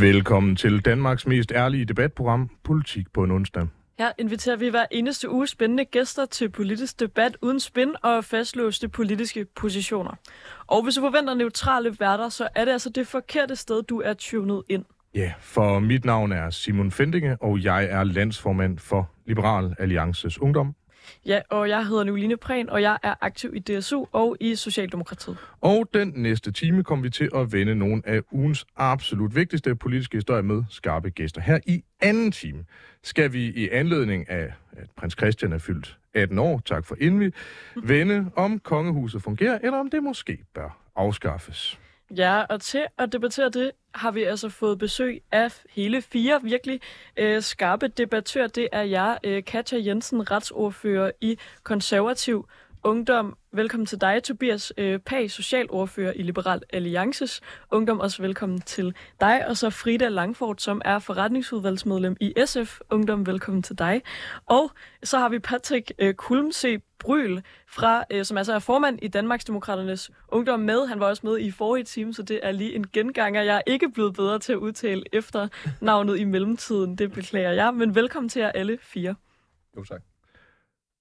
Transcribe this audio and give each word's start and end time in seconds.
Velkommen 0.00 0.56
til 0.56 0.80
Danmarks 0.80 1.26
mest 1.26 1.52
ærlige 1.52 1.84
debatprogram, 1.84 2.50
Politik 2.64 3.12
på 3.12 3.24
en 3.24 3.30
onsdag. 3.30 3.66
Her 3.98 4.12
inviterer 4.18 4.56
vi 4.56 4.68
hver 4.68 4.86
eneste 4.90 5.30
uge 5.30 5.46
spændende 5.46 5.84
gæster 5.84 6.26
til 6.26 6.50
politisk 6.50 7.00
debat 7.00 7.36
uden 7.42 7.60
spin 7.60 7.94
og 8.02 8.24
fastlåste 8.24 8.88
politiske 8.88 9.44
positioner. 9.56 10.14
Og 10.66 10.82
hvis 10.82 10.94
du 10.94 11.00
forventer 11.00 11.34
neutrale 11.34 11.96
værter, 12.00 12.28
så 12.28 12.48
er 12.54 12.64
det 12.64 12.72
altså 12.72 12.90
det 12.90 13.06
forkerte 13.06 13.56
sted, 13.56 13.82
du 13.82 14.00
er 14.00 14.14
tunet 14.14 14.62
ind. 14.68 14.84
Ja, 15.14 15.32
for 15.40 15.78
mit 15.78 16.04
navn 16.04 16.32
er 16.32 16.50
Simon 16.50 16.90
Fendinge, 16.90 17.42
og 17.42 17.64
jeg 17.64 17.84
er 17.84 18.04
landsformand 18.04 18.78
for 18.78 19.10
Liberal 19.26 19.74
Alliances 19.78 20.40
Ungdom. 20.40 20.74
Ja, 21.26 21.40
og 21.50 21.68
jeg 21.68 21.86
hedder 21.86 22.04
Nuline 22.04 22.36
Prehn, 22.36 22.70
og 22.70 22.82
jeg 22.82 22.98
er 23.02 23.14
aktiv 23.20 23.54
i 23.54 23.58
DSU 23.58 24.04
og 24.12 24.36
i 24.40 24.54
Socialdemokratiet. 24.54 25.36
Og 25.60 25.88
den 25.94 26.12
næste 26.16 26.52
time 26.52 26.84
kommer 26.84 27.02
vi 27.02 27.10
til 27.10 27.30
at 27.34 27.52
vende 27.52 27.74
nogle 27.74 28.02
af 28.04 28.20
ugens 28.30 28.66
absolut 28.76 29.34
vigtigste 29.34 29.76
politiske 29.76 30.16
historier 30.16 30.42
med 30.42 30.64
skarpe 30.70 31.10
gæster. 31.10 31.40
Her 31.40 31.58
i 31.66 31.84
anden 32.00 32.32
time 32.32 32.64
skal 33.02 33.32
vi 33.32 33.44
i 33.44 33.68
anledning 33.68 34.30
af, 34.30 34.52
at 34.72 34.90
prins 34.96 35.14
Christian 35.18 35.52
er 35.52 35.58
fyldt 35.58 35.98
18 36.14 36.38
år, 36.38 36.62
tak 36.64 36.86
for 36.86 36.96
indvi, 37.00 37.30
vende 37.82 38.30
om 38.36 38.58
kongehuset 38.58 39.22
fungerer, 39.22 39.58
eller 39.62 39.78
om 39.78 39.90
det 39.90 40.02
måske 40.02 40.38
bør 40.54 40.78
afskaffes. 40.96 41.78
Ja, 42.16 42.42
og 42.42 42.60
til 42.60 42.86
at 42.98 43.12
debattere 43.12 43.48
det 43.48 43.70
har 43.94 44.10
vi 44.10 44.22
altså 44.22 44.48
fået 44.48 44.78
besøg 44.78 45.22
af 45.32 45.62
hele 45.70 46.02
fire 46.02 46.40
virkelig 46.42 46.80
øh, 47.16 47.42
skarpe 47.42 47.88
debattører. 47.88 48.46
Det 48.46 48.68
er 48.72 48.82
jeg, 48.82 49.18
øh, 49.24 49.44
Katja 49.44 49.78
Jensen, 49.86 50.30
retsordfører 50.30 51.10
i 51.20 51.38
Konservativ 51.62 52.48
Ungdom. 52.82 53.36
Velkommen 53.52 53.86
til 53.86 54.00
dig, 54.00 54.22
Tobias 54.22 54.72
øh, 54.76 54.98
Pag, 54.98 55.30
socialordfører 55.30 56.12
i 56.12 56.22
Liberal 56.22 56.62
Alliances 56.72 57.40
Ungdom. 57.70 58.00
Også 58.00 58.22
velkommen 58.22 58.60
til 58.60 58.94
dig. 59.20 59.46
Og 59.48 59.56
så 59.56 59.70
Frida 59.70 60.08
Langfort, 60.08 60.62
som 60.62 60.82
er 60.84 60.98
forretningsudvalgsmedlem 60.98 62.16
i 62.20 62.34
SF 62.46 62.80
Ungdom. 62.90 63.26
Velkommen 63.26 63.62
til 63.62 63.78
dig. 63.78 64.02
Og 64.46 64.70
så 65.02 65.18
har 65.18 65.28
vi 65.28 65.38
Patrick 65.38 65.92
øh, 65.98 66.14
Kulmse 66.14 66.80
Bryl, 66.98 67.40
fra, 67.68 68.04
øh, 68.10 68.24
som 68.24 68.36
altså 68.36 68.54
er 68.54 68.58
formand 68.58 68.98
i 69.02 69.08
Danmarksdemokraternes 69.08 70.10
Ungdom 70.28 70.60
med. 70.60 70.86
Han 70.86 71.00
var 71.00 71.06
også 71.06 71.26
med 71.26 71.38
i 71.38 71.50
forrige 71.50 71.84
time, 71.84 72.14
så 72.14 72.22
det 72.22 72.40
er 72.42 72.52
lige 72.52 72.74
en 72.74 72.86
genganger. 72.92 73.42
Jeg 73.42 73.56
er 73.56 73.62
ikke 73.66 73.90
blevet 73.90 74.14
bedre 74.14 74.38
til 74.38 74.52
at 74.52 74.58
udtale 74.58 75.02
efter 75.12 75.48
navnet 75.80 76.18
i 76.18 76.24
mellemtiden. 76.24 76.98
Det 76.98 77.12
beklager 77.12 77.52
jeg. 77.52 77.74
Men 77.74 77.94
velkommen 77.94 78.28
til 78.28 78.40
jer 78.40 78.50
alle 78.50 78.78
fire. 78.82 79.14
Jo, 79.76 79.84
tak. 79.84 80.00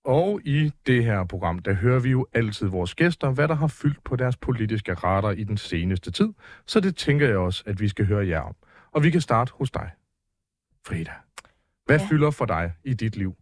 Og 0.08 0.42
i 0.44 0.72
det 0.86 1.06
her 1.06 1.24
program, 1.24 1.60
der 1.60 1.74
hører 1.74 2.00
vi 2.00 2.10
jo 2.10 2.28
altid 2.34 2.68
vores 2.68 2.96
gæster, 2.96 3.30
hvad 3.30 3.48
der 3.48 3.56
har 3.56 3.68
fyldt 3.68 4.04
på 4.04 4.16
deres 4.16 4.38
politiske 4.38 4.94
radar 4.94 5.32
i 5.32 5.44
den 5.44 5.58
seneste 5.58 6.12
tid. 6.12 6.34
Så 6.66 6.80
det 6.80 6.96
tænker 6.96 7.28
jeg 7.28 7.38
også, 7.38 7.64
at 7.66 7.80
vi 7.80 7.88
skal 7.88 8.06
høre 8.06 8.28
jer 8.28 8.40
om. 8.40 8.56
Og 8.92 9.04
vi 9.04 9.10
kan 9.10 9.22
starte 9.22 9.52
hos 9.56 9.72
dig. 9.72 9.90
Frida, 10.86 11.12
hvad 11.86 12.00
ja. 12.00 12.08
fylder 12.10 12.32
for 12.32 12.46
dig 12.46 12.72
i 12.84 12.94
dit 12.94 13.16
liv? 13.16 13.36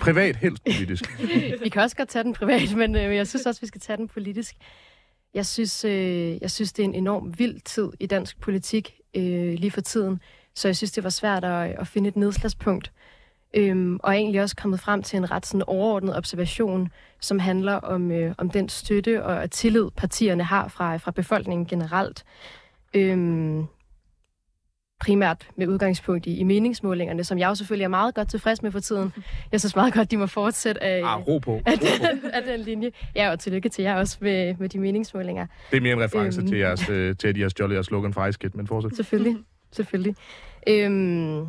Privat, 0.00 0.36
helst 0.36 0.64
politisk. 0.64 1.22
vi 1.62 1.68
kan 1.68 1.82
også 1.82 1.96
godt 1.96 2.08
tage 2.08 2.22
den 2.24 2.32
privat, 2.32 2.76
men 2.76 2.96
øh, 2.96 3.16
jeg 3.16 3.26
synes 3.26 3.46
også, 3.46 3.60
vi 3.60 3.66
skal 3.66 3.80
tage 3.80 3.96
den 3.96 4.08
politisk. 4.08 4.54
Jeg 5.34 5.46
synes, 5.46 5.84
øh, 5.84 6.42
jeg 6.42 6.50
synes 6.50 6.72
det 6.72 6.82
er 6.82 6.88
en 6.88 6.94
enorm 6.94 7.38
vild 7.38 7.60
tid 7.60 7.88
i 8.00 8.06
dansk 8.06 8.40
politik 8.40 8.94
øh, 9.16 9.54
lige 9.54 9.70
for 9.70 9.80
tiden, 9.80 10.20
så 10.54 10.68
jeg 10.68 10.76
synes, 10.76 10.92
det 10.92 11.04
var 11.04 11.10
svært 11.10 11.44
at, 11.44 11.70
at 11.78 11.86
finde 11.88 12.08
et 12.08 12.16
nedslagspunkt. 12.16 12.92
Øhm, 13.54 14.00
og 14.02 14.12
er 14.12 14.16
egentlig 14.16 14.42
også 14.42 14.56
kommet 14.56 14.80
frem 14.80 15.02
til 15.02 15.16
en 15.16 15.30
ret 15.30 15.46
sådan 15.46 15.62
overordnet 15.66 16.16
observation, 16.16 16.88
som 17.20 17.38
handler 17.38 17.74
om, 17.74 18.10
øh, 18.10 18.34
om 18.38 18.50
den 18.50 18.68
støtte 18.68 19.24
og 19.24 19.50
tillid, 19.50 19.90
partierne 19.96 20.44
har 20.44 20.68
fra, 20.68 20.96
fra 20.96 21.10
befolkningen 21.10 21.66
generelt. 21.66 22.24
Øhm, 22.94 23.66
primært 25.00 25.48
med 25.56 25.66
udgangspunkt 25.66 26.26
i, 26.26 26.36
i 26.36 26.42
meningsmålingerne, 26.42 27.24
som 27.24 27.38
jeg 27.38 27.48
jo 27.48 27.54
selvfølgelig 27.54 27.84
er 27.84 27.88
meget 27.88 28.14
godt 28.14 28.30
tilfreds 28.30 28.62
med 28.62 28.70
for 28.70 28.80
tiden. 28.80 29.12
Jeg 29.52 29.60
synes 29.60 29.76
meget 29.76 29.94
godt, 29.94 30.10
de 30.10 30.16
må 30.16 30.26
fortsætte 30.26 30.82
af, 30.82 31.02
ah, 31.04 31.26
ro 31.28 31.38
på. 31.38 31.60
af, 31.66 31.78
den, 31.78 32.30
af 32.32 32.42
den 32.42 32.60
linje. 32.60 32.90
Ja, 33.16 33.30
og 33.30 33.38
tillykke 33.38 33.68
til 33.68 33.82
jer 33.82 33.96
også 33.96 34.18
med, 34.20 34.54
med 34.58 34.68
de 34.68 34.78
meningsmålinger. 34.78 35.46
Det 35.70 35.76
er 35.76 35.80
mere 35.80 35.92
en 35.92 36.00
reference 36.00 36.40
øhm, 36.40 36.48
til, 36.48 36.58
jeres, 36.58 36.88
øh, 36.88 37.16
til, 37.16 37.28
at 37.28 37.36
I 37.36 37.40
har 37.40 37.48
stjålet 37.48 37.74
jeres 37.74 37.86
slogan 37.86 38.14
fra 38.14 38.26
Ice 38.26 38.38
men 38.54 38.66
fortsæt. 38.66 38.96
Selvfølgelig, 38.96 39.36
selvfølgelig. 39.72 40.14
Øhm, 40.68 41.46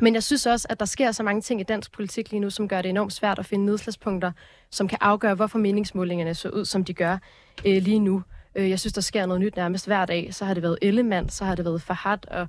men 0.00 0.14
jeg 0.14 0.22
synes 0.22 0.46
også, 0.46 0.66
at 0.70 0.80
der 0.80 0.86
sker 0.86 1.12
så 1.12 1.22
mange 1.22 1.40
ting 1.42 1.60
i 1.60 1.64
dansk 1.64 1.92
politik 1.92 2.30
lige 2.30 2.40
nu, 2.40 2.50
som 2.50 2.68
gør 2.68 2.82
det 2.82 2.88
enormt 2.88 3.12
svært 3.12 3.38
at 3.38 3.46
finde 3.46 3.64
nedslagspunkter, 3.64 4.32
som 4.70 4.88
kan 4.88 4.98
afgøre, 5.00 5.34
hvorfor 5.34 5.58
meningsmålingerne 5.58 6.34
så 6.34 6.48
ud, 6.48 6.64
som 6.64 6.84
de 6.84 6.94
gør 6.94 7.18
øh, 7.64 7.82
lige 7.82 7.98
nu. 7.98 8.22
Øh, 8.54 8.70
jeg 8.70 8.80
synes, 8.80 8.92
der 8.92 9.00
sker 9.00 9.26
noget 9.26 9.40
nyt 9.40 9.56
nærmest 9.56 9.86
hver 9.86 10.06
dag. 10.06 10.34
Så 10.34 10.44
har 10.44 10.54
det 10.54 10.62
været 10.62 10.78
Ellemann, 10.82 11.28
så 11.28 11.44
har 11.44 11.54
det 11.54 11.64
været 11.64 11.82
Fahad 11.82 12.18
og 12.30 12.48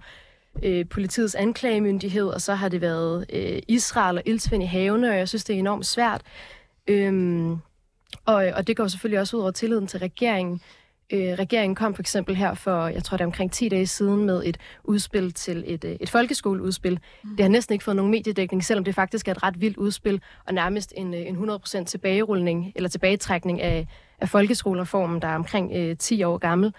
øh, 0.63 0.85
politiets 0.89 1.35
anklagemyndighed, 1.35 2.27
og 2.27 2.41
så 2.41 2.53
har 2.53 2.69
det 2.69 2.81
været 2.81 3.25
øh, 3.33 3.61
Israel 3.67 4.17
og 4.17 4.23
ildsvind 4.25 4.63
i 4.63 4.65
havene, 4.65 5.09
og 5.09 5.17
jeg 5.17 5.29
synes, 5.29 5.43
det 5.43 5.55
er 5.55 5.59
enormt 5.59 5.85
svært. 5.85 6.21
Øhm, 6.87 7.51
og, 8.25 8.45
og 8.55 8.67
det 8.67 8.77
går 8.77 8.87
selvfølgelig 8.87 9.19
også 9.19 9.37
ud 9.37 9.41
over 9.41 9.51
tilliden 9.51 9.87
til 9.87 9.99
regeringen. 9.99 10.61
Øh, 11.13 11.40
regeringen 11.40 11.75
kom 11.75 11.96
for 11.96 12.01
eksempel 12.01 12.35
her 12.35 12.53
for, 12.53 12.88
jeg 12.88 13.03
tror 13.03 13.18
det 13.18 13.22
er 13.22 13.25
omkring 13.25 13.51
10 13.51 13.69
dage 13.69 13.88
siden, 13.88 14.25
med 14.25 14.41
et 14.46 14.57
udspil 14.84 15.34
til 15.34 15.63
et, 15.68 15.84
øh, 15.84 15.96
et 16.00 16.09
folkeskoleudspil. 16.09 17.00
Mm. 17.24 17.29
Det 17.29 17.44
har 17.44 17.50
næsten 17.50 17.74
ikke 17.74 17.85
fået 17.85 17.96
nogen 17.96 18.12
mediedækning, 18.12 18.63
selvom 18.63 18.84
det 18.84 18.96
faktisk 18.96 19.28
er 19.28 19.31
et 19.31 19.44
ret 19.44 19.62
vildt 19.62 19.78
udspil, 19.78 20.22
og 20.46 20.53
nærmest 20.53 20.94
en, 20.97 21.13
øh, 21.13 21.19
en 21.19 21.35
100% 21.35 21.85
tilbagerulning, 21.85 22.72
eller 22.75 22.90
tilbagetrækning 22.90 23.62
af, 23.62 23.88
af 24.19 24.29
folkeskolereformen, 24.29 25.22
der 25.22 25.28
er 25.28 25.35
omkring 25.35 25.72
øh, 25.75 25.97
10 25.97 26.24
år 26.24 26.38
gammel. 26.38 26.74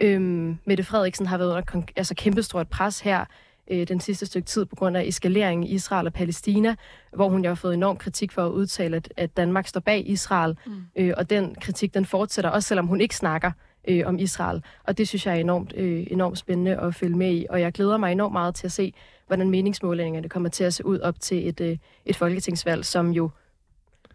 Øhm, 0.00 0.58
Mette 0.64 0.84
Frederiksen 0.84 1.26
har 1.26 1.38
været 1.38 1.50
under 1.50 1.82
altså 1.96 2.14
kæmpestort 2.14 2.68
pres 2.68 3.00
her 3.00 3.24
øh, 3.70 3.88
den 3.88 4.00
sidste 4.00 4.26
stykke 4.26 4.46
tid 4.46 4.64
på 4.64 4.76
grund 4.76 4.96
af 4.96 5.02
eskaleringen 5.02 5.66
i 5.66 5.70
Israel 5.70 6.06
og 6.06 6.12
Palæstina, 6.12 6.74
hvor 7.14 7.28
hun 7.28 7.44
jo 7.44 7.50
har 7.50 7.54
fået 7.54 7.74
enorm 7.74 7.96
kritik 7.96 8.32
for 8.32 8.46
at 8.46 8.50
udtale, 8.50 8.96
at, 8.96 9.12
at 9.16 9.36
Danmark 9.36 9.66
står 9.66 9.80
bag 9.80 10.08
Israel. 10.08 10.56
Mm. 10.66 10.72
Øh, 10.96 11.14
og 11.16 11.30
den 11.30 11.54
kritik, 11.60 11.94
den 11.94 12.06
fortsætter, 12.06 12.50
også 12.50 12.68
selvom 12.68 12.86
hun 12.86 13.00
ikke 13.00 13.16
snakker 13.16 13.50
øh, 13.88 14.02
om 14.06 14.18
Israel. 14.18 14.62
Og 14.84 14.98
det 14.98 15.08
synes 15.08 15.26
jeg 15.26 15.34
er 15.36 15.40
enormt, 15.40 15.74
øh, 15.76 16.06
enormt 16.10 16.38
spændende 16.38 16.76
at 16.76 16.94
følge 16.94 17.16
med 17.16 17.32
i. 17.32 17.46
Og 17.50 17.60
jeg 17.60 17.72
glæder 17.72 17.96
mig 17.96 18.12
enormt 18.12 18.32
meget 18.32 18.54
til 18.54 18.66
at 18.66 18.72
se, 18.72 18.94
hvordan 19.26 19.50
meningsmålingerne 19.50 20.28
kommer 20.28 20.48
til 20.48 20.64
at 20.64 20.74
se 20.74 20.86
ud 20.86 20.98
op 20.98 21.20
til 21.20 21.48
et, 21.48 21.60
øh, 21.60 21.76
et 22.04 22.16
folketingsvalg, 22.16 22.84
som 22.84 23.10
jo 23.10 23.30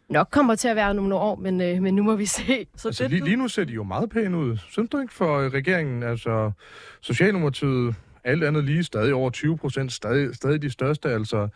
nok 0.10 0.28
kommer 0.32 0.56
til 0.56 0.68
at 0.68 0.76
være 0.76 0.94
nogle 0.94 1.16
år, 1.16 1.36
men, 1.36 1.62
øh, 1.62 1.82
men 1.82 1.96
nu 1.96 2.04
må 2.04 2.16
vi 2.16 2.26
se. 2.40 2.68
Så 2.76 2.88
altså, 2.88 3.04
det, 3.04 3.12
lige, 3.12 3.24
lige 3.24 3.36
nu 3.36 3.48
ser 3.48 3.64
de 3.64 3.74
jo 3.74 3.84
meget 3.84 4.10
pæne 4.10 4.38
ud. 4.38 4.58
Synes 4.70 4.90
du 4.90 5.00
ikke 5.00 5.14
for 5.14 5.40
øh, 5.40 5.52
regeringen? 5.52 6.04
Altså, 6.04 6.52
Socialdemokratiet, 7.02 7.96
alt 8.24 8.44
andet 8.44 8.64
lige, 8.64 8.84
stadig 8.84 9.14
over 9.14 9.30
20 9.30 9.58
procent, 9.58 9.92
stadig, 9.92 10.36
stadig 10.36 10.62
de 10.62 10.70
største. 10.70 11.10
Altså, 11.10 11.48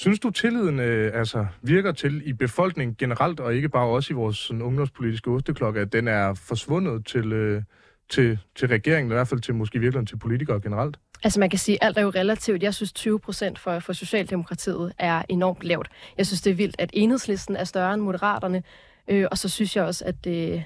synes 0.00 0.20
du, 0.20 0.30
tilliden 0.30 0.80
øh, 0.80 1.18
altså, 1.18 1.46
virker 1.62 1.92
til 1.92 2.22
i 2.28 2.32
befolkningen 2.32 2.96
generelt, 2.98 3.40
og 3.40 3.54
ikke 3.54 3.68
bare 3.68 3.86
også 3.86 4.12
i 4.12 4.14
vores 4.14 4.36
sådan, 4.36 4.62
ungdomspolitiske 4.62 5.30
osteklokke, 5.30 5.80
at 5.80 5.92
den 5.92 6.08
er 6.08 6.34
forsvundet 6.34 7.06
til, 7.06 7.32
øh, 7.32 7.62
til, 8.08 8.38
til 8.54 8.68
regeringen, 8.68 9.12
i 9.12 9.14
hvert 9.14 9.28
fald 9.28 9.40
til 9.40 9.54
måske 9.54 9.78
virkelig 9.78 10.08
til 10.08 10.18
politikere 10.18 10.60
generelt? 10.60 10.98
Altså 11.22 11.40
man 11.40 11.50
kan 11.50 11.58
sige, 11.58 11.82
at 11.82 11.86
alt 11.86 11.98
er 11.98 12.02
jo 12.02 12.10
relativt. 12.10 12.62
Jeg 12.62 12.74
synes 12.74 12.92
20 12.92 13.20
procent 13.20 13.58
for, 13.58 13.78
for 13.78 13.92
Socialdemokratiet 13.92 14.92
er 14.98 15.22
enormt 15.28 15.62
lavt. 15.62 15.88
Jeg 16.18 16.26
synes, 16.26 16.40
det 16.42 16.50
er 16.50 16.54
vildt, 16.54 16.76
at 16.78 16.90
enhedslisten 16.92 17.56
er 17.56 17.64
større 17.64 17.94
end 17.94 18.02
moderaterne. 18.02 18.62
Øh, 19.08 19.26
og 19.30 19.38
så 19.38 19.48
synes 19.48 19.76
jeg 19.76 19.84
også, 19.84 20.04
at 20.04 20.24
det, 20.24 20.64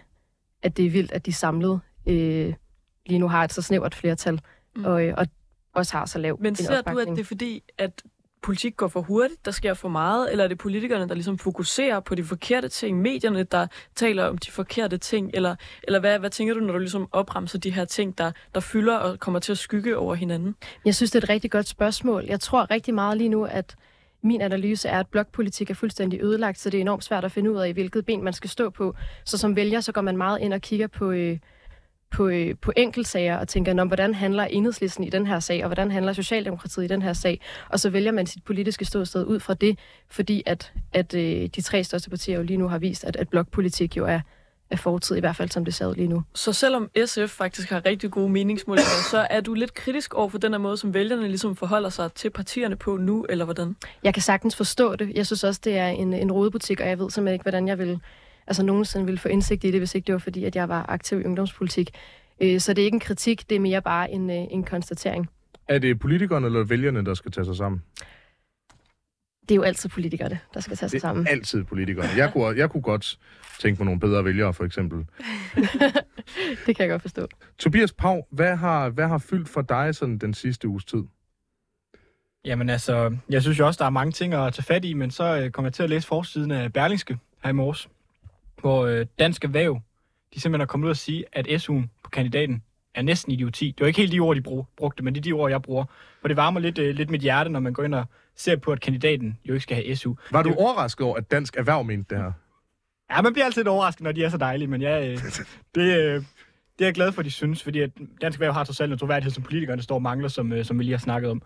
at 0.63 0.77
det 0.77 0.87
er 0.87 0.91
vildt, 0.91 1.13
at 1.13 1.27
de 1.27 1.33
samlet 1.33 1.81
øh, 2.09 2.55
lige 3.07 3.19
nu 3.19 3.29
har 3.29 3.45
et 3.45 3.53
så 3.53 3.63
snævert 3.63 3.95
flertal, 3.95 4.41
mm. 4.77 4.85
og, 4.85 5.03
og 5.17 5.27
også 5.75 5.97
har 5.97 6.07
så 6.07 6.19
lav 6.19 6.39
Men 6.41 6.57
ser 6.57 6.83
du, 6.83 6.99
at 6.99 7.09
det 7.09 7.19
er 7.19 7.25
fordi, 7.25 7.63
at 7.79 8.03
politik 8.45 8.77
går 8.77 8.89
for 8.89 9.01
hurtigt, 9.01 9.45
der 9.45 9.51
sker 9.51 9.75
for 9.75 9.89
meget, 9.89 10.31
eller 10.31 10.45
er 10.45 10.49
det 10.49 10.59
politikerne, 10.59 11.09
der 11.09 11.15
ligesom 11.15 11.39
fokuserer 11.39 12.01
på 12.01 12.15
de 12.15 12.25
forkerte 12.25 12.69
ting, 12.69 13.01
medierne, 13.01 13.43
der 13.43 13.67
taler 13.95 14.25
om 14.25 14.39
de 14.39 14.51
forkerte 14.51 14.99
ting, 14.99 15.31
eller, 15.35 15.57
eller 15.83 16.01
hvad, 16.01 16.19
hvad 16.19 16.31
tænker 16.31 16.55
du, 16.55 16.61
når 16.61 16.73
du 16.73 16.79
ligesom 16.79 17.09
opremser 17.13 17.59
de 17.59 17.71
her 17.71 17.85
ting, 17.85 18.19
der, 18.19 18.33
der 18.55 18.61
fylder 18.61 18.97
og 18.97 19.21
kommer 19.21 19.41
til 19.41 19.53
at 19.53 19.59
skygge 19.59 19.97
over 19.97 20.15
hinanden? 20.15 20.57
Jeg 20.85 20.95
synes, 20.95 21.11
det 21.11 21.19
er 21.19 21.23
et 21.23 21.29
rigtig 21.29 21.51
godt 21.51 21.69
spørgsmål. 21.69 22.25
Jeg 22.29 22.41
tror 22.41 22.71
rigtig 22.71 22.95
meget 22.95 23.19
lige 23.19 23.29
nu, 23.29 23.45
at 23.45 23.77
min 24.23 24.41
analyse 24.41 24.89
er, 24.89 25.01
at 25.01 25.07
blokpolitik 25.09 25.71
er 25.71 25.75
fuldstændig 25.75 26.23
ødelagt, 26.23 26.59
så 26.59 26.71
det 26.71 26.79
er 26.79 26.81
enormt 26.81 27.05
svært 27.05 27.25
at 27.25 27.33
finde 27.33 27.53
ud 27.53 27.57
af, 27.57 27.73
hvilket 27.73 28.07
ben 28.07 28.25
man 28.25 28.33
skal 28.33 28.51
stå 28.51 28.71
på. 28.71 28.95
Så 29.25 29.39
som 29.39 29.57
vælger, 29.57 29.81
så 29.81 29.93
går 29.93 30.01
man 30.01 30.17
meget 30.17 30.41
ind 30.41 30.53
og 30.53 30.61
kigger 30.61 30.87
på, 30.87 31.11
øh, 31.11 31.39
på, 32.15 32.29
øh, 32.29 32.55
på 32.61 32.73
enkeltsager 32.77 33.37
og 33.37 33.49
tænker, 33.49 33.81
om 33.81 33.87
hvordan 33.87 34.15
handler 34.15 34.45
enhedslisten 34.45 35.05
i 35.05 35.11
den 35.11 35.27
her 35.27 35.41
sag, 35.41 35.65
og 35.65 35.69
hvordan 35.69 35.91
handler 35.91 36.13
Socialdemokratiet 36.13 36.85
i 36.85 36.89
den 36.89 37.03
her 37.03 37.13
sag, 37.13 37.41
og 37.69 37.81
så 37.81 37.91
vælger 37.91 38.13
man 38.13 38.27
sit 38.27 38.45
politiske 38.45 38.85
ståsted 38.85 39.25
ud 39.25 39.41
fra 39.41 39.55
det, 39.55 39.79
fordi 40.09 40.43
at, 40.47 40.73
at 40.93 41.15
øh, 41.15 41.49
de 41.57 41.61
tre 41.61 41.85
største 41.85 42.11
partier 42.11 42.37
jo 42.37 42.43
lige 42.43 42.57
nu 42.57 42.69
har 42.69 42.79
vist, 42.79 43.05
at, 43.05 43.17
at 43.17 43.29
blokpolitik 43.29 43.97
jo 43.97 44.05
er, 44.05 44.21
er 44.71 44.77
fortid, 44.77 45.17
i 45.17 45.21
hvert 45.21 45.37
fald 45.37 45.51
som 45.51 45.65
det 45.65 45.81
ud 45.83 45.95
lige 45.95 46.09
nu. 46.09 46.23
Så 46.35 46.53
selvom 46.53 46.91
SF 47.07 47.31
faktisk 47.31 47.71
har 47.71 47.87
rigtig 47.87 48.11
gode 48.11 48.29
meningsmålinger, 48.29 49.09
så 49.11 49.27
er 49.31 49.41
du 49.41 49.55
lidt 49.55 49.75
kritisk 49.75 50.15
over 50.15 50.29
for 50.29 50.39
den 50.39 50.53
her 50.53 50.59
måde, 50.59 50.77
som 50.77 50.95
vælgerne 50.95 51.29
ligesom 51.29 51.57
forholder 51.57 51.89
sig 51.89 52.13
til 52.13 52.31
partierne 52.31 52.77
på 52.77 52.97
nu, 52.97 53.27
eller 53.29 53.45
hvordan? 53.45 53.77
Jeg 54.03 54.15
kan 54.15 54.23
sagtens 54.23 54.57
forstå 54.57 54.97
det. 54.97 55.13
Jeg 55.15 55.27
synes 55.27 55.45
også, 55.45 55.61
det 55.65 55.79
er 55.79 55.89
en, 55.89 56.13
en 56.13 56.33
rodebutik, 56.33 56.81
og 56.81 56.89
jeg 56.89 56.99
ved 56.99 57.11
simpelthen 57.11 57.35
ikke, 57.35 57.43
hvordan 57.43 57.69
jeg 57.69 57.79
vil 57.79 58.01
altså 58.47 58.63
nogensinde 58.65 59.05
ville 59.07 59.19
få 59.19 59.29
indsigt 59.29 59.65
i 59.65 59.71
det, 59.71 59.81
hvis 59.81 59.95
ikke 59.95 60.07
det 60.07 60.13
var 60.13 60.19
fordi, 60.19 60.45
at 60.45 60.57
jeg 60.57 60.69
var 60.69 60.87
aktiv 60.89 61.21
i 61.21 61.25
ungdomspolitik. 61.25 61.91
Øh, 62.41 62.61
så 62.61 62.73
det 62.75 62.83
er 62.83 62.87
ikke 62.87 62.95
en 62.95 63.01
kritik, 63.01 63.51
det 63.51 63.57
er 63.57 63.61
mere 63.61 63.83
bare 63.83 64.11
en, 64.11 64.31
øh, 64.31 64.37
en 64.51 64.65
konstatering. 64.65 65.31
Er 65.69 65.79
det 65.79 65.99
politikerne 66.01 66.47
eller 66.47 66.65
vælgerne, 66.65 67.05
der 67.05 67.15
skal 67.15 67.33
tage 67.33 67.45
sig 67.45 67.57
sammen? 67.57 67.83
Det 69.43 69.51
er 69.51 69.57
jo 69.57 69.63
altid 69.63 69.89
politikerne, 69.91 70.39
der 70.55 70.61
skal 70.61 70.77
tage 70.77 70.89
sig 70.89 70.97
Det 70.97 71.01
sammen. 71.01 71.27
er 71.27 71.31
altid 71.31 71.65
politikerne. 71.65 72.09
Jeg 72.17 72.33
kunne, 72.33 72.57
jeg 72.59 72.71
kunne 72.71 72.83
godt 72.83 73.19
tænke 73.61 73.79
mig 73.81 73.85
nogle 73.85 74.01
bedre 74.01 74.25
vælgere, 74.25 74.55
for 74.55 74.65
eksempel. 74.65 74.99
Det 76.67 76.77
kan 76.77 76.79
jeg 76.79 76.89
godt 76.89 77.03
forstå. 77.03 77.29
Tobias 77.59 77.93
Pau, 77.93 78.23
hvad 78.31 78.57
har, 78.57 78.89
hvad 78.89 79.09
har 79.09 79.19
fyldt 79.19 79.49
for 79.49 79.63
dig 79.63 79.95
sådan 79.95 80.19
den 80.19 80.35
sidste 80.35 80.69
uges 80.69 80.85
tid? 80.85 81.03
Jamen 82.45 82.71
altså, 82.71 83.17
jeg 83.31 83.43
synes 83.43 83.59
jo 83.59 83.67
også, 83.67 83.79
der 83.79 83.85
er 83.85 83.91
mange 83.91 84.13
ting 84.13 84.35
at 84.35 84.55
tage 84.55 84.65
fat 84.65 84.85
i, 84.85 84.95
men 84.95 85.11
så 85.11 85.41
øh, 85.41 85.51
kom 85.51 85.65
jeg 85.65 85.73
til 85.73 85.83
at 85.83 85.91
læse 85.91 86.07
forsiden 86.07 86.51
af 86.51 86.73
Berlingske 86.73 87.19
her 87.43 87.51
i 87.51 87.53
morges, 87.53 87.89
hvor 88.61 88.87
øh, 88.87 89.07
Dansk 89.19 89.45
Erhverv, 89.45 89.81
de 90.35 90.41
simpelthen 90.41 90.61
er 90.63 90.67
kommet 90.67 90.85
ud 90.87 90.91
og 90.91 90.97
sige, 90.97 91.25
at 91.33 91.47
SU'en 91.47 91.87
på 92.05 92.11
kandidaten 92.11 92.63
er 92.95 93.03
næsten 93.03 93.33
idioti. 93.33 93.67
Det 93.67 93.81
var 93.81 93.87
ikke 93.87 94.01
helt 94.01 94.13
de 94.13 94.21
ord, 94.21 94.37
de 94.37 94.41
brug, 94.43 94.67
brugte, 94.77 95.03
men 95.05 95.15
det 95.15 95.21
er 95.21 95.23
de 95.23 95.33
ord, 95.33 95.51
jeg 95.51 95.63
bruger. 95.63 95.85
For 96.21 96.29
det 96.29 96.37
varmer 96.37 96.61
lidt, 96.61 96.79
øh, 96.79 96.95
lidt 96.95 97.11
mit 97.11 97.21
hjerte, 97.21 97.51
når 97.51 97.61
man 97.61 97.73
går 97.73 97.83
ind 97.83 97.95
og 97.95 98.05
ser 98.37 98.57
på, 98.57 98.73
at 98.73 98.81
kandidaten 98.81 99.39
jo 99.45 99.55
ikke 99.55 99.63
skal 99.63 99.77
have 99.77 99.97
SU. 99.97 100.15
Var 100.31 100.43
du 100.43 100.49
Det- 100.49 100.59
overrasket 100.59 101.07
over, 101.07 101.17
at 101.17 101.31
Dansk 101.31 101.57
Erhverv 101.57 101.85
mente 101.85 102.15
det 102.15 102.23
her? 102.25 102.33
Ja, 103.11 103.23
man 103.23 103.33
bliver 103.33 103.45
altid 103.47 103.61
lidt 103.63 103.69
overrasket, 103.69 104.03
når 104.05 104.13
de 104.13 104.25
er 104.25 104.29
så 104.29 104.37
dejlige, 104.37 104.69
men 104.69 104.81
ja, 104.83 105.09
øh, 105.09 105.19
det, 105.75 105.99
øh, 105.99 106.15
det 106.79 106.85
er 106.85 106.87
jeg 106.87 106.95
glad 106.95 107.13
for, 107.13 107.21
at 107.21 107.25
de 107.27 107.31
synes, 107.31 107.63
fordi 107.63 107.81
at 107.81 107.91
Dansk 108.21 108.37
Erhverv 108.37 108.53
har 108.53 108.65
trods 108.65 108.81
alt 108.81 108.93
en 108.93 108.99
troværdighed, 108.99 109.31
som 109.33 109.43
politikerne 109.43 109.83
står 109.83 109.95
og 109.95 110.03
mangler, 110.03 110.29
som, 110.29 110.53
øh, 110.53 110.65
som 110.65 110.79
vi 110.79 110.85
lige 110.85 110.93
har 110.93 110.99
snakket 110.99 111.31
om. 111.31 111.43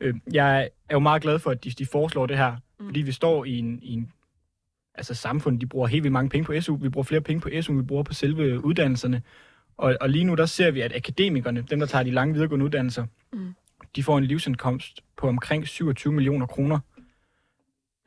Øh, 0.00 0.14
jeg 0.32 0.62
er 0.88 0.94
jo 0.94 0.98
meget 0.98 1.22
glad 1.22 1.38
for, 1.38 1.50
at 1.50 1.64
de, 1.64 1.70
de 1.70 1.86
foreslår 1.86 2.26
det 2.26 2.36
her, 2.36 2.56
Mm. 2.80 2.86
fordi 2.86 3.00
vi 3.02 3.12
står 3.12 3.44
i 3.44 3.58
en, 3.58 3.78
i 3.82 3.92
en 3.92 4.12
altså 4.94 5.14
samfund, 5.14 5.60
de 5.60 5.66
bruger 5.66 5.86
helt 5.86 6.02
vildt 6.02 6.12
mange 6.12 6.28
penge 6.30 6.44
på 6.44 6.60
SU, 6.60 6.76
vi 6.76 6.88
bruger 6.88 7.04
flere 7.04 7.20
penge 7.20 7.40
på 7.40 7.48
SU, 7.60 7.74
vi 7.76 7.82
bruger 7.82 8.02
på 8.02 8.14
selve 8.14 8.64
uddannelserne. 8.64 9.22
Og, 9.76 9.96
og 10.00 10.10
lige 10.10 10.24
nu, 10.24 10.34
der 10.34 10.46
ser 10.46 10.70
vi, 10.70 10.80
at 10.80 10.96
akademikerne, 10.96 11.64
dem 11.70 11.78
der 11.78 11.86
tager 11.86 12.02
de 12.02 12.10
lange 12.10 12.34
videregående 12.34 12.64
uddannelser, 12.64 13.06
Mm. 13.32 13.54
de 13.96 14.02
får 14.02 14.18
en 14.18 14.24
livsindkomst 14.24 15.00
på 15.16 15.28
omkring 15.28 15.66
27 15.66 16.12
millioner 16.12 16.46
kroner. 16.46 16.78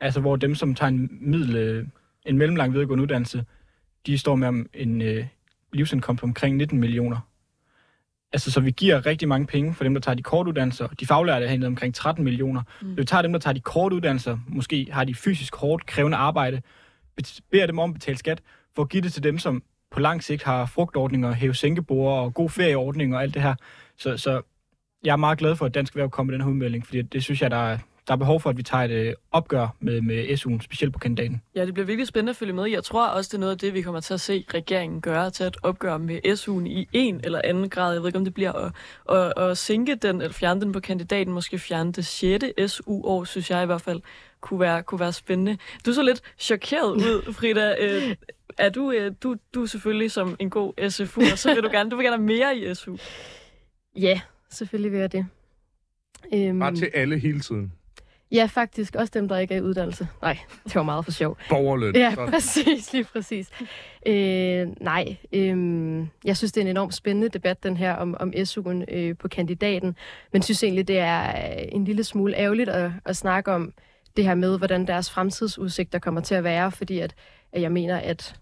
Altså 0.00 0.20
hvor 0.20 0.36
dem, 0.36 0.54
som 0.54 0.74
tager 0.74 0.88
en, 0.88 1.08
middel, 1.20 1.56
øh, 1.56 1.86
en 2.26 2.38
mellemlang 2.38 2.72
videregående 2.72 3.02
uddannelse, 3.02 3.44
de 4.06 4.18
står 4.18 4.34
med 4.36 4.48
om 4.48 4.66
en 4.74 5.02
øh, 5.02 5.26
livsindkomst 5.72 6.20
på 6.20 6.26
omkring 6.26 6.56
19 6.56 6.80
millioner. 6.80 7.28
Altså, 8.34 8.50
så 8.50 8.60
vi 8.60 8.70
giver 8.70 9.06
rigtig 9.06 9.28
mange 9.28 9.46
penge 9.46 9.74
for 9.74 9.84
dem, 9.84 9.94
der 9.94 10.00
tager 10.00 10.14
de 10.14 10.22
korte 10.22 10.48
uddannelser. 10.48 10.88
De 10.88 11.06
faglærte 11.06 11.48
har 11.48 11.66
omkring 11.66 11.94
13 11.94 12.24
millioner. 12.24 12.62
Mm. 12.82 12.96
Vi 12.96 13.04
tager 13.04 13.22
dem, 13.22 13.32
der 13.32 13.38
tager 13.38 13.54
de 13.54 13.60
korte 13.60 13.96
uddannelser, 13.96 14.38
måske 14.48 14.88
har 14.92 15.04
de 15.04 15.14
fysisk 15.14 15.56
hårdt 15.56 15.86
krævende 15.86 16.16
arbejde, 16.16 16.62
beder 17.50 17.66
dem 17.66 17.78
om 17.78 17.90
at 17.90 17.94
betale 17.94 18.18
skat, 18.18 18.40
for 18.74 18.82
at 18.82 18.88
give 18.88 19.02
det 19.02 19.12
til 19.12 19.22
dem, 19.22 19.38
som 19.38 19.62
på 19.90 20.00
lang 20.00 20.24
sigt 20.24 20.42
har 20.42 20.66
frugtordninger, 20.66 21.32
hæve 21.32 21.54
sænkebord 21.54 22.18
og 22.18 22.34
god 22.34 22.50
ferieordning 22.50 23.14
og 23.16 23.22
alt 23.22 23.34
det 23.34 23.42
her. 23.42 23.54
Så, 23.98 24.16
så 24.16 24.42
jeg 25.04 25.12
er 25.12 25.16
meget 25.16 25.38
glad 25.38 25.56
for, 25.56 25.66
at 25.66 25.74
Dansk 25.74 25.92
Erhverv 25.92 26.10
kommer 26.10 26.30
med 26.30 26.38
den 26.38 26.44
her 26.44 26.50
udmelding, 26.50 26.86
fordi 26.86 27.02
det 27.02 27.22
synes 27.22 27.42
jeg, 27.42 27.50
der 27.50 27.56
er, 27.56 27.78
der 28.08 28.12
er 28.12 28.16
behov 28.16 28.40
for, 28.40 28.50
at 28.50 28.56
vi 28.56 28.62
tager 28.62 28.84
et 28.84 28.90
øh, 28.90 29.14
opgør 29.32 29.68
med, 29.80 30.00
med 30.00 30.24
SU'en, 30.28 30.62
specielt 30.62 30.92
på 30.92 30.98
kandidaten. 30.98 31.42
Ja, 31.54 31.66
det 31.66 31.74
bliver 31.74 31.86
virkelig 31.86 32.08
spændende 32.08 32.30
at 32.30 32.36
følge 32.36 32.52
med. 32.52 32.64
Jeg 32.64 32.84
tror 32.84 33.06
også, 33.06 33.28
det 33.28 33.34
er 33.34 33.40
noget 33.40 33.52
af 33.52 33.58
det, 33.58 33.74
vi 33.74 33.82
kommer 33.82 34.00
til 34.00 34.14
at 34.14 34.20
se 34.20 34.44
regeringen 34.54 35.00
gøre, 35.00 35.30
til 35.30 35.44
at 35.44 35.56
opgøre 35.62 35.98
med 35.98 36.20
SU'en 36.26 36.66
i 36.66 36.88
en 36.92 37.20
eller 37.24 37.40
anden 37.44 37.70
grad. 37.70 37.92
Jeg 37.92 38.02
ved 38.02 38.08
ikke, 38.08 38.18
om 38.18 38.24
det 38.24 38.34
bliver 38.34 38.52
at, 38.52 38.72
at, 39.10 39.50
at 39.50 39.58
sænke 39.58 39.94
den, 39.94 40.20
eller 40.20 40.32
fjerne 40.32 40.60
den 40.60 40.72
på 40.72 40.80
kandidaten, 40.80 41.32
måske 41.32 41.58
fjerne 41.58 41.92
det 41.92 42.06
6. 42.06 42.44
SU-år, 42.66 43.24
synes 43.24 43.50
jeg 43.50 43.62
i 43.62 43.66
hvert 43.66 43.82
fald 43.82 44.00
kunne 44.40 44.60
være, 44.60 44.82
kunne 44.82 45.00
være 45.00 45.12
spændende. 45.12 45.58
Du 45.86 45.92
så 45.92 46.02
lidt 46.02 46.20
chokeret 46.38 46.92
ud, 46.92 47.32
Frida. 47.38 47.74
Øh, 47.80 48.16
er 48.58 48.68
du, 48.68 48.92
øh, 48.92 49.12
du, 49.22 49.36
du 49.54 49.62
er 49.62 49.66
selvfølgelig 49.66 50.10
som 50.10 50.36
en 50.38 50.50
god 50.50 50.90
SFU, 50.90 51.20
og 51.32 51.38
så 51.38 51.54
vil 51.54 51.62
du 51.62 51.68
gerne, 51.68 51.90
du 51.90 51.96
vil 51.96 52.04
gerne 52.04 52.16
have 52.16 52.26
mere 52.26 52.56
i 52.56 52.74
SU. 52.74 52.96
Ja, 53.96 54.20
selvfølgelig 54.50 54.92
vil 54.92 55.00
jeg 55.00 55.12
det. 55.12 55.26
Øhm, 56.34 56.58
Bare 56.58 56.74
til 56.74 56.90
alle 56.94 57.18
hele 57.18 57.40
tiden. 57.40 57.72
Ja, 58.34 58.46
faktisk. 58.46 58.94
Også 58.94 59.10
dem, 59.14 59.28
der 59.28 59.38
ikke 59.38 59.54
er 59.54 59.58
i 59.58 59.62
uddannelse. 59.62 60.08
Nej, 60.22 60.38
det 60.64 60.74
var 60.74 60.82
meget 60.82 61.04
for 61.04 61.12
sjov. 61.12 61.38
Borgerløn. 61.48 61.96
Ja, 61.96 62.14
præcis, 62.30 62.92
lige 62.92 63.04
præcis. 63.04 63.50
Øh, 64.06 64.68
nej, 64.80 65.16
øh, 65.32 66.06
jeg 66.24 66.36
synes, 66.36 66.52
det 66.52 66.60
er 66.60 66.64
en 66.64 66.70
enormt 66.70 66.94
spændende 66.94 67.28
debat, 67.28 67.62
den 67.62 67.76
her 67.76 67.92
om, 67.92 68.16
om 68.20 68.32
SU'en 68.36 68.94
øh, 68.94 69.16
på 69.16 69.28
kandidaten, 69.28 69.96
men 70.32 70.42
synes 70.42 70.62
egentlig, 70.62 70.88
det 70.88 70.98
er 70.98 71.28
øh, 71.28 71.64
en 71.72 71.84
lille 71.84 72.04
smule 72.04 72.36
ærgerligt 72.36 72.68
at, 72.68 72.90
at 73.04 73.16
snakke 73.16 73.52
om 73.52 73.72
det 74.16 74.24
her 74.24 74.34
med, 74.34 74.58
hvordan 74.58 74.86
deres 74.86 75.10
fremtidsudsigter 75.10 75.98
kommer 75.98 76.20
til 76.20 76.34
at 76.34 76.44
være, 76.44 76.72
fordi 76.72 76.98
at, 76.98 77.14
at 77.52 77.62
jeg 77.62 77.72
mener, 77.72 77.96
at 77.96 78.34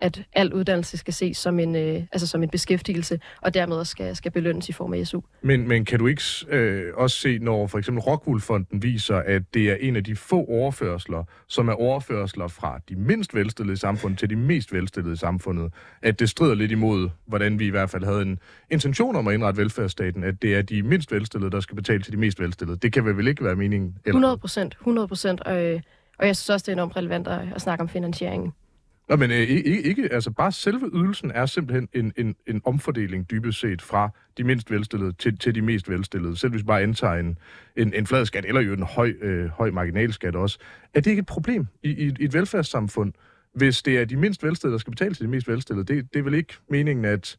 at 0.00 0.22
al 0.32 0.52
uddannelse 0.52 0.96
skal 0.96 1.14
ses 1.14 1.36
som 1.36 1.58
en, 1.58 1.76
øh, 1.76 2.02
altså 2.12 2.26
som 2.26 2.42
en 2.42 2.48
beskæftigelse, 2.48 3.20
og 3.42 3.54
dermed 3.54 3.76
også 3.76 3.90
skal, 3.90 4.16
skal 4.16 4.32
belønnes 4.32 4.68
i 4.68 4.72
form 4.72 4.92
af 4.92 5.06
SU. 5.06 5.20
Men, 5.42 5.68
men 5.68 5.84
kan 5.84 5.98
du 5.98 6.06
ikke 6.06 6.22
øh, 6.48 6.92
også 6.94 7.16
se, 7.16 7.38
når 7.38 7.66
for 7.66 7.78
eksempel 7.78 8.02
Rockwool-fonden 8.02 8.82
viser, 8.82 9.16
at 9.16 9.42
det 9.54 9.70
er 9.70 9.74
en 9.80 9.96
af 9.96 10.04
de 10.04 10.16
få 10.16 10.44
overførsler, 10.44 11.24
som 11.46 11.68
er 11.68 11.72
overførsler 11.72 12.48
fra 12.48 12.80
de 12.88 12.96
mindst 12.96 13.34
velstillede 13.34 13.72
i 13.72 13.76
samfundet 13.76 14.18
til 14.18 14.30
de 14.30 14.36
mest 14.36 14.72
velstillede 14.72 15.12
i 15.12 15.16
samfundet, 15.16 15.72
at 16.02 16.20
det 16.20 16.30
strider 16.30 16.54
lidt 16.54 16.72
imod, 16.72 17.08
hvordan 17.26 17.58
vi 17.58 17.66
i 17.66 17.70
hvert 17.70 17.90
fald 17.90 18.04
havde 18.04 18.22
en 18.22 18.38
intention 18.70 19.16
om 19.16 19.28
at 19.28 19.34
indrette 19.34 19.60
velfærdsstaten, 19.60 20.24
at 20.24 20.42
det 20.42 20.56
er 20.56 20.62
de 20.62 20.82
mindst 20.82 21.12
velstillede, 21.12 21.50
der 21.50 21.60
skal 21.60 21.76
betale 21.76 22.02
til 22.02 22.12
de 22.12 22.18
mest 22.18 22.40
velstillede. 22.40 22.78
Det 22.78 22.92
kan 22.92 23.04
vel 23.04 23.28
ikke 23.28 23.44
være 23.44 23.56
meningen? 23.56 23.88
Eller? 24.04 24.14
100 24.14 24.38
procent, 24.38 24.74
100 24.74 25.08
procent, 25.08 25.40
og, 25.40 25.64
øh, 25.64 25.80
og 26.18 26.26
jeg 26.26 26.36
synes 26.36 26.50
også, 26.50 26.64
det 26.64 26.68
er 26.68 26.72
enormt 26.72 26.96
relevant 26.96 27.28
at, 27.28 27.40
at 27.54 27.60
snakke 27.60 27.82
om 27.82 27.88
finansieringen. 27.88 28.52
Nå, 29.08 29.16
men 29.16 29.30
øh, 29.30 29.36
ikke, 29.36 29.82
ikke, 29.82 30.12
altså 30.12 30.30
bare 30.30 30.52
selve 30.52 30.90
ydelsen 30.94 31.30
er 31.30 31.46
simpelthen 31.46 31.88
en, 31.92 32.12
en, 32.16 32.36
en 32.46 32.60
omfordeling 32.64 33.30
dybest 33.30 33.60
set 33.60 33.82
fra 33.82 34.10
de 34.38 34.44
mindst 34.44 34.70
velstillede 34.70 35.12
til, 35.12 35.38
til 35.38 35.54
de 35.54 35.62
mest 35.62 35.90
velstillede. 35.90 36.36
Selv 36.36 36.50
hvis 36.50 36.62
vi 36.62 36.66
bare 36.66 36.82
antager 36.82 37.14
en, 37.14 37.38
en, 37.76 37.94
en 37.94 38.06
flad 38.06 38.26
skat, 38.26 38.44
eller 38.44 38.60
jo 38.60 38.72
en 38.72 38.82
høj, 38.82 39.14
øh, 39.20 39.48
høj 39.48 39.70
marginalskat 39.70 40.36
også. 40.36 40.58
Er 40.94 41.00
det 41.00 41.10
ikke 41.10 41.20
et 41.20 41.26
problem 41.26 41.66
i, 41.82 41.90
i, 41.90 42.12
i 42.20 42.24
et 42.24 42.34
velfærdssamfund, 42.34 43.12
hvis 43.54 43.82
det 43.82 43.98
er 43.98 44.04
de 44.04 44.16
mindst 44.16 44.44
velstillede, 44.44 44.72
der 44.72 44.78
skal 44.78 44.90
betale 44.90 45.14
til 45.14 45.24
de 45.24 45.30
mest 45.30 45.48
velstillede? 45.48 45.94
Det, 45.94 46.12
det 46.12 46.18
er 46.18 46.22
vel 46.22 46.34
ikke 46.34 46.54
meningen, 46.70 47.04
at 47.04 47.36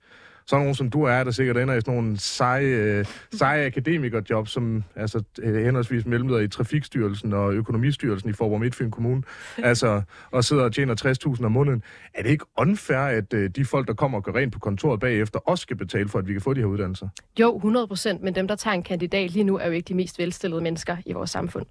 sådan 0.48 0.62
nogen 0.62 0.75
som 0.75 0.89
du 0.89 1.04
er, 1.04 1.24
der 1.24 1.32
sikkert 1.32 1.58
ender 1.58 1.74
i 1.74 1.82
sådan 1.82 1.94
nogle 1.94 2.20
seje, 2.20 2.66
øh, 2.66 3.06
seje 3.34 3.66
akademikerjob, 3.66 4.48
som 4.48 4.84
altså 4.96 5.24
øh, 5.42 5.66
henholdsvis 5.66 6.06
mellemleder 6.06 6.39
i 6.39 6.48
Trafikstyrelsen 6.48 7.34
og 7.34 7.54
Økonomistyrelsen 7.54 8.30
i 8.30 8.34
Forborg 8.34 8.60
Midtfyn 8.60 8.92
Kommune, 8.92 9.24
altså, 9.58 10.01
og 10.32 10.44
sidder 10.44 10.63
og 10.63 10.74
tjener 10.74 11.36
60.000 11.36 11.46
om 11.46 11.51
måneden. 11.51 11.84
Er 12.13 12.24
det 12.24 12.30
ikke 12.30 12.46
unfair, 12.58 12.98
at 12.98 13.34
øh, 13.34 13.50
de 13.50 13.66
folk, 13.66 13.88
der 13.88 13.94
kommer 13.94 14.18
og 14.18 14.24
gør 14.24 14.32
rent 14.32 14.54
på 14.54 14.60
kontoret 14.60 15.00
bagefter, 15.00 15.39
også 15.39 15.62
skal 15.62 15.77
betale 15.77 16.10
for, 16.10 16.20
at 16.20 16.27
vi 16.27 16.34
kan 16.34 16.42
få 16.42 16.54
de 16.54 16.60
her 16.60 16.68
uddannelser? 16.68 17.08
Jo, 17.39 17.56
100 17.56 17.88
procent, 17.88 18.24
men 18.24 18.36
dem, 18.36 18.48
der 18.48 18.56
tager 18.56 18.74
en 18.74 18.84
kandidat 18.84 19.32
lige 19.32 19.44
nu, 19.44 19.58
er 19.58 19.66
jo 19.66 19.72
ikke 19.72 19.88
de 19.88 19.94
mest 19.94 20.20
velstillede 20.20 20.62
mennesker 20.62 20.98
i 21.06 21.13
vores 21.13 21.30
samfund. 21.30 21.66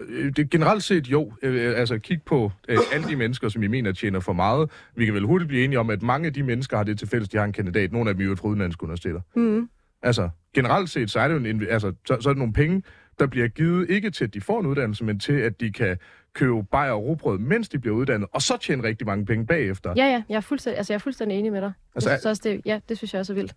Øh, 0.00 0.32
Det 0.36 0.50
generelt 0.50 0.82
set 0.82 1.06
jo, 1.06 1.32
øh, 1.42 1.78
altså 1.78 1.98
kig 1.98 2.22
på 2.22 2.52
øh, 2.68 2.78
alle 2.92 3.08
de 3.08 3.16
mennesker, 3.16 3.48
som 3.48 3.62
I 3.62 3.66
mener 3.66 3.92
tjener 3.92 4.20
for 4.20 4.32
meget. 4.32 4.70
Vi 4.96 5.04
kan 5.04 5.14
vel 5.14 5.22
hurtigt 5.24 5.48
blive 5.48 5.64
enige 5.64 5.78
om, 5.78 5.90
at 5.90 6.02
mange 6.02 6.26
af 6.26 6.32
de 6.32 6.42
mennesker 6.42 6.76
har 6.76 6.84
det 6.84 6.98
til 6.98 7.08
fælles, 7.08 7.28
de 7.28 7.36
har 7.36 7.44
en 7.44 7.52
kandidat. 7.52 7.92
Nogle 7.92 8.10
af 8.10 8.14
dem 8.16 8.24
er 8.26 8.28
jo 8.28 8.36
fra 8.36 8.48
udenlandske 8.48 8.82
universiteter. 8.82 9.20
Mm. 9.36 9.68
Altså, 10.02 10.28
generelt 10.54 10.90
set, 10.90 11.10
så 11.10 11.20
er 11.20 11.28
det 11.28 11.34
jo 11.34 11.44
en, 11.44 11.66
altså, 11.70 11.92
så, 12.06 12.16
så 12.20 12.28
er 12.28 12.32
det 12.32 12.38
nogle 12.38 12.52
penge, 12.52 12.82
der 13.18 13.26
bliver 13.26 13.48
givet 13.48 13.90
ikke 13.90 14.10
til, 14.10 14.24
at 14.24 14.34
de 14.34 14.40
får 14.40 14.60
en 14.60 14.66
uddannelse, 14.66 15.04
men 15.04 15.20
til, 15.20 15.32
at 15.32 15.60
de 15.60 15.72
kan 15.72 15.96
købe 16.32 16.62
bajer 16.62 16.90
og 16.90 17.02
rugbrød, 17.04 17.38
mens 17.38 17.68
de 17.68 17.78
bliver 17.78 17.96
uddannet, 17.96 18.28
og 18.32 18.42
så 18.42 18.56
tjene 18.56 18.82
rigtig 18.82 19.06
mange 19.06 19.26
penge 19.26 19.46
bagefter. 19.46 19.94
Ja, 19.96 20.04
ja, 20.06 20.22
jeg 20.28 20.36
er 20.36 20.40
fuldstændig, 20.40 20.76
altså, 20.78 20.92
jeg 20.92 20.98
er 20.98 21.02
fuldstændig 21.02 21.38
enig 21.38 21.52
med 21.52 21.60
dig. 21.60 21.72
Altså, 21.94 22.10
jeg 22.10 22.18
synes 22.18 22.26
også, 22.26 22.48
det, 22.48 22.60
ja, 22.64 22.80
det 22.88 22.96
synes 22.96 23.12
jeg 23.14 23.20
også 23.20 23.32
er 23.32 23.34
vildt. 23.34 23.54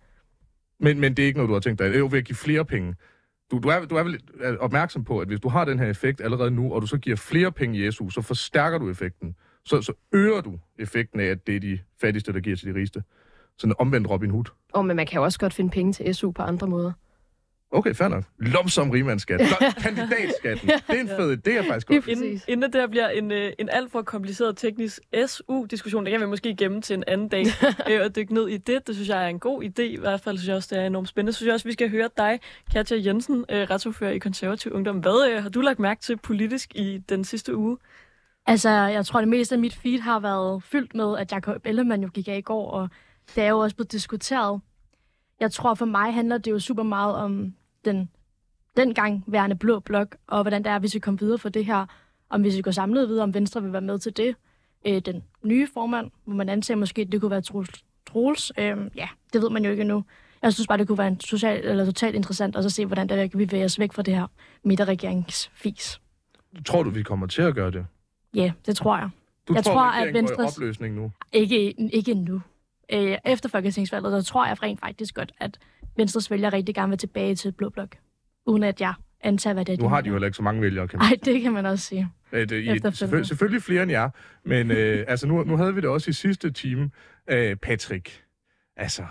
Men, 0.80 1.00
men 1.00 1.14
det 1.14 1.22
er 1.22 1.26
ikke 1.26 1.38
noget, 1.38 1.48
du 1.48 1.52
har 1.52 1.60
tænkt 1.60 1.78
dig. 1.78 1.86
Det 1.88 1.94
er 1.94 1.98
jo 1.98 2.08
ved 2.10 2.18
at 2.18 2.24
give 2.24 2.36
flere 2.36 2.64
penge. 2.64 2.94
Du, 3.50 3.58
du, 3.58 3.68
er, 3.68 3.84
du 3.84 3.94
er 3.96 4.02
vel 4.02 4.20
øh, 4.40 4.56
opmærksom 4.60 5.04
på, 5.04 5.18
at 5.18 5.28
hvis 5.28 5.40
du 5.40 5.48
har 5.48 5.64
den 5.64 5.78
her 5.78 5.86
effekt 5.86 6.20
allerede 6.20 6.50
nu, 6.50 6.72
og 6.74 6.82
du 6.82 6.86
så 6.86 6.98
giver 6.98 7.16
flere 7.16 7.52
penge 7.52 7.86
i 7.86 7.90
SU, 7.90 8.10
så 8.10 8.22
forstærker 8.22 8.78
du 8.78 8.90
effekten. 8.90 9.36
Så, 9.64 9.82
så 9.82 9.92
øger 10.12 10.40
du 10.40 10.58
effekten 10.78 11.20
af, 11.20 11.24
at 11.24 11.46
det 11.46 11.56
er 11.56 11.60
de 11.60 11.78
fattigste, 12.00 12.32
der 12.32 12.40
giver 12.40 12.56
til 12.56 12.68
de 12.68 12.74
rigeste. 12.74 13.02
Sådan 13.58 13.72
en 13.72 13.76
omvendt 13.78 14.10
Robin 14.10 14.30
Hood. 14.30 14.44
Og 14.72 14.84
men 14.86 14.96
man 14.96 15.06
kan 15.06 15.18
jo 15.18 15.24
også 15.24 15.38
godt 15.38 15.54
finde 15.54 15.70
penge 15.70 15.92
til 15.92 16.14
SU 16.14 16.30
på 16.30 16.42
andre 16.42 16.66
måder. 16.66 16.92
Okay, 17.70 17.94
fair 17.94 18.08
nok. 18.08 18.24
Lomsom 18.38 18.90
rigmandsskat. 18.90 19.40
Kandidatskatten. 19.82 20.68
Det 20.68 20.96
er 20.96 21.00
en 21.00 21.08
fed 21.08 21.32
idé, 21.32 21.40
det 21.40 21.56
er 21.56 21.62
faktisk 21.62 21.86
godt. 21.86 22.08
Inden, 22.08 22.40
inden 22.48 22.62
det 22.62 22.72
der 22.72 22.86
bliver 22.86 23.08
en, 23.08 23.32
øh, 23.32 23.52
en 23.58 23.68
alt 23.68 23.92
for 23.92 24.02
kompliceret 24.02 24.56
teknisk 24.56 25.00
SU-diskussion, 25.26 26.04
det 26.04 26.10
kan 26.10 26.20
vi 26.20 26.26
måske 26.26 26.56
gemme 26.56 26.80
til 26.80 26.94
en 26.94 27.04
anden 27.06 27.28
dag 27.28 27.44
øh, 27.90 28.00
og 28.04 28.16
dykke 28.16 28.34
ned 28.34 28.48
i 28.48 28.56
det. 28.56 28.86
Det 28.86 28.94
synes 28.94 29.08
jeg 29.08 29.24
er 29.24 29.28
en 29.28 29.38
god 29.38 29.62
idé. 29.62 29.82
I 29.82 29.96
hvert 29.96 30.20
fald 30.20 30.38
synes 30.38 30.48
jeg 30.48 30.56
også, 30.56 30.74
det 30.74 30.82
er 30.82 30.86
enormt 30.86 31.08
spændende. 31.08 31.32
Så 31.32 31.36
synes 31.36 31.46
jeg 31.46 31.54
også, 31.54 31.68
vi 31.68 31.72
skal 31.72 31.90
høre 31.90 32.08
dig, 32.16 32.40
Katja 32.72 32.96
Jensen, 33.06 33.44
øh, 33.50 33.70
retsordfører 33.70 34.10
i 34.10 34.18
Konservativ 34.18 34.72
Ungdom. 34.72 34.98
Hvad 34.98 35.30
øh, 35.30 35.42
har 35.42 35.50
du 35.50 35.60
lagt 35.60 35.78
mærke 35.78 36.00
til 36.00 36.16
politisk 36.16 36.74
i 36.74 36.98
den 37.08 37.24
sidste 37.24 37.56
uge? 37.56 37.78
Altså, 38.46 38.70
jeg 38.70 39.06
tror, 39.06 39.20
det 39.20 39.28
meste 39.28 39.54
af 39.54 39.58
mit 39.58 39.74
feed 39.74 40.00
har 40.00 40.20
været 40.20 40.62
fyldt 40.62 40.94
med, 40.94 41.18
at 41.18 41.32
Jacob 41.32 41.66
Ellemann 41.66 42.02
jo 42.02 42.10
gik 42.14 42.28
af 42.28 42.36
i 42.36 42.40
går, 42.40 42.70
og 42.70 42.88
det 43.34 43.44
er 43.44 43.48
jo 43.48 43.58
også 43.58 43.76
blevet 43.76 43.92
diskuteret. 43.92 44.60
Jeg 45.40 45.52
tror, 45.52 45.74
for 45.74 45.86
mig 45.86 46.14
handler 46.14 46.38
det 46.38 46.50
jo 46.50 46.58
super 46.58 46.82
meget 46.82 47.16
om 47.16 47.54
den 47.92 48.08
dengang 48.76 49.24
værende 49.26 49.56
blå 49.56 49.80
blok, 49.80 50.16
og 50.26 50.42
hvordan 50.42 50.64
det 50.64 50.70
er, 50.72 50.78
hvis 50.78 50.94
vi 50.94 50.98
kommer 50.98 51.18
videre 51.18 51.38
for 51.38 51.48
det 51.48 51.64
her. 51.64 51.86
Om 52.30 52.40
hvis 52.40 52.56
vi 52.56 52.62
går 52.62 52.70
samlet 52.70 53.08
videre, 53.08 53.22
om 53.22 53.34
Venstre 53.34 53.62
vil 53.62 53.72
være 53.72 53.82
med 53.82 53.98
til 53.98 54.16
det. 54.16 54.36
Øh, 54.86 55.00
den 55.00 55.22
nye 55.42 55.68
formand, 55.74 56.10
hvor 56.24 56.34
man 56.34 56.48
antager 56.48 56.78
måske, 56.78 57.02
at 57.02 57.12
det 57.12 57.20
kunne 57.20 57.30
være 57.30 57.42
Troels. 57.42 57.84
Troels 58.06 58.52
øh, 58.58 58.76
ja, 58.96 59.08
det 59.32 59.42
ved 59.42 59.50
man 59.50 59.64
jo 59.64 59.70
ikke 59.70 59.80
endnu. 59.80 60.04
Jeg 60.42 60.52
synes 60.52 60.66
bare, 60.66 60.78
det 60.78 60.86
kunne 60.86 60.98
være 60.98 61.08
en 61.08 61.20
social, 61.20 61.64
eller 61.64 61.84
totalt 61.84 62.14
interessant 62.14 62.56
at 62.56 62.64
så 62.64 62.70
se, 62.70 62.86
hvordan 62.86 63.08
der 63.08 63.26
kan 63.26 63.38
vi 63.38 63.46
bevæge 63.46 63.64
os 63.64 63.78
væk 63.78 63.92
fra 63.92 64.02
det 64.02 64.14
her 64.14 64.26
midterregeringsfis. 64.64 66.00
Tror 66.66 66.82
du, 66.82 66.90
vi 66.90 67.02
kommer 67.02 67.26
til 67.26 67.42
at 67.42 67.54
gøre 67.54 67.70
det? 67.70 67.86
Ja, 68.34 68.52
det 68.66 68.76
tror 68.76 68.98
jeg. 68.98 69.10
Du 69.48 69.54
Jeg 69.54 69.64
tror, 69.64 69.72
tror, 69.72 69.82
at 69.82 70.02
regeringen 70.02 70.36
går 70.36 70.42
i 70.42 70.46
opløsning 70.46 70.94
nu? 70.94 71.12
Ikke, 71.32 71.70
ikke 71.94 72.10
endnu. 72.10 72.42
Øh, 72.92 73.18
efter 73.24 73.48
Folketingsvalget, 73.48 74.12
der 74.12 74.22
tror 74.22 74.46
jeg 74.46 74.62
rent 74.62 74.80
faktisk 74.80 75.14
godt, 75.14 75.32
at 75.38 75.58
Venstres 75.98 76.30
vælger 76.30 76.52
rigtig 76.52 76.74
gerne 76.74 76.90
vil 76.90 76.98
tilbage 76.98 77.34
til 77.34 77.52
Blå 77.52 77.68
Blok. 77.68 77.96
Uden 78.46 78.62
at 78.62 78.80
jeg 78.80 78.94
antager, 79.20 79.54
hvad 79.54 79.64
det 79.64 79.78
er, 79.78 79.82
Nu 79.82 79.88
har 79.88 80.00
de 80.00 80.08
jo 80.08 80.14
heller 80.14 80.26
ikke 80.26 80.36
så 80.36 80.42
mange 80.42 80.62
vælgere, 80.62 80.88
kan 80.88 80.98
man 80.98 81.06
Ej, 81.08 81.16
det 81.24 81.42
kan 81.42 81.52
man 81.52 81.66
også 81.66 81.84
sige. 81.84 82.08
Øh, 82.32 82.48
det, 82.48 82.62
I, 82.62 82.68
år. 82.68 83.22
selvfølgelig 83.22 83.62
flere 83.62 83.82
end 83.82 83.90
jer, 83.90 84.10
men 84.44 84.70
øh, 84.70 85.04
altså 85.08 85.26
nu, 85.26 85.44
nu 85.44 85.56
havde 85.56 85.74
vi 85.74 85.80
det 85.80 85.90
også 85.90 86.10
i 86.10 86.12
sidste 86.12 86.50
time. 86.50 86.90
Øh, 87.30 87.56
Patrick, 87.56 88.24
altså, 88.76 89.04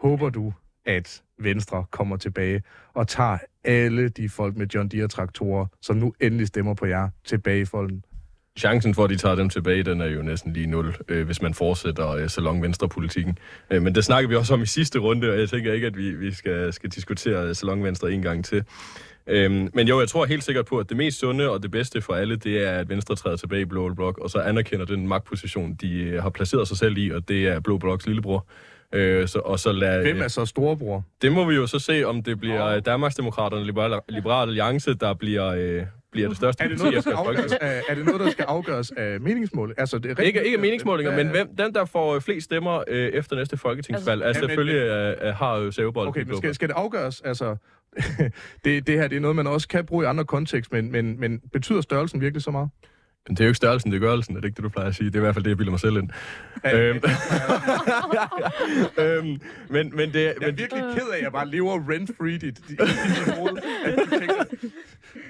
håber 0.00 0.30
du, 0.30 0.52
at 0.86 1.22
Venstre 1.38 1.84
kommer 1.90 2.16
tilbage 2.16 2.62
og 2.94 3.08
tager 3.08 3.38
alle 3.64 4.08
de 4.08 4.28
folk 4.28 4.56
med 4.56 4.66
John 4.66 4.88
Deere-traktorer, 4.88 5.66
som 5.80 5.96
nu 5.96 6.14
endelig 6.20 6.46
stemmer 6.46 6.74
på 6.74 6.86
jer, 6.86 7.08
tilbage 7.24 7.60
i 7.60 7.64
folden? 7.64 8.04
Chancen 8.58 8.94
for, 8.94 9.04
at 9.04 9.10
de 9.10 9.16
tager 9.16 9.34
dem 9.34 9.48
tilbage, 9.48 9.82
den 9.82 10.00
er 10.00 10.06
jo 10.06 10.22
næsten 10.22 10.52
lige 10.52 10.66
nul, 10.66 10.94
øh, 11.08 11.26
hvis 11.26 11.42
man 11.42 11.54
fortsætter 11.54 12.10
øh, 12.10 12.28
salon-venstre-politikken. 12.28 13.38
Øh, 13.70 13.82
men 13.82 13.94
det 13.94 14.04
snakker 14.04 14.28
vi 14.28 14.36
også 14.36 14.54
om 14.54 14.62
i 14.62 14.66
sidste 14.66 14.98
runde, 14.98 15.30
og 15.30 15.38
jeg 15.38 15.48
tænker 15.48 15.72
ikke, 15.72 15.86
at 15.86 15.96
vi, 15.96 16.10
vi 16.10 16.32
skal, 16.32 16.72
skal 16.72 16.90
diskutere 16.90 17.54
salon-venstre 17.54 18.12
en 18.12 18.22
gang 18.22 18.44
til. 18.44 18.64
Øhm, 19.26 19.70
men 19.74 19.88
jo, 19.88 20.00
jeg 20.00 20.08
tror 20.08 20.24
helt 20.24 20.44
sikkert 20.44 20.66
på, 20.66 20.78
at 20.78 20.88
det 20.88 20.96
mest 20.96 21.18
sunde 21.18 21.50
og 21.50 21.62
det 21.62 21.70
bedste 21.70 22.00
for 22.00 22.12
alle, 22.14 22.36
det 22.36 22.66
er, 22.68 22.70
at 22.70 22.88
Venstre 22.88 23.16
træder 23.16 23.36
tilbage 23.36 23.62
i 23.62 23.64
Blå 23.64 23.94
Blok, 23.94 24.18
og 24.18 24.30
så 24.30 24.38
anerkender 24.38 24.86
den 24.86 25.08
magtposition, 25.08 25.74
de 25.74 25.98
øh, 25.98 26.22
har 26.22 26.30
placeret 26.30 26.68
sig 26.68 26.76
selv 26.76 26.98
i, 26.98 27.10
og 27.10 27.28
det 27.28 27.48
er 27.48 27.60
Blå 27.60 27.78
Bloks 27.78 28.06
lillebror. 28.06 28.46
Øh, 28.92 29.28
så, 29.28 29.38
og 29.38 29.58
så 29.58 29.72
lad, 29.72 30.02
Hvem 30.02 30.22
er 30.22 30.28
så 30.28 30.46
storebror? 30.46 31.04
Det 31.22 31.32
må 31.32 31.44
vi 31.44 31.54
jo 31.54 31.66
så 31.66 31.78
se, 31.78 32.04
om 32.04 32.22
det 32.22 32.40
bliver 32.40 32.76
oh. 32.76 32.82
Danmarksdemokraterne 32.84 33.64
Liberal, 33.64 34.00
Liberal 34.08 34.48
Alliance, 34.48 34.94
der 34.94 35.14
bliver, 35.14 35.46
øh, 35.46 35.82
bliver 36.12 36.28
det 36.28 36.36
største 36.36 36.64
Er 36.64 36.68
det, 36.68 36.78
parti 36.78 36.82
noget, 36.90 36.94
der 36.94 37.00
skal 37.00 37.12
afgøres 37.12 37.52
af, 37.52 37.82
er 37.88 37.94
det 37.94 38.04
noget, 38.04 38.20
der 38.20 38.30
skal 38.30 38.44
afgøres 38.48 38.90
af 38.96 39.20
meningsmål? 39.20 39.74
Altså, 39.78 39.98
det 39.98 40.04
er 40.06 40.10
rigtig- 40.10 40.26
Ikke, 40.26 40.44
ikke 40.44 40.58
meningsmålinger, 40.58 41.16
men 41.16 41.28
hvem, 41.28 41.56
den, 41.56 41.74
der 41.74 41.84
får 41.84 42.18
flest 42.20 42.44
stemmer 42.44 42.84
øh, 42.88 43.08
efter 43.08 43.36
næste 43.36 43.56
folketingsvalg, 43.56 44.22
Altså, 44.24 44.40
er 44.40 44.42
ja, 44.42 44.56
men- 44.56 44.66
selvfølgelig 44.66 44.76
øh, 45.22 45.28
øh, 45.28 45.34
har 45.34 45.56
jo 45.56 45.70
sævebold. 45.70 46.08
Okay, 46.08 46.22
men 46.22 46.36
skal, 46.36 46.54
skal 46.54 46.68
det 46.68 46.74
afgøres? 46.74 47.20
Altså, 47.20 47.56
det, 48.64 48.86
det 48.86 48.98
her 48.98 49.08
det 49.08 49.16
er 49.16 49.20
noget, 49.20 49.36
man 49.36 49.46
også 49.46 49.68
kan 49.68 49.86
bruge 49.86 50.04
i 50.04 50.06
andre 50.06 50.24
kontekst, 50.24 50.72
men, 50.72 50.92
men, 50.92 51.20
men 51.20 51.40
betyder 51.52 51.80
størrelsen 51.80 52.20
virkelig 52.20 52.42
så 52.42 52.50
meget? 52.50 52.68
Men 53.28 53.36
det 53.36 53.40
er 53.40 53.44
jo 53.44 53.48
ikke 53.48 53.56
størrelsen, 53.56 53.90
det 53.92 53.96
er 53.96 54.00
gørelsen, 54.00 54.36
er 54.36 54.40
det 54.40 54.48
ikke 54.48 54.56
det, 54.56 54.64
du 54.64 54.68
plejer 54.68 54.88
at 54.88 54.94
sige? 54.94 55.06
Det 55.06 55.14
er 55.14 55.18
i 55.18 55.20
hvert 55.20 55.34
fald 55.34 55.44
det, 55.44 55.50
jeg 55.50 55.56
bilder 55.56 55.70
mig 55.70 55.80
selv 55.80 55.96
ind. 55.96 56.10
Øhm. 56.74 57.00
øhm, 58.98 59.40
men, 59.70 59.96
men 59.96 60.12
det, 60.12 60.14
Jeg 60.22 60.34
er 60.42 60.46
men, 60.46 60.58
virkelig 60.58 60.82
ked 60.94 61.08
af, 61.12 61.16
at 61.16 61.22
jeg 61.22 61.32
bare 61.32 61.48
lever 61.48 61.90
rent-free 61.90 62.32
i 62.34 62.38
dit 62.38 62.60
hoved. 63.38 63.56
At 63.84 63.94
du 63.98 64.18
tænker, 64.18 64.41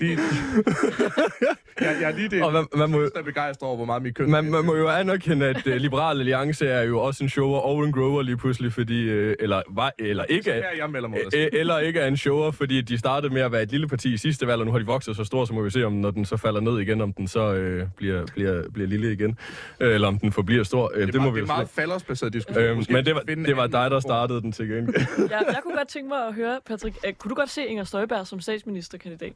de, 0.07 0.09
jeg, 1.81 1.97
jeg 2.01 2.11
er 2.11 2.17
lige 2.17 2.29
det, 2.29 2.43
og 2.43 2.53
man, 2.53 2.67
man, 2.77 2.91
må, 2.91 3.01
jeg 3.01 3.11
er 3.17 3.23
begejstret 3.23 3.67
over, 3.67 3.77
hvor 3.77 3.85
meget 3.85 4.03
mit 4.03 4.15
køn... 4.15 4.31
man, 4.31 4.51
man 4.51 4.65
må 4.65 4.77
jo 4.77 4.89
anerkende, 4.89 5.47
at 5.47 5.67
uh, 5.67 5.73
Liberal 5.73 6.19
Alliance 6.19 6.67
er 6.67 6.83
jo 6.83 6.99
også 7.01 7.25
en 7.25 7.29
shower 7.31 7.59
og 7.61 7.85
en 7.85 7.93
grower 7.93 8.23
lige 8.23 8.37
pludselig, 8.37 8.73
fordi, 8.73 9.03
øh, 9.03 9.37
eller, 9.41 9.63
var, 9.71 9.93
eller 9.99 10.25
ikke 10.25 10.51
er, 10.51 10.63
jeg 10.77 10.91
melder 10.91 11.09
mig. 11.09 11.19
Øh, 11.37 11.49
eller 11.53 11.79
ikke 11.79 12.01
er 12.01 12.07
en 12.07 12.17
shower, 12.17 12.51
fordi 12.51 12.81
de 12.81 12.99
startede 12.99 13.35
med 13.35 13.43
at 13.43 13.53
være 13.53 13.63
et 13.63 13.71
lille 13.71 13.89
parti 13.89 14.13
i 14.13 14.17
sidste 14.17 14.47
valg, 14.47 14.61
og 14.61 14.67
nu 14.67 14.73
har 14.73 14.79
de 14.79 14.87
vokset 14.87 15.17
så 15.17 15.25
stor, 15.25 15.45
så 15.45 15.55
må 15.55 15.63
vi 15.63 15.71
se, 15.71 15.85
om 15.85 15.93
når 15.93 16.11
den 16.11 16.25
så 16.25 16.37
falder 16.37 16.61
ned 16.61 16.79
igen, 16.79 17.01
om 17.01 17.13
den 17.13 17.29
så 17.29 17.53
øh, 17.55 17.87
bliver, 17.97 18.27
bliver, 18.35 18.63
bliver 18.75 18.89
lille 18.89 19.13
igen, 19.13 19.39
øh, 19.81 19.95
eller 19.95 20.09
om 20.09 20.19
den 20.19 20.33
forbliver 20.33 20.65
stor. 20.65 20.93
Øh, 20.95 21.01
Det, 21.07 21.09
det, 21.09 21.15
er 21.15 21.19
må 21.19 21.25
meget, 21.25 21.35
vi 21.35 21.41
det 21.41 21.51
er 21.51 21.55
meget 21.55 21.69
se. 21.69 21.75
faldersbaseret 21.75 22.33
diskussion. 22.33 22.77
Måske 22.77 22.93
men 22.93 23.05
det 23.05 23.15
var, 23.15 23.21
det 23.21 23.57
var 23.57 23.67
dig, 23.67 23.91
der 23.91 24.01
startede 24.01 24.41
den 24.43 24.53
til 24.53 24.69
gengæld. 24.69 25.07
Jeg, 25.19 25.45
jeg 25.47 25.59
kunne 25.63 25.77
godt 25.77 25.89
tænke 25.89 26.09
mig 26.09 26.27
at 26.29 26.35
høre, 26.35 26.59
Patrick, 26.67 26.97
øh, 27.07 27.13
kunne 27.13 27.29
du 27.29 27.35
godt 27.35 27.51
se 27.51 27.67
Inger 27.67 27.85
Støjberg 27.85 28.27
som 28.27 28.41
statsministerkandidat? 28.41 29.33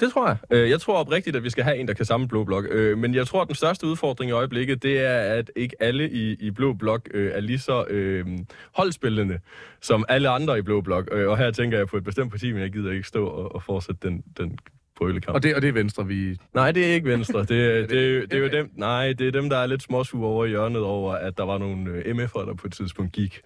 Det 0.00 0.12
tror 0.12 0.26
jeg. 0.28 0.36
Øh, 0.50 0.70
Jeg 0.70 0.80
tror 0.80 0.94
oprigtigt, 0.96 1.36
at 1.36 1.44
vi 1.44 1.50
skal 1.50 1.64
have 1.64 1.76
en, 1.76 1.88
der 1.88 1.94
kan 1.94 2.04
samle 2.04 2.28
Blå 2.28 2.44
Blok. 2.44 2.64
Øh, 2.70 2.98
Men 2.98 3.14
jeg 3.14 3.26
tror, 3.26 3.42
at 3.42 3.48
den 3.48 3.54
største 3.54 3.86
udfordring 3.86 4.28
i 4.28 4.32
øjeblikket, 4.32 4.82
det 4.82 5.00
er, 5.00 5.18
at 5.18 5.50
ikke 5.56 5.76
alle 5.80 6.10
i, 6.10 6.32
i 6.40 6.50
Blå 6.50 6.72
Blok 6.72 7.08
øh, 7.14 7.32
er 7.34 7.40
lige 7.40 7.58
så 7.58 7.84
øh, 7.90 8.26
holdspillende 8.74 9.38
som 9.80 10.04
alle 10.08 10.28
andre 10.28 10.58
i 10.58 10.62
Blå 10.62 10.80
Blok. 10.80 11.08
Og 11.10 11.38
her 11.38 11.50
tænker 11.50 11.78
jeg 11.78 11.86
på 11.86 11.96
et 11.96 12.04
bestemt 12.04 12.30
parti, 12.30 12.52
men 12.52 12.62
jeg 12.62 12.70
gider 12.72 12.92
ikke 12.92 13.08
stå 13.08 13.26
og, 13.26 13.54
og 13.54 13.62
fortsætte 13.62 14.08
den, 14.08 14.22
den 14.38 14.58
brølekamp. 14.96 15.34
Og 15.34 15.42
det, 15.42 15.54
og 15.54 15.62
det 15.62 15.68
er 15.68 15.72
Venstre, 15.72 16.06
vi... 16.06 16.36
Nej, 16.54 16.72
det 16.72 16.86
er 16.90 16.94
ikke 16.94 17.08
Venstre. 17.08 17.40
Det, 17.40 17.48
det, 17.48 17.90
det, 17.90 18.30
det 18.30 18.38
er 18.38 18.42
jo 18.42 18.48
dem, 18.48 18.70
nej, 18.76 19.12
det 19.12 19.26
er 19.26 19.30
dem, 19.32 19.50
der 19.50 19.56
er 19.56 19.66
lidt 19.66 19.82
småsure 19.82 20.28
over 20.28 20.44
i 20.44 20.48
hjørnet 20.48 20.82
over, 20.82 21.12
at 21.14 21.38
der 21.38 21.44
var 21.44 21.58
nogle 21.58 22.00
MF'ere, 22.00 22.46
der 22.46 22.54
på 22.54 22.66
et 22.66 22.72
tidspunkt 22.72 23.12
gik. 23.12 23.40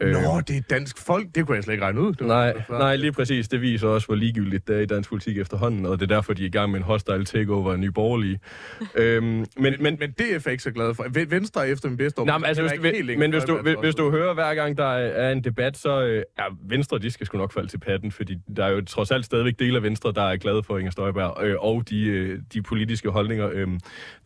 Øh, 0.00 0.12
Nå, 0.12 0.40
det 0.48 0.56
er 0.56 0.60
dansk 0.70 0.98
folk. 0.98 1.26
Det 1.34 1.46
kunne 1.46 1.54
jeg 1.54 1.64
slet 1.64 1.74
ikke 1.74 1.84
regne 1.84 2.00
ud. 2.00 2.12
Det 2.12 2.26
Nej, 2.26 2.52
det 2.52 2.64
nej, 2.70 2.96
lige 2.96 3.12
præcis. 3.12 3.48
Det 3.48 3.60
viser 3.60 3.88
også, 3.88 4.06
hvor 4.06 4.14
ligegyldigt 4.14 4.68
det 4.68 4.76
er 4.76 4.80
i 4.80 4.86
dansk 4.86 5.08
politik 5.08 5.38
efterhånden, 5.38 5.86
og 5.86 6.00
det 6.00 6.10
er 6.10 6.14
derfor, 6.14 6.32
de 6.32 6.42
er 6.42 6.46
i 6.46 6.50
gang 6.50 6.70
med 6.70 6.78
en 6.80 6.84
hostile 6.84 7.24
takeover 7.24 7.72
af 7.72 7.78
Nye 7.78 7.90
Borgerlige. 7.90 8.40
øhm, 8.94 9.24
men, 9.24 9.46
men, 9.58 9.74
Men, 9.80 9.96
men 10.00 10.10
DF 10.10 10.46
er 10.46 10.50
ikke 10.50 10.62
så 10.62 10.70
glad 10.70 10.94
for. 10.94 11.06
Ven- 11.10 11.30
Venstre 11.30 11.68
er 11.68 11.72
efter 11.72 11.88
min 11.88 11.96
bedste 11.96 12.24
Nej, 12.24 12.38
men, 12.38 12.44
altså, 12.44 12.62
hvis, 12.62 12.72
ikke 12.72 12.90
helt 12.90 13.18
men 13.18 13.30
hvis, 13.30 13.44
du, 13.44 13.58
hvis, 13.62 13.74
hvis 13.80 13.94
du 13.94 14.10
hører 14.10 14.34
hver 14.34 14.54
gang, 14.54 14.78
der 14.78 14.84
er, 14.86 15.32
en 15.32 15.44
debat, 15.44 15.76
så 15.76 16.02
øh, 16.02 16.22
ja, 16.38 16.44
Venstre, 16.68 16.98
de 16.98 17.10
skal 17.10 17.26
sgu 17.26 17.38
nok 17.38 17.52
falde 17.52 17.68
til 17.68 17.78
patten, 17.78 18.12
fordi 18.12 18.36
der 18.56 18.64
er 18.64 18.70
jo 18.70 18.84
trods 18.84 19.10
alt 19.10 19.24
stadigvæk 19.24 19.58
dele 19.58 19.76
af 19.76 19.82
Venstre, 19.82 20.12
der 20.12 20.22
er 20.22 20.36
glade 20.36 20.62
for 20.62 20.78
Inger 20.78 20.90
Støjberg, 20.90 21.44
øh, 21.44 21.56
og 21.58 21.82
de, 21.90 22.04
øh, 22.06 22.38
de 22.52 22.62
politiske 22.62 23.08
holdninger, 23.10 23.50
øh, 23.52 23.68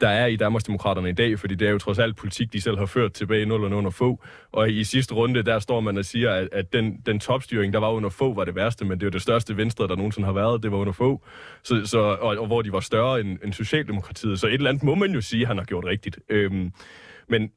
der 0.00 0.09
er 0.09 0.26
i 0.26 0.37
Danmarksdemokraterne 0.37 1.09
i 1.09 1.12
dag, 1.12 1.38
fordi 1.38 1.55
det 1.55 1.69
er 1.69 1.73
jo 1.73 1.79
trods 1.79 1.99
alt 1.99 2.17
politik, 2.17 2.52
de 2.52 2.61
selv 2.61 2.79
har 2.79 2.87
ført 2.87 3.12
tilbage 3.12 3.43
i 3.43 3.45
0 3.45 3.64
og 3.64 3.71
under 3.79 3.91
få. 3.91 4.25
Og 4.52 4.71
i 4.71 4.85
sidste 4.85 5.14
runde, 5.14 5.43
der 5.43 5.59
står 5.62 5.81
man 5.81 5.99
og 5.99 6.04
siger, 6.04 6.31
at, 6.31 6.49
at 6.52 6.73
den, 6.73 7.02
den 7.07 7.21
topstyring, 7.21 7.73
der 7.73 7.78
var 7.78 7.90
under 7.90 8.11
få, 8.11 8.35
var 8.35 8.45
det 8.45 8.54
værste, 8.54 8.85
men 8.85 8.92
det 8.92 9.02
er 9.02 9.07
jo 9.07 9.11
det 9.11 9.23
største 9.23 9.57
Venstre, 9.57 9.88
der 9.88 9.97
nogensinde 9.97 10.26
har 10.26 10.33
været, 10.33 10.62
det 10.62 10.73
var 10.73 10.78
under 10.78 10.92
få, 10.92 11.23
så, 11.62 11.87
så, 11.87 11.99
og, 11.99 12.38
og 12.38 12.47
hvor 12.47 12.62
de 12.62 12.73
var 12.73 12.81
større 12.81 13.21
end, 13.21 13.38
end 13.45 13.52
Socialdemokratiet. 13.52 14.40
Så 14.40 14.47
et 14.47 14.54
eller 14.54 14.69
andet 14.69 14.83
må 14.83 14.95
man 14.95 15.11
jo 15.11 15.21
sige, 15.21 15.47
han 15.47 15.59
har 15.59 15.64
gjort 15.64 15.85
rigtigt. 15.85 16.19
Øhm, 16.28 16.73
men 17.28 17.50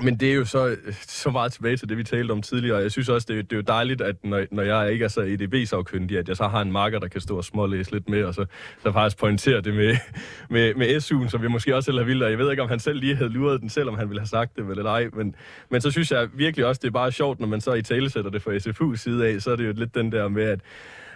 men 0.00 0.16
det 0.16 0.30
er 0.30 0.34
jo 0.34 0.44
så, 0.44 0.68
øh, 0.68 0.94
så 0.94 1.30
meget 1.30 1.52
tilbage 1.52 1.76
til 1.76 1.88
det, 1.88 1.96
vi 1.96 2.04
talte 2.04 2.32
om 2.32 2.42
tidligere. 2.42 2.78
Jeg 2.78 2.92
synes 2.92 3.08
også, 3.08 3.26
det 3.30 3.38
er, 3.38 3.42
det 3.42 3.52
er 3.52 3.56
jo 3.56 3.62
dejligt, 3.62 4.00
at 4.00 4.16
når, 4.24 4.44
når 4.50 4.62
jeg 4.62 4.92
ikke 4.92 5.04
er 5.04 5.08
så 5.08 5.20
EDB-sagkyndig, 5.20 6.18
at 6.18 6.28
jeg 6.28 6.36
så 6.36 6.48
har 6.48 6.60
en 6.62 6.72
marker, 6.72 6.98
der 6.98 7.08
kan 7.08 7.20
stå 7.20 7.36
og 7.36 7.44
smålæse 7.44 7.92
lidt 7.92 8.08
med, 8.08 8.24
og 8.24 8.34
så, 8.34 8.46
så 8.82 8.92
faktisk 8.92 9.18
pointere 9.18 9.60
det 9.60 9.74
med, 9.74 9.96
med, 10.54 10.74
med 10.74 10.96
SU'en, 10.96 11.28
som 11.28 11.42
vi 11.42 11.48
måske 11.48 11.76
også 11.76 11.84
selv 11.84 11.98
har 11.98 12.04
vildt. 12.04 12.30
Jeg 12.30 12.38
ved 12.38 12.50
ikke, 12.50 12.62
om 12.62 12.68
han 12.68 12.80
selv 12.80 13.00
lige 13.00 13.16
havde 13.16 13.30
luret 13.30 13.60
den, 13.60 13.68
selvom 13.68 13.96
han 13.98 14.08
ville 14.08 14.20
have 14.20 14.28
sagt 14.28 14.56
det, 14.56 14.70
eller 14.70 14.90
ej. 14.90 15.08
Men, 15.12 15.34
men 15.70 15.80
så 15.80 15.90
synes 15.90 16.10
jeg 16.10 16.28
virkelig 16.34 16.66
også, 16.66 16.78
det 16.82 16.88
er 16.88 16.92
bare 16.92 17.12
sjovt, 17.12 17.40
når 17.40 17.46
man 17.46 17.60
så 17.60 17.72
i 17.72 17.82
tale 17.82 18.10
sætter 18.10 18.30
det 18.30 18.42
fra 18.42 18.52
SFU's 18.52 18.96
side 18.96 19.26
af, 19.26 19.42
så 19.42 19.50
er 19.50 19.56
det 19.56 19.66
jo 19.66 19.72
lidt 19.72 19.94
den 19.94 20.12
der 20.12 20.28
med, 20.28 20.44
at 20.44 20.60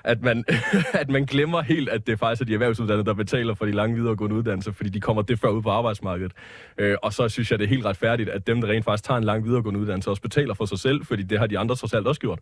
at 0.07 0.23
man, 0.23 0.45
at 1.03 1.11
man 1.11 1.25
glemmer 1.25 1.63
helt, 1.63 1.89
at 1.89 2.07
det 2.07 2.19
faktisk 2.19 2.41
er 2.43 2.47
de 2.47 2.53
erhvervsuddannede, 2.55 3.07
der 3.07 3.15
betaler 3.15 3.55
for 3.55 3.65
de 3.67 3.73
lange 3.73 3.97
videregående 3.97 4.37
uddannelser, 4.37 4.73
fordi 4.73 4.91
de 4.91 5.01
kommer 5.01 5.23
det 5.23 5.39
før 5.39 5.49
ud 5.49 5.63
på 5.63 5.71
arbejdsmarkedet. 5.71 6.33
Øh, 6.79 6.97
og 7.03 7.13
så 7.13 7.29
synes 7.29 7.51
jeg, 7.51 7.59
det 7.59 7.65
er 7.65 7.69
helt 7.69 7.85
retfærdigt, 7.85 8.29
at 8.29 8.47
dem, 8.47 8.61
der 8.61 8.69
rent 8.69 8.85
faktisk 8.85 9.05
tager 9.05 9.19
en 9.19 9.25
lang 9.25 9.45
videregående 9.45 9.81
uddannelse, 9.81 10.11
også 10.11 10.23
betaler 10.23 10.55
for 10.55 10.65
sig 10.65 10.79
selv, 10.79 11.05
fordi 11.05 11.23
det 11.23 11.39
har 11.39 11.47
de 11.47 11.59
andre 11.59 11.75
trods 11.77 11.95
alt 11.95 12.07
også 12.07 12.21
gjort. 12.21 12.39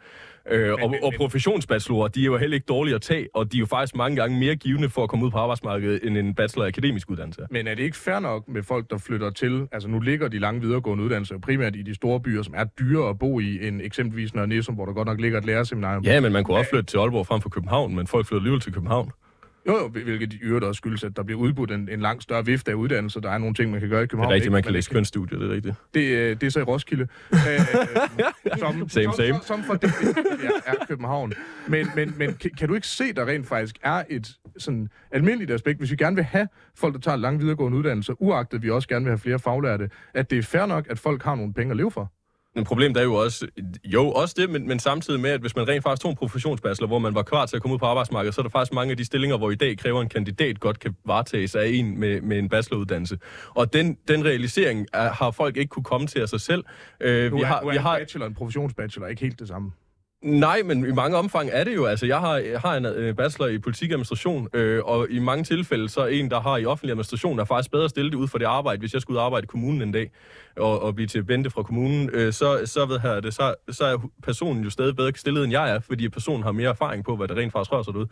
Øh, 0.50 0.72
og, 0.72 0.78
men- 0.90 0.98
og 1.02 1.10
men- 1.12 1.16
professionsbachelorer, 1.16 2.08
de 2.08 2.20
er 2.20 2.24
jo 2.24 2.36
heller 2.36 2.54
ikke 2.54 2.66
dårlige 2.66 2.94
at 2.94 3.02
tage, 3.02 3.28
og 3.34 3.52
de 3.52 3.56
er 3.56 3.60
jo 3.60 3.66
faktisk 3.66 3.96
mange 3.96 4.16
gange 4.16 4.38
mere 4.38 4.56
givende 4.56 4.88
for 4.88 5.02
at 5.02 5.08
komme 5.08 5.24
ud 5.26 5.30
på 5.30 5.38
arbejdsmarkedet, 5.38 6.00
end 6.06 6.18
en 6.18 6.34
bachelor 6.34 6.66
akademisk 6.66 7.10
uddannelse. 7.10 7.42
Men 7.50 7.66
er 7.66 7.74
det 7.74 7.82
ikke 7.82 7.96
fair 7.96 8.18
nok 8.18 8.48
med 8.48 8.62
folk, 8.62 8.90
der 8.90 8.98
flytter 8.98 9.30
til? 9.30 9.68
Altså 9.72 9.88
nu 9.88 10.00
ligger 10.00 10.28
de 10.28 10.38
lange 10.38 10.60
videregående 10.60 11.04
uddannelser 11.04 11.38
primært 11.38 11.76
i 11.76 11.82
de 11.82 11.94
store 11.94 12.20
byer, 12.20 12.42
som 12.42 12.54
er 12.56 12.64
dyre 12.64 13.08
at 13.08 13.18
bo 13.18 13.40
i, 13.40 13.66
end 13.68 13.80
eksempelvis 13.84 14.34
Nørre 14.34 14.46
Nissum, 14.46 14.74
hvor 14.74 14.84
der 14.86 14.92
godt 14.92 15.06
nok 15.08 15.20
ligger 15.20 15.38
et 15.38 15.44
lærerseminarium. 15.44 16.04
Ja, 16.04 16.20
men 16.20 16.32
man 16.32 16.44
kunne 16.44 16.56
også 16.56 16.70
flytte 16.70 16.86
til 16.86 16.98
Aalborg 16.98 17.26
frem 17.26 17.40
for 17.40 17.48
København, 17.54 17.94
men 17.96 18.06
folk 18.06 18.26
flytter 18.26 18.40
alligevel 18.40 18.60
til 18.60 18.72
København. 18.72 19.10
Jo, 19.68 19.72
jo, 19.78 19.88
hvilket 19.88 20.32
i 20.32 20.38
øvrigt 20.42 20.64
også 20.64 20.78
skyldes, 20.78 21.04
at 21.04 21.16
der 21.16 21.22
bliver 21.22 21.40
udbudt 21.40 21.70
en, 21.70 21.88
en 21.92 22.00
langt 22.00 22.22
større 22.22 22.46
vifte 22.46 22.70
af 22.70 22.74
uddannelser. 22.74 23.20
Der 23.20 23.30
er 23.30 23.38
nogle 23.38 23.54
ting, 23.54 23.70
man 23.70 23.80
kan 23.80 23.88
gøre 23.88 24.00
i 24.00 24.02
Det 24.02 24.10
København. 24.10 24.30
er 24.30 24.34
rigtigt, 24.34 24.52
man 24.52 24.62
kan 24.62 24.72
læse 24.72 24.90
kønsstudier, 24.90 25.38
det 25.38 25.50
er 25.50 25.54
rigtigt. 25.54 25.74
Det, 25.94 26.00
øh, 26.00 26.30
det 26.40 26.42
er 26.42 26.50
så 26.50 26.60
i 26.60 26.62
Roskilde. 26.62 27.02
øh, 27.32 27.38
som, 28.58 28.88
Same, 28.88 29.04
som, 29.04 29.12
same. 29.12 29.34
Som, 29.34 29.42
som 29.42 29.62
for 29.62 29.74
det 29.74 29.92
ja, 30.42 30.50
er 30.66 30.74
København. 30.88 31.32
Men, 31.68 31.86
men, 31.96 32.14
men 32.18 32.34
kan, 32.34 32.50
kan 32.58 32.68
du 32.68 32.74
ikke 32.74 32.86
se, 32.86 33.12
der 33.12 33.26
rent 33.26 33.46
faktisk 33.46 33.76
er 33.82 34.02
et 34.10 34.28
sådan 34.58 34.88
almindeligt 35.10 35.50
aspekt, 35.50 35.78
hvis 35.78 35.90
vi 35.90 35.96
gerne 35.96 36.16
vil 36.16 36.24
have 36.24 36.48
folk, 36.76 36.94
der 36.94 37.00
tager 37.00 37.16
lange 37.16 37.40
videregående 37.40 37.78
uddannelser, 37.78 38.14
uagtet 38.22 38.62
vi 38.62 38.70
også 38.70 38.88
gerne 38.88 39.04
vil 39.04 39.10
have 39.10 39.18
flere 39.18 39.38
faglærte, 39.38 39.90
at 40.14 40.30
det 40.30 40.38
er 40.38 40.42
fair 40.42 40.66
nok, 40.66 40.86
at 40.90 40.98
folk 40.98 41.22
har 41.22 41.34
nogle 41.34 41.54
penge 41.54 41.70
at 41.70 41.76
leve 41.76 41.90
for? 41.90 42.12
Men 42.54 42.64
problemet 42.64 42.96
er 42.96 43.02
jo 43.02 43.14
også, 43.14 43.46
jo 43.84 44.10
også 44.10 44.34
det, 44.38 44.50
men, 44.50 44.68
men 44.68 44.78
samtidig 44.78 45.20
med, 45.20 45.30
at 45.30 45.40
hvis 45.40 45.56
man 45.56 45.68
rent 45.68 45.82
faktisk 45.82 46.02
tog 46.02 46.10
en 46.10 46.16
professionsbachelor, 46.16 46.86
hvor 46.86 46.98
man 46.98 47.14
var 47.14 47.22
klar 47.22 47.46
til 47.46 47.56
at 47.56 47.62
komme 47.62 47.74
ud 47.74 47.78
på 47.78 47.86
arbejdsmarkedet, 47.86 48.34
så 48.34 48.40
er 48.40 48.42
der 48.42 48.50
faktisk 48.50 48.72
mange 48.72 48.90
af 48.90 48.96
de 48.96 49.04
stillinger, 49.04 49.38
hvor 49.38 49.50
i 49.50 49.54
dag 49.54 49.78
kræver 49.78 50.02
en 50.02 50.08
kandidat 50.08 50.60
godt 50.60 50.78
kan 50.78 50.96
varetages 51.06 51.54
af 51.54 51.66
en 51.66 52.00
med, 52.00 52.20
med 52.20 52.38
en 52.38 52.48
bacheloruddannelse. 52.48 53.18
Og 53.48 53.72
den, 53.72 53.98
den 54.08 54.24
realisering 54.24 54.86
er, 54.92 55.12
har 55.12 55.30
folk 55.30 55.56
ikke 55.56 55.68
kunne 55.68 55.84
komme 55.84 56.06
til 56.06 56.20
af 56.20 56.28
sig 56.28 56.40
selv. 56.40 56.64
Øh, 57.00 57.36
vi 57.36 57.40
er, 57.40 57.46
har, 57.46 57.60
nu 57.60 57.66
er 57.66 57.70
vi 57.70 57.76
en 57.76 57.82
har, 57.82 57.98
bachelor, 57.98 58.26
en 58.26 58.34
professionsbachelor, 58.34 59.06
ikke 59.06 59.22
helt 59.22 59.38
det 59.38 59.48
samme. 59.48 59.72
Nej, 60.24 60.62
men 60.64 60.86
i 60.86 60.92
mange 60.92 61.16
omfang 61.16 61.50
er 61.52 61.64
det 61.64 61.74
jo. 61.74 61.84
Altså, 61.86 62.06
jeg 62.06 62.20
har, 62.20 62.36
jeg 62.36 62.60
har 62.60 62.76
en 62.76 62.86
øh, 62.86 63.16
bachelor 63.16 63.46
i 63.46 63.58
politik 63.58 63.90
og 63.90 63.92
administration, 63.92 64.48
øh, 64.52 64.84
og 64.84 65.06
i 65.10 65.18
mange 65.18 65.44
tilfælde, 65.44 65.88
så 65.88 66.00
er 66.00 66.06
en, 66.06 66.30
der 66.30 66.40
har 66.40 66.56
i 66.56 66.64
offentlig 66.64 66.90
administration, 66.90 67.38
er 67.38 67.44
faktisk 67.44 67.70
bedre 67.70 67.88
stillet 67.88 68.14
ud 68.14 68.28
for 68.28 68.38
det 68.38 68.44
arbejde, 68.44 68.78
hvis 68.78 68.92
jeg 68.92 69.02
skulle 69.02 69.20
arbejde 69.20 69.44
i 69.44 69.46
kommunen 69.46 69.82
en 69.82 69.92
dag, 69.92 70.10
og, 70.56 70.82
og 70.82 70.94
blive 70.94 71.06
til 71.06 71.24
bente 71.24 71.50
fra 71.50 71.62
kommunen, 71.62 72.10
øh, 72.12 72.32
så, 72.32 72.60
så, 72.64 72.86
ved 72.86 72.98
her, 72.98 73.20
det, 73.20 73.34
så, 73.34 73.54
så 73.70 73.84
er 73.84 74.10
personen 74.22 74.64
jo 74.64 74.70
stadig 74.70 74.96
bedre 74.96 75.12
stillet, 75.16 75.44
end 75.44 75.52
jeg 75.52 75.70
er, 75.70 75.80
fordi 75.80 76.08
personen 76.08 76.42
har 76.42 76.52
mere 76.52 76.68
erfaring 76.68 77.04
på, 77.04 77.16
hvad 77.16 77.28
det 77.28 77.36
rent 77.36 77.52
faktisk 77.52 77.72
rører 77.72 77.82
sig 77.82 77.96
ud. 77.96 78.06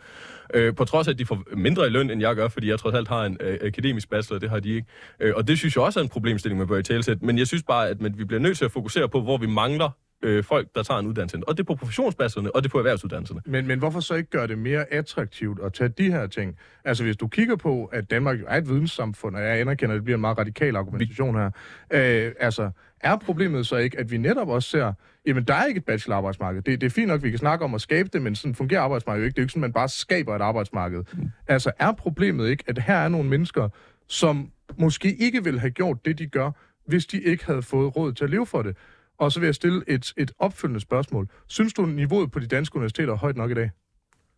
Øh, 0.53 0.75
på 0.75 0.85
trods 0.85 1.07
af, 1.07 1.11
at 1.11 1.19
de 1.19 1.25
får 1.25 1.43
mindre 1.55 1.87
i 1.87 1.89
løn, 1.89 2.09
end 2.09 2.21
jeg 2.21 2.35
gør, 2.35 2.47
fordi 2.47 2.69
jeg 2.69 2.79
trods 2.79 2.95
alt 2.95 3.07
har 3.07 3.25
en 3.25 3.37
øh, 3.39 3.57
akademisk 3.61 4.09
bachelor, 4.09 4.39
det 4.39 4.49
har 4.49 4.59
de 4.59 4.69
ikke. 4.69 4.87
Øh, 5.19 5.33
og 5.35 5.47
det 5.47 5.57
synes 5.57 5.75
jeg 5.75 5.83
også 5.83 5.99
er 5.99 6.03
en 6.03 6.09
problemstilling, 6.09 6.59
man 6.59 6.67
bør 6.67 6.77
i 6.77 6.83
talsæt. 6.83 7.21
Men 7.21 7.37
jeg 7.37 7.47
synes 7.47 7.63
bare, 7.63 7.89
at 7.89 8.01
man, 8.01 8.17
vi 8.17 8.25
bliver 8.25 8.39
nødt 8.39 8.57
til 8.57 8.65
at 8.65 8.71
fokusere 8.71 9.09
på, 9.09 9.21
hvor 9.21 9.37
vi 9.37 9.47
mangler 9.47 9.89
øh, 10.23 10.43
folk, 10.43 10.67
der 10.75 10.83
tager 10.83 10.99
en 10.99 11.07
uddannelse. 11.07 11.37
Og 11.47 11.57
det 11.57 11.63
er 11.63 11.67
på 11.67 11.75
professionsbasserne, 11.75 12.55
og 12.55 12.63
det 12.63 12.69
er 12.69 12.71
på 12.71 12.77
erhvervsuddannelserne. 12.77 13.41
Men, 13.45 13.67
men 13.67 13.79
hvorfor 13.79 13.99
så 13.99 14.13
ikke 14.15 14.29
gøre 14.29 14.47
det 14.47 14.57
mere 14.57 14.93
attraktivt 14.93 15.59
at 15.63 15.73
tage 15.73 15.89
de 15.89 16.11
her 16.11 16.27
ting? 16.27 16.57
Altså 16.85 17.03
hvis 17.03 17.17
du 17.17 17.27
kigger 17.27 17.55
på, 17.55 17.85
at 17.85 18.11
Danmark 18.11 18.39
er 18.47 18.57
et 18.57 18.69
videnssamfund, 18.69 19.35
og 19.35 19.41
jeg 19.41 19.59
anerkender, 19.59 19.95
at 19.95 19.97
det 19.97 20.03
bliver 20.03 20.17
en 20.17 20.21
meget 20.21 20.37
radikal 20.37 20.75
argumentation 20.75 21.35
her, 21.35 21.51
øh, 21.93 22.31
altså 22.39 22.69
er 22.99 23.17
problemet 23.17 23.67
så 23.67 23.75
ikke, 23.75 23.99
at 23.99 24.11
vi 24.11 24.17
netop 24.17 24.49
også 24.49 24.69
ser, 24.69 24.93
jamen 25.25 25.43
der 25.43 25.53
er 25.53 25.65
ikke 25.65 25.77
et 25.77 25.85
bachelorarbejdsmarked. 25.85 26.61
Det, 26.61 26.81
det 26.81 26.87
er 26.87 26.91
fint 26.91 27.07
nok, 27.07 27.17
at 27.19 27.23
vi 27.23 27.29
kan 27.29 27.39
snakke 27.39 27.65
om 27.65 27.75
at 27.75 27.81
skabe 27.81 28.09
det, 28.13 28.21
men 28.21 28.35
sådan 28.35 28.55
fungerer 28.55 28.81
arbejdsmarkedet 28.81 29.23
jo 29.23 29.25
ikke. 29.25 29.35
Det 29.35 29.39
er 29.39 29.43
jo 29.43 29.45
ikke 29.45 29.51
sådan, 29.51 29.61
man 29.61 29.73
bare 29.73 29.89
skaber 29.89 30.35
et 30.35 30.41
arbejdsmarked. 30.41 31.03
Mm. 31.13 31.29
Altså 31.47 31.71
er 31.79 31.91
problemet 31.91 32.49
ikke, 32.49 32.63
at 32.67 32.79
her 32.79 32.95
er 32.95 33.09
nogle 33.09 33.29
mennesker, 33.29 33.69
som 34.07 34.51
måske 34.77 35.15
ikke 35.15 35.43
ville 35.43 35.59
have 35.59 35.71
gjort 35.71 36.05
det, 36.05 36.19
de 36.19 36.27
gør, 36.27 36.51
hvis 36.87 37.05
de 37.05 37.21
ikke 37.21 37.45
havde 37.45 37.61
fået 37.61 37.95
råd 37.95 38.13
til 38.13 38.23
at 38.23 38.29
leve 38.29 38.45
for 38.45 38.61
det. 38.61 38.77
Og 39.17 39.31
så 39.31 39.39
vil 39.39 39.47
jeg 39.47 39.55
stille 39.55 39.83
et, 39.87 40.13
et 40.17 40.31
opfølgende 40.39 40.79
spørgsmål. 40.79 41.27
Synes 41.47 41.73
du, 41.73 41.85
niveauet 41.85 42.31
på 42.31 42.39
de 42.39 42.47
danske 42.47 42.75
universiteter 42.75 43.13
er 43.13 43.17
højt 43.17 43.37
nok 43.37 43.51
i 43.51 43.53
dag? 43.53 43.71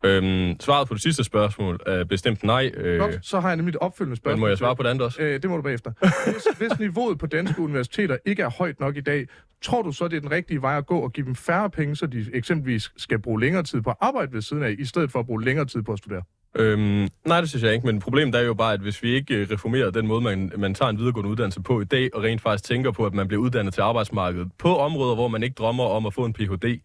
Øhm, 0.05 0.59
svaret 0.59 0.87
på 0.87 0.93
det 0.93 1.01
sidste 1.01 1.23
spørgsmål 1.23 1.79
er 1.85 2.03
bestemt 2.03 2.43
nej. 2.43 2.71
Øh, 2.73 2.99
Godt, 2.99 3.25
så 3.25 3.39
har 3.39 3.49
jeg 3.49 3.55
nemlig 3.55 3.69
et 3.69 3.75
opfølgende 3.75 4.15
spørgsmål. 4.15 4.37
Men 4.37 4.39
må 4.39 4.47
jeg 4.47 4.57
svare 4.57 4.75
på 4.75 4.83
det 4.83 4.89
andet 4.89 5.05
også? 5.05 5.21
Øh, 5.21 5.41
det 5.41 5.49
må 5.49 5.55
du 5.55 5.61
bagefter. 5.61 5.91
Hvis, 6.31 6.57
hvis 6.57 6.79
niveauet 6.79 7.19
på 7.19 7.27
danske 7.27 7.61
universiteter 7.61 8.17
ikke 8.25 8.43
er 8.43 8.49
højt 8.49 8.79
nok 8.79 8.97
i 8.97 9.01
dag, 9.01 9.27
tror 9.61 9.81
du 9.81 9.91
så, 9.91 10.07
det 10.07 10.17
er 10.17 10.21
den 10.21 10.31
rigtige 10.31 10.61
vej 10.61 10.77
at 10.77 10.85
gå 10.85 10.99
og 10.99 11.13
give 11.13 11.25
dem 11.25 11.35
færre 11.35 11.69
penge, 11.69 11.95
så 11.95 12.07
de 12.07 12.25
eksempelvis 12.33 12.91
skal 12.97 13.19
bruge 13.19 13.39
længere 13.39 13.63
tid 13.63 13.81
på 13.81 13.89
at 13.89 13.95
arbejde 14.01 14.33
ved 14.33 14.41
siden 14.41 14.63
af, 14.63 14.75
i 14.79 14.85
stedet 14.85 15.11
for 15.11 15.19
at 15.19 15.25
bruge 15.25 15.43
længere 15.43 15.65
tid 15.65 15.81
på 15.81 15.91
at 15.91 15.97
studere? 15.99 16.23
Øhm, 16.55 17.07
nej, 17.25 17.39
det 17.39 17.49
synes 17.49 17.63
jeg 17.63 17.73
ikke, 17.73 17.85
men 17.85 17.99
problemet 17.99 18.35
er 18.35 18.41
jo 18.41 18.53
bare, 18.53 18.73
at 18.73 18.79
hvis 18.79 19.03
vi 19.03 19.13
ikke 19.13 19.35
øh, 19.35 19.47
reformerer 19.51 19.91
den 19.91 20.07
måde, 20.07 20.21
man, 20.21 20.51
man 20.57 20.73
tager 20.73 20.89
en 20.89 20.97
videregående 20.97 21.31
uddannelse 21.31 21.61
på 21.61 21.81
i 21.81 21.85
dag, 21.85 22.09
og 22.13 22.23
rent 22.23 22.41
faktisk 22.41 22.63
tænker 22.63 22.91
på, 22.91 23.05
at 23.05 23.13
man 23.13 23.27
bliver 23.27 23.41
uddannet 23.41 23.73
til 23.73 23.81
arbejdsmarkedet 23.81 24.51
på 24.57 24.77
områder, 24.77 25.15
hvor 25.15 25.27
man 25.27 25.43
ikke 25.43 25.53
drømmer 25.53 25.83
om 25.83 26.05
at 26.05 26.13
få 26.13 26.25
en 26.25 26.33
Ph.D., 26.33 26.81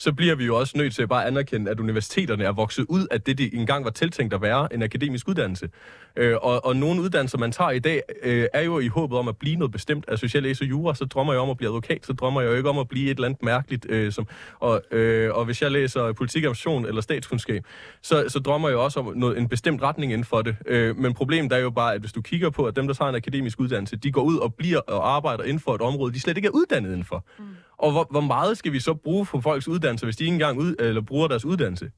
så 0.00 0.12
bliver 0.12 0.34
vi 0.34 0.44
jo 0.44 0.56
også 0.56 0.78
nødt 0.78 0.94
til 0.94 1.02
at 1.02 1.08
bare 1.08 1.26
anerkende, 1.26 1.70
at 1.70 1.80
universiteterne 1.80 2.44
er 2.44 2.52
vokset 2.52 2.86
ud 2.88 3.06
af 3.10 3.20
det, 3.20 3.38
de 3.38 3.54
engang 3.54 3.84
var 3.84 3.90
tiltænkt 3.90 4.34
at 4.34 4.42
være, 4.42 4.74
en 4.74 4.82
akademisk 4.82 5.28
uddannelse. 5.28 5.68
Øh, 6.16 6.36
og, 6.42 6.64
og 6.64 6.76
nogle 6.76 7.02
uddannelser, 7.02 7.38
man 7.38 7.52
tager 7.52 7.70
i 7.70 7.78
dag, 7.78 8.02
øh, 8.22 8.46
er 8.52 8.62
jo 8.62 8.78
i 8.78 8.88
håbet 8.88 9.18
om 9.18 9.28
at 9.28 9.36
blive 9.36 9.56
noget 9.56 9.72
bestemt. 9.72 10.04
Altså, 10.08 10.22
hvis 10.22 10.34
jeg 10.34 10.42
læser 10.42 10.64
jura, 10.64 10.94
så 10.94 11.04
drømmer 11.04 11.32
jeg 11.32 11.40
om 11.40 11.50
at 11.50 11.56
blive 11.56 11.68
advokat, 11.68 12.06
så 12.06 12.12
drømmer 12.12 12.40
jeg 12.40 12.50
jo 12.50 12.56
ikke 12.56 12.68
om 12.68 12.78
at 12.78 12.88
blive 12.88 13.10
et 13.10 13.14
eller 13.14 13.28
andet 13.28 13.42
mærkeligt. 13.42 13.86
Øh, 13.88 14.12
som, 14.12 14.26
og, 14.60 14.82
øh, 14.90 15.34
og 15.34 15.44
hvis 15.44 15.62
jeg 15.62 15.70
læser 15.70 16.12
politik, 16.12 16.44
eller 16.44 17.00
statskundskab, 17.00 17.64
så, 18.02 18.24
så 18.28 18.38
drømmer 18.38 18.68
jeg 18.68 18.78
også 18.78 19.00
om 19.00 19.12
noget, 19.16 19.38
en 19.38 19.48
bestemt 19.48 19.82
retning 19.82 20.12
inden 20.12 20.24
for 20.24 20.42
det. 20.42 20.56
Øh, 20.66 20.96
men 20.96 21.14
problemet 21.14 21.52
er 21.52 21.58
jo 21.58 21.70
bare, 21.70 21.94
at 21.94 22.00
hvis 22.00 22.12
du 22.12 22.22
kigger 22.22 22.50
på, 22.50 22.64
at 22.64 22.76
dem, 22.76 22.86
der 22.86 22.94
tager 22.94 23.08
en 23.08 23.14
akademisk 23.14 23.60
uddannelse, 23.60 23.96
de 23.96 24.12
går 24.12 24.22
ud 24.22 24.36
og 24.36 24.54
bliver 24.54 24.78
og 24.78 25.14
arbejder 25.16 25.44
inden 25.44 25.60
for 25.60 25.74
et 25.74 25.80
område, 25.80 26.12
de 26.12 26.20
slet 26.20 26.36
ikke 26.36 26.46
er 26.46 26.52
uddannet 26.52 26.88
indenfor. 26.88 27.24
Mm. 27.38 27.44
Og 27.80 27.92
hvor, 27.92 28.06
hvor 28.10 28.20
meget 28.20 28.58
skal 28.58 28.72
vi 28.72 28.80
så 28.80 28.94
bruge 28.94 29.26
for 29.26 29.40
folks 29.40 29.68
uddannelse, 29.68 30.06
hvis 30.06 30.16
de 30.16 30.24
ikke 30.24 30.34
engang 30.34 30.58
ud, 30.58 30.74
eller 30.78 31.00
bruger 31.00 31.28
deres 31.28 31.44
uddannelse? 31.44 31.90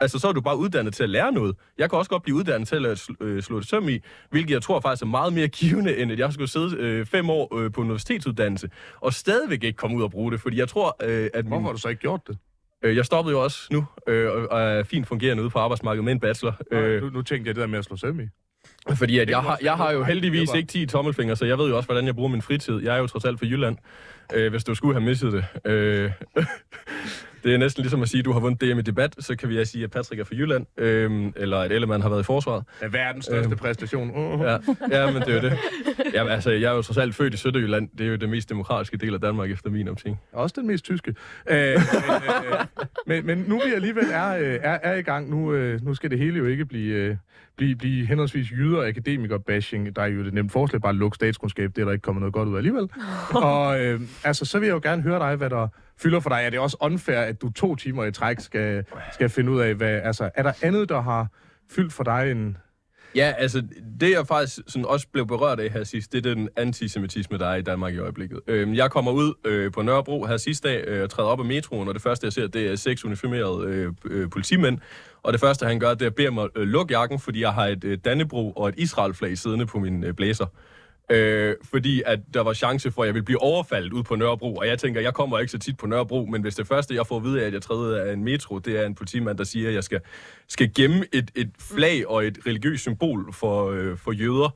Altså, 0.00 0.18
så 0.18 0.28
er 0.28 0.32
du 0.32 0.40
bare 0.40 0.56
uddannet 0.56 0.94
til 0.94 1.02
at 1.02 1.10
lære 1.10 1.32
noget. 1.32 1.56
Jeg 1.78 1.90
kan 1.90 1.98
også 1.98 2.10
godt 2.10 2.22
blive 2.22 2.36
uddannet 2.36 2.68
til 2.68 2.86
at 2.86 3.08
øh, 3.20 3.42
slå 3.42 3.60
det 3.60 3.68
søm 3.68 3.88
i, 3.88 3.98
hvilket 4.30 4.54
jeg 4.54 4.62
tror 4.62 4.80
faktisk 4.80 5.02
er 5.02 5.06
meget 5.06 5.32
mere 5.32 5.48
givende, 5.48 5.96
end 5.96 6.12
at 6.12 6.18
jeg 6.18 6.32
skulle 6.32 6.48
sidde 6.48 6.76
øh, 6.76 7.06
fem 7.06 7.30
år 7.30 7.58
øh, 7.58 7.72
på 7.72 7.80
universitetsuddannelse, 7.80 8.70
og 9.00 9.12
stadigvæk 9.12 9.64
ikke 9.64 9.76
komme 9.76 9.96
ud 9.96 10.02
og 10.02 10.10
bruge 10.10 10.32
det, 10.32 10.40
fordi 10.40 10.58
jeg 10.58 10.68
tror, 10.68 10.96
øh, 11.02 11.30
at... 11.34 11.44
Hvorfor 11.44 11.58
min... 11.58 11.64
har 11.64 11.72
du 11.72 11.78
så 11.78 11.88
ikke 11.88 12.00
gjort 12.00 12.20
det? 12.26 12.38
Øh, 12.82 12.96
jeg 12.96 13.04
stoppede 13.04 13.36
jo 13.36 13.42
også 13.42 13.68
nu, 13.70 13.84
øh, 14.08 14.30
og 14.50 14.60
er 14.60 14.82
fint 14.82 15.06
fungerende 15.06 15.42
ude 15.42 15.50
på 15.50 15.58
arbejdsmarkedet 15.58 16.04
med 16.04 16.12
en 16.12 16.20
bachelor. 16.20 16.56
Øh, 16.72 17.02
nu, 17.02 17.10
nu 17.10 17.22
tænkte 17.22 17.48
jeg 17.48 17.54
det 17.54 17.60
der 17.60 17.66
med 17.66 17.78
at 17.78 17.84
slå 17.84 17.96
søm 17.96 18.20
i. 18.20 18.28
Fordi 18.94 19.18
at 19.18 19.30
jeg, 19.30 19.38
har, 19.38 19.58
jeg 19.62 19.74
har 19.74 19.92
jo 19.92 20.04
heldigvis 20.04 20.54
ikke 20.54 20.66
10 20.66 20.86
tommelfingre, 20.86 21.36
så 21.36 21.44
jeg 21.44 21.58
ved 21.58 21.68
jo 21.68 21.76
også, 21.76 21.86
hvordan 21.86 22.06
jeg 22.06 22.14
bruger 22.14 22.28
min 22.28 22.42
fritid. 22.42 22.82
Jeg 22.82 22.94
er 22.94 22.98
jo 22.98 23.06
trods 23.06 23.24
alt 23.24 23.38
fra 23.38 23.46
Jylland, 23.46 23.76
øh, 24.34 24.50
hvis 24.50 24.64
du 24.64 24.74
skulle 24.74 24.94
have 24.94 25.04
misset 25.04 25.32
det. 25.32 25.44
Øh, 25.64 26.10
det 27.44 27.54
er 27.54 27.58
næsten 27.58 27.82
ligesom 27.82 28.02
at 28.02 28.08
sige, 28.08 28.18
at 28.18 28.24
du 28.24 28.32
har 28.32 28.40
vundet 28.40 28.60
DM 28.60 28.78
i 28.78 28.82
debat, 28.82 29.14
så 29.18 29.36
kan 29.36 29.48
vi 29.48 29.64
sige, 29.64 29.84
at 29.84 29.90
Patrick 29.90 30.20
er 30.20 30.24
fra 30.24 30.34
Jylland, 30.34 30.66
øh, 30.76 31.32
eller 31.36 31.58
at 31.58 31.72
Ellemann 31.72 32.02
har 32.02 32.08
været 32.08 32.20
i 32.20 32.24
forsvaret. 32.24 32.64
Er 32.80 32.88
verdens 32.88 33.24
største 33.24 33.50
øh, 33.50 33.56
præstation. 33.56 34.10
Uh-huh. 34.10 34.46
Ja, 34.46 34.58
ja, 35.00 35.12
men 35.12 35.22
det 35.22 35.28
er 35.28 35.34
jo 35.34 35.40
det. 35.40 35.58
Ja, 36.14 36.28
altså, 36.28 36.50
jeg 36.50 36.70
er 36.70 36.74
jo 36.74 36.82
trods 36.82 36.98
alt 36.98 37.14
født 37.14 37.34
i 37.34 37.36
Sønderjylland. 37.36 37.88
Det 37.98 38.06
er 38.06 38.10
jo 38.10 38.16
den 38.16 38.30
mest 38.30 38.48
demokratiske 38.48 38.96
del 38.96 39.14
af 39.14 39.20
Danmark, 39.20 39.50
efter 39.50 39.70
min 39.70 39.88
optik. 39.88 40.12
Også 40.32 40.54
den 40.58 40.66
mest 40.66 40.84
tyske. 40.84 41.14
Øh, 41.50 41.56
men, 41.56 41.76
øh, 41.76 42.64
men, 43.06 43.26
men 43.26 43.44
nu 43.48 43.60
vi 43.66 43.72
alligevel 43.74 44.04
er, 44.10 44.36
øh, 44.36 44.58
er, 44.62 44.78
er 44.82 44.94
i 44.94 45.02
gang, 45.02 45.30
nu, 45.30 45.52
øh, 45.52 45.84
nu 45.84 45.94
skal 45.94 46.10
det 46.10 46.18
hele 46.18 46.38
jo 46.38 46.46
ikke 46.46 46.64
blive... 46.64 47.18
Blive, 47.56 47.76
blive 47.76 48.06
henholdsvis 48.06 48.50
jyder 48.50 48.78
og 48.78 48.88
akademiker-bashing. 48.88 49.96
Der 49.96 50.02
er 50.02 50.06
jo 50.06 50.24
det 50.24 50.34
nemt 50.34 50.52
forslag 50.52 50.82
bare 50.82 50.94
lukke 50.94 51.14
statskundskab. 51.14 51.76
Det 51.76 51.82
er 51.82 51.84
der 51.84 51.92
ikke 51.92 52.02
kommet 52.02 52.20
noget 52.20 52.32
godt 52.32 52.48
ud 52.48 52.56
alligevel. 52.56 52.90
og 53.34 53.80
øh, 53.80 54.00
altså, 54.24 54.44
så 54.44 54.58
vil 54.58 54.66
jeg 54.66 54.74
jo 54.74 54.80
gerne 54.82 55.02
høre 55.02 55.18
dig, 55.18 55.36
hvad 55.36 55.50
der 55.50 55.68
fylder 55.98 56.20
for 56.20 56.30
dig. 56.30 56.40
Er 56.44 56.50
det 56.50 56.58
også 56.58 56.76
unfair, 56.80 57.18
at 57.18 57.42
du 57.42 57.52
to 57.52 57.74
timer 57.74 58.04
i 58.04 58.12
træk 58.12 58.40
skal, 58.40 58.84
skal 59.12 59.28
finde 59.28 59.52
ud 59.52 59.60
af, 59.60 59.74
hvad... 59.74 60.00
Altså, 60.00 60.30
er 60.34 60.42
der 60.42 60.52
andet, 60.62 60.88
der 60.88 61.00
har 61.00 61.26
fyldt 61.70 61.92
for 61.92 62.04
dig 62.04 62.30
end, 62.30 62.54
Ja, 63.16 63.32
altså, 63.38 63.62
det 64.00 64.10
jeg 64.10 64.26
faktisk 64.26 64.58
sådan 64.66 64.84
også 64.84 65.06
blev 65.12 65.26
berørt 65.26 65.60
af 65.60 65.70
her 65.70 65.84
sidst, 65.84 66.12
det 66.12 66.26
er 66.26 66.34
den 66.34 66.48
antisemitisme, 66.56 67.38
der 67.38 67.46
er 67.46 67.54
i 67.54 67.62
Danmark 67.62 67.94
i 67.94 67.98
øjeblikket. 67.98 68.40
Øhm, 68.46 68.74
jeg 68.74 68.90
kommer 68.90 69.12
ud 69.12 69.34
øh, 69.44 69.72
på 69.72 69.82
Nørrebro 69.82 70.24
her 70.24 70.36
sidste 70.36 70.68
dag 70.68 70.84
øh, 70.86 71.02
og 71.02 71.10
træder 71.10 71.28
op 71.28 71.40
af 71.40 71.46
metroen, 71.46 71.88
og 71.88 71.94
det 71.94 72.02
første, 72.02 72.24
jeg 72.24 72.32
ser, 72.32 72.46
det 72.46 72.66
er 72.66 72.76
seks 72.76 73.04
uniformerede 73.04 73.68
øh, 73.68 73.92
øh, 74.04 74.30
politimænd. 74.30 74.78
Og 75.22 75.32
det 75.32 75.40
første, 75.40 75.66
han 75.66 75.80
gør, 75.80 75.94
det 75.94 76.02
er 76.02 76.06
at 76.06 76.14
bede 76.14 76.30
mig 76.30 76.48
øh, 76.56 76.68
lukke 76.68 76.98
jakken, 76.98 77.18
fordi 77.18 77.40
jeg 77.40 77.52
har 77.52 77.66
et 77.66 77.84
øh, 77.84 77.98
Dannebro 78.04 78.52
og 78.52 78.68
et 78.68 78.74
Israel-flag 78.78 79.38
siddende 79.38 79.66
på 79.66 79.78
min 79.78 80.04
øh, 80.04 80.14
blæser. 80.14 80.46
Øh, 81.10 81.54
fordi 81.64 82.02
at 82.06 82.20
der 82.34 82.40
var 82.40 82.52
chance 82.52 82.90
for, 82.90 83.02
at 83.02 83.06
jeg 83.06 83.14
ville 83.14 83.24
blive 83.24 83.42
overfaldet 83.42 83.92
ud 83.92 84.02
på 84.02 84.16
Nørrebro. 84.16 84.56
Og 84.56 84.66
jeg 84.66 84.78
tænker, 84.78 85.00
jeg 85.00 85.14
kommer 85.14 85.38
ikke 85.38 85.52
så 85.52 85.58
tit 85.58 85.76
på 85.76 85.86
Nørrebro, 85.86 86.26
men 86.26 86.42
hvis 86.42 86.54
det 86.54 86.66
første, 86.66 86.94
jeg 86.94 87.06
får 87.06 87.16
at 87.16 87.24
vide 87.24 87.42
af, 87.42 87.46
at 87.46 87.52
jeg 87.52 87.62
træder 87.62 88.04
af 88.04 88.12
en 88.12 88.24
metro, 88.24 88.58
det 88.58 88.80
er 88.80 88.86
en 88.86 88.94
politimand, 88.94 89.38
der 89.38 89.44
siger, 89.44 89.68
at 89.68 89.74
jeg 89.74 89.84
skal, 89.84 90.00
skal 90.48 90.74
gemme 90.74 91.04
et, 91.12 91.30
et 91.34 91.50
flag 91.60 92.08
og 92.08 92.26
et 92.26 92.38
religiøst 92.46 92.82
symbol 92.82 93.32
for, 93.32 93.70
øh, 93.70 93.98
for 93.98 94.12
jøder, 94.12 94.50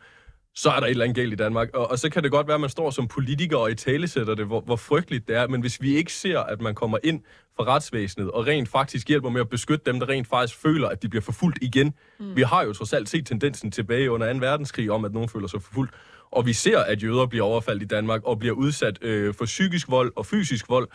så 0.55 0.71
er 0.71 0.81
der 0.81 0.87
et 0.87 0.91
eller 0.91 1.05
andet 1.05 1.17
galt 1.17 1.33
i 1.33 1.37
Danmark. 1.37 1.69
Og, 1.75 1.91
og 1.91 1.99
så 1.99 2.11
kan 2.11 2.23
det 2.23 2.31
godt 2.31 2.47
være, 2.47 2.55
at 2.55 2.61
man 2.61 2.71
står 2.71 2.91
som 2.91 3.09
politiker 3.09 3.57
og 3.57 3.71
i 3.71 3.75
talesætter 3.75 4.35
det, 4.35 4.47
hvor, 4.47 4.61
hvor 4.61 4.77
frygteligt 4.77 5.29
det 5.29 5.37
er. 5.37 5.49
Men 5.49 5.61
hvis 5.61 5.83
vi 5.83 5.97
ikke 5.97 6.13
ser, 6.13 6.39
at 6.39 6.61
man 6.61 6.75
kommer 6.75 6.99
ind 7.05 7.23
for 7.57 7.65
retsvæsenet 7.65 8.31
og 8.31 8.47
rent 8.47 8.69
faktisk 8.69 9.09
hjælper 9.09 9.31
med 9.31 9.41
at 9.41 9.49
beskytte 9.49 9.85
dem, 9.87 10.01
der 10.01 10.09
rent 10.09 10.29
faktisk 10.29 10.61
føler, 10.61 10.89
at 10.89 11.03
de 11.03 11.09
bliver 11.09 11.23
forfulgt 11.23 11.59
igen. 11.63 11.95
Mm. 12.21 12.37
Vi 12.37 12.43
har 12.43 12.65
jo 12.65 12.73
trods 12.73 12.93
alt 12.93 13.09
set 13.09 13.27
tendensen 13.27 13.71
tilbage 13.71 14.11
under 14.11 14.33
2. 14.33 14.39
verdenskrig 14.39 14.91
om, 14.91 15.05
at 15.05 15.13
nogen 15.13 15.29
føler 15.29 15.47
sig 15.47 15.63
forfulgt. 15.63 15.95
Og 16.33 16.47
vi 16.47 16.53
ser, 16.53 16.79
at 16.79 17.03
jøder 17.03 17.27
bliver 17.27 17.45
overfaldt 17.45 17.83
i 17.83 17.87
Danmark 17.87 18.21
og 18.25 18.39
bliver 18.39 18.55
udsat 18.55 18.99
øh, 19.03 19.35
for 19.35 19.45
psykisk 19.45 19.91
vold 19.91 20.13
og 20.17 20.27
fysisk 20.27 20.69
vold. 20.69 20.89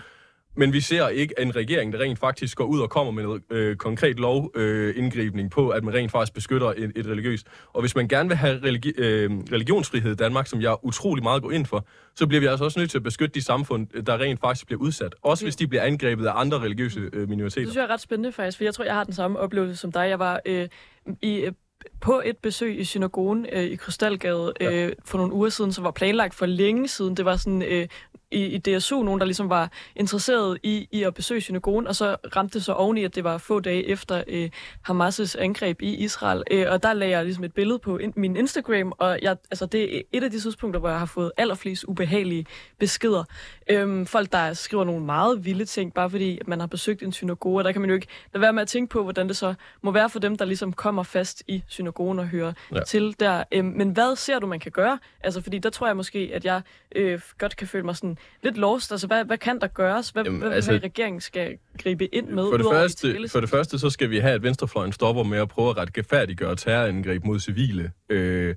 Men 0.57 0.73
vi 0.73 0.81
ser 0.81 1.07
ikke 1.07 1.33
en 1.39 1.55
regering, 1.55 1.93
der 1.93 1.99
rent 1.99 2.19
faktisk 2.19 2.57
går 2.57 2.65
ud 2.65 2.79
og 2.79 2.89
kommer 2.89 3.11
med 3.11 3.23
noget 3.23 3.41
øh, 3.49 3.75
konkret 3.75 4.19
lovindgribning 4.19 5.45
øh, 5.45 5.51
på, 5.51 5.69
at 5.69 5.83
man 5.83 5.93
rent 5.93 6.11
faktisk 6.11 6.33
beskytter 6.33 6.67
et, 6.67 6.91
et 6.95 7.07
religiøst. 7.07 7.47
Og 7.73 7.81
hvis 7.81 7.95
man 7.95 8.07
gerne 8.07 8.29
vil 8.29 8.37
have 8.37 8.59
religi- 8.59 8.93
øh, 8.97 9.31
religionsfrihed 9.51 10.11
i 10.11 10.15
Danmark, 10.15 10.47
som 10.47 10.61
jeg 10.61 10.75
utrolig 10.83 11.23
meget 11.23 11.41
går 11.41 11.51
ind 11.51 11.65
for, 11.65 11.87
så 12.15 12.27
bliver 12.27 12.41
vi 12.41 12.47
altså 12.47 12.65
også 12.65 12.79
nødt 12.79 12.91
til 12.91 12.97
at 12.97 13.03
beskytte 13.03 13.33
de 13.33 13.41
samfund, 13.43 14.03
der 14.03 14.17
rent 14.17 14.39
faktisk 14.39 14.65
bliver 14.65 14.81
udsat. 14.81 15.15
Også 15.21 15.45
hvis 15.45 15.55
de 15.55 15.67
bliver 15.67 15.83
angrebet 15.83 16.25
af 16.25 16.31
andre 16.35 16.59
religiøse 16.59 17.09
øh, 17.13 17.29
minoriteter. 17.29 17.61
Det 17.61 17.69
synes 17.71 17.75
jeg 17.75 17.83
er 17.83 17.93
ret 17.93 18.01
spændende 18.01 18.31
faktisk, 18.31 18.57
for 18.57 18.63
jeg 18.63 18.73
tror, 18.73 18.85
jeg 18.85 18.93
har 18.93 19.03
den 19.03 19.13
samme 19.13 19.39
oplevelse 19.39 19.75
som 19.75 19.91
dig. 19.91 20.09
Jeg 20.09 20.19
var 20.19 20.41
øh, 20.45 20.67
i 21.21 21.49
på 22.01 22.21
et 22.25 22.37
besøg 22.37 22.79
i 22.79 22.83
synagogen 22.83 23.45
øh, 23.51 23.63
i 23.63 23.75
Krystalgade 23.75 24.53
øh, 24.61 24.73
ja. 24.73 24.89
for 25.05 25.17
nogle 25.17 25.33
uger 25.33 25.49
siden, 25.49 25.71
som 25.73 25.83
var 25.83 25.91
planlagt 25.91 26.35
for 26.35 26.45
længe 26.45 26.87
siden. 26.87 27.17
Det 27.17 27.25
var 27.25 27.35
sådan 27.35 27.61
øh, 27.61 27.87
i, 28.31 28.45
i 28.45 28.57
DSU 28.57 29.03
nogen, 29.03 29.19
der 29.19 29.25
ligesom 29.25 29.49
var 29.49 29.71
interesseret 29.95 30.57
i, 30.63 30.87
i 30.91 31.03
at 31.03 31.13
besøge 31.13 31.41
synagogen, 31.41 31.87
og 31.87 31.95
så 31.95 32.15
ramte 32.35 32.53
det 32.53 32.65
så 32.65 32.73
oveni, 32.73 33.03
at 33.03 33.15
det 33.15 33.23
var 33.23 33.37
få 33.37 33.59
dage 33.59 33.87
efter 33.87 34.23
øh, 34.27 34.49
Hamas' 34.89 35.39
angreb 35.39 35.81
i 35.81 35.95
Israel. 35.95 36.43
Øh, 36.51 36.65
og 36.69 36.83
der 36.83 36.93
lagde 36.93 37.17
jeg 37.17 37.23
ligesom 37.23 37.43
et 37.43 37.53
billede 37.53 37.79
på 37.79 37.97
in, 37.97 38.13
min 38.15 38.35
Instagram, 38.35 38.93
og 38.97 39.19
jeg, 39.21 39.37
altså, 39.51 39.65
det 39.65 39.97
er 39.97 40.01
et 40.11 40.23
af 40.23 40.31
de 40.31 40.39
tidspunkter, 40.39 40.79
hvor 40.79 40.89
jeg 40.89 40.99
har 40.99 41.05
fået 41.05 41.31
allerflest 41.37 41.83
ubehagelige 41.83 42.45
beskeder. 42.79 43.23
Øh, 43.69 44.05
folk, 44.05 44.31
der 44.31 44.53
skriver 44.53 44.83
nogle 44.83 45.05
meget 45.05 45.45
vilde 45.45 45.65
ting, 45.65 45.93
bare 45.93 46.09
fordi 46.09 46.39
man 46.47 46.59
har 46.59 46.67
besøgt 46.67 47.03
en 47.03 47.11
synagoge, 47.11 47.59
og 47.59 47.63
der 47.63 47.71
kan 47.71 47.81
man 47.81 47.89
jo 47.89 47.95
ikke 47.95 48.07
lade 48.33 48.41
være 48.41 48.53
med 48.53 48.61
at 48.61 48.67
tænke 48.67 48.91
på, 48.91 49.03
hvordan 49.03 49.27
det 49.27 49.37
så 49.37 49.53
må 49.81 49.91
være 49.91 50.09
for 50.09 50.19
dem, 50.19 50.37
der 50.37 50.45
ligesom 50.45 50.73
kommer 50.73 51.03
fast 51.03 51.43
i 51.47 51.63
synagogen 51.75 52.19
og 52.19 52.27
hører 52.27 52.53
Ja. 52.75 52.83
til 52.83 53.15
der. 53.19 53.43
Øhm, 53.51 53.65
men 53.67 53.89
hvad 53.89 54.15
ser 54.15 54.39
du, 54.39 54.47
man 54.47 54.59
kan 54.59 54.71
gøre? 54.71 54.99
Altså, 55.23 55.41
fordi 55.41 55.59
der 55.59 55.69
tror 55.69 55.87
jeg 55.87 55.95
måske, 55.95 56.31
at 56.33 56.45
jeg 56.45 56.61
øh, 56.95 57.21
godt 57.37 57.55
kan 57.55 57.67
føle 57.67 57.85
mig 57.85 57.95
sådan 57.95 58.17
lidt 58.43 58.57
lost. 58.57 58.91
Altså, 58.91 59.07
hvad, 59.07 59.25
hvad 59.25 59.37
kan 59.37 59.59
der 59.59 59.67
gøres? 59.67 60.09
Hvad, 60.09 60.23
Jamen, 60.23 60.39
hvad, 60.39 60.51
altså- 60.51 60.71
hvad 60.71 60.83
regeringen 60.83 61.21
skal 61.21 61.57
gribe 61.83 62.15
ind 62.15 62.27
med? 62.27 62.43
For 62.51 62.57
det, 62.57 62.65
første, 62.71 63.29
for 63.29 63.39
det 63.39 63.49
første, 63.49 63.79
så 63.79 63.89
skal 63.89 64.09
vi 64.09 64.17
have, 64.19 64.33
at 64.33 64.43
venstrefløjen 64.43 64.91
stopper 64.91 65.23
med 65.23 65.37
at 65.37 65.47
prøve 65.49 65.69
at 65.69 65.77
retfærdiggøre 65.77 66.55
terrorangreb 66.55 67.23
mod 67.25 67.39
civile. 67.39 67.91
Øh, 68.09 68.55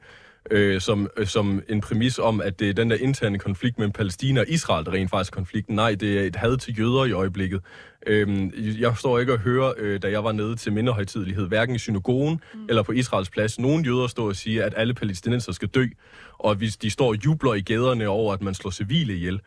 øh, 0.51 0.81
som, 0.81 1.09
øh, 1.17 1.27
som 1.27 1.63
en 1.69 1.81
præmis 1.81 2.19
om, 2.19 2.41
at 2.41 2.61
det 2.61 2.69
er 2.69 2.73
den 2.73 2.91
der 2.91 2.97
interne 2.97 3.39
konflikt 3.39 3.79
mellem 3.79 3.93
Palæstina 3.93 4.41
og 4.41 4.49
Israel, 4.49 4.85
der 4.85 4.93
rent 4.93 5.11
faktisk 5.11 5.33
er 5.33 5.35
konflikten. 5.35 5.75
Nej, 5.75 5.95
det 5.95 6.19
er 6.19 6.23
et 6.23 6.37
had 6.37 6.57
til 6.57 6.79
jøder 6.79 7.05
i 7.05 7.13
øjeblikket. 7.13 7.61
Øhm, 8.07 8.53
jeg 8.57 8.97
står 8.97 9.19
ikke 9.19 9.33
og 9.33 9.39
hører, 9.39 9.73
øh, 9.79 10.03
da 10.03 10.11
jeg 10.11 10.25
var 10.25 10.33
nede 10.33 10.57
til 10.57 10.73
mindehøjtidelighed, 10.73 11.49
hverken 11.49 11.75
i 11.75 11.79
synagogen 11.79 12.41
mm. 12.55 12.67
eller 12.69 12.83
på 12.83 12.93
Israels 12.93 13.31
plads, 13.31 13.59
nogen 13.59 13.85
jøder 13.85 14.07
står 14.07 14.29
og 14.29 14.37
siger, 14.37 14.65
at 14.65 14.75
alle 14.77 14.95
palæstinenser 14.95 15.53
skal 15.53 15.69
dø, 15.69 15.87
og 16.39 16.55
hvis 16.55 16.77
de 16.77 16.91
står 16.91 17.09
og 17.09 17.25
jubler 17.25 17.55
i 17.55 17.61
gaderne 17.61 18.09
over, 18.09 18.33
at 18.35 18.43
man 18.43 18.55
slår 18.55 18.71
civile 18.71 19.15
ihjel. 19.15 19.41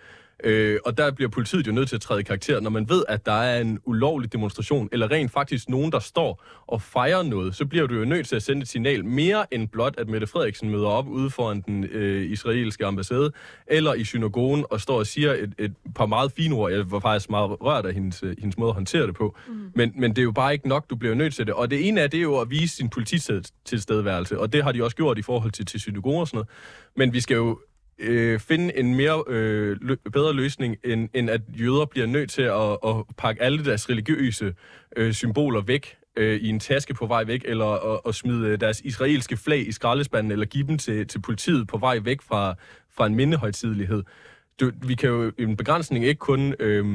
Øh, 0.43 0.79
og 0.85 0.97
der 0.97 1.11
bliver 1.11 1.29
politiet 1.29 1.67
jo 1.67 1.71
nødt 1.71 1.89
til 1.89 1.95
at 1.95 2.01
træde 2.01 2.19
i 2.19 2.23
karakter, 2.23 2.59
når 2.59 2.69
man 2.69 2.89
ved, 2.89 3.03
at 3.07 3.25
der 3.25 3.31
er 3.31 3.61
en 3.61 3.79
ulovlig 3.85 4.33
demonstration, 4.33 4.89
eller 4.91 5.11
rent 5.11 5.31
faktisk 5.31 5.69
nogen, 5.69 5.91
der 5.91 5.99
står 5.99 6.43
og 6.67 6.81
fejrer 6.81 7.23
noget, 7.23 7.55
så 7.55 7.65
bliver 7.65 7.87
du 7.87 7.95
jo 7.95 8.05
nødt 8.05 8.27
til 8.27 8.35
at 8.35 8.43
sende 8.43 8.61
et 8.61 8.67
signal 8.67 9.05
mere 9.05 9.53
end 9.53 9.67
blot, 9.67 9.95
at 9.97 10.09
Mette 10.09 10.27
Frederiksen 10.27 10.69
møder 10.69 10.87
op 10.87 11.07
ude 11.07 11.29
foran 11.29 11.61
den 11.61 11.83
øh, 11.83 12.31
israelske 12.31 12.85
ambassade, 12.85 13.31
eller 13.67 13.93
i 13.93 14.03
synagogen 14.03 14.65
og 14.69 14.81
står 14.81 14.97
og 14.97 15.07
siger 15.07 15.33
et, 15.33 15.53
et 15.57 15.73
par 15.95 16.05
meget 16.05 16.31
fine 16.31 16.55
ord. 16.55 16.71
Jeg 16.71 16.91
var 16.91 16.99
faktisk 16.99 17.29
meget 17.29 17.61
rørt 17.61 17.85
af 17.85 17.93
hendes, 17.93 18.23
øh, 18.23 18.35
hendes 18.39 18.57
måde 18.57 18.69
at 18.69 18.75
håndtere 18.75 19.07
det 19.07 19.15
på. 19.15 19.35
Mm. 19.47 19.71
Men, 19.75 19.93
men 19.95 20.11
det 20.11 20.17
er 20.17 20.23
jo 20.23 20.31
bare 20.31 20.53
ikke 20.53 20.67
nok, 20.67 20.89
du 20.89 20.95
bliver 20.95 21.15
nødt 21.15 21.33
til 21.33 21.47
det. 21.47 21.53
Og 21.53 21.71
det 21.71 21.87
ene 21.87 22.01
af 22.01 22.09
det 22.09 22.17
er 22.17 22.21
jo 22.21 22.39
at 22.39 22.49
vise 22.49 22.75
sin 22.75 22.89
polititilstedeværelse, 22.89 24.39
og 24.39 24.53
det 24.53 24.63
har 24.63 24.71
de 24.71 24.83
også 24.83 24.95
gjort 24.95 25.17
i 25.17 25.21
forhold 25.21 25.51
til, 25.51 25.65
til 25.65 25.79
synagoger 25.79 26.19
og 26.19 26.27
sådan 26.27 26.37
noget. 26.37 26.49
Men 26.95 27.13
vi 27.13 27.19
skal 27.19 27.35
jo 27.35 27.59
øh, 28.01 28.39
finde 28.39 28.77
en 28.77 28.95
mere 28.95 29.23
øh, 29.27 29.77
lø- 29.81 30.09
bedre 30.13 30.33
løsning, 30.33 30.77
end, 30.83 31.09
end 31.13 31.29
at 31.29 31.41
jøder 31.59 31.85
bliver 31.85 32.07
nødt 32.07 32.29
til 32.29 32.41
at, 32.41 32.71
at 32.85 33.15
pakke 33.17 33.41
alle 33.41 33.65
deres 33.65 33.89
religiøse 33.89 34.55
øh, 34.97 35.13
symboler 35.13 35.61
væk 35.61 35.97
øh, 36.15 36.35
i 36.41 36.47
en 36.47 36.59
taske 36.59 36.93
på 36.93 37.05
vej 37.05 37.23
væk, 37.23 37.41
eller 37.45 37.93
at, 37.93 37.99
at 38.07 38.15
smide 38.15 38.47
øh, 38.47 38.59
deres 38.59 38.81
israelske 38.81 39.37
flag 39.37 39.67
i 39.67 39.71
skraldespanden, 39.71 40.31
eller 40.31 40.45
give 40.45 40.67
dem 40.67 40.77
til, 40.77 41.07
til 41.07 41.21
politiet 41.21 41.67
på 41.67 41.77
vej 41.77 41.99
væk 42.03 42.21
fra, 42.21 42.55
fra 42.95 43.05
en 43.05 43.15
mindehøjtidelighed. 43.15 44.03
Du, 44.59 44.71
vi 44.87 44.95
kan 44.95 45.09
jo 45.09 45.31
en 45.37 45.57
begrænsning 45.57 46.05
ikke 46.05 46.19
kun... 46.19 46.55
Øh, 46.59 46.85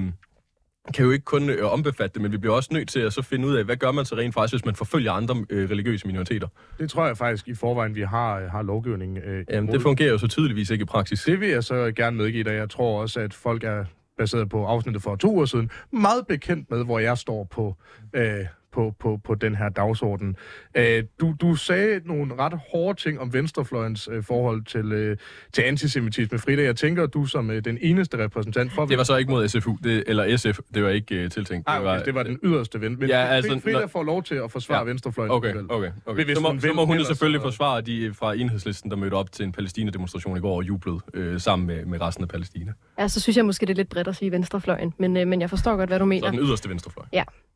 kan 0.94 1.04
jo 1.04 1.10
ikke 1.10 1.24
kun 1.24 1.50
øh, 1.50 1.72
ombefatte 1.72 2.14
det, 2.14 2.22
men 2.22 2.32
vi 2.32 2.36
bliver 2.36 2.54
også 2.54 2.68
nødt 2.72 2.88
til 2.88 3.00
at 3.00 3.12
så 3.12 3.22
finde 3.22 3.48
ud 3.48 3.56
af, 3.56 3.64
hvad 3.64 3.76
gør 3.76 3.92
man 3.92 4.04
så 4.04 4.16
rent 4.16 4.34
faktisk, 4.34 4.54
hvis 4.54 4.64
man 4.64 4.74
forfølger 4.74 5.12
andre 5.12 5.44
øh, 5.50 5.70
religiøse 5.70 6.06
minoriteter. 6.06 6.48
Det 6.78 6.90
tror 6.90 7.06
jeg 7.06 7.16
faktisk 7.16 7.48
i 7.48 7.54
forvejen, 7.54 7.94
vi 7.94 8.02
har, 8.02 8.48
har 8.48 8.62
lovgivning 8.62 9.18
øh, 9.18 9.44
Jamen, 9.50 9.72
det 9.72 9.82
fungerer 9.82 10.10
jo 10.10 10.18
så 10.18 10.28
tydeligvis 10.28 10.70
ikke 10.70 10.82
i 10.82 10.86
praksis. 10.86 11.22
Det 11.22 11.40
vil 11.40 11.48
jeg 11.48 11.64
så 11.64 11.92
gerne 11.96 12.16
medgive 12.16 12.44
dig. 12.44 12.54
Jeg 12.54 12.70
tror 12.70 13.02
også, 13.02 13.20
at 13.20 13.34
folk 13.34 13.64
er 13.64 13.84
baseret 14.18 14.48
på 14.48 14.64
afsnittet 14.64 15.02
for 15.02 15.16
to 15.16 15.34
uger 15.34 15.46
siden, 15.46 15.70
meget 15.92 16.26
bekendt 16.26 16.70
med, 16.70 16.84
hvor 16.84 16.98
jeg 16.98 17.18
står 17.18 17.44
på, 17.44 17.76
øh, 18.12 18.46
på, 18.76 18.94
på, 19.00 19.20
på 19.24 19.34
den 19.34 19.54
her 19.54 19.68
dagsorden. 19.68 20.36
Øh, 20.76 21.04
du, 21.20 21.34
du 21.40 21.54
sagde 21.54 22.00
nogle 22.04 22.34
ret 22.38 22.58
hårde 22.72 23.00
ting 23.00 23.20
om 23.20 23.32
venstrefløjens 23.32 24.08
øh, 24.12 24.22
forhold 24.24 24.64
til, 24.64 24.92
øh, 24.92 25.16
til 25.52 25.62
antisemitisme. 25.62 26.38
Frida, 26.38 26.62
jeg 26.62 26.76
tænker, 26.76 27.02
at 27.02 27.14
du 27.14 27.26
som 27.26 27.50
øh, 27.50 27.64
den 27.64 27.78
eneste 27.80 28.18
repræsentant 28.18 28.72
for... 28.72 28.86
Det 28.86 28.98
var 28.98 29.04
så 29.04 29.16
ikke 29.16 29.30
mod 29.30 29.48
SFU, 29.48 29.76
det, 29.84 30.04
eller 30.06 30.36
SF, 30.36 30.58
det 30.74 30.82
var 30.82 30.88
ikke 30.90 31.24
uh, 31.24 31.30
tiltænkt. 31.30 31.68
Ej, 31.68 31.78
okay, 31.80 32.04
det 32.04 32.14
var 32.14 32.22
den 32.22 32.38
yderste 32.44 32.80
ven. 32.80 32.96
Men 33.00 33.08
Ja, 33.08 33.18
ja, 33.20 33.26
altså, 33.26 33.60
Frida 33.64 33.80
når- 33.80 33.86
får 33.86 34.02
lov 34.02 34.22
til 34.22 34.34
at 34.34 34.50
forsvare 34.52 34.78
Ja. 34.78 34.82
ja. 34.84 34.88
venstrefløjen. 34.88 35.30
Okay, 35.32 35.54
okay, 35.68 35.90
okay. 36.06 36.24
Hvis 36.24 36.36
Så 36.36 36.42
må, 36.42 36.48
hun 36.48 36.60
så 36.60 36.72
må 36.74 36.84
hun 36.84 36.94
ellers 36.94 37.06
selvfølgelig 37.08 37.40
så- 37.40 37.46
forsvare 37.46 37.80
de 37.80 38.14
fra 38.14 38.34
enhedslisten, 38.34 38.90
der 38.90 38.96
mødte 38.96 39.14
op 39.14 39.32
til 39.32 39.44
en 39.44 39.52
Palæstina-demonstration 39.52 40.36
i 40.36 40.40
går 40.40 40.56
og 40.56 40.62
jublede 40.68 40.98
øh, 41.14 41.40
sammen 41.40 41.66
med, 41.66 41.84
med 41.84 42.00
resten 42.00 42.22
af 42.24 42.28
Palæstina. 42.28 42.72
Ja, 42.98 43.08
så 43.08 43.20
synes 43.20 43.36
jeg 43.36 43.44
måske, 43.44 43.66
det 43.66 43.72
er 43.72 43.76
lidt 43.76 43.88
bredt 43.88 44.08
at 44.08 44.16
sige 44.16 44.32
venstrefløjen, 44.32 44.94
men, 44.98 45.16
øh, 45.16 45.26
men 45.28 45.40
jeg 45.40 45.50
forstår 45.50 45.76
godt, 45.76 45.90
hvad 45.90 45.98
du 45.98 46.02
Så 46.02 46.06
mener. 46.06 46.30
den 46.30 46.40
yderste 46.40 46.68
venstrefløj. 46.68 47.06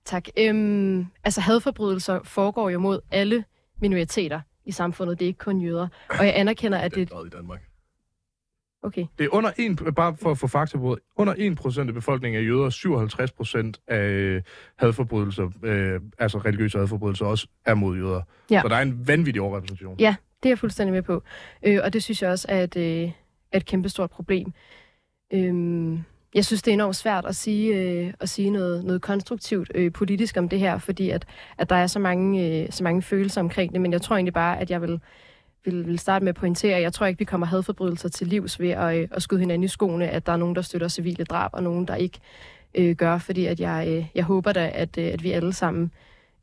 Tak. 0.04 0.28
Øhm, 0.38 1.06
altså 1.24 1.40
hadforbrydelser 1.40 2.20
foregår 2.24 2.70
jo 2.70 2.78
mod 2.78 3.00
alle 3.10 3.44
minoriteter 3.80 4.40
i 4.64 4.72
samfundet. 4.72 5.18
Det 5.18 5.24
er 5.24 5.26
ikke 5.26 5.38
kun 5.38 5.60
jøder. 5.60 5.88
Og 6.08 6.26
jeg 6.26 6.32
anerkender, 6.36 6.78
at 6.78 6.94
Det 6.94 7.08
det... 7.08 7.16
er 7.16 7.24
i 7.26 7.28
Danmark. 7.28 7.60
Okay. 8.82 9.06
Det 9.18 9.24
er 9.24 9.28
under 9.34 9.50
en, 9.58 9.76
bare 9.76 10.16
for 10.16 10.30
at 10.30 10.38
få 10.38 10.46
fakta 10.46 10.78
på, 10.78 10.98
under 11.16 11.34
1% 11.84 11.88
af 11.88 11.94
befolkningen 11.94 12.40
er 12.40 12.44
jøder, 12.44 12.70
57% 13.78 13.92
af 13.94 14.08
øh, 14.08 14.42
hadforbrydelser, 14.76 15.50
øh, 15.62 16.00
altså 16.18 16.38
religiøse 16.38 16.78
hadforbrydelser, 16.78 17.26
også 17.26 17.46
er 17.64 17.74
mod 17.74 17.96
jøder. 17.96 18.22
Ja. 18.50 18.60
Så 18.62 18.68
der 18.68 18.76
er 18.76 18.82
en 18.82 19.08
vanvittig 19.08 19.42
overrepræsentation. 19.42 19.96
Ja, 19.98 20.16
det 20.42 20.48
er 20.48 20.50
jeg 20.50 20.58
fuldstændig 20.58 20.92
med 20.92 21.02
på. 21.02 21.22
Øh, 21.62 21.80
og 21.84 21.92
det 21.92 22.02
synes 22.02 22.22
jeg 22.22 22.30
også 22.30 22.46
er 22.48 22.62
et, 22.62 22.76
øh, 22.76 23.10
er 23.52 23.56
et 23.56 23.66
kæmpestort 23.66 24.10
problem. 24.10 24.52
Øhm, 25.32 25.98
jeg 26.34 26.44
synes, 26.44 26.62
det 26.62 26.70
er 26.70 26.74
enormt 26.74 26.96
svært 26.96 27.26
at 27.26 27.36
sige, 27.36 27.74
øh, 27.74 28.12
at 28.20 28.28
sige 28.28 28.50
noget, 28.50 28.84
noget 28.84 29.02
konstruktivt 29.02 29.72
øh, 29.74 29.92
politisk 29.92 30.36
om 30.36 30.48
det 30.48 30.58
her, 30.58 30.78
fordi 30.78 31.10
at, 31.10 31.26
at 31.58 31.70
der 31.70 31.76
er 31.76 31.86
så 31.86 31.98
mange, 31.98 32.46
øh, 32.46 32.66
så 32.70 32.84
mange 32.84 33.02
følelser 33.02 33.40
omkring 33.40 33.72
det, 33.72 33.80
men 33.80 33.92
jeg 33.92 34.02
tror 34.02 34.16
egentlig 34.16 34.34
bare, 34.34 34.60
at 34.60 34.70
jeg 34.70 34.82
vil, 34.82 35.00
vil, 35.64 35.86
vil 35.86 35.98
starte 35.98 36.24
med 36.24 36.28
at 36.28 36.36
pointere, 36.36 36.76
at 36.76 36.82
jeg 36.82 36.92
tror 36.92 37.06
ikke, 37.06 37.18
vi 37.18 37.24
kommer 37.24 37.46
hadforbrydelser 37.46 38.08
til 38.08 38.26
livs 38.26 38.60
ved 38.60 38.70
at, 38.70 38.96
øh, 38.98 39.08
at 39.10 39.22
skyde 39.22 39.40
hinanden 39.40 39.64
i 39.64 39.68
skoene, 39.68 40.08
at 40.08 40.26
der 40.26 40.32
er 40.32 40.36
nogen, 40.36 40.54
der 40.54 40.62
støtter 40.62 40.88
civile 40.88 41.24
drab, 41.24 41.50
og 41.52 41.62
nogen, 41.62 41.88
der 41.88 41.94
ikke 41.94 42.18
øh, 42.74 42.96
gør, 42.96 43.18
fordi 43.18 43.46
at 43.46 43.60
jeg, 43.60 43.86
øh, 43.88 44.06
jeg 44.14 44.24
håber 44.24 44.52
da, 44.52 44.70
at, 44.74 44.98
øh, 44.98 45.06
at 45.12 45.22
vi 45.22 45.32
alle 45.32 45.52
sammen 45.52 45.90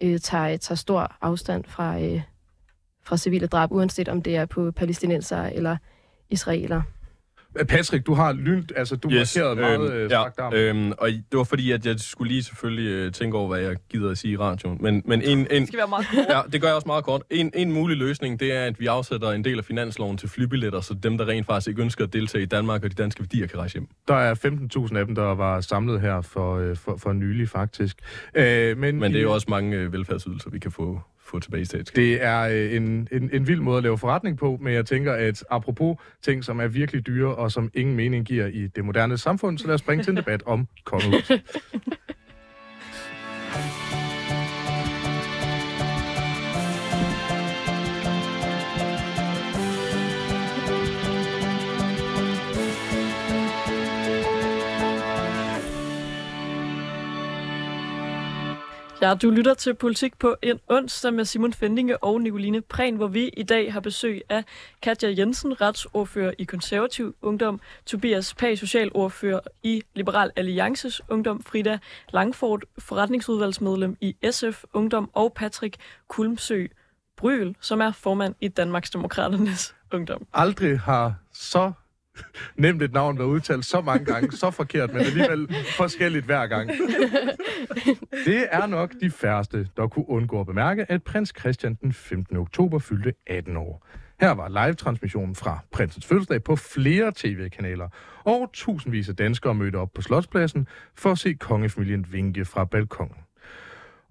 øh, 0.01 0.19
tager, 0.19 0.57
tager 0.57 0.75
stor 0.75 1.15
afstand 1.21 1.63
fra, 1.67 2.01
øh, 2.01 2.21
fra 3.03 3.17
civile 3.17 3.47
drab, 3.47 3.71
uanset 3.71 4.09
om 4.09 4.21
det 4.21 4.35
er 4.35 4.45
på 4.45 4.71
palæstinenser 4.71 5.43
eller 5.43 5.77
israeler. 6.29 6.81
Patrick, 7.65 8.05
du 8.05 8.13
har 8.13 8.33
lynt, 8.33 8.71
altså 8.75 8.95
du 8.95 9.09
yes, 9.11 9.35
markerede 9.37 9.55
meget 9.55 9.93
øh, 9.93 10.01
ja, 10.01 10.07
strakt 10.07 10.39
arm. 10.39 10.53
øhm, 10.53 10.91
og 10.97 11.09
det 11.09 11.37
var 11.37 11.43
fordi, 11.43 11.71
at 11.71 11.85
jeg 11.85 11.99
skulle 11.99 12.31
lige 12.31 12.43
selvfølgelig 12.43 12.91
øh, 12.91 13.11
tænke 13.11 13.37
over, 13.37 13.47
hvad 13.47 13.59
jeg 13.59 13.75
gider 13.89 14.11
at 14.11 14.17
sige 14.17 14.33
i 14.33 14.37
radioen. 14.37 14.77
Men, 14.81 15.03
men 15.05 15.21
en, 15.21 15.39
en, 15.39 15.47
Det 15.47 15.67
skal 15.67 15.77
være 15.77 15.87
meget 15.87 16.05
kort. 16.15 16.25
ja, 16.29 16.41
det 16.51 16.61
gør 16.61 16.67
jeg 16.67 16.75
også 16.75 16.87
meget 16.87 17.03
kort. 17.03 17.21
En, 17.29 17.51
en 17.53 17.71
mulig 17.71 17.97
løsning, 17.97 18.39
det 18.39 18.55
er, 18.55 18.63
at 18.63 18.79
vi 18.79 18.85
afsætter 18.87 19.31
en 19.31 19.43
del 19.43 19.57
af 19.57 19.65
finansloven 19.65 20.17
til 20.17 20.29
flybilletter, 20.29 20.81
så 20.81 20.93
dem, 20.93 21.17
der 21.17 21.27
rent 21.27 21.45
faktisk 21.45 21.67
ikke 21.67 21.81
ønsker 21.81 22.03
at 22.03 22.13
deltage 22.13 22.41
i 22.41 22.45
Danmark 22.45 22.83
og 22.83 22.89
de 22.89 22.95
danske 22.95 23.21
værdier, 23.21 23.47
kan 23.47 23.59
rejse 23.59 23.73
hjem. 23.73 23.87
Der 24.07 24.15
er 24.15 24.35
15.000 24.89 24.97
af 24.97 25.05
dem, 25.05 25.15
der 25.15 25.35
var 25.35 25.61
samlet 25.61 26.01
her 26.01 26.21
for, 26.21 26.57
øh, 26.57 26.75
for, 26.75 26.97
for 26.97 27.13
nylig, 27.13 27.49
faktisk. 27.49 27.97
Øh, 28.35 28.77
men, 28.77 28.99
Men 28.99 29.11
det 29.11 29.19
er 29.19 29.23
jo 29.23 29.33
også 29.33 29.47
mange 29.49 29.77
øh, 29.77 29.93
velfærdsydelser, 29.93 30.49
vi 30.49 30.59
kan 30.59 30.71
få, 30.71 31.01
få 31.27 31.39
tilbage 31.39 31.61
i 31.61 31.65
statskassen. 31.65 32.03
Det 32.03 32.23
er 32.23 32.39
øh, 32.41 32.75
en, 32.75 33.07
en, 33.11 33.29
en 33.33 33.47
vild 33.47 33.61
måde 33.61 33.77
at 33.77 33.83
lave 33.83 33.97
forretning 33.97 34.37
på, 34.37 34.57
men 34.61 34.73
jeg 34.73 34.85
tænker, 34.85 35.13
at 35.13 35.43
apropos 35.49 35.97
ting, 36.21 36.43
som 36.43 36.59
er 36.59 36.67
virkelig 36.67 37.07
dyre 37.07 37.35
og 37.35 37.51
som 37.51 37.71
ingen 37.73 37.95
mening 37.95 38.25
giver 38.25 38.47
i 38.47 38.67
det 38.67 38.85
moderne 38.85 39.17
samfund, 39.17 39.57
så 39.57 39.67
lad 39.67 39.73
os 39.73 39.79
springe 39.79 40.03
til 40.03 40.11
en 40.11 40.17
debat 40.17 40.43
om 40.45 40.67
kongehus. 40.83 41.31
Ja, 59.07 59.13
du 59.13 59.29
lytter 59.29 59.53
til 59.53 59.73
Politik 59.73 60.19
på 60.19 60.35
en 60.41 60.59
onsdag 60.67 61.13
med 61.13 61.25
Simon 61.25 61.53
Fendinge 61.53 62.03
og 62.03 62.21
Nicoline 62.21 62.61
Prehn, 62.61 62.95
hvor 62.95 63.07
vi 63.07 63.27
i 63.27 63.43
dag 63.43 63.73
har 63.73 63.79
besøg 63.79 64.21
af 64.29 64.43
Katja 64.81 65.13
Jensen, 65.17 65.61
retsordfører 65.61 66.33
i 66.37 66.43
Konservativ 66.43 67.15
Ungdom, 67.21 67.61
Tobias 67.85 68.33
Pag, 68.33 68.57
socialordfører 68.57 69.39
i 69.63 69.83
Liberal 69.95 70.31
Alliances 70.35 71.01
Ungdom, 71.09 71.43
Frida 71.43 71.79
Langfort, 72.09 72.65
forretningsudvalgsmedlem 72.79 73.97
i 74.01 74.15
SF 74.31 74.63
Ungdom, 74.73 75.09
og 75.13 75.33
Patrick 75.33 75.77
Kulmsø 76.07 76.65
Bryl, 77.17 77.55
som 77.61 77.81
er 77.81 77.91
formand 77.91 78.35
i 78.41 78.47
Danmarks 78.47 78.89
Demokraternes 78.89 79.75
Ungdom. 79.93 80.27
Aldrig 80.33 80.79
har 80.79 81.15
så 81.33 81.71
nemt 82.63 82.81
et 82.81 82.93
navn 82.93 83.17
været 83.17 83.27
udtalt 83.27 83.65
så 83.65 83.81
mange 83.81 84.05
gange, 84.05 84.31
så 84.31 84.51
forkert, 84.51 84.93
men 84.93 85.01
alligevel 85.01 85.55
forskelligt 85.77 86.25
hver 86.25 86.47
gang. 86.47 86.69
Det 88.25 88.47
er 88.51 88.65
nok 88.65 88.93
de 89.01 89.11
færreste, 89.11 89.67
der 89.77 89.87
kunne 89.87 90.09
undgå 90.09 90.39
at 90.39 90.45
bemærke, 90.45 90.91
at 90.91 91.03
prins 91.03 91.33
Christian 91.39 91.77
den 91.81 91.93
15. 91.93 92.37
oktober 92.37 92.79
fyldte 92.79 93.13
18 93.27 93.57
år. 93.57 93.87
Her 94.21 94.31
var 94.31 94.65
live-transmissionen 94.65 95.35
fra 95.35 95.59
prinsens 95.71 96.05
fødselsdag 96.05 96.43
på 96.43 96.55
flere 96.55 97.11
tv-kanaler, 97.15 97.89
og 98.23 98.49
tusindvis 98.53 99.09
af 99.09 99.15
danskere 99.15 99.55
mødte 99.55 99.75
op 99.75 99.89
på 99.95 100.01
Slotspladsen 100.01 100.67
for 100.95 101.11
at 101.11 101.17
se 101.17 101.33
kongefamilien 101.33 102.05
vinke 102.11 102.45
fra 102.45 102.65
balkongen. 102.65 103.26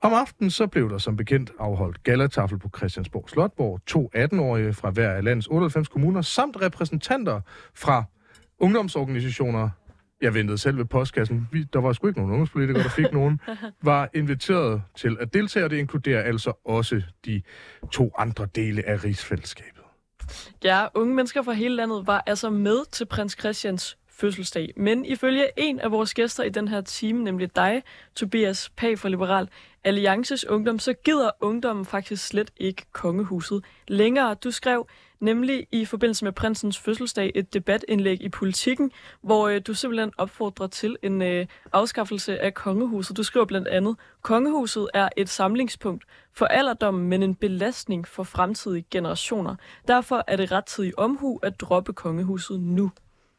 Om 0.02 0.12
aftenen 0.12 0.50
så 0.50 0.66
blev 0.66 0.90
der 0.90 0.98
som 0.98 1.16
bekendt 1.16 1.52
afholdt 1.58 2.02
gallatafel 2.02 2.58
på 2.58 2.70
Christiansborg 2.76 3.30
Slot, 3.30 3.52
hvor 3.56 3.80
to 3.86 4.10
18-årige 4.16 4.72
fra 4.72 4.90
hver 4.90 5.10
af 5.10 5.24
landets 5.24 5.48
98 5.48 5.88
kommuner 5.88 6.22
samt 6.22 6.62
repræsentanter 6.62 7.40
fra 7.74 8.04
ungdomsorganisationer 8.58 9.70
jeg 10.20 10.34
ventede 10.34 10.58
selv 10.58 10.78
ved 10.78 10.84
postkassen, 10.84 11.48
vi, 11.52 11.62
der 11.62 11.80
var 11.80 11.92
sgu 11.92 12.06
ikke 12.06 12.18
nogen 12.18 12.32
ungdomspolitikere, 12.32 12.82
der 12.82 12.88
fik 12.88 13.12
nogen, 13.12 13.40
var 13.82 14.08
inviteret 14.14 14.82
til 14.94 15.16
at 15.20 15.34
deltage, 15.34 15.64
og 15.64 15.70
det 15.70 15.76
inkluderer 15.76 16.22
altså 16.22 16.52
også 16.64 17.02
de 17.24 17.42
to 17.92 18.12
andre 18.18 18.48
dele 18.54 18.88
af 18.88 19.04
rigsfællesskabet. 19.04 19.82
Ja, 20.64 20.86
unge 20.94 21.14
mennesker 21.14 21.42
fra 21.42 21.52
hele 21.52 21.76
landet 21.76 22.06
var 22.06 22.22
altså 22.26 22.50
med 22.50 22.90
til 22.92 23.06
prins 23.06 23.36
Christians 23.40 23.98
fødselsdag. 24.16 24.72
Men 24.76 25.04
ifølge 25.04 25.48
en 25.56 25.80
af 25.80 25.90
vores 25.90 26.14
gæster 26.14 26.44
i 26.44 26.48
den 26.48 26.68
her 26.68 26.80
time, 26.80 27.24
nemlig 27.24 27.56
dig, 27.56 27.82
Tobias 28.14 28.70
Pag 28.76 28.98
fra 28.98 29.08
Liberal 29.08 29.48
Alliances 29.84 30.46
Ungdom, 30.46 30.78
så 30.78 30.92
gider 30.92 31.30
ungdommen 31.40 31.84
faktisk 31.84 32.26
slet 32.26 32.50
ikke 32.56 32.86
kongehuset 32.92 33.64
længere. 33.88 34.34
Du 34.34 34.50
skrev 34.50 34.86
nemlig 35.20 35.66
i 35.72 35.84
forbindelse 35.84 36.24
med 36.24 36.32
prinsens 36.32 36.78
fødselsdag 36.78 37.32
et 37.34 37.54
debatindlæg 37.54 38.22
i 38.22 38.28
politikken, 38.28 38.90
hvor 39.22 39.48
øh, 39.48 39.60
du 39.66 39.74
simpelthen 39.74 40.12
opfordrer 40.18 40.66
til 40.66 40.96
en 41.02 41.22
øh, 41.22 41.46
afskaffelse 41.72 42.38
af 42.38 42.54
kongehuset. 42.54 43.16
Du 43.16 43.22
skriver 43.22 43.46
blandt 43.46 43.68
andet, 43.68 43.96
kongehuset 44.22 44.88
er 44.94 45.08
et 45.16 45.28
samlingspunkt 45.28 46.04
for 46.32 46.46
alderdommen, 46.46 47.08
men 47.08 47.22
en 47.22 47.34
belastning 47.34 48.08
for 48.08 48.22
fremtidige 48.22 48.84
generationer. 48.90 49.56
Derfor 49.88 50.24
er 50.26 50.36
det 50.36 50.52
rettidig 50.52 50.98
omhu 50.98 51.38
at 51.42 51.60
droppe 51.60 51.92
kongehuset 51.92 52.60
nu. 52.60 52.90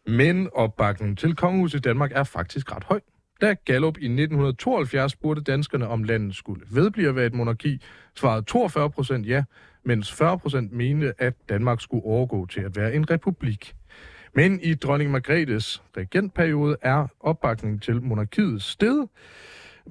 Men 0.08 0.50
opbakningen 0.54 1.16
til 1.16 1.36
kongehuset 1.36 1.80
i 1.80 1.82
Danmark 1.82 2.12
er 2.16 2.24
faktisk 2.24 2.76
ret 2.76 2.84
høj. 2.84 3.00
Da 3.42 3.56
Gallup 3.66 3.98
i 3.98 4.06
1972 4.06 5.12
spurgte 5.12 5.44
danskerne, 5.44 5.88
om 5.88 6.04
landet 6.04 6.36
skulle 6.36 6.62
vedblive 6.72 7.10
at 7.10 7.16
være 7.16 7.26
et 7.26 7.34
monarki, 7.34 7.82
svarede 8.16 8.42
42 8.42 8.90
procent 8.90 9.28
ja, 9.28 9.44
mens 9.84 10.14
40 10.14 10.40
procent 10.40 10.72
mente, 10.72 11.14
at 11.18 11.34
Danmark 11.50 11.82
skulle 11.82 12.06
overgå 12.06 12.46
til 12.46 12.62
at 12.62 12.76
være 12.76 12.94
en 12.94 13.10
republik. 13.10 13.76
Men 14.34 14.60
i 14.64 14.74
dronning 14.74 15.12
Margrethes 15.12 15.84
regentperiode 15.98 16.78
er 16.82 17.08
opbakningen 17.20 17.80
til 17.80 18.02
monarkiet 18.02 18.62
steget 18.62 19.08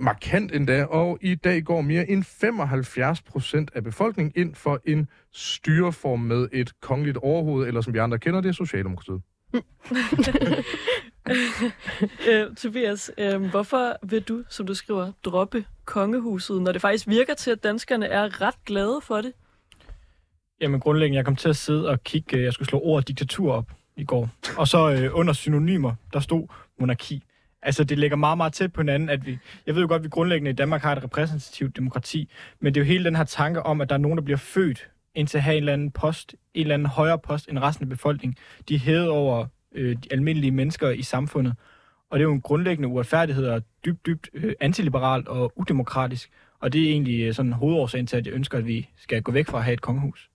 markant 0.00 0.54
endda, 0.54 0.84
og 0.84 1.18
i 1.20 1.34
dag 1.34 1.62
går 1.62 1.80
mere 1.80 2.10
end 2.10 2.24
75 2.24 3.22
procent 3.22 3.70
af 3.74 3.84
befolkningen 3.84 4.32
ind 4.36 4.54
for 4.54 4.80
en 4.84 5.08
styreform 5.32 6.20
med 6.20 6.48
et 6.52 6.72
kongeligt 6.80 7.16
overhoved, 7.16 7.66
eller 7.66 7.80
som 7.80 7.94
vi 7.94 7.98
andre 7.98 8.18
kender 8.18 8.40
det, 8.40 8.56
Socialdemokratiet. 8.56 9.22
øh, 12.30 12.56
Tobias, 12.56 13.10
øh, 13.18 13.44
hvorfor 13.44 13.96
vil 14.02 14.22
du, 14.22 14.44
som 14.48 14.66
du 14.66 14.74
skriver, 14.74 15.12
droppe 15.24 15.64
kongehuset, 15.84 16.62
når 16.62 16.72
det 16.72 16.80
faktisk 16.80 17.08
virker 17.08 17.34
til, 17.34 17.50
at 17.50 17.64
danskerne 17.64 18.06
er 18.06 18.40
ret 18.40 18.64
glade 18.64 19.00
for 19.02 19.20
det? 19.20 19.32
Jamen 20.60 20.80
grundlæggende, 20.80 21.16
jeg 21.16 21.24
kom 21.24 21.36
til 21.36 21.48
at 21.48 21.56
sidde 21.56 21.88
og 21.88 22.04
kigge, 22.04 22.36
øh, 22.36 22.44
jeg 22.44 22.52
skulle 22.52 22.68
slå 22.68 22.80
ordet 22.80 23.08
diktatur 23.08 23.52
op 23.52 23.70
i 23.96 24.04
går. 24.04 24.28
Og 24.56 24.68
så 24.68 24.90
øh, 24.90 25.10
under 25.12 25.32
synonymer, 25.32 25.94
der 26.12 26.20
stod 26.20 26.48
monarki. 26.80 27.22
Altså, 27.62 27.84
det 27.84 27.98
ligger 27.98 28.16
meget, 28.16 28.36
meget 28.36 28.52
tæt 28.52 28.72
på 28.72 28.80
hinanden, 28.80 29.08
at 29.08 29.26
vi... 29.26 29.38
Jeg 29.66 29.74
ved 29.74 29.82
jo 29.82 29.88
godt, 29.88 30.00
at 30.00 30.04
vi 30.04 30.08
grundlæggende 30.08 30.50
i 30.50 30.54
Danmark 30.54 30.82
har 30.82 30.96
et 30.96 31.04
repræsentativt 31.04 31.76
demokrati, 31.76 32.30
men 32.60 32.74
det 32.74 32.80
er 32.80 32.84
jo 32.84 32.88
hele 32.88 33.04
den 33.04 33.16
her 33.16 33.24
tanke 33.24 33.62
om, 33.62 33.80
at 33.80 33.88
der 33.88 33.94
er 33.94 33.98
nogen, 33.98 34.18
der 34.18 34.24
bliver 34.24 34.38
født 34.38 34.88
indtil 35.16 35.38
at 35.38 35.42
have 35.42 35.56
en 35.56 35.62
eller 35.62 35.72
anden 35.72 35.90
post, 35.90 36.32
en 36.54 36.60
eller 36.60 36.74
anden 36.74 36.88
højere 36.88 37.18
post 37.18 37.48
end 37.48 37.58
resten 37.58 37.84
af 37.84 37.88
befolkningen. 37.88 38.36
De 38.68 38.74
er 38.74 38.78
hævet 38.78 39.08
over 39.08 39.46
øh, 39.74 39.96
de 39.96 40.12
almindelige 40.12 40.50
mennesker 40.50 40.90
i 40.90 41.02
samfundet. 41.02 41.54
Og 42.10 42.18
det 42.18 42.24
er 42.24 42.28
jo 42.28 42.34
en 42.34 42.40
grundlæggende 42.40 42.88
uretfærdighed 42.88 43.46
og 43.46 43.62
dybt, 43.84 44.06
dybt 44.06 44.30
øh, 44.34 44.54
antiliberalt 44.60 45.28
og 45.28 45.52
udemokratisk. 45.56 46.30
Og 46.60 46.72
det 46.72 46.82
er 46.82 46.90
egentlig 46.90 47.20
øh, 47.20 47.34
sådan 47.34 47.52
hovedårsagen 47.52 48.06
til, 48.06 48.16
at 48.16 48.26
jeg 48.26 48.34
ønsker, 48.34 48.58
at 48.58 48.66
vi 48.66 48.88
skal 48.96 49.22
gå 49.22 49.32
væk 49.32 49.46
fra 49.46 49.58
at 49.58 49.64
have 49.64 49.74
et 49.74 49.80
kongehus. 49.80 50.30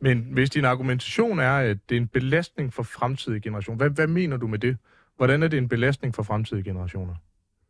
Men 0.00 0.26
hvis 0.30 0.50
din 0.50 0.64
argumentation 0.64 1.38
er, 1.38 1.52
at 1.52 1.78
det 1.88 1.96
er 1.96 2.00
en 2.00 2.08
belastning 2.08 2.72
for 2.72 2.82
fremtidige 2.82 3.40
generationer, 3.40 3.76
hvad, 3.76 3.90
hvad 3.90 4.06
mener 4.06 4.36
du 4.36 4.46
med 4.46 4.58
det? 4.58 4.76
Hvordan 5.16 5.42
er 5.42 5.48
det 5.48 5.58
en 5.58 5.68
belastning 5.68 6.14
for 6.14 6.22
fremtidige 6.22 6.64
generationer? 6.64 7.14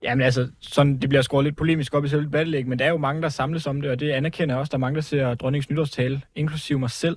Jamen 0.02 0.24
altså, 0.24 0.50
sådan, 0.60 0.98
det 0.98 1.08
bliver 1.08 1.22
skåret 1.22 1.44
lidt 1.44 1.56
polemisk 1.56 1.94
op 1.94 2.04
i 2.04 2.08
selve 2.08 2.24
debatlæg, 2.24 2.66
men 2.66 2.78
der 2.78 2.84
er 2.84 2.88
jo 2.88 2.96
mange, 2.96 3.22
der 3.22 3.28
samles 3.28 3.66
om 3.66 3.80
det, 3.80 3.90
og 3.90 4.00
det 4.00 4.10
anerkender 4.10 4.54
jeg 4.54 4.60
også. 4.60 4.70
Der 4.70 4.76
er 4.76 4.80
mange, 4.80 4.94
der 4.94 5.00
ser 5.00 5.34
dronningens 5.34 5.70
nytårstale, 5.70 6.22
inklusive 6.34 6.78
mig 6.78 6.90
selv. 6.90 7.16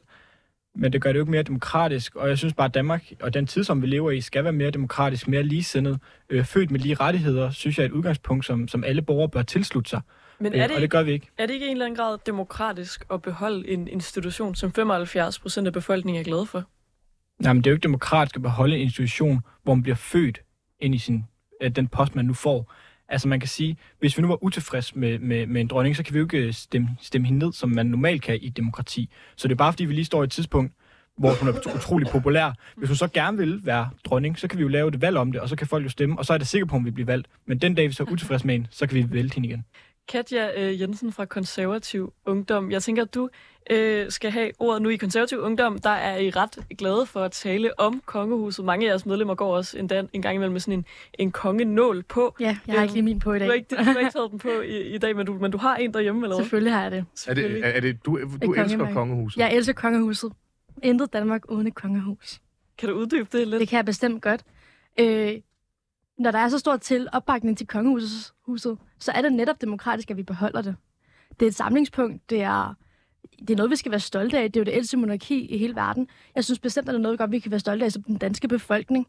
Men 0.76 0.94
det 0.94 1.02
gør 1.02 1.10
det 1.12 1.18
jo 1.20 1.24
ikke 1.24 1.32
mere 1.32 1.44
demokratisk, 1.44 2.16
og 2.16 2.30
jeg 2.30 2.38
synes 2.38 2.54
bare, 2.54 2.66
at 2.66 2.74
Danmark 2.74 3.12
og 3.22 3.34
den 3.34 3.48
tid, 3.48 3.64
som 3.64 3.82
vi 3.82 3.88
lever 3.88 4.12
i, 4.12 4.22
skal 4.22 4.44
være 4.44 4.54
mere 4.54 4.72
demokratisk, 4.72 5.28
mere 5.28 5.44
ligesindet, 5.44 6.00
øh, 6.30 6.46
født 6.46 6.72
med 6.72 6.80
lige 6.80 6.96
rettigheder, 6.96 7.52
synes 7.52 7.78
jeg 7.78 7.84
er 7.84 7.88
et 7.88 7.92
udgangspunkt, 7.92 8.46
som, 8.46 8.68
som 8.68 8.84
alle 8.84 9.02
borgere 9.02 9.30
bør 9.30 9.42
tilslutte 9.42 9.90
sig. 9.90 10.02
Men 10.40 10.54
Øh, 10.54 10.60
er 10.60 10.68
det, 10.68 10.76
og 10.76 10.82
det 10.82 10.90
gør 10.92 11.04
vi 11.04 11.12
ikke. 11.12 11.28
er 11.38 11.46
det 11.46 11.54
ikke 11.54 11.66
i 11.66 11.70
en 11.70 11.76
eller 11.76 11.86
anden 11.86 11.98
grad 11.98 12.18
demokratisk 12.26 13.06
at 13.14 13.22
beholde 13.22 13.70
en 13.70 13.88
institution, 13.88 14.56
som 14.56 14.74
75 14.74 15.40
procent 15.40 15.68
af 15.68 15.74
befolkningen 15.74 16.20
er 16.20 16.24
glade 16.24 16.46
for? 16.46 16.64
Nej, 17.40 17.54
men 17.54 17.64
det 17.64 17.68
er 17.68 17.72
jo 17.72 17.76
ikke 17.76 17.84
demokratisk 17.84 18.36
at 18.36 18.42
beholde 18.42 18.76
en 18.76 18.82
institution, 18.82 19.40
hvor 19.64 19.74
man 19.76 19.84
bliver 19.84 19.96
født 19.96 20.42
ind 20.80 20.96
i 20.96 20.98
sin, 20.98 21.26
øh, 21.62 21.72
den 21.72 21.88
post, 21.88 22.16
man 22.16 22.26
nu 22.26 22.34
får. 22.34 22.74
Altså 23.10 23.28
man 23.28 23.40
kan 23.40 23.50
sige, 23.50 23.78
hvis 24.00 24.18
vi 24.18 24.22
nu 24.22 24.28
var 24.28 24.44
utilfredse 24.44 25.00
med, 25.00 25.20
med, 25.20 25.48
med 25.48 25.62
en 25.62 25.68
dronning, 25.68 25.96
så 25.96 26.04
kan 26.04 26.14
vi 26.14 26.20
jo 26.20 26.26
ikke 26.26 26.38
øh, 26.38 26.54
stemme, 26.54 26.90
stemme 27.02 27.28
hende 27.28 27.46
ned, 27.46 27.54
som 27.54 27.70
man 27.70 27.86
normalt 27.86 28.22
kan 28.22 28.40
i 28.42 28.48
et 28.48 28.58
demokrati. 28.58 29.10
Så 29.36 29.48
det 29.48 29.52
er 29.54 29.58
bare 29.58 29.74
fordi, 29.74 29.86
vi 29.86 29.94
lige 29.94 30.06
står 30.06 30.22
i 30.22 30.24
et 30.24 30.32
tidspunkt, 30.32 30.74
hvor 31.18 31.34
hun 31.40 31.48
er 31.48 31.76
utrolig 31.76 32.08
populær. 32.08 32.52
Hvis 32.78 32.90
hun 32.90 32.96
så 32.96 33.08
gerne 33.08 33.38
vil 33.38 33.66
være 33.66 33.90
dronning, 34.06 34.40
så 34.40 34.48
kan 34.48 34.58
vi 34.58 34.62
jo 34.62 34.68
lave 34.68 34.88
et 34.88 35.02
valg 35.02 35.18
om 35.18 35.32
det, 35.32 35.42
og 35.42 35.50
så 35.50 35.56
kan 35.56 35.68
folk 35.68 35.84
jo 35.84 35.90
stemme, 35.90 36.20
og 36.20 36.26
så 36.26 36.34
er 36.34 36.38
det 36.38 36.48
sikkert 36.48 36.70
på, 36.70 36.76
at 36.76 36.80
hun 36.80 36.86
vil 36.86 36.92
blive 36.92 37.08
valgt. 37.08 37.28
Men 37.46 37.58
den 37.58 37.76
dag, 37.76 37.88
vi 37.88 37.94
så 37.94 38.04
er 38.04 38.12
utilfredse 38.12 38.46
med 38.46 38.56
hende, 38.56 38.68
så 38.72 38.88
kan 38.88 38.96
vi 38.96 39.14
vælte 39.14 39.36
hende 39.36 39.48
igen. 39.50 39.66
Katja 40.10 40.62
øh, 40.62 40.82
Jensen 40.82 41.12
fra 41.12 41.26
Konservativ 41.26 42.14
Ungdom. 42.26 42.72
Jeg 42.72 42.84
tænker, 42.84 43.04
at 43.04 43.14
du 43.14 43.30
øh, 43.70 44.12
skal 44.12 44.32
have 44.32 44.52
ordet 44.60 44.82
nu 44.82 44.90
i 44.90 44.96
Konservativ 44.96 45.40
Ungdom. 45.40 45.78
Der 45.80 45.90
er 45.90 46.18
I 46.18 46.30
ret 46.30 46.58
glade 46.78 47.06
for 47.06 47.24
at 47.24 47.32
tale 47.32 47.80
om 47.80 48.02
kongehuset. 48.06 48.66
Mange 48.66 48.86
af 48.86 48.90
jeres 48.90 49.06
medlemmer 49.06 49.36
går 49.36 49.56
også 49.56 49.78
en, 49.80 49.88
dag, 49.88 50.10
en 50.14 50.22
gang 50.22 50.36
imellem 50.36 50.52
med 50.52 50.60
sådan 50.60 50.80
en, 50.80 50.86
en 51.14 51.32
kongenål 51.32 52.04
på. 52.04 52.36
Ja, 52.40 52.58
jeg 52.68 52.76
har 52.76 52.82
ikke 52.82 52.94
lige 52.94 53.04
min 53.04 53.20
på 53.20 53.34
i 53.34 53.36
Du 53.36 53.40
dag. 53.40 53.48
har 53.48 53.54
ikke, 53.54 53.76
du 53.76 53.84
har 53.84 54.00
ikke 54.00 54.12
taget 54.12 54.32
den 54.32 54.40
på 54.40 54.50
i, 54.50 54.96
i 54.96 54.98
dag, 54.98 55.16
men 55.16 55.26
du, 55.26 55.34
men 55.34 55.52
du 55.52 55.58
har 55.58 55.76
en 55.76 55.94
derhjemme, 55.94 56.26
eller 56.26 56.36
hvad? 56.36 56.44
Selvfølgelig 56.46 56.74
har 56.74 56.82
jeg 56.82 56.92
det. 56.92 57.06
Er 57.28 57.34
det, 57.34 57.66
er, 57.66 57.68
er 57.68 57.80
det 57.80 58.06
du, 58.06 58.20
du 58.44 58.54
elsker 58.54 58.94
kongehuset? 58.94 59.40
Jeg 59.40 59.56
elsker 59.56 59.74
kongehuset. 59.74 60.32
Intet 60.84 61.14
Danmark 61.14 61.52
uden 61.52 61.68
et 61.68 61.76
kongehus. 61.76 62.40
Kan 62.78 62.90
du 62.90 62.96
uddybe 62.96 63.38
det 63.38 63.48
lidt? 63.48 63.60
Det 63.60 63.68
kan 63.70 63.78
jeg 63.78 63.86
bestemt 63.86 64.22
godt. 64.22 64.44
Øh, 65.00 65.34
når 66.18 66.32
der 66.32 66.40
er 66.40 66.50
så 66.50 66.60
stor 66.60 66.78
til 66.78 67.08
opbakning 67.14 67.58
til 67.58 67.68
kongehuset, 67.68 68.32
huset, 68.46 68.78
så 69.00 69.12
er 69.12 69.22
det 69.22 69.34
netop 69.34 69.62
demokratisk, 69.62 70.12
at 70.12 70.18
vi 70.18 70.24
beholder 70.24 70.62
det. 70.62 70.76
Det 71.40 71.46
er 71.46 71.50
et 71.50 71.56
samlingspunkt. 71.56 72.30
Det 72.30 72.42
er, 72.42 72.74
det 73.40 73.50
er 73.50 73.56
noget, 73.56 73.72
vi 73.72 73.76
skal 73.76 73.92
være 73.92 74.00
stolte 74.00 74.38
af. 74.38 74.52
Det 74.52 74.60
er 74.60 74.62
jo 74.62 74.66
det 74.66 74.74
ældste 74.74 74.98
monarki 74.98 75.46
i 75.46 75.58
hele 75.58 75.76
verden. 75.76 76.08
Jeg 76.36 76.46
synes 76.46 76.60
bestemt, 76.60 76.90
at 76.90 76.94
det 76.94 77.00
er 77.00 77.04
noget, 77.04 77.20
godt, 77.20 77.32
vi 77.32 77.40
kan 77.40 77.52
være 77.52 77.60
stolte 77.60 77.86
af 77.86 77.92
som 77.92 78.04
den 78.04 78.18
danske 78.18 78.48
befolkning. 78.48 79.08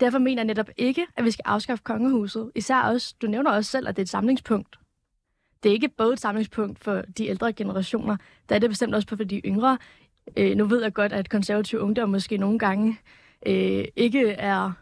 Derfor 0.00 0.18
mener 0.18 0.42
jeg 0.42 0.46
netop 0.46 0.70
ikke, 0.76 1.06
at 1.16 1.24
vi 1.24 1.30
skal 1.30 1.42
afskaffe 1.46 1.84
kongehuset. 1.84 2.50
Især 2.54 2.82
også, 2.82 3.14
du 3.22 3.26
nævner 3.26 3.50
også 3.50 3.70
selv, 3.70 3.88
at 3.88 3.96
det 3.96 4.02
er 4.02 4.04
et 4.04 4.08
samlingspunkt. 4.08 4.78
Det 5.62 5.68
er 5.68 5.72
ikke 5.72 5.88
både 5.88 6.12
et 6.12 6.20
samlingspunkt 6.20 6.84
for 6.84 7.02
de 7.18 7.26
ældre 7.26 7.52
generationer, 7.52 8.16
der 8.48 8.54
er 8.54 8.58
det 8.58 8.70
bestemt 8.70 8.94
også 8.94 9.08
for 9.08 9.16
de 9.16 9.38
yngre. 9.38 9.78
Øh, 10.36 10.56
nu 10.56 10.64
ved 10.64 10.82
jeg 10.82 10.92
godt, 10.92 11.12
at 11.12 11.28
konservative 11.28 11.80
ungdom 11.80 12.08
måske 12.08 12.36
nogle 12.36 12.58
gange 12.58 12.98
øh, 13.46 13.84
ikke 13.96 14.30
er 14.30 14.72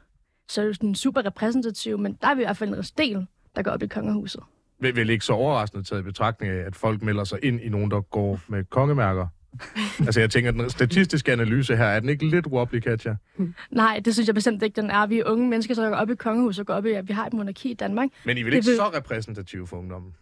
så 0.49 0.73
sådan 0.73 0.95
super 0.95 1.27
repræsentativ, 1.27 1.99
men 1.99 2.19
der 2.23 2.29
er 2.29 2.35
vi 2.35 2.43
i 2.43 2.45
hvert 2.45 2.57
fald 2.57 2.75
en 2.75 2.85
del, 2.99 3.27
der 3.57 3.63
går 3.63 3.71
op 3.71 3.83
i 3.83 3.87
kongehuset. 3.87 4.41
Vel, 4.81 4.97
vel 4.97 5.11
ikke 5.11 5.25
så 5.25 5.33
overraskende 5.33 5.85
taget 5.85 6.01
i 6.01 6.05
betragtning 6.05 6.53
af, 6.53 6.67
at 6.67 6.77
folk 6.77 7.03
melder 7.03 7.25
sig 7.25 7.39
ind 7.43 7.61
i 7.61 7.69
nogen, 7.69 7.91
der 7.91 8.01
går 8.01 8.41
med 8.49 8.65
kongemærker. 8.65 9.27
altså 10.07 10.21
jeg 10.21 10.31
tænker, 10.31 10.51
den 10.51 10.71
statistiske 10.71 11.33
analyse 11.33 11.77
her, 11.77 11.85
er 11.85 12.01
den 12.01 12.09
ikke 12.09 12.27
lidt 12.29 12.47
wobbly, 12.47 12.81
Katja? 12.81 13.17
Nej, 13.71 14.01
det 14.05 14.15
synes 14.15 14.27
jeg 14.27 14.35
bestemt 14.35 14.63
ikke, 14.63 14.81
den 14.81 14.91
er. 14.91 15.07
Vi 15.07 15.19
er 15.19 15.25
unge 15.27 15.49
mennesker, 15.49 15.75
der 15.75 15.89
går 15.89 15.97
op 15.97 16.11
i 16.11 16.15
kongehuset 16.15 16.61
og 16.61 16.67
går 16.67 16.75
op 16.75 16.87
i, 16.87 16.91
at 16.93 17.09
vi 17.09 17.13
har 17.13 17.27
et 17.27 17.33
monarki 17.33 17.71
i 17.71 17.75
Danmark. 17.75 18.09
Men 18.27 18.37
I 18.37 18.41
er 18.41 18.45
vel 18.45 18.55
ikke 18.55 18.67
vil- 18.67 18.77
så 18.77 18.89
repræsentative 18.97 19.67
for 19.67 19.77
ungdommen? 19.77 20.13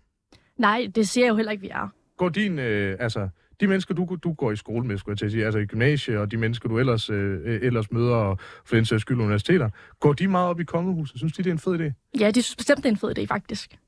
Nej, 0.57 0.87
det 0.95 1.09
siger 1.09 1.25
jeg 1.25 1.31
jo 1.31 1.37
heller 1.37 1.53
ikke, 1.53 1.63
vi 1.63 1.69
er. 1.69 1.89
Går 2.17 2.29
din, 2.29 2.59
øh, 2.59 2.97
altså, 3.01 3.29
de 3.61 3.67
mennesker, 3.67 3.95
du, 3.95 4.19
du 4.25 4.33
går 4.33 4.53
i 4.53 4.57
skole 4.57 4.87
med, 4.87 4.99
skulle 4.99 5.13
jeg 5.13 5.19
til 5.19 5.27
at 5.27 5.33
sige, 5.33 5.45
altså 5.45 5.59
i 5.59 5.67
gymnasie, 5.67 6.21
og 6.21 6.31
de 6.31 6.37
mennesker, 6.37 6.69
du 6.69 6.79
ellers, 6.79 7.11
øh, 7.11 7.59
ellers 7.63 7.93
møder, 7.93 8.15
og 8.15 8.39
for 8.65 8.77
den 8.77 8.85
sags 8.85 9.03
skyld 9.03 9.19
universiteter, 9.19 9.71
går 10.01 10.13
de 10.13 10.29
meget 10.29 10.49
op 10.49 10.61
i 10.61 10.65
kongehuset? 10.65 11.19
Synes 11.19 11.33
de, 11.33 11.43
det 11.43 11.51
er 11.51 11.55
en 11.55 11.59
fed 11.59 11.81
idé? 11.81 12.19
Ja, 12.21 12.31
de 12.31 12.43
synes 12.43 12.57
bestemt, 12.57 12.79
det 12.79 12.87
er 12.87 12.91
en 12.91 12.97
fed 12.97 13.19
idé, 13.19 13.25
faktisk. 13.25 13.79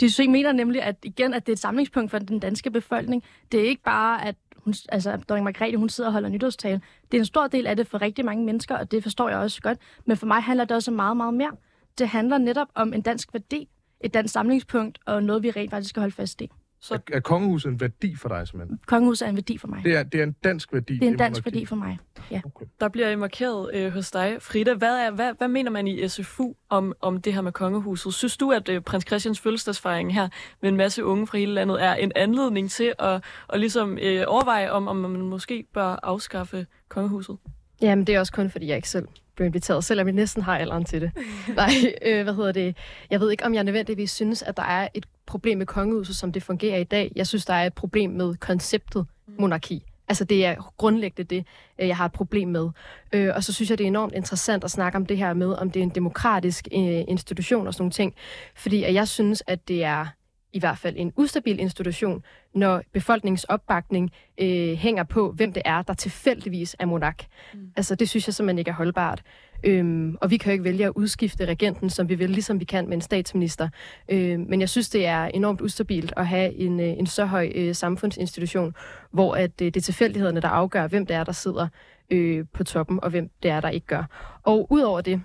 De 0.00 0.10
synes, 0.10 0.28
mener 0.30 0.52
nemlig, 0.52 0.82
at 0.82 0.96
igen, 1.02 1.34
at 1.34 1.46
det 1.46 1.52
er 1.52 1.56
et 1.56 1.58
samlingspunkt 1.58 2.10
for 2.10 2.18
den 2.18 2.38
danske 2.38 2.70
befolkning. 2.70 3.24
Det 3.52 3.60
er 3.60 3.64
ikke 3.64 3.82
bare, 3.82 4.26
at 4.26 4.36
hun, 4.56 4.74
altså, 4.88 5.16
dronning 5.16 5.44
Margrethe, 5.44 5.76
hun 5.76 5.88
sidder 5.88 6.08
og 6.08 6.12
holder 6.12 6.28
nytårstale. 6.28 6.80
Det 7.12 7.18
er 7.18 7.20
en 7.20 7.26
stor 7.26 7.46
del 7.46 7.66
af 7.66 7.76
det 7.76 7.86
for 7.86 8.02
rigtig 8.02 8.24
mange 8.24 8.44
mennesker, 8.44 8.76
og 8.76 8.90
det 8.90 9.02
forstår 9.02 9.28
jeg 9.28 9.38
også 9.38 9.62
godt. 9.62 9.78
Men 10.06 10.16
for 10.16 10.26
mig 10.26 10.42
handler 10.42 10.64
det 10.64 10.76
også 10.76 10.90
om 10.90 10.94
meget, 10.94 11.16
meget 11.16 11.34
mere. 11.34 11.52
Det 11.98 12.08
handler 12.08 12.38
netop 12.38 12.68
om 12.74 12.94
en 12.94 13.02
dansk 13.02 13.32
værdi, 13.32 13.68
et 14.00 14.14
dansk 14.14 14.32
samlingspunkt, 14.32 14.98
og 15.06 15.22
noget, 15.22 15.42
vi 15.42 15.50
rent 15.50 15.70
faktisk 15.70 15.90
skal 15.90 16.00
holde 16.00 16.14
fast 16.14 16.40
i. 16.40 16.50
Så 16.82 16.94
Er, 16.94 16.98
er 17.12 17.20
kongehuset 17.20 17.70
en 17.70 17.80
værdi 17.80 18.16
for 18.16 18.28
dig, 18.28 18.48
simpelthen? 18.48 18.80
Kongehuset 18.86 19.26
er 19.26 19.30
en 19.30 19.36
værdi 19.36 19.58
for 19.58 19.68
mig. 19.68 19.84
Det 19.84 19.96
er, 19.96 20.02
det 20.02 20.20
er 20.20 20.24
en 20.24 20.32
dansk 20.44 20.72
værdi. 20.72 20.94
Det 20.94 21.02
er 21.02 21.10
en 21.10 21.16
dansk 21.16 21.44
værdi 21.44 21.66
for 21.66 21.76
mig. 21.76 21.98
Okay. 22.44 22.66
der 22.80 22.88
bliver 22.88 23.08
I 23.08 23.16
markeret 23.16 23.74
øh, 23.74 23.92
hos 23.92 24.10
dig. 24.10 24.36
Frida, 24.40 24.74
hvad, 24.74 24.96
er, 24.96 25.10
hvad, 25.10 25.32
hvad 25.38 25.48
mener 25.48 25.70
man 25.70 25.86
i 25.86 26.08
SFU 26.08 26.52
om, 26.68 26.94
om 27.00 27.22
det 27.22 27.34
her 27.34 27.40
med 27.40 27.52
kongehuset? 27.52 28.14
Synes 28.14 28.36
du, 28.36 28.52
at 28.52 28.68
øh, 28.68 28.80
prins 28.80 29.04
Christians 29.06 29.40
fødselsdagsfejring 29.40 30.14
her 30.14 30.28
med 30.62 30.70
en 30.70 30.76
masse 30.76 31.04
unge 31.04 31.26
fra 31.26 31.38
hele 31.38 31.54
landet 31.54 31.82
er 31.82 31.94
en 31.94 32.12
anledning 32.16 32.70
til 32.70 32.92
at, 32.98 33.24
at 33.52 33.60
ligesom, 33.60 33.98
øh, 34.02 34.24
overveje, 34.26 34.70
om, 34.70 34.88
om 34.88 34.96
man 34.96 35.20
måske 35.20 35.64
bør 35.74 35.98
afskaffe 36.02 36.66
kongehuset? 36.88 37.36
Jamen, 37.82 38.06
det 38.06 38.14
er 38.14 38.18
også 38.20 38.32
kun, 38.32 38.50
fordi 38.50 38.66
jeg 38.66 38.76
ikke 38.76 38.88
selv 38.88 39.08
blev 39.36 39.46
inviteret, 39.46 39.84
selvom 39.84 40.06
jeg 40.06 40.14
næsten 40.14 40.42
har 40.42 40.58
alderen 40.58 40.84
til 40.84 41.00
det. 41.00 41.10
Nej, 41.56 41.70
øh, 42.02 42.22
hvad 42.22 42.34
hedder 42.34 42.52
det? 42.52 42.76
Jeg 43.10 43.20
ved 43.20 43.30
ikke, 43.30 43.44
om 43.44 43.54
jeg 43.54 43.64
nødvendigvis 43.64 44.10
synes, 44.10 44.42
at 44.42 44.56
der 44.56 44.62
er 44.62 44.88
et 44.94 45.06
problem 45.30 45.58
med 45.58 45.66
kongehuset, 45.66 46.16
som 46.16 46.32
det 46.32 46.42
fungerer 46.42 46.78
i 46.78 46.84
dag. 46.84 47.12
Jeg 47.16 47.26
synes, 47.26 47.44
der 47.44 47.54
er 47.54 47.66
et 47.66 47.74
problem 47.74 48.10
med 48.10 48.34
konceptet 48.34 49.06
monarki. 49.38 49.84
Altså 50.08 50.24
det 50.24 50.46
er 50.46 50.72
grundlæggende 50.76 51.34
det, 51.34 51.46
øh, 51.78 51.88
jeg 51.88 51.96
har 51.96 52.04
et 52.04 52.12
problem 52.12 52.48
med. 52.48 52.68
Øh, 53.12 53.32
og 53.34 53.44
så 53.44 53.52
synes 53.52 53.70
jeg, 53.70 53.78
det 53.78 53.84
er 53.84 53.88
enormt 53.88 54.14
interessant 54.14 54.64
at 54.64 54.70
snakke 54.70 54.96
om 54.96 55.06
det 55.06 55.16
her 55.16 55.34
med, 55.34 55.52
om 55.52 55.70
det 55.70 55.80
er 55.80 55.84
en 55.84 55.94
demokratisk 55.94 56.68
øh, 56.72 57.04
institution 57.08 57.66
og 57.66 57.74
sådan 57.74 57.82
nogle 57.82 57.92
ting. 57.92 58.14
Fordi 58.54 58.94
jeg 58.94 59.08
synes, 59.08 59.42
at 59.46 59.68
det 59.68 59.84
er 59.84 60.06
i 60.52 60.58
hvert 60.58 60.78
fald 60.78 60.94
en 60.98 61.12
ustabil 61.16 61.60
institution, 61.60 62.24
når 62.54 62.82
befolkningens 62.92 63.44
opbakning 63.44 64.10
øh, 64.40 64.72
hænger 64.72 65.04
på, 65.04 65.32
hvem 65.32 65.52
det 65.52 65.62
er, 65.64 65.82
der 65.82 65.94
tilfældigvis 65.94 66.76
er 66.78 66.86
monark. 66.86 67.26
Mm. 67.54 67.72
Altså, 67.76 67.94
det 67.94 68.08
synes 68.08 68.28
jeg 68.28 68.34
simpelthen 68.34 68.58
ikke 68.58 68.70
er 68.70 68.74
holdbart. 68.74 69.22
Øhm, 69.64 70.16
og 70.20 70.30
vi 70.30 70.36
kan 70.36 70.50
jo 70.50 70.52
ikke 70.52 70.64
vælge 70.64 70.84
at 70.84 70.92
udskifte 70.94 71.44
regenten, 71.44 71.90
som 71.90 72.08
vi 72.08 72.14
vil, 72.14 72.30
ligesom 72.30 72.60
vi 72.60 72.64
kan 72.64 72.88
med 72.88 72.94
en 72.94 73.00
statsminister. 73.00 73.68
Øhm, 74.08 74.46
men 74.48 74.60
jeg 74.60 74.68
synes, 74.68 74.88
det 74.88 75.06
er 75.06 75.24
enormt 75.24 75.60
ustabilt 75.60 76.12
at 76.16 76.26
have 76.26 76.54
en, 76.54 76.80
øh, 76.80 76.86
en 76.86 77.06
så 77.06 77.24
høj 77.24 77.52
øh, 77.54 77.74
samfundsinstitution, 77.74 78.74
hvor 79.10 79.34
at, 79.34 79.50
øh, 79.62 79.66
det 79.66 79.76
er 79.76 79.80
tilfældighederne, 79.80 80.40
der 80.40 80.48
afgør, 80.48 80.86
hvem 80.86 81.06
det 81.06 81.16
er, 81.16 81.24
der 81.24 81.32
sidder 81.32 81.68
øh, 82.10 82.44
på 82.52 82.64
toppen, 82.64 83.00
og 83.02 83.10
hvem 83.10 83.30
det 83.42 83.50
er, 83.50 83.60
der 83.60 83.68
ikke 83.68 83.86
gør. 83.86 84.04
Og 84.42 84.66
udover 84.72 85.00
det, 85.00 85.22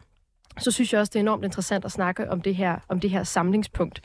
så 0.57 0.71
synes 0.71 0.93
jeg 0.93 1.01
også, 1.01 1.11
det 1.13 1.19
er 1.19 1.23
enormt 1.23 1.43
interessant 1.43 1.85
at 1.85 1.91
snakke 1.91 2.31
om 2.31 2.41
det 2.41 2.55
her, 2.55 2.79
om 2.89 2.99
det 2.99 3.09
her 3.09 3.23
samlingspunkt. 3.23 4.01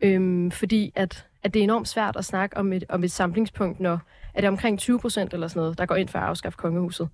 Øhm, 0.00 0.50
fordi 0.50 0.92
at, 0.94 1.26
at 1.42 1.54
det 1.54 1.60
er 1.60 1.64
enormt 1.64 1.88
svært 1.88 2.16
at 2.16 2.24
snakke 2.24 2.56
om 2.56 2.72
et, 2.72 2.84
om 2.88 3.04
et 3.04 3.10
samlingspunkt, 3.10 3.80
når 3.80 4.00
er 4.34 4.40
det 4.40 4.48
omkring 4.48 4.78
20 4.78 4.98
procent 4.98 5.34
eller 5.34 5.48
sådan 5.48 5.60
noget, 5.60 5.78
der 5.78 5.86
går 5.86 5.94
ind 5.94 6.08
for 6.08 6.18
at 6.18 6.24
afskaffe 6.24 6.56
kongehuset. 6.56 7.08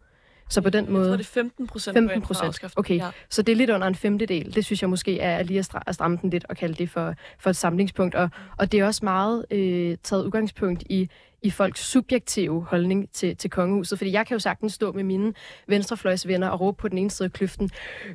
Så 0.50 0.60
på 0.60 0.70
den 0.70 0.92
måde... 0.92 1.02
Jeg 1.02 1.10
tror, 1.10 1.16
det 1.16 1.24
er 1.24 1.32
15 1.32 1.66
procent. 1.66 1.96
15 1.96 2.22
procent, 2.22 2.64
okay. 2.76 2.96
Ja. 2.96 3.10
Så 3.28 3.42
det 3.42 3.52
er 3.52 3.56
lidt 3.56 3.70
under 3.70 3.86
en 3.86 3.94
femtedel. 3.94 4.54
Det 4.54 4.64
synes 4.64 4.82
jeg 4.82 4.90
måske 4.90 5.20
er 5.20 5.42
lige 5.42 5.64
at 5.86 5.94
stramme 5.94 6.18
den 6.22 6.30
lidt 6.30 6.44
og 6.48 6.56
kalde 6.56 6.74
det 6.74 6.90
for, 6.90 7.14
for 7.38 7.50
et 7.50 7.56
samlingspunkt. 7.56 8.14
Og, 8.14 8.30
og 8.56 8.72
det 8.72 8.80
er 8.80 8.86
også 8.86 9.04
meget 9.04 9.44
øh, 9.50 9.96
taget 10.02 10.24
udgangspunkt 10.24 10.82
i 10.90 11.08
i 11.42 11.50
folks 11.50 11.80
subjektive 11.80 12.64
holdning 12.64 13.10
til, 13.12 13.36
til 13.36 13.50
kongehuset. 13.50 13.98
Fordi 13.98 14.12
jeg 14.12 14.26
kan 14.26 14.34
jo 14.34 14.38
sagtens 14.38 14.72
stå 14.72 14.92
med 14.92 15.04
mine 15.04 15.34
venstrefløjsvenner 15.66 16.48
og 16.48 16.60
råbe 16.60 16.76
på 16.76 16.88
den 16.88 16.98
ene 16.98 17.10
side 17.10 17.26
af 17.26 17.32
kløften, 17.32 17.70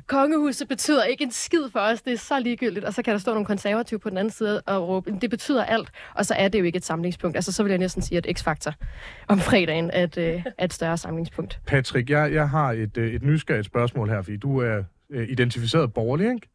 kongehuset 0.06 0.68
betyder 0.68 1.04
ikke 1.04 1.24
en 1.24 1.30
skid 1.30 1.70
for 1.72 1.80
os, 1.80 2.02
det 2.02 2.12
er 2.12 2.18
så 2.18 2.40
ligegyldigt. 2.40 2.84
Og 2.84 2.94
så 2.94 3.02
kan 3.02 3.12
der 3.12 3.18
stå 3.18 3.30
nogle 3.30 3.46
konservative 3.46 4.00
på 4.00 4.10
den 4.10 4.18
anden 4.18 4.32
side 4.32 4.60
og 4.60 4.88
råbe, 4.88 5.18
det 5.20 5.30
betyder 5.30 5.64
alt, 5.64 5.90
og 6.14 6.26
så 6.26 6.34
er 6.34 6.48
det 6.48 6.58
jo 6.58 6.64
ikke 6.64 6.76
et 6.76 6.84
samlingspunkt. 6.84 7.36
Altså 7.36 7.52
så 7.52 7.62
vil 7.62 7.70
jeg 7.70 7.78
næsten 7.78 8.02
sige, 8.02 8.18
at 8.18 8.26
X-Factor 8.38 8.72
om 9.28 9.38
fredagen 9.38 9.90
er 9.90 10.02
et, 10.04 10.18
øh, 10.18 10.44
er 10.58 10.64
et 10.64 10.72
større 10.72 10.96
samlingspunkt. 10.96 11.60
Patrick, 11.66 12.10
jeg, 12.10 12.32
jeg 12.32 12.48
har 12.48 12.72
et, 12.72 12.96
øh, 12.96 13.14
et 13.14 13.22
nysgerrigt 13.22 13.66
spørgsmål 13.66 14.08
her, 14.08 14.22
fordi 14.22 14.36
du 14.36 14.58
er 14.58 14.82
øh, 15.10 15.28
identificeret 15.28 15.92
borgerlig, 15.92 16.26
ikke? 16.34 16.48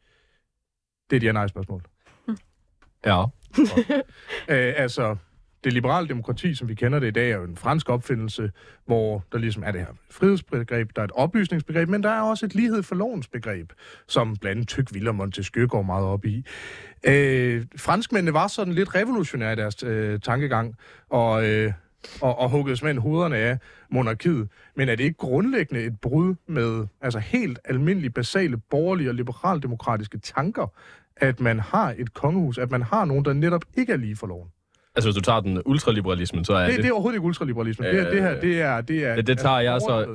Det 1.10 1.16
er 1.16 1.20
et 1.20 1.24
ja-nej-spørgsmål. 1.24 1.82
Ja. 3.06 3.24
øh, 4.54 4.74
altså, 4.78 5.16
det 5.64 5.74
liberale 5.74 6.08
demokrati, 6.08 6.56
som 6.56 6.68
vi 6.68 6.76
kender 6.76 7.00
det 7.00 7.08
i 7.08 7.12
dag, 7.12 7.32
er 7.32 7.38
jo 7.38 7.44
en 7.44 7.58
fransk 7.58 7.90
opfindelse, 7.90 8.52
hvor 8.86 9.24
der 9.32 9.38
ligesom 9.38 9.64
er 9.64 9.72
det 9.72 9.82
her 9.82 9.88
frihedsbegreb, 10.10 10.90
der 10.96 11.02
er 11.02 11.06
et 11.06 11.12
oplysningsbegreb, 11.12 11.90
men 11.90 12.04
der 12.04 12.10
er 12.10 12.22
også 12.22 12.46
et 12.46 12.56
lighed 12.56 12.84
for 12.84 12.96
lovens 12.96 13.28
begreb, 13.28 13.72
som 14.08 14.36
blandt 14.36 14.58
andet 14.58 14.68
Tyk 14.68 15.08
og 15.08 15.16
Montesquieu 15.16 15.68
går 15.68 15.82
meget 15.82 16.06
op 16.06 16.26
i. 16.26 16.46
Øh, 17.04 17.66
franskmændene 17.78 18.34
var 18.34 18.48
sådan 18.48 18.74
lidt 18.74 18.96
revolutionære 18.96 19.54
i 19.54 19.56
deres 19.56 19.84
øh, 19.84 20.20
tankegang, 20.20 20.76
og, 21.10 21.50
øh, 21.50 21.74
og, 22.22 22.40
og 22.40 22.50
huggede 22.50 22.78
simpelthen 22.78 23.02
hovederne 23.02 23.38
af 23.38 23.58
monarkiet. 23.90 24.50
Men 24.76 24.90
er 24.90 24.96
det 24.96 25.04
ikke 25.04 25.18
grundlæggende 25.18 25.84
et 25.84 26.00
brud 26.00 26.36
med 26.48 26.88
altså 27.02 27.20
helt 27.20 27.60
almindelige, 27.66 28.10
basale, 28.10 28.58
borgerlige 28.58 29.10
og 29.10 29.16
liberaldemokratiske 29.16 30.18
tanker, 30.18 30.68
at 31.18 31.40
man 31.40 31.60
har 31.60 31.96
et 31.98 32.14
kongehus, 32.14 32.58
at 32.58 32.72
man 32.72 32.82
har 32.82 33.06
nogen, 33.06 33.26
der 33.26 33.34
netop 33.34 33.64
ikke 33.78 33.94
er 33.94 33.98
lige 33.98 34.16
for 34.16 34.28
loven? 34.28 34.50
Altså, 35.08 35.10
hvis 35.10 35.16
du 35.16 35.32
tager 35.32 35.40
den 35.40 35.62
ultraliberalismen, 35.66 36.46
så 36.46 36.54
er 36.54 36.66
det... 36.66 36.76
Det, 36.76 36.84
det 36.84 36.90
er 36.90 36.94
overhovedet 36.94 37.16
ikke 37.16 37.26
ultraliberalisme. 37.26 37.88
Øh, 37.88 38.06
det, 38.06 38.12
det 38.12 38.22
her, 38.22 38.42
det 38.42 38.62
er... 38.62 38.82
Det, 38.82 39.06
er, 39.06 39.16
det, 39.16 39.28
det 39.28 39.38
tager 39.38 39.60
jeg 39.60 39.82
så... 39.82 40.08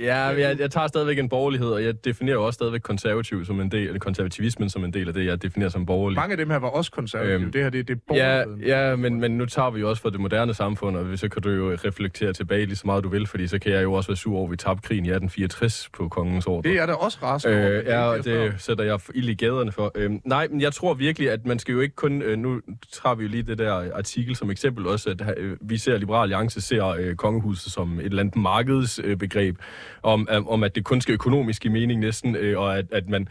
Ja, 0.00 0.18
jeg, 0.18 0.60
jeg 0.60 0.70
tager 0.70 0.86
stadigvæk 0.86 1.18
en 1.18 1.28
borgerlighed, 1.28 1.68
og 1.68 1.84
jeg 1.84 2.04
definerer 2.04 2.34
jo 2.34 2.44
også 2.44 2.54
stadigvæk 2.54 2.80
konservativ 2.80 3.44
som 3.44 3.60
en 3.60 3.70
del, 3.70 3.86
eller 3.86 3.98
konservativismen 3.98 4.70
som 4.70 4.84
en 4.84 4.92
del 4.92 5.08
af 5.08 5.14
det, 5.14 5.26
jeg 5.26 5.42
definerer 5.42 5.70
som 5.70 5.86
borgerlig. 5.86 6.16
Mange 6.16 6.32
af 6.32 6.36
dem 6.36 6.50
her 6.50 6.56
var 6.58 6.68
også 6.68 6.90
konservative. 6.90 7.34
Øhm, 7.34 7.52
det 7.52 7.62
her, 7.62 7.70
det, 7.70 7.88
det 7.88 7.98
er 8.10 8.14
Ja, 8.16 8.44
ja 8.66 8.96
men, 8.96 9.20
men 9.20 9.38
nu 9.38 9.46
tager 9.46 9.70
vi 9.70 9.80
jo 9.80 9.90
også 9.90 10.02
for 10.02 10.10
det 10.10 10.20
moderne 10.20 10.54
samfund, 10.54 10.96
og 10.96 11.18
så 11.18 11.28
kan 11.28 11.42
du 11.42 11.50
jo 11.50 11.76
reflektere 11.84 12.32
tilbage 12.32 12.66
lige 12.66 12.76
så 12.76 12.82
meget 12.86 13.04
du 13.04 13.08
vil, 13.08 13.26
fordi 13.26 13.46
så 13.46 13.58
kan 13.58 13.72
jeg 13.72 13.82
jo 13.82 13.92
også 13.92 14.10
være 14.10 14.16
sur 14.16 14.36
over, 14.36 14.46
at 14.46 14.50
vi 14.50 14.56
tabte 14.56 14.88
krigen 14.88 15.06
i 15.06 15.08
1864 15.08 15.90
på 15.92 16.08
kongens 16.08 16.46
ordre. 16.46 16.70
Det 16.70 16.78
er 16.78 16.86
da 16.86 16.92
også 16.92 17.48
øh, 17.48 17.54
over. 17.54 18.10
Ja, 18.10 18.16
det, 18.16 18.24
det 18.24 18.54
sætter 18.58 18.84
jeg 18.84 19.00
ild 19.14 19.28
i 19.28 19.34
gaderne 19.34 19.72
for. 19.72 19.92
Øhm, 19.94 20.20
nej, 20.24 20.48
men 20.50 20.60
jeg 20.60 20.72
tror 20.72 20.94
virkelig, 20.94 21.30
at 21.30 21.46
man 21.46 21.58
skal 21.58 21.72
jo 21.72 21.80
ikke 21.80 21.94
kun... 21.94 22.22
Øh, 22.22 22.38
nu 22.38 22.60
tager 22.92 23.14
vi 23.14 23.22
jo 23.22 23.28
lige 23.28 23.42
det 23.42 23.58
der 23.58 23.94
artikel 23.94 24.31
som 24.34 24.50
eksempel 24.50 24.86
også, 24.86 25.10
at 25.10 25.38
øh, 25.38 25.56
vi 25.60 25.78
ser, 25.78 25.98
Liberal 25.98 26.22
Alliance 26.22 26.60
ser 26.60 26.86
øh, 26.86 27.16
kongehuset 27.16 27.72
som 27.72 28.00
et 28.00 28.06
eller 28.06 28.20
andet 28.20 28.36
markedsbegreb, 28.36 29.56
øh, 29.58 29.64
om, 30.02 30.28
om 30.48 30.64
at 30.64 30.74
det 30.74 30.84
kun 30.84 31.00
skal 31.00 31.12
økonomisk 31.12 31.64
i 31.64 31.68
mening 31.68 32.00
næsten, 32.00 32.36
øh, 32.36 32.58
og 32.58 32.78
at, 32.78 32.86
at 32.92 33.08
man 33.08 33.28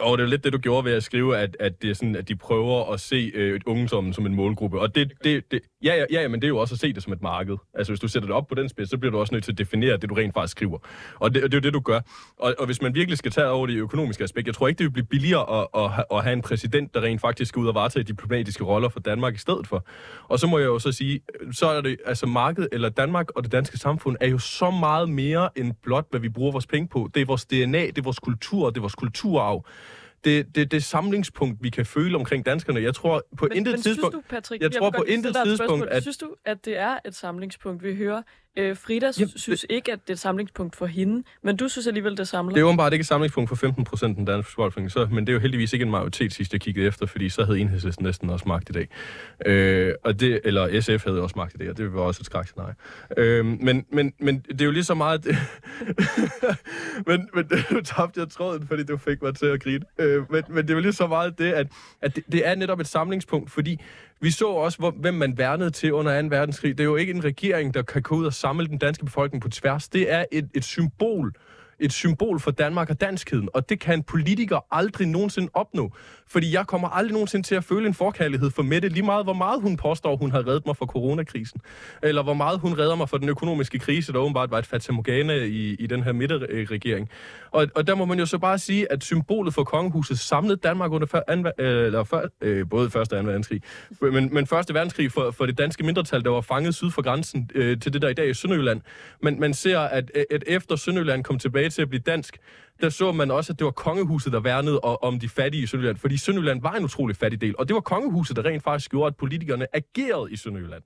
og 0.00 0.18
det 0.18 0.24
er 0.24 0.28
lidt 0.28 0.44
det, 0.44 0.52
du 0.52 0.58
gjorde 0.58 0.84
ved 0.84 0.92
at 0.92 1.02
skrive, 1.02 1.38
at, 1.38 1.56
at, 1.60 1.82
det 1.82 1.90
er 1.90 1.94
sådan, 1.94 2.16
at 2.16 2.28
de 2.28 2.36
prøver 2.36 2.92
at 2.92 3.00
se 3.00 3.32
øh, 3.34 3.60
ungdommen 3.66 4.12
som 4.12 4.26
en 4.26 4.34
målgruppe. 4.34 4.80
Og 4.80 4.94
det, 4.94 5.12
det, 5.24 5.50
det, 5.50 5.60
ja, 5.84 5.94
ja, 5.94 6.04
ja, 6.10 6.28
men 6.28 6.40
det 6.40 6.46
er 6.46 6.48
jo 6.48 6.58
også 6.58 6.74
at 6.74 6.80
se 6.80 6.92
det 6.92 7.02
som 7.02 7.12
et 7.12 7.22
marked. 7.22 7.56
Altså, 7.74 7.92
hvis 7.92 8.00
du 8.00 8.08
sætter 8.08 8.26
det 8.26 8.36
op 8.36 8.48
på 8.48 8.54
den 8.54 8.68
spids, 8.68 8.90
så 8.90 8.98
bliver 8.98 9.12
du 9.12 9.18
også 9.18 9.34
nødt 9.34 9.44
til 9.44 9.52
at 9.52 9.58
definere 9.58 9.96
det, 9.96 10.10
du 10.10 10.14
rent 10.14 10.34
faktisk 10.34 10.50
skriver. 10.50 10.78
Og 11.14 11.34
det, 11.34 11.44
og 11.44 11.52
det 11.52 11.56
er 11.56 11.60
jo 11.60 11.64
det, 11.64 11.74
du 11.74 11.80
gør. 11.80 12.00
Og, 12.38 12.54
og 12.58 12.66
hvis 12.66 12.82
man 12.82 12.94
virkelig 12.94 13.18
skal 13.18 13.30
tage 13.30 13.48
over 13.48 13.66
det 13.66 13.76
økonomiske 13.76 14.24
aspekt, 14.24 14.46
jeg 14.46 14.54
tror 14.54 14.68
ikke, 14.68 14.78
det 14.78 14.84
vil 14.84 14.90
blive 14.90 15.06
billigere 15.06 15.60
at, 15.60 15.66
at, 15.74 16.04
at 16.12 16.22
have 16.22 16.32
en 16.32 16.42
præsident, 16.42 16.94
der 16.94 17.02
rent 17.02 17.20
faktisk 17.20 17.48
skal 17.48 17.60
ud 17.60 17.68
og 17.68 17.74
varetage 17.74 18.04
diplomatiske 18.04 18.64
roller 18.64 18.88
for 18.88 19.00
Danmark 19.00 19.34
i 19.34 19.38
stedet 19.38 19.66
for. 19.66 19.86
Og 20.28 20.38
så 20.38 20.46
må 20.46 20.58
jeg 20.58 20.66
jo 20.66 20.78
så 20.78 20.92
sige, 20.92 21.20
så 21.52 21.66
er 21.66 21.80
det, 21.80 21.96
altså 22.06 22.26
markedet, 22.26 22.68
eller 22.72 22.88
Danmark 22.88 23.30
og 23.36 23.42
det 23.44 23.52
danske 23.52 23.78
samfund, 23.78 24.16
er 24.20 24.28
jo 24.28 24.38
så 24.38 24.70
meget 24.70 25.08
mere 25.08 25.48
end 25.56 25.72
blot, 25.82 26.06
hvad 26.10 26.20
vi 26.20 26.28
bruger 26.28 26.52
vores 26.52 26.66
penge 26.66 26.88
på. 26.88 27.10
Det 27.14 27.20
er 27.20 27.26
vores 27.26 27.44
DNA, 27.44 27.86
det 27.86 27.98
er 27.98 28.02
vores 28.02 28.18
kultur, 28.18 28.70
det 28.70 28.76
er 28.76 28.80
vores 28.80 28.94
kulturarv 28.94 29.66
det, 30.24 30.54
det, 30.54 30.70
det 30.70 30.84
samlingspunkt, 30.84 31.58
vi 31.62 31.70
kan 31.70 31.86
føle 31.86 32.16
omkring 32.16 32.46
danskerne. 32.46 32.82
Jeg 32.82 32.94
tror 32.94 33.22
på 33.36 33.46
men, 33.48 33.56
intet 33.56 33.72
men 33.72 33.82
tidspunkt... 33.82 34.14
Synes 34.14 34.24
du, 34.24 34.34
Patrick, 34.34 34.62
jeg 34.62 34.72
tror 34.72 34.90
på 34.90 35.02
intet 35.02 35.36
tidspunkt, 35.44 35.88
at... 35.88 36.02
Synes 36.02 36.16
du, 36.16 36.34
at 36.44 36.64
det 36.64 36.78
er 36.78 36.98
et 37.04 37.14
samlingspunkt, 37.14 37.82
vi 37.82 37.94
hører 37.94 38.22
Øh, 38.56 38.76
Frida 38.76 39.10
Jamen, 39.18 39.38
synes 39.38 39.60
det... 39.60 39.70
ikke, 39.70 39.92
at 39.92 39.98
det 40.02 40.10
er 40.10 40.14
et 40.14 40.18
samlingspunkt 40.18 40.76
for 40.76 40.86
hende, 40.86 41.22
men 41.42 41.56
du 41.56 41.68
synes 41.68 41.86
alligevel, 41.86 42.16
det 42.16 42.28
samler. 42.28 42.54
Det 42.54 42.60
er 42.60 42.64
åbenbart 42.64 42.92
ikke 42.92 43.02
et 43.02 43.06
samlingspunkt 43.06 43.48
for 43.48 43.56
15 43.56 43.84
procent 43.84 44.16
den 44.16 44.24
danske 44.24 44.50
befolkning, 44.50 44.90
så, 44.90 45.08
men 45.10 45.26
det 45.26 45.32
er 45.32 45.34
jo 45.34 45.38
heldigvis 45.38 45.72
ikke 45.72 45.82
en 45.82 45.90
majoritet, 45.90 46.32
sidst 46.32 46.52
jeg 46.52 46.60
kiggede 46.60 46.86
efter, 46.86 47.06
fordi 47.06 47.28
så 47.28 47.44
havde 47.44 47.58
enhedslisten 47.58 48.04
næsten 48.06 48.30
også 48.30 48.48
magt 48.48 48.70
i 48.70 48.72
dag. 48.72 48.88
Øh, 49.46 49.94
og 50.04 50.20
det, 50.20 50.40
eller 50.44 50.80
SF 50.80 51.04
havde 51.04 51.22
også 51.22 51.34
magt 51.36 51.54
i 51.54 51.58
dag, 51.58 51.70
og 51.70 51.76
det 51.76 51.94
var 51.94 52.00
også 52.00 52.20
et 52.22 52.26
skræk 52.26 52.56
nej. 52.56 52.72
Øh, 53.16 53.44
men, 53.44 53.86
men, 53.92 54.12
men 54.18 54.38
det 54.38 54.60
er 54.60 54.64
jo 54.64 54.70
lige 54.70 54.84
så 54.84 54.94
meget... 54.94 55.26
men, 57.06 57.28
men 57.34 57.44
du 57.70 57.80
tabte 57.80 58.20
jeg 58.20 58.28
tråden, 58.30 58.66
fordi 58.66 58.84
du 58.84 58.96
fik 58.96 59.22
mig 59.22 59.34
til 59.34 59.46
at 59.46 59.62
grine. 59.62 59.84
Øh, 59.98 60.32
men, 60.32 60.44
men 60.48 60.62
det 60.62 60.70
er 60.70 60.74
jo 60.74 60.80
lige 60.80 60.92
så 60.92 61.06
meget 61.06 61.38
det, 61.38 61.52
at, 61.52 61.66
at 62.02 62.16
det, 62.16 62.24
det 62.32 62.48
er 62.48 62.54
netop 62.54 62.80
et 62.80 62.86
samlingspunkt, 62.86 63.50
fordi 63.50 63.80
vi 64.20 64.30
så 64.30 64.48
også, 64.48 64.78
hvor, 64.78 64.90
hvem 64.90 65.14
man 65.14 65.38
værnede 65.38 65.70
til 65.70 65.92
under 65.92 66.22
2. 66.22 66.28
verdenskrig. 66.28 66.78
Det 66.78 66.84
er 66.84 66.88
jo 66.88 66.96
ikke 66.96 67.12
en 67.12 67.24
regering, 67.24 67.74
der 67.74 67.82
kan 67.82 68.02
gå 68.02 68.14
ud 68.14 68.26
og 68.26 68.34
samle 68.34 68.66
den 68.66 68.78
danske 68.78 69.04
befolkning 69.04 69.42
på 69.42 69.48
tværs. 69.48 69.88
Det 69.88 70.12
er 70.12 70.24
et, 70.32 70.48
et 70.54 70.64
symbol 70.64 71.32
et 71.80 71.92
symbol 71.92 72.40
for 72.40 72.50
Danmark 72.50 72.90
og 72.90 73.00
danskheden, 73.00 73.48
og 73.54 73.68
det 73.68 73.80
kan 73.80 73.94
en 73.94 74.02
politiker 74.02 74.66
aldrig 74.70 75.08
nogensinde 75.08 75.50
opnå. 75.54 75.92
Fordi 76.26 76.54
jeg 76.54 76.66
kommer 76.66 76.88
aldrig 76.88 77.12
nogensinde 77.12 77.46
til 77.46 77.54
at 77.54 77.64
føle 77.64 77.86
en 77.86 77.94
forkærlighed 77.94 78.50
for 78.50 78.62
Mette, 78.62 78.88
lige 78.88 79.02
meget 79.02 79.26
hvor 79.26 79.32
meget 79.32 79.62
hun 79.62 79.76
påstår, 79.76 80.16
hun 80.16 80.30
har 80.30 80.46
reddet 80.46 80.66
mig 80.66 80.76
fra 80.76 80.86
coronakrisen. 80.86 81.60
Eller 82.02 82.22
hvor 82.22 82.34
meget 82.34 82.60
hun 82.60 82.78
redder 82.78 82.94
mig 82.94 83.08
fra 83.08 83.18
den 83.18 83.28
økonomiske 83.28 83.78
krise, 83.78 84.12
der 84.12 84.18
åbenbart 84.18 84.50
var 84.50 84.58
et 84.58 84.66
fatamorgana 84.66 85.34
i, 85.34 85.76
i 85.78 85.86
den 85.86 86.02
her 86.02 86.12
midterregering. 86.12 87.08
Og, 87.50 87.66
og 87.74 87.86
der 87.86 87.94
må 87.94 88.04
man 88.04 88.18
jo 88.18 88.26
så 88.26 88.38
bare 88.38 88.58
sige, 88.58 88.92
at 88.92 89.04
symbolet 89.04 89.54
for 89.54 89.64
kongehuset 89.64 90.18
samlede 90.18 90.56
Danmark 90.56 90.92
under 90.92 91.06
før, 91.06 91.20
anva, 91.28 91.50
øh, 91.58 91.86
eller 91.86 92.04
før, 92.04 92.28
øh, 92.40 92.68
både 92.68 92.90
første 92.90 93.12
og 93.12 93.18
anden 93.18 93.28
verdenskrig, 93.28 93.62
men, 94.00 94.34
men 94.34 94.46
første 94.46 94.74
verdenskrig 94.74 95.12
for, 95.12 95.30
for 95.30 95.46
det 95.46 95.58
danske 95.58 95.84
mindretal, 95.84 96.24
der 96.24 96.30
var 96.30 96.40
fanget 96.40 96.74
syd 96.74 96.90
for 96.90 97.02
grænsen 97.02 97.50
øh, 97.54 97.80
til 97.80 97.92
det 97.92 98.02
der 98.02 98.08
i 98.08 98.14
dag 98.14 98.28
i 98.28 98.34
Sønderjylland. 98.34 98.80
Men 99.22 99.40
man 99.40 99.54
ser, 99.54 99.78
at, 99.78 100.10
at 100.30 100.44
efter 100.46 100.76
Sønderjylland 100.76 101.24
kom 101.24 101.38
tilbage 101.38 101.69
til 101.70 101.82
at 101.82 101.88
blive 101.88 102.02
dansk, 102.06 102.38
der 102.80 102.88
så 102.88 103.12
man 103.12 103.30
også, 103.30 103.52
at 103.52 103.58
det 103.58 103.64
var 103.64 103.70
kongehuset, 103.70 104.32
der 104.32 104.40
værnede 104.40 104.80
om 104.80 105.20
de 105.20 105.28
fattige 105.28 105.62
i 105.62 105.66
Sønderjylland. 105.66 105.98
Fordi 105.98 106.16
Sønderjylland 106.16 106.62
var 106.62 106.72
en 106.72 106.84
utrolig 106.84 107.16
fattig 107.16 107.40
del, 107.40 107.54
og 107.58 107.68
det 107.68 107.74
var 107.74 107.80
kongehuset, 107.80 108.36
der 108.36 108.44
rent 108.44 108.62
faktisk 108.62 108.90
gjorde, 108.90 109.06
at 109.06 109.16
politikerne 109.16 109.66
agerede 109.76 110.32
i 110.32 110.36
Sønderjylland. 110.36 110.82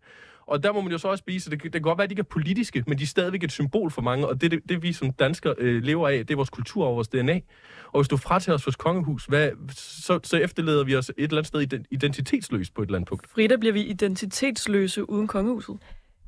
Og 0.46 0.62
der 0.62 0.72
må 0.72 0.80
man 0.80 0.92
jo 0.92 0.98
så 0.98 1.08
også 1.08 1.22
spise, 1.22 1.50
det, 1.50 1.62
det 1.62 1.72
kan 1.72 1.82
godt 1.82 1.98
være, 1.98 2.04
at 2.04 2.10
de 2.10 2.12
ikke 2.12 2.20
er 2.20 2.24
politiske, 2.30 2.84
men 2.86 2.98
de 2.98 3.02
er 3.02 3.06
stadigvæk 3.06 3.42
et 3.42 3.52
symbol 3.52 3.90
for 3.90 4.02
mange, 4.02 4.28
og 4.28 4.40
det, 4.40 4.50
det, 4.50 4.60
det 4.68 4.82
vi 4.82 4.92
som 4.92 5.12
danskere 5.12 5.54
øh, 5.58 5.82
lever 5.82 6.08
af, 6.08 6.18
det 6.18 6.30
er 6.30 6.36
vores 6.36 6.50
kultur 6.50 6.86
og 6.86 6.94
vores 6.94 7.08
DNA. 7.08 7.40
Og 7.92 8.00
hvis 8.00 8.08
du 8.08 8.16
fratager 8.16 8.54
os 8.54 8.66
vores 8.66 8.76
kongehus, 8.76 9.24
hvad, 9.24 9.50
så, 9.76 10.20
så 10.22 10.36
efterlader 10.36 10.84
vi 10.84 10.96
os 10.96 11.08
et 11.08 11.14
eller 11.18 11.36
andet 11.36 11.46
sted 11.46 11.84
identitetsløst 11.90 12.74
på 12.74 12.82
et 12.82 12.86
eller 12.86 12.98
andet 12.98 13.08
punkt. 13.08 13.30
Frida, 13.30 13.56
bliver 13.56 13.72
vi 13.72 13.82
identitetsløse 13.82 15.10
uden 15.10 15.26
kongehuset? 15.26 15.78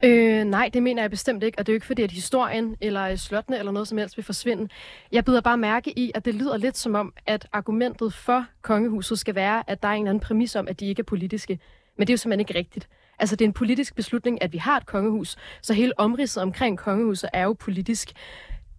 Øh, 0.05 0.45
nej, 0.45 0.71
det 0.75 0.83
mener 0.83 1.03
jeg 1.03 1.11
bestemt 1.11 1.43
ikke, 1.43 1.59
og 1.59 1.67
det 1.67 1.73
er 1.73 1.75
jo 1.75 1.77
ikke 1.77 1.87
fordi, 1.87 2.03
at 2.03 2.11
historien 2.11 2.77
eller 2.81 3.17
slottene 3.17 3.59
eller 3.59 3.73
noget 3.73 3.89
som 3.89 3.99
helst 3.99 4.17
vil 4.17 4.25
forsvinde. 4.25 4.69
Jeg 5.13 5.25
bider 5.25 5.41
bare 5.41 5.59
mærke 5.59 5.99
i, 5.99 6.13
at 6.15 6.25
det 6.25 6.35
lyder 6.35 6.57
lidt 6.57 6.77
som 6.77 6.95
om, 6.95 7.13
at 7.27 7.49
argumentet 7.53 8.15
for 8.15 8.47
kongehuset 8.63 9.19
skal 9.19 9.35
være, 9.35 9.71
at 9.71 9.83
der 9.83 9.89
er 9.89 9.93
en 9.93 10.03
eller 10.03 10.11
anden 10.11 10.21
præmis 10.21 10.57
om, 10.57 10.69
at 10.69 10.81
de 10.81 10.87
ikke 10.87 11.01
er 11.01 11.05
politiske. 11.05 11.59
Men 11.97 12.07
det 12.07 12.13
er 12.13 12.15
jo 12.15 12.19
simpelthen 12.19 12.41
ikke 12.41 12.59
rigtigt. 12.59 12.89
Altså, 13.19 13.37
det 13.37 13.45
er 13.45 13.49
en 13.49 13.53
politisk 13.53 13.95
beslutning, 13.95 14.43
at 14.43 14.53
vi 14.53 14.59
har 14.59 14.77
et 14.77 14.87
kongehus, 14.87 15.37
så 15.63 15.75
hele 15.75 15.93
omridset 16.01 16.43
omkring 16.43 16.79
kongehuset 16.79 17.31
er 17.33 17.43
jo 17.43 17.53
politisk. 17.53 18.13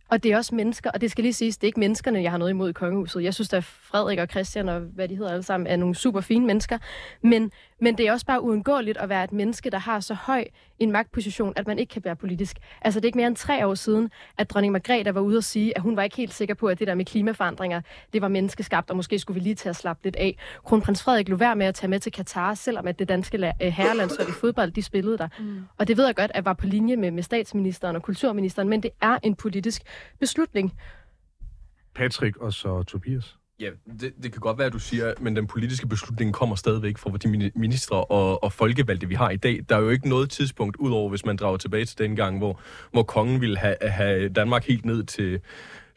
Og 0.10 0.24
det 0.24 0.32
er 0.32 0.38
også 0.38 0.56
mennesker, 0.56 0.92
og 0.92 1.02
det 1.02 1.12
skal 1.12 1.22
lige 1.24 1.34
siges, 1.34 1.58
det 1.58 1.64
er 1.64 1.68
ikke 1.68 1.80
menneskerne, 1.80 2.24
jeg 2.24 2.32
har 2.32 2.38
noget 2.38 2.52
imod 2.52 2.70
i 2.70 2.74
kongehuset. 2.74 3.24
Jeg 3.24 3.34
synes, 3.34 3.54
at 3.54 3.64
Frederik 3.64 4.20
og 4.20 4.28
Christian 4.28 4.70
og 4.70 4.80
hvad 4.80 5.08
de 5.08 5.16
hedder 5.16 5.32
alle 5.32 5.44
sammen, 5.44 5.68
er 5.68 5.76
nogle 5.76 5.96
super 5.96 6.22
fine 6.22 6.46
mennesker. 6.46 6.78
Men, 7.22 7.52
men 7.82 7.98
det 7.98 8.08
er 8.08 8.12
også 8.12 8.26
bare 8.26 8.42
uundgåeligt 8.42 8.98
at 8.98 9.10
være 9.10 9.24
et 9.24 9.32
menneske, 9.32 9.70
der 9.70 9.78
har 9.78 10.00
så 10.00 10.14
høj 10.14 10.46
en 10.80 10.92
magtposition, 10.92 11.54
at 11.56 11.68
man 11.68 11.80
ikke 11.80 11.92
kan 11.92 12.04
være 12.06 12.16
politisk. 12.16 12.58
Altså 12.82 13.00
det 13.00 13.06
er 13.06 13.08
ikke 13.08 13.18
mere 13.18 13.28
end 13.28 13.36
tre 13.36 13.68
år 13.68 13.74
siden, 13.74 14.10
at 14.38 14.50
dronning 14.50 14.72
Margrethe 14.72 15.16
var 15.16 15.22
ude 15.22 15.38
og 15.38 15.44
sige, 15.44 15.78
at 15.78 15.82
hun 15.82 15.96
var 15.96 16.04
ikke 16.04 16.18
helt 16.18 16.34
sikker 16.34 16.56
på, 16.56 16.68
at 16.68 16.80
det 16.80 16.88
der 16.88 16.96
med 16.96 17.06
klimaforandringer, 17.06 17.82
det 18.14 18.22
var 18.22 18.28
menneskeskabt, 18.28 18.90
og 18.90 18.96
måske 18.96 19.20
skulle 19.20 19.40
vi 19.40 19.44
lige 19.44 19.56
tage 19.56 19.70
at 19.70 19.76
slappe 19.76 20.04
lidt 20.04 20.16
af. 20.16 20.38
Kronprins 20.66 21.04
Frederik 21.04 21.30
lå 21.30 21.36
værd 21.36 21.58
med 21.58 21.66
at 21.66 21.76
tage 21.76 21.90
med 21.90 22.00
til 22.00 22.12
Katar, 22.12 22.54
selvom 22.54 22.88
at 22.88 23.00
det 23.00 23.10
danske 23.10 23.38
øh, 23.38 23.68
herrelandshold 23.68 24.30
i 24.30 24.32
fodbold, 24.32 24.72
de 24.72 24.84
spillede 24.84 25.18
der. 25.18 25.28
Mm. 25.40 25.62
Og 25.78 25.88
det 25.88 25.98
ved 25.98 26.06
jeg 26.06 26.16
godt, 26.16 26.32
at 26.34 26.46
var 26.46 26.54
på 26.54 26.66
linje 26.66 26.96
med, 26.96 27.12
med 27.12 27.24
statsministeren 27.24 27.96
og 27.96 28.04
kulturministeren, 28.04 28.70
men 28.70 28.84
det 28.84 28.92
er 29.02 29.18
en 29.24 29.36
politisk 29.36 29.82
beslutning. 30.20 30.74
Patrick 31.96 32.38
og 32.38 32.54
så 32.54 32.84
Tobias. 32.84 33.38
Ja, 33.60 33.70
det, 34.02 34.14
det 34.24 34.32
kan 34.32 34.42
godt 34.42 34.58
være, 34.58 34.68
at 34.68 34.74
du 34.74 34.80
siger, 34.80 35.14
men 35.20 35.36
den 35.36 35.48
politiske 35.48 35.88
beslutning 35.88 36.34
kommer 36.34 36.56
stadigvæk 36.56 36.98
fra 36.98 37.18
de 37.18 37.52
ministre 37.56 38.04
og, 38.04 38.44
og 38.44 38.54
folkevalgte, 38.54 39.08
vi 39.08 39.16
har 39.16 39.30
i 39.30 39.38
dag. 39.38 39.60
Der 39.70 39.76
er 39.76 39.80
jo 39.80 39.90
ikke 39.90 40.10
noget 40.10 40.30
tidspunkt, 40.30 40.78
udover 40.78 41.10
hvis 41.10 41.26
man 41.26 41.36
drager 41.36 41.58
tilbage 41.58 41.86
til 41.86 41.98
den 41.98 42.16
gang, 42.16 42.38
hvor, 42.38 42.60
hvor 42.92 43.04
kongen 43.04 43.42
ville 43.42 43.58
have, 43.58 43.76
have 43.82 44.30
Danmark 44.30 44.66
helt 44.68 44.86
ned 44.86 45.04
til, 45.04 45.40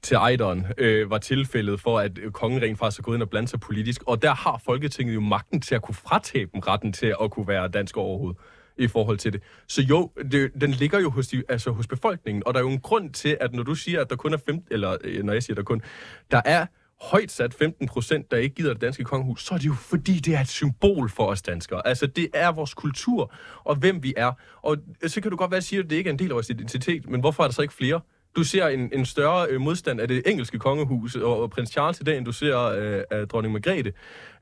til 0.02 0.14
Ejderen, 0.14 0.66
øh, 0.78 1.11
var 1.11 1.18
tilfældet 1.18 1.80
for, 1.80 1.98
at 1.98 2.18
kongen 2.32 2.62
rent 2.62 2.78
faktisk 2.78 2.98
er 2.98 3.02
gået 3.02 3.16
ind 3.16 3.22
og 3.22 3.30
blandt 3.30 3.50
sig 3.50 3.61
politisk. 3.61 4.02
Og 4.06 4.22
der 4.22 4.34
har 4.34 4.62
Folketinget 4.64 5.14
jo 5.14 5.20
magten 5.20 5.61
til 5.61 5.74
at 5.74 5.82
kunne 5.82 5.94
fratage 5.94 6.46
dem 6.46 6.61
retten 6.61 6.92
til 6.92 7.14
at 7.22 7.30
kunne 7.30 7.48
være 7.48 7.68
dansk 7.68 7.96
overhovedet 7.96 8.40
i 8.78 8.88
forhold 8.88 9.18
til 9.18 9.32
det. 9.32 9.42
Så 9.66 9.82
jo, 9.82 10.11
det, 10.32 10.50
den 10.61 10.70
ligger 10.70 11.00
jo 11.00 11.11
hos, 11.11 11.28
de, 11.28 11.42
altså 11.48 11.70
hos 11.70 11.86
befolkningen, 11.86 12.42
og 12.46 12.54
der 12.54 12.61
er 12.61 12.64
jo 12.64 12.70
en 12.70 12.80
grund 12.80 13.11
til, 13.11 13.36
at 13.40 13.52
når 13.52 13.62
du 13.62 13.74
siger, 13.74 14.00
at 14.00 14.11
der 14.11 14.16
kun 14.16 14.32
er 14.32 14.38
15, 14.46 14.66
eller 14.70 14.96
øh, 15.04 15.22
når 15.22 15.32
jeg 15.32 15.42
siger, 15.42 15.54
at 15.54 15.56
der 15.56 15.62
kun, 15.62 15.82
der 16.30 16.40
er 16.44 16.66
højt 17.01 17.30
sat 17.30 17.55
15 17.55 17.88
procent, 17.88 18.30
der 18.30 18.36
ikke 18.36 18.55
gider 18.55 18.72
det 18.72 18.80
danske 18.80 19.05
kongehus, 19.05 19.44
så 19.44 19.55
er 19.55 19.59
det 19.59 19.66
jo 19.66 19.74
fordi, 19.74 20.12
det 20.12 20.34
er 20.34 20.40
et 20.40 20.48
symbol 20.48 21.11
for 21.11 21.26
os 21.26 21.42
danskere. 21.42 21.86
Altså, 21.86 22.07
det 22.07 22.28
er 22.34 22.53
vores 22.53 22.74
kultur, 22.74 23.32
og 23.64 23.76
hvem 23.76 24.03
vi 24.03 24.14
er. 24.16 24.32
Og 24.62 24.76
så 25.07 25.20
kan 25.20 25.30
du 25.30 25.36
godt 25.36 25.51
være 25.51 25.59
at 25.59 25.64
sige, 25.64 25.78
at 25.78 25.90
det 25.90 25.96
ikke 25.96 26.09
er 26.09 26.12
en 26.12 26.18
del 26.18 26.28
af 26.28 26.34
vores 26.34 26.51
identitet, 26.51 27.09
men 27.09 27.20
hvorfor 27.20 27.42
er 27.42 27.46
der 27.46 27.53
så 27.53 27.62
ikke 27.62 27.74
flere? 27.74 28.01
Du 28.36 28.44
ser 28.44 28.66
en, 28.66 28.90
en 28.92 29.07
større 29.07 29.46
øh, 29.51 29.61
modstand 29.61 30.01
af 30.01 30.09
det 30.09 30.22
engelske 30.26 30.59
kongehus 30.59 31.16
og, 31.16 31.42
og 31.42 31.51
prins 31.51 31.70
Charles 31.70 32.01
i 32.01 32.05
dag, 32.05 32.16
end 32.16 32.24
du 32.24 32.32
ser 32.32 32.59
øh, 32.59 33.03
af 33.11 33.28
dronning 33.28 33.53
Margrethe. 33.53 33.92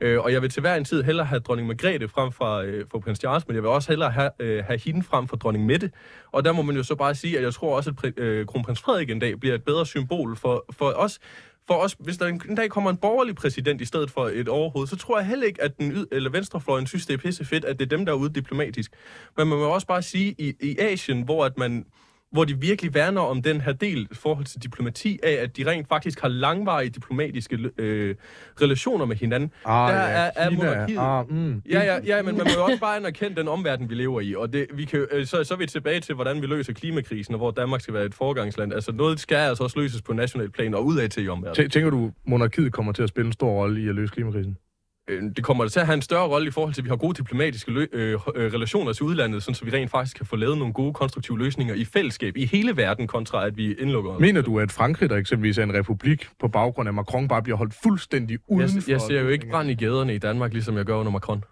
Øh, 0.01 0.21
og 0.21 0.33
jeg 0.33 0.43
vil 0.43 0.51
til 0.51 0.61
hver 0.61 0.75
en 0.75 0.85
tid 0.85 1.03
hellere 1.03 1.27
have 1.27 1.41
dronning 1.41 1.69
Margrethe 1.69 2.09
frem 2.09 2.33
for, 2.33 2.57
øh, 2.57 2.85
for 2.91 2.99
prins 2.99 3.19
Charles, 3.19 3.49
men 3.49 3.55
jeg 3.55 3.63
vil 3.63 3.71
også 3.71 3.93
hellere 3.93 4.11
have, 4.11 4.31
øh, 4.39 4.65
have 4.65 4.81
hende 4.85 5.03
frem 5.03 5.29
for 5.29 5.37
dronning 5.37 5.67
Mette. 5.67 5.91
Og 6.33 6.45
der 6.45 6.53
må 6.53 6.63
man 6.63 6.77
jo 6.77 6.83
så 6.83 6.95
bare 6.95 7.15
sige, 7.15 7.39
at 7.39 7.45
jeg 7.45 7.55
tror 7.55 7.77
også, 7.77 7.93
at 8.05 8.19
øh, 8.19 8.47
kronprins 8.47 8.81
Frederik 8.81 9.11
en 9.11 9.19
dag 9.19 9.41
bliver 9.41 9.55
et 9.55 9.65
bedre 9.65 9.87
symbol 9.87 10.37
for, 10.37 10.65
for 10.71 10.93
os 10.97 11.19
for 11.69 11.75
os, 11.75 11.97
hvis 11.99 12.17
der 12.17 12.27
en, 12.27 12.43
en 12.49 12.55
dag 12.55 12.71
kommer 12.71 12.91
en 12.91 12.97
borgerlig 12.97 13.35
præsident 13.35 13.81
i 13.81 13.85
stedet 13.85 14.11
for 14.11 14.31
et 14.35 14.49
overhoved, 14.49 14.87
så 14.87 14.97
tror 14.97 15.19
jeg 15.19 15.27
heller 15.27 15.47
ikke, 15.47 15.63
at 15.63 15.79
den 15.79 15.93
yd- 15.93 16.07
eller 16.13 16.31
venstrefløjen 16.31 16.87
synes, 16.87 17.07
det 17.07 17.15
er 17.15 17.19
pisse 17.19 17.45
fedt, 17.45 17.65
at 17.65 17.79
det 17.79 17.93
er 17.93 17.97
dem, 17.97 18.07
der 18.07 18.13
er 18.13 18.17
ude 18.17 18.35
diplomatisk. 18.35 18.93
Men 19.37 19.49
man 19.49 19.59
må 19.59 19.65
også 19.65 19.87
bare 19.87 20.03
sige, 20.03 20.35
i, 20.39 20.55
i 20.61 20.79
Asien, 20.79 21.23
hvor 21.23 21.45
at 21.45 21.59
man 21.59 21.87
hvor 22.33 22.45
de 22.45 22.61
virkelig 22.61 22.95
værner 22.95 23.21
om 23.21 23.43
den 23.43 23.61
her 23.61 23.73
del 23.73 24.09
i 24.11 24.15
forhold 24.15 24.45
til 24.45 24.63
diplomati 24.63 25.19
af, 25.23 25.33
at 25.33 25.57
de 25.57 25.71
rent 25.71 25.89
faktisk 25.89 26.21
har 26.21 26.29
langvarige 26.29 26.91
diplomatiske 26.91 27.59
øh, 27.79 28.15
relationer 28.63 29.05
med 29.05 29.17
hinanden. 29.17 29.51
Ah, 29.65 29.93
der 29.93 30.01
ja, 30.01 30.07
er, 30.07 30.31
er 30.37 30.51
Kina, 30.51 30.65
monarkiet. 30.65 30.99
Ah, 30.99 31.31
mm. 31.31 31.63
Ja, 31.71 31.81
ja, 31.81 31.99
ja, 32.05 32.23
men 32.23 32.37
man 32.37 32.47
må 32.47 32.53
jo 32.61 32.65
også 32.65 32.81
bare 32.81 32.97
anerkende 32.97 33.37
den 33.37 33.49
omverden, 33.49 33.91
vi 33.91 33.95
lever 33.95 34.21
i. 34.21 34.35
Og 34.35 34.53
det, 34.53 34.67
vi 34.75 34.85
kan, 34.85 35.07
øh, 35.11 35.27
så, 35.27 35.45
så 35.45 35.55
er 35.55 35.59
vi 35.59 35.67
tilbage 35.67 36.01
til, 36.01 36.15
hvordan 36.15 36.43
vi 36.43 36.47
løser 36.47 36.73
klimakrisen, 36.73 37.35
og 37.35 37.39
hvor 37.39 37.51
Danmark 37.51 37.81
skal 37.81 37.95
være 37.95 38.05
et 38.05 38.15
forgangsland. 38.15 38.73
Altså 38.73 38.93
noget 38.93 39.21
skal 39.21 39.37
altså 39.37 39.65
også 39.65 39.81
løses 39.81 40.03
på 40.03 40.13
national 40.13 40.51
plan 40.51 40.75
og 40.75 40.85
udad 40.85 41.09
til 41.09 41.25
i 41.25 41.29
omverdenen. 41.29 41.71
Tænker 41.71 41.91
du, 41.91 42.13
monarkiet 42.27 42.73
kommer 42.73 42.93
til 42.93 43.03
at 43.03 43.09
spille 43.09 43.27
en 43.27 43.33
stor 43.33 43.51
rolle 43.51 43.83
i 43.83 43.89
at 43.89 43.95
løse 43.95 44.13
klimakrisen? 44.13 44.57
Øh, 45.09 45.23
det 45.37 45.45
kommer 45.45 45.69
til 45.69 45.81
at 45.81 45.87
have 45.87 45.95
en 45.95 46.03
større 46.03 46.29
rolle 46.29 46.49
i 46.49 46.51
forhold 46.51 46.75
til, 46.75 46.81
at 46.81 46.85
vi 46.85 46.89
har 46.89 46.97
gode 46.97 47.15
diplomatiske 47.15 47.71
lø- 47.71 47.97
øh, 47.97 48.13
øh, 48.35 48.53
relationer 48.53 48.93
til 48.93 49.03
udlandet, 49.03 49.43
sådan 49.43 49.55
så 49.55 49.65
vi 49.65 49.71
rent 49.71 49.91
faktisk 49.91 50.17
kan 50.17 50.27
få 50.27 50.37
lavet 50.37 50.59
nogle 50.59 50.73
gode 50.73 50.93
konstruktive 50.95 51.39
løsninger 51.39 51.75
i 51.75 51.85
fællesskab 51.85 52.37
i 52.37 52.47
hele 52.47 52.77
verden, 52.77 53.07
kontra 53.07 53.47
at 53.47 53.57
vi 53.57 53.75
indlukker 53.75 54.19
Mener 54.19 54.43
du, 54.43 54.61
at 54.61 54.73
Frankrig, 54.73 55.11
der 55.11 55.17
eksempelvis 55.17 55.59
er 55.59 55.63
en 55.63 55.75
republik, 55.75 56.29
på 56.41 56.49
baggrund 56.49 56.89
af 56.89 56.95
Macron, 56.95 57.29
bare 57.29 57.43
bliver 57.43 57.57
holdt 57.57 57.75
fuldstændig 57.83 58.39
uden 58.49 58.71
jeg, 58.77 58.89
jeg 58.89 59.01
ser 59.01 59.21
jo 59.21 59.29
ikke 59.29 59.49
brand 59.51 59.71
i 59.71 59.75
gaderne 59.75 60.15
i 60.15 60.19
Danmark, 60.19 60.53
ligesom 60.53 60.77
jeg 60.77 60.85
gør 60.85 60.97
under 60.97 61.13
Macron. 61.13 61.45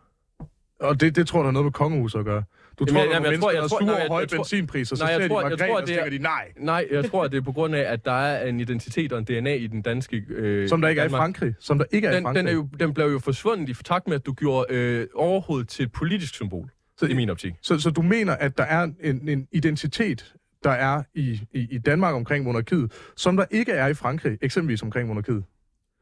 Og 0.80 1.00
det, 1.00 1.16
det 1.16 1.28
tror 1.28 1.38
du 1.38 1.44
har 1.44 1.52
noget 1.52 1.64
med 1.64 1.72
kongehuset 1.72 2.18
at 2.18 2.24
gøre? 2.24 2.42
Du 2.78 2.84
Jamen, 2.88 2.94
tror, 2.94 3.10
er 3.10 3.14
jamen, 3.14 3.32
jeg 3.32 3.40
tror- 3.40 3.50
jeg 3.50 3.60
tror- 3.60 3.78
sure 3.80 3.84
nej, 3.98 4.08
høje 4.08 4.26
benzinpriser, 4.26 4.96
så 4.96 5.04
nej, 5.04 5.12
jeg 5.12 5.20
ser 5.22 5.28
tror- 5.28 5.48
de 5.48 5.56
tror, 5.56 5.74
og 5.76 5.82
er- 5.82 5.86
tænker 5.86 6.10
de 6.10 6.18
nej. 6.18 6.52
Nej, 6.58 6.86
jeg 6.90 7.10
tror, 7.10 7.24
at 7.24 7.32
det 7.32 7.38
er 7.38 7.42
på 7.42 7.52
grund 7.52 7.74
af, 7.74 7.92
at 7.92 8.04
der 8.04 8.12
er 8.12 8.46
en 8.46 8.60
identitet 8.60 9.12
og 9.12 9.18
en 9.18 9.24
DNA 9.24 9.54
i 9.54 9.66
den 9.66 9.82
danske... 9.82 10.24
Øh, 10.28 10.68
Som 10.68 10.80
der 10.80 10.88
ikke 10.88 11.00
er 11.00 11.04
i 11.04 11.08
Danmark. 11.08 11.18
Frankrig. 11.20 11.54
Som 11.60 11.78
der 11.78 11.84
ikke 11.92 12.08
er 12.08 12.12
i 12.12 12.14
Den, 12.16 12.22
Frankrig. 12.24 12.38
den, 12.44 12.48
er 12.48 12.52
jo, 12.52 12.68
den 12.80 12.94
blev 12.94 13.06
jo 13.06 13.18
forsvundet 13.18 13.68
i 13.68 13.74
takt 13.84 14.08
med, 14.08 14.14
at 14.14 14.26
du 14.26 14.32
gjorde 14.32 14.66
øh, 14.74 15.06
overhovedet 15.14 15.68
til 15.68 15.82
et 15.84 15.92
politisk 15.92 16.34
symbol, 16.34 16.70
Så- 16.98 17.06
i 17.06 17.14
min 17.14 17.30
optik. 17.30 17.54
Så, 17.62 17.78
så 17.78 17.90
du 17.90 18.02
mener, 18.02 18.32
at 18.32 18.58
der 18.58 18.64
er 18.64 18.82
en, 19.02 19.28
en 19.28 19.48
identitet, 19.52 20.34
der 20.64 20.70
er 20.70 21.02
i, 21.14 21.40
i, 21.52 21.66
i 21.70 21.78
Danmark 21.78 22.14
omkring 22.14 22.44
monarkiet, 22.44 22.92
som 23.16 23.36
der 23.36 23.44
ikke 23.50 23.72
er 23.72 23.86
i 23.86 23.94
Frankrig, 23.94 24.38
eksempelvis 24.42 24.82
omkring 24.82 25.08
monarkiet? 25.08 25.44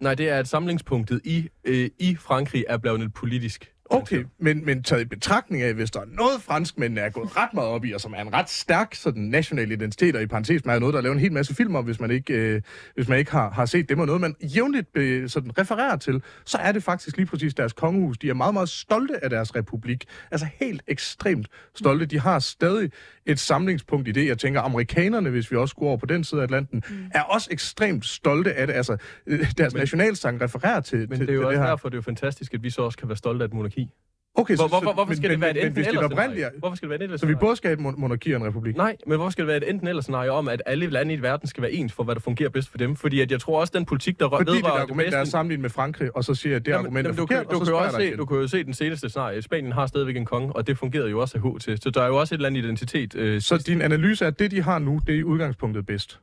Nej, 0.00 0.14
det 0.14 0.28
er, 0.28 0.38
at 0.38 0.48
samlingspunktet 0.48 1.20
i, 1.24 1.48
øh, 1.64 1.90
i 1.98 2.16
Frankrig 2.20 2.64
er 2.68 2.76
blevet 2.76 3.02
et 3.02 3.14
politisk... 3.14 3.70
Okay, 3.91 4.24
men, 4.39 4.64
men 4.64 4.82
taget 4.82 5.03
i 5.03 5.05
betragtning 5.05 5.62
af, 5.62 5.74
hvis 5.74 5.91
der 5.91 6.01
er 6.01 6.05
noget 6.09 6.43
franskmændene 6.43 7.01
er 7.01 7.11
gået 7.11 7.37
ret 7.37 7.55
meget 7.55 7.68
op 7.70 7.85
i, 7.85 7.93
og 7.93 8.01
som 8.01 8.12
er 8.16 8.20
en 8.22 8.32
ret 8.32 8.51
stærk 8.51 8.95
sådan, 8.95 9.22
national 9.22 9.70
identitet, 9.72 10.16
og 10.16 10.22
i 10.22 10.26
parentes 10.26 10.64
med 10.64 10.80
noget, 10.80 10.93
der 10.93 10.99
er 10.99 11.03
lavet 11.03 11.14
en 11.14 11.20
hel 11.20 11.32
masse 11.32 11.55
film 11.55 11.74
om, 11.74 11.85
hvis 11.85 12.01
man 12.01 12.11
ikke, 12.11 12.35
øh, 12.35 12.62
hvis 12.95 13.09
man 13.09 13.18
ikke 13.18 13.30
har, 13.30 13.51
har 13.51 13.66
set 13.66 13.89
dem, 13.89 13.99
og 13.99 14.07
noget, 14.07 14.20
man 14.20 14.35
jævnligt 14.43 14.89
øh, 14.95 15.28
sådan, 15.28 15.59
refererer 15.59 15.97
til, 15.97 16.22
så 16.45 16.59
er 16.59 16.72
det 16.72 16.82
faktisk 16.82 17.16
lige 17.16 17.26
præcis 17.26 17.55
deres 17.55 17.72
kongehus. 17.72 18.18
De 18.18 18.28
er 18.28 18.35
meget, 18.35 18.55
meget 18.55 18.68
stolte 18.68 19.24
af 19.24 19.30
deres 19.30 19.57
republik. 19.57 20.05
Altså 20.30 20.47
helt 20.61 20.82
ekstremt 20.87 21.49
stolte. 21.74 22.07
De 22.07 22.20
har 22.20 22.39
stadig 22.39 22.91
et 23.26 23.39
samlingspunkt 23.39 24.09
i 24.09 24.12
det. 24.12 24.26
Jeg 24.26 24.39
tænker, 24.39 24.61
amerikanerne, 24.61 25.30
hvis 25.30 25.51
vi 25.51 25.57
også 25.57 25.74
går 25.74 25.87
over 25.87 25.97
på 25.97 26.07
den 26.07 26.24
side 26.24 26.41
af 26.41 26.45
Atlanten, 26.45 26.82
mm. 26.91 26.97
er 27.14 27.22
også 27.22 27.49
ekstremt 27.53 28.05
stolte 28.07 28.55
af 28.55 28.66
det. 28.66 28.74
Altså, 28.74 28.97
øh, 29.26 29.53
deres 29.59 29.74
Men- 29.74 29.80
nationalsang 29.80 30.41
refererer 30.41 30.80
til, 30.80 30.99
Men 30.99 31.09
til, 31.09 31.20
det 31.26 31.28
er 31.28 31.35
jo 31.35 31.41
til 31.41 31.47
også 31.47 31.53
det 31.55 31.62
her. 31.62 31.68
derfor, 31.70 31.89
det 31.89 31.95
er 31.95 31.99
jo 31.99 32.03
fantastisk, 32.03 32.55
at 32.55 32.62
vi 32.62 32.70
så 32.70 32.82
også 32.82 32.99
kan 32.99 33.09
være 33.09 33.16
stolte 33.16 33.43
af 33.45 33.49
et 33.49 33.55
monarki. 33.76 33.90
Okay, 34.36 34.56
Hvor, 34.56 34.68
hvorfor, 34.68 34.92
hvorfor 34.92 35.14
skal 35.14 35.22
men, 35.22 35.30
det 35.30 35.40
være 35.40 35.50
et 35.50 35.56
enten 35.56 35.72
hvis 35.72 35.86
det 35.86 35.88
eller 35.88 36.00
er 36.00 36.04
oprindeligt, 36.04 36.36
scenarie? 36.38 36.58
Hvorfor 36.58 36.76
skal 36.76 36.86
det 36.86 36.90
være 36.90 36.96
et 36.96 37.02
enten 37.02 37.10
eller 37.10 37.18
så 37.18 37.26
vi 37.26 37.34
både 37.34 37.56
skal 37.56 37.68
have 37.68 37.88
et 37.88 37.94
mon- 37.94 38.00
monarki 38.00 38.32
og 38.32 38.40
en 38.40 38.46
republik? 38.46 38.76
Nej, 38.76 38.96
men 39.06 39.16
hvorfor 39.16 39.30
skal 39.30 39.42
det 39.42 39.48
være 39.48 39.56
et 39.56 39.68
enten 39.70 39.88
eller 39.88 40.02
scenarie 40.02 40.30
om, 40.30 40.48
at 40.48 40.62
alle 40.66 40.86
lande 40.86 41.14
i 41.14 41.22
verden 41.22 41.48
skal 41.48 41.62
være 41.62 41.72
ens 41.72 41.92
for, 41.92 42.04
hvad 42.04 42.14
der 42.14 42.20
fungerer 42.20 42.48
bedst 42.50 42.68
for 42.70 42.78
dem? 42.78 42.96
Fordi 42.96 43.20
at 43.20 43.30
jeg 43.30 43.40
tror 43.40 43.60
også, 43.60 43.72
den 43.76 43.84
politik, 43.86 44.20
der 44.20 44.26
rø- 44.28 44.36
Fordi 44.36 44.50
det 44.50 44.56
vedrører 44.56 44.80
argument, 44.82 45.12
der 45.12 45.18
er 45.18 45.24
sammenlignet 45.24 45.62
med 45.62 45.70
Frankrig, 45.70 46.16
og 46.16 46.24
så 46.24 46.34
siger 46.34 46.50
jeg, 46.50 46.56
at 46.56 46.66
det 46.66 46.72
Jamen, 46.72 46.86
argument 46.86 47.06
er 47.06 47.08
jamen, 47.08 47.16
du, 47.16 47.22
forkert, 47.22 47.46
kan, 47.46 47.54
du, 47.54 47.60
og 47.60 47.66
så 47.66 47.72
kan 47.72 47.84
også 47.84 47.98
se, 47.98 48.16
du 48.16 48.24
kan 48.26 48.36
jo 48.36 48.48
se 48.48 48.64
den 48.64 48.74
seneste 48.74 49.08
scenarie. 49.08 49.42
Spanien 49.42 49.72
har 49.72 49.86
stadigvæk 49.86 50.16
en 50.16 50.24
konge, 50.24 50.52
og 50.56 50.66
det 50.66 50.78
fungerede 50.78 51.10
jo 51.10 51.20
også 51.20 51.38
af 51.38 51.42
H 51.52 51.58
til. 51.60 51.82
Så 51.82 51.90
der 51.90 52.02
er 52.02 52.06
jo 52.06 52.16
også 52.16 52.34
et 52.34 52.38
eller 52.38 52.48
andet 52.48 52.64
identitet. 52.64 53.14
Øh, 53.16 53.40
Så 53.40 53.58
din 53.66 53.82
analyse 53.82 54.24
er, 54.24 54.28
at 54.28 54.38
det, 54.38 54.50
de 54.50 54.62
har 54.62 54.78
nu, 54.78 55.00
det 55.06 55.14
er 55.14 55.18
i 55.18 55.24
udgangspunktet 55.24 55.86
bedst. 55.86 56.20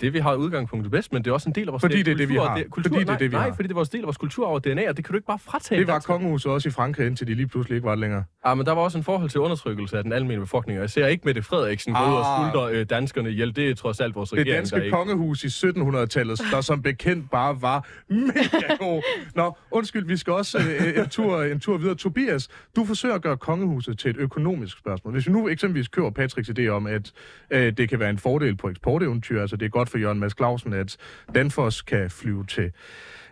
Det, 0.00 0.12
vi 0.12 0.18
har 0.18 0.34
udgangspunktet 0.34 0.90
bedst, 0.90 1.12
men 1.12 1.24
det 1.24 1.30
er 1.30 1.34
også 1.34 1.48
en 1.48 1.54
del 1.54 1.68
af 1.68 1.72
vores 1.72 1.80
Fordi 1.80 2.02
det 2.02 2.08
er 2.12 2.16
det, 2.16 2.28
vi 2.28 2.34
kultur, 2.34 2.48
har. 2.48 2.62
kultur, 2.70 2.88
Fordi 2.90 2.98
det 3.00 3.02
er 3.08 3.12
nej, 3.12 3.18
det, 3.18 3.30
vi 3.30 3.36
nej, 3.36 3.48
har. 3.48 3.54
fordi 3.54 3.68
det 3.68 3.72
er 3.72 3.74
vores 3.74 3.88
del 3.88 4.00
af 4.00 4.04
vores 4.04 4.16
kultur 4.16 4.46
og 4.46 4.64
DNA, 4.64 4.88
og 4.88 4.96
det 4.96 5.04
kan 5.04 5.12
du 5.12 5.16
ikke 5.16 5.26
bare 5.26 5.38
fratage 5.38 5.78
Det 5.80 5.86
var 5.86 5.98
kongehuset 5.98 6.52
også 6.52 6.68
i 6.68 6.72
Frankrig, 6.72 7.06
indtil 7.06 7.26
de 7.26 7.34
lige 7.34 7.46
pludselig 7.46 7.76
ikke 7.76 7.84
var 7.84 7.90
det 7.92 7.98
længere. 8.00 8.24
Ja, 8.46 8.54
men 8.54 8.66
der 8.66 8.72
var 8.72 8.82
også 8.82 8.98
en 8.98 9.04
forhold 9.04 9.30
til 9.30 9.40
undertrykkelse 9.40 9.96
af 9.98 10.02
den 10.02 10.12
almindelige 10.12 10.40
befolkning, 10.40 10.78
og 10.78 10.82
jeg 10.82 10.90
ser 10.90 11.06
ikke 11.06 11.22
Mette 11.24 11.42
Frederiksen 11.42 11.92
gå 11.94 12.00
ud 12.00 12.14
og 12.14 12.44
Ah. 12.44 12.50
skulder 12.52 12.66
øh, 12.80 12.86
danskerne 12.90 13.30
ihjel. 13.30 13.56
Det 13.56 13.70
er 13.70 13.74
trods 13.74 14.00
alt 14.00 14.14
vores 14.14 14.30
Det 14.30 14.38
regering, 14.38 14.54
der 14.54 14.60
danske 14.60 14.84
ikke... 14.84 14.90
kongehus 14.96 15.44
i 15.44 15.46
1700-tallet, 15.46 16.40
der 16.50 16.60
som 16.60 16.82
bekendt 16.82 17.30
bare 17.30 17.62
var 17.62 17.86
mega 18.08 18.74
god. 18.78 19.02
Nå, 19.34 19.56
undskyld, 19.70 20.06
vi 20.06 20.16
skal 20.16 20.32
også 20.32 20.58
øh, 20.58 20.98
en, 21.02 21.08
tur, 21.08 21.42
en 21.42 21.60
tur 21.60 21.76
videre. 21.76 21.94
Tobias, 21.94 22.48
du 22.76 22.84
forsøger 22.84 23.14
at 23.14 23.22
gøre 23.22 23.36
kongehuset 23.36 23.98
til 23.98 24.10
et 24.10 24.16
økonomisk 24.16 24.78
spørgsmål. 24.78 25.12
Hvis 25.12 25.26
vi 25.26 25.32
nu 25.32 25.48
eksempelvis 25.48 25.88
kører 25.88 26.10
Patricks 26.10 26.50
idé 26.58 26.66
om, 26.68 26.86
at 26.86 27.12
øh, 27.50 27.72
det 27.76 27.88
kan 27.88 28.00
være 28.00 28.10
en 28.10 28.18
fordel 28.18 28.56
på 28.56 28.68
eksporteventyr, 28.68 29.40
altså 29.40 29.56
det 29.56 29.72
godt 29.74 29.88
for 29.88 29.98
Jørgen 29.98 30.20
Mads 30.20 30.36
Clausen, 30.36 30.72
at 30.72 30.96
Danfoss 31.34 31.82
kan 31.82 32.10
flyve 32.10 32.44
til 32.46 32.70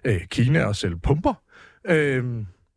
øh, 0.05 0.21
Kina 0.31 0.65
og 0.65 0.77
sælge 0.77 0.99
pumper. 0.99 1.35
Øh, 1.85 2.25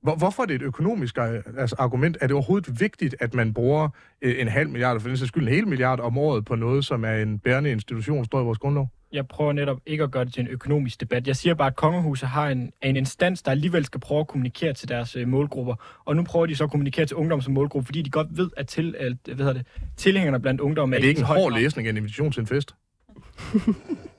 hvor, 0.02 0.16
hvorfor 0.16 0.44
er 0.44 0.48
det 0.48 0.56
et 0.56 0.62
økonomisk 0.62 1.18
øh, 1.18 1.44
altså, 1.58 1.76
argument? 1.80 2.18
Er 2.22 2.28
det 2.28 2.34
overhovedet 2.34 2.80
vigtigt, 2.80 3.16
at 3.20 3.34
man 3.34 3.54
bruger 3.54 3.90
øh, 4.22 4.42
en 4.42 4.48
halv 4.48 4.70
milliard, 4.70 4.92
eller 4.92 5.02
for 5.02 5.08
den 5.08 5.18
sags 5.18 5.28
skyld 5.28 5.48
en 5.48 5.54
hel 5.54 5.68
milliard 5.68 6.00
om 6.00 6.18
året 6.18 6.46
på 6.46 6.56
noget, 6.56 6.86
som 6.86 7.06
er 7.06 7.14
en 7.16 7.40
bærende 7.40 7.72
institution, 7.72 8.26
står 8.26 8.42
i 8.42 8.44
vores 8.44 8.58
grundlov? 8.58 8.90
jeg 9.16 9.28
prøver 9.28 9.54
netop 9.54 9.78
ikke 9.86 10.04
at 10.04 10.12
gøre 10.12 10.26
det 10.26 10.34
til 10.34 10.42
en 10.42 10.48
økonomisk 10.48 11.02
debat. 11.02 11.28
Jeg 11.28 11.36
siger 11.36 11.54
bare, 11.54 11.68
at 11.68 11.76
kongehuset 11.76 12.30
har 12.30 12.50
en, 12.50 12.72
en 12.82 12.96
instans, 12.96 13.42
der 13.42 13.52
alligevel 13.52 13.86
skal 13.86 14.00
prøve 14.00 14.20
at 14.20 14.28
kommunikere 14.28 14.74
til 14.74 14.90
deres 14.90 15.16
øh, 15.16 15.28
målgrupper. 15.28 15.76
Og 16.06 16.16
nu 16.16 16.24
prøver 16.24 16.46
de 16.46 16.56
så 16.56 16.64
at 16.64 16.72
kommunikere 16.72 17.06
til 17.06 17.18
ungdom 17.18 17.42
som 17.42 17.54
målgruppe, 17.54 17.86
fordi 17.86 18.02
de 18.02 18.10
godt 18.10 18.28
ved, 18.38 18.50
at, 18.58 18.68
til, 18.68 18.96
at 19.00 19.14
hvad 19.26 19.46
hedder 19.46 19.54
det, 19.54 19.68
tilhængerne 19.98 20.40
blandt 20.40 20.62
ungdom 20.62 20.94
Er 20.94 21.00
det 21.00 21.08
ikke 21.08 21.20
en 21.20 21.26
hård 21.26 21.54
læsning 21.54 21.88
af 21.88 21.92
en 21.92 21.98
invitation 21.98 22.32
til 22.32 22.40
en 22.40 22.48
fest? 22.48 22.76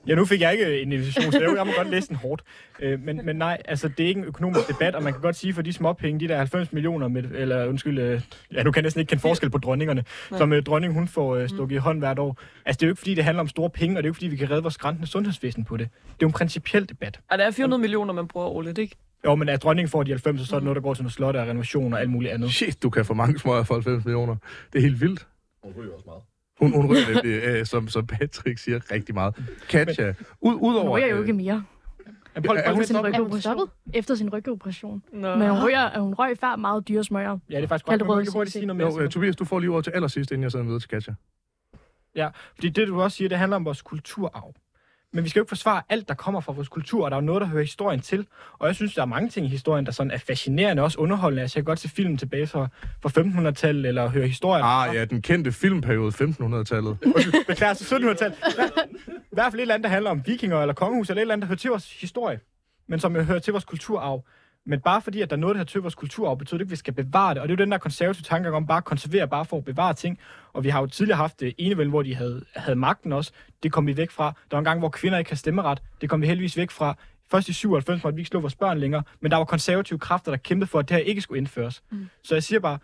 Ja, 0.07 0.15
nu 0.15 0.25
fik 0.25 0.41
jeg 0.41 0.51
ikke 0.53 0.81
en 0.81 0.91
invitation, 0.91 1.31
så 1.31 1.55
jeg 1.57 1.67
må 1.67 1.73
godt 1.77 1.89
læse 1.89 2.07
den 2.07 2.15
hårdt. 2.15 2.43
Øh, 2.79 2.99
men, 3.03 3.21
men 3.25 3.35
nej, 3.35 3.61
altså 3.65 3.87
det 3.87 4.03
er 4.03 4.07
ikke 4.07 4.19
en 4.19 4.25
økonomisk 4.25 4.67
debat, 4.67 4.95
og 4.95 5.03
man 5.03 5.13
kan 5.13 5.21
godt 5.21 5.35
sige 5.35 5.53
for 5.53 5.61
de 5.61 5.73
småpenge, 5.73 6.19
de 6.19 6.27
der 6.27 6.37
90 6.37 6.73
millioner, 6.73 7.07
med, 7.07 7.23
eller 7.23 7.65
undskyld, 7.65 7.99
øh, 7.99 8.21
ja, 8.53 8.63
nu 8.63 8.71
kan 8.71 8.79
jeg 8.79 8.83
næsten 8.83 8.99
ikke 8.99 9.09
kende 9.09 9.21
forskel 9.21 9.49
på 9.49 9.57
dronningerne, 9.57 10.03
Nej. 10.31 10.37
som 10.37 10.53
øh, 10.53 10.63
dronning 10.63 10.93
hun 10.93 11.07
får 11.07 11.35
øh, 11.35 11.49
stukket 11.49 11.75
i 11.75 11.79
hånd 11.79 11.99
hvert 11.99 12.19
år. 12.19 12.37
Altså 12.65 12.77
det 12.77 12.83
er 12.83 12.87
jo 12.87 12.91
ikke 12.91 12.99
fordi, 12.99 13.13
det 13.13 13.23
handler 13.23 13.41
om 13.41 13.47
store 13.47 13.69
penge, 13.69 13.97
og 13.97 14.03
det 14.03 14.07
er 14.07 14.09
jo 14.09 14.11
ikke 14.11 14.17
fordi, 14.17 14.27
vi 14.27 14.35
kan 14.37 14.51
redde 14.51 14.61
vores 14.61 14.77
græntende 14.77 15.07
sundhedsvæsen 15.07 15.63
på 15.65 15.77
det. 15.77 15.89
Det 16.03 16.09
er 16.11 16.15
jo 16.21 16.27
en 16.27 16.33
principiel 16.33 16.89
debat. 16.89 17.19
Og 17.29 17.37
der 17.37 17.45
er 17.45 17.51
400 17.51 17.81
millioner, 17.81 18.13
man 18.13 18.27
bruger 18.27 18.47
årligt, 18.47 18.77
ikke? 18.77 18.95
Jo, 19.25 19.35
men 19.35 19.49
at 19.49 19.63
dronningen 19.63 19.89
får 19.89 20.03
de 20.03 20.11
90, 20.11 20.47
så 20.47 20.55
er 20.55 20.59
det 20.59 20.63
noget, 20.63 20.75
der 20.75 20.81
går 20.81 20.93
til 20.93 21.03
noget 21.03 21.13
slot 21.13 21.35
og 21.35 21.47
renovation 21.47 21.93
og 21.93 21.99
alt 21.99 22.09
muligt 22.09 22.33
andet. 22.33 22.51
Shit, 22.51 22.83
du 22.83 22.89
kan 22.89 23.05
få 23.05 23.13
mange 23.13 23.39
smøger 23.39 23.63
for 23.63 23.73
90 23.73 24.05
millioner. 24.05 24.35
Det 24.73 24.79
er 24.79 24.83
helt 24.83 25.01
vildt. 25.01 25.27
Hun 25.63 25.73
ryger 25.77 25.93
også 25.93 26.05
meget. 26.05 26.21
Hun, 26.59 26.71
hun 26.71 26.91
ryger 26.91 27.13
nemlig, 27.13 27.43
øh, 27.43 27.65
som, 27.65 27.87
som 27.87 28.07
Patrick 28.07 28.57
siger, 28.59 28.91
rigtig 28.91 29.15
meget. 29.15 29.35
Katja, 29.69 30.09
ud, 30.09 30.15
Hun 30.53 30.55
udover... 30.55 30.97
ryger 30.97 31.07
jo 31.07 31.15
øh, 31.15 31.21
ikke 31.21 31.33
mere 31.33 31.63
Men 32.35 32.43
prøv, 32.43 32.55
Er 32.55 32.63
prøv, 32.63 32.73
hun 32.73 32.81
efter 32.81 32.85
sin 32.85 32.93
stoppet? 32.95 33.13
Er 33.15 33.17
hun 33.17 33.25
rygoperation. 33.25 33.41
stoppet? 33.41 33.69
Efter 33.93 34.15
sin 34.15 34.29
rygoperation. 34.33 35.03
Nå. 35.13 35.35
Men 35.35 35.49
hun, 35.49 35.67
ryger, 35.67 35.99
hun 35.99 36.13
røg 36.13 36.37
før 36.37 36.55
meget 36.55 36.87
dyre 36.87 37.03
smøger. 37.03 37.37
ja, 37.49 37.55
det 37.57 37.63
er 37.63 37.67
faktisk 37.67 37.85
godt. 37.85 37.99
det 37.99 38.07
Man 38.07 38.15
rød 38.15 38.23
kan 38.23 38.33
hurtigt 38.33 38.53
sige 38.53 38.65
noget 38.65 38.77
mere. 38.77 38.87
Jo, 38.87 38.99
øh, 38.99 39.09
Tobias, 39.09 39.35
du 39.35 39.45
får 39.45 39.59
lige 39.59 39.69
ordet 39.69 39.83
til 39.83 39.91
allersidst, 39.91 40.31
inden 40.31 40.43
jeg 40.43 40.51
sender 40.51 40.65
videre 40.65 40.79
til 40.79 40.89
Katja. 40.89 41.13
Fordi 42.55 42.69
det, 42.69 42.87
du 42.87 43.01
også 43.01 43.17
siger, 43.17 43.29
det 43.29 43.37
handler 43.37 43.55
om 43.55 43.65
vores 43.65 43.81
kulturarv. 43.81 44.53
Men 45.13 45.23
vi 45.23 45.29
skal 45.29 45.39
jo 45.39 45.43
ikke 45.43 45.49
forsvare 45.49 45.81
alt, 45.89 46.07
der 46.07 46.13
kommer 46.13 46.41
fra 46.41 46.53
vores 46.53 46.67
kultur, 46.67 47.05
og 47.05 47.11
der 47.11 47.17
er 47.17 47.21
jo 47.21 47.25
noget, 47.25 47.41
der 47.41 47.47
hører 47.47 47.63
historien 47.63 47.99
til. 47.99 48.27
Og 48.59 48.67
jeg 48.67 48.75
synes, 48.75 48.93
der 48.93 49.01
er 49.01 49.05
mange 49.05 49.29
ting 49.29 49.45
i 49.45 49.49
historien, 49.49 49.85
der 49.85 49.91
sådan 49.91 50.11
er 50.11 50.17
fascinerende 50.17 50.81
og 50.81 50.83
også 50.83 50.97
underholdende. 50.99 51.41
Altså, 51.41 51.59
jeg 51.59 51.63
kan 51.63 51.71
godt 51.71 51.79
se 51.79 51.89
film 51.89 52.17
tilbage 52.17 52.47
fra, 52.47 52.67
fra 53.01 53.21
1500-tallet, 53.49 53.85
eller 53.85 54.09
høre 54.09 54.27
historier. 54.27 54.63
Ah 54.63 54.95
ja, 54.95 55.05
den 55.05 55.21
kendte 55.21 55.51
filmperiode 55.51 56.11
1500-tallet. 56.23 56.97
Beklager, 57.47 57.69
altså 57.69 57.95
1700-tallet. 57.95 58.37
I 59.09 59.35
hvert 59.35 59.51
fald 59.51 59.59
et 59.59 59.61
eller 59.61 59.73
andet, 59.73 59.83
der 59.83 59.89
handler 59.89 60.11
om 60.11 60.21
vikinger 60.25 60.61
eller 60.61 60.73
kongehus, 60.73 61.09
eller 61.09 61.19
et 61.19 61.21
eller 61.21 61.33
andet, 61.33 61.41
der 61.41 61.47
hører 61.47 61.57
til 61.57 61.69
vores 61.69 62.01
historie, 62.01 62.39
men 62.87 62.99
som 62.99 63.15
hører 63.15 63.39
til 63.39 63.53
vores 63.53 63.65
kulturarv. 63.65 64.25
Men 64.67 64.79
bare 64.79 65.01
fordi, 65.01 65.21
at 65.21 65.29
der 65.29 65.35
er 65.35 65.39
noget, 65.39 65.55
der 65.55 65.63
til 65.63 65.81
vores 65.81 65.95
kulturarv, 65.95 66.37
betyder 66.37 66.57
det 66.57 66.63
ikke, 66.63 66.67
at 66.67 66.71
vi 66.71 66.75
skal 66.75 66.93
bevare 66.93 67.33
det. 67.33 67.41
Og 67.41 67.47
det 67.47 67.53
er 67.53 67.57
jo 67.57 67.63
den 67.65 67.71
der 67.71 67.77
konservative 67.77 68.23
tanke 68.23 68.51
om 68.51 68.67
bare 68.67 68.77
at 68.77 68.85
konservere, 68.85 69.27
bare 69.27 69.45
for 69.45 69.57
at 69.57 69.65
bevare 69.65 69.93
ting. 69.93 70.19
Og 70.53 70.63
vi 70.63 70.69
har 70.69 70.79
jo 70.79 70.87
tidligere 70.87 71.17
haft 71.17 71.39
det 71.39 71.53
enevælde, 71.57 71.89
hvor 71.89 72.03
de 72.03 72.15
havde, 72.15 72.45
havde 72.55 72.75
magten 72.75 73.13
også. 73.13 73.31
Det 73.63 73.71
kom 73.71 73.87
vi 73.87 73.97
væk 73.97 74.11
fra. 74.11 74.25
Der 74.25 74.57
var 74.57 74.59
en 74.59 74.65
gang, 74.65 74.79
hvor 74.79 74.89
kvinder 74.89 75.17
ikke 75.17 75.29
havde 75.29 75.39
stemmeret. 75.39 75.81
Det 76.01 76.09
kom 76.09 76.21
vi 76.21 76.27
heldigvis 76.27 76.57
væk 76.57 76.71
fra. 76.71 76.95
Først 77.31 77.49
i 77.49 77.53
97 77.53 78.03
måtte 78.03 78.15
vi 78.15 78.21
ikke 78.21 78.29
slå 78.29 78.39
vores 78.39 78.55
børn 78.55 78.77
længere, 78.77 79.03
men 79.19 79.31
der 79.31 79.37
var 79.37 79.45
konservative 79.45 79.99
kræfter, 79.99 80.31
der 80.31 80.37
kæmpede 80.37 80.69
for, 80.69 80.79
at 80.79 80.89
det 80.89 80.97
her 80.97 81.03
ikke 81.03 81.21
skulle 81.21 81.37
indføres. 81.37 81.83
Mm. 81.91 82.07
Så 82.23 82.35
jeg 82.35 82.43
siger 82.43 82.59
bare, 82.59 82.77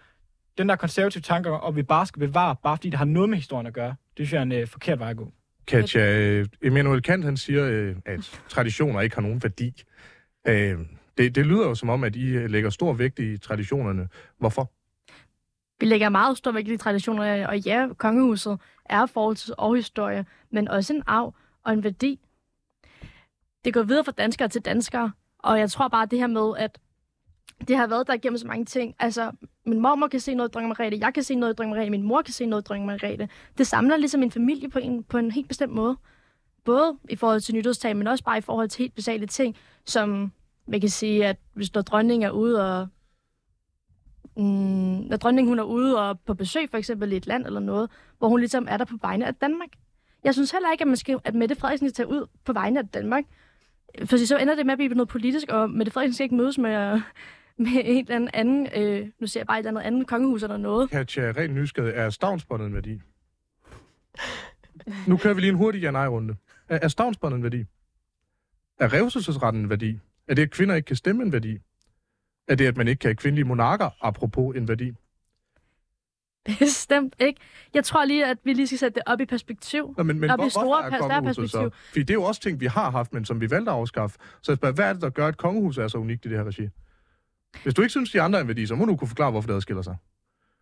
den 0.57 0.69
der 0.69 0.75
konservative 0.75 1.21
tanke 1.21 1.49
om, 1.49 1.67
at 1.67 1.75
vi 1.75 1.83
bare 1.83 2.05
skal 2.05 2.19
bevare, 2.19 2.55
bare 2.63 2.77
fordi 2.77 2.89
det 2.89 2.97
har 2.97 3.05
noget 3.05 3.29
med 3.29 3.37
historien 3.37 3.67
at 3.67 3.73
gøre, 3.73 3.95
det 4.17 4.27
synes 4.27 4.33
jeg 4.33 4.39
er 4.39 4.43
en 4.43 4.51
øh, 4.51 4.67
forkert 4.67 4.99
vej 4.99 5.09
at 5.09 5.17
gå. 5.17 5.31
Katja, 5.67 6.19
øh, 6.19 6.45
Immanuel 6.63 7.01
Kant 7.01 7.25
han 7.25 7.37
siger, 7.37 7.65
øh, 7.65 7.95
at 8.05 8.41
traditioner 8.49 9.01
ikke 9.01 9.15
har 9.15 9.21
nogen 9.21 9.43
værdi. 9.43 9.83
Øh, 10.47 10.77
det, 11.17 11.35
det 11.35 11.45
lyder 11.45 11.67
jo 11.67 11.75
som 11.75 11.89
om, 11.89 12.03
at 12.03 12.15
I 12.15 12.27
øh, 12.27 12.49
lægger 12.49 12.69
stor 12.69 12.93
vægt 12.93 13.19
i 13.19 13.37
traditionerne. 13.37 14.09
Hvorfor? 14.37 14.71
Vi 15.79 15.85
lægger 15.85 16.09
meget 16.09 16.37
stor 16.37 16.51
vægt 16.51 16.67
i 16.67 16.77
traditioner, 16.77 17.47
og 17.47 17.59
ja, 17.59 17.87
kongehuset 17.97 18.59
er 18.85 19.05
forholds 19.05 19.49
og 19.49 19.75
historie, 19.75 20.25
men 20.51 20.67
også 20.67 20.93
en 20.93 21.03
arv 21.07 21.35
og 21.63 21.73
en 21.73 21.83
værdi. 21.83 22.19
Det 23.65 23.73
går 23.73 23.83
videre 23.83 24.03
fra 24.03 24.11
danskere 24.11 24.47
til 24.47 24.61
danskere, 24.61 25.11
og 25.39 25.59
jeg 25.59 25.71
tror 25.71 25.87
bare 25.87 26.05
det 26.05 26.19
her 26.19 26.27
med, 26.27 26.53
at 26.57 26.79
det 27.67 27.77
har 27.77 27.87
været 27.87 28.07
der 28.07 28.13
igennem 28.13 28.37
så 28.37 28.47
mange 28.47 28.65
ting. 28.65 28.95
Altså, 28.99 29.31
min 29.65 29.79
mormor 29.79 30.07
kan 30.07 30.19
se 30.19 30.35
noget 30.35 30.49
i 30.49 30.51
dronning 30.51 30.67
Margrethe, 30.67 30.99
jeg 31.01 31.13
kan 31.13 31.23
se 31.23 31.35
noget 31.35 31.53
i 31.53 31.55
dronning 31.55 31.69
Margrethe, 31.69 31.91
min 31.91 32.03
mor 32.03 32.21
kan 32.21 32.33
se 32.33 32.45
noget 32.45 32.63
i 32.63 32.65
dronning 32.65 32.85
Margrethe. 32.85 33.29
Det 33.57 33.67
samler 33.67 33.97
ligesom 33.97 34.23
en 34.23 34.31
familie 34.31 34.69
på 34.69 34.79
en, 34.79 35.03
på 35.03 35.17
en 35.17 35.31
helt 35.31 35.47
bestemt 35.47 35.73
måde. 35.73 35.97
Både 36.65 36.97
i 37.09 37.15
forhold 37.15 37.41
til 37.41 37.55
nytårstag, 37.55 37.97
men 37.97 38.07
også 38.07 38.23
bare 38.23 38.37
i 38.37 38.41
forhold 38.41 38.69
til 38.69 38.79
helt 38.83 38.95
basale 38.95 39.27
ting, 39.27 39.55
som 39.85 40.31
man 40.67 40.79
kan 40.79 40.89
sige, 40.89 41.25
at 41.25 41.37
hvis 41.53 41.73
når 41.73 41.81
dronningen 41.81 42.27
er 42.27 42.31
ude 42.31 42.79
og 42.79 42.87
mm, 44.37 44.43
når 45.09 45.17
dronningen 45.17 45.49
hun 45.51 45.59
er 45.59 45.63
ude 45.63 46.09
og 46.09 46.19
på 46.19 46.33
besøg 46.33 46.69
for 46.69 46.77
eksempel 46.77 47.11
i 47.11 47.15
et 47.15 47.27
land 47.27 47.45
eller 47.45 47.59
noget, 47.59 47.89
hvor 48.17 48.27
hun 48.27 48.39
ligesom 48.39 48.67
er 48.69 48.77
der 48.77 48.85
på 48.85 48.97
vegne 49.01 49.27
af 49.27 49.35
Danmark. 49.35 49.69
Jeg 50.23 50.33
synes 50.33 50.51
heller 50.51 50.71
ikke, 50.71 50.81
at, 50.81 50.87
man 50.87 50.97
skal, 50.97 51.19
at 51.23 51.35
Mette 51.35 51.55
Frederiksen 51.55 51.89
skal 51.89 51.95
tage 52.05 52.07
ud 52.07 52.27
på 52.45 52.53
vegne 52.53 52.79
af 52.79 52.87
Danmark. 52.87 53.23
For 54.05 54.25
så 54.25 54.37
ender 54.37 54.55
det 54.55 54.65
med 54.65 54.73
at 54.73 54.77
blive 54.77 54.93
noget 54.93 55.09
politisk, 55.09 55.47
og 55.49 55.69
Mette 55.69 55.91
Frederiksen 55.91 56.13
skal 56.13 56.23
ikke 56.23 56.35
mødes 56.35 56.57
med, 56.57 57.01
med 57.57 57.71
en 57.85 57.97
eller 57.97 58.15
anden, 58.15 58.29
anden 58.33 58.67
øh, 58.75 59.09
nu 59.19 59.27
ser 59.27 59.39
jeg 59.39 59.47
bare 59.47 59.59
et 59.59 59.67
eller 59.67 59.79
andet 59.81 59.93
andet 59.93 60.07
kongehus 60.07 60.43
eller 60.43 60.57
noget. 60.57 60.89
Katja, 60.89 61.33
rent 61.37 61.53
nysgerrig, 61.53 61.93
er 61.95 62.09
stavnsbåndet 62.09 62.67
en 62.67 62.73
værdi? 62.73 63.01
Nu 65.07 65.17
kører 65.17 65.33
vi 65.33 65.41
lige 65.41 65.49
en 65.49 65.55
hurtig 65.55 65.81
ja-nej-runde. 65.81 66.35
Er, 66.69 66.79
er 66.81 66.87
stavnsbåndet 66.87 67.37
en 67.37 67.43
værdi? 67.43 67.65
Er 68.79 68.93
revselsesretten 68.93 69.61
en 69.61 69.69
værdi? 69.69 69.99
Er 70.27 70.33
det, 70.33 70.41
at 70.41 70.51
kvinder 70.51 70.75
ikke 70.75 70.85
kan 70.85 70.95
stemme 70.95 71.23
en 71.23 71.31
værdi? 71.31 71.57
Er 72.47 72.55
det, 72.55 72.67
at 72.67 72.77
man 72.77 72.87
ikke 72.87 72.99
kan 72.99 73.07
have 73.07 73.15
kvindelige 73.15 73.45
monarker, 73.45 73.89
apropos 74.01 74.55
en 74.57 74.67
værdi? 74.67 74.91
Bestemt 76.59 77.15
ikke. 77.19 77.41
Jeg 77.73 77.83
tror 77.85 78.05
lige, 78.05 78.25
at 78.25 78.37
vi 78.43 78.53
lige 78.53 78.67
skal 78.67 78.79
sætte 78.79 78.95
det 78.95 79.03
op 79.05 79.19
i 79.19 79.25
perspektiv. 79.25 79.93
Nå, 79.97 80.03
men, 80.03 80.19
men 80.19 80.29
Op 80.29 80.39
i 80.39 80.41
hvor, 80.41 80.49
store, 80.49 80.89
hvorfor 80.89 80.95
er 80.95 80.99
kongehuset 80.99 81.41
perspektiv. 81.41 81.71
så? 81.71 81.87
Fordi 81.87 81.99
det 81.99 82.09
er 82.09 82.13
jo 82.13 82.23
også 82.23 82.41
ting, 82.41 82.59
vi 82.59 82.65
har 82.65 82.91
haft, 82.91 83.13
men 83.13 83.25
som 83.25 83.41
vi 83.41 83.49
valgte 83.49 83.71
at 83.71 83.77
afskaffe. 83.77 84.17
Så 84.41 84.51
jeg 84.51 84.57
spørger, 84.57 84.75
hvad 84.75 84.89
er 84.89 84.93
det, 84.93 85.01
der 85.01 85.09
gør, 85.09 85.27
at 85.27 85.37
kongehuset 85.37 85.83
er 85.83 85.87
så 85.87 85.97
unikt 85.97 86.25
i 86.25 86.29
det 86.29 86.37
her 86.37 86.45
regi? 86.45 86.69
Hvis 87.63 87.73
du 87.73 87.81
ikke 87.81 87.89
synes, 87.89 88.11
de 88.11 88.21
andre 88.21 88.39
er 88.39 88.41
en 88.41 88.47
værdi, 88.47 88.65
så 88.65 88.75
må 88.75 88.85
du 88.85 88.95
kunne 88.95 89.07
forklare, 89.07 89.31
hvorfor 89.31 89.47
det 89.47 89.55
adskiller 89.55 89.81
sig. 89.81 89.95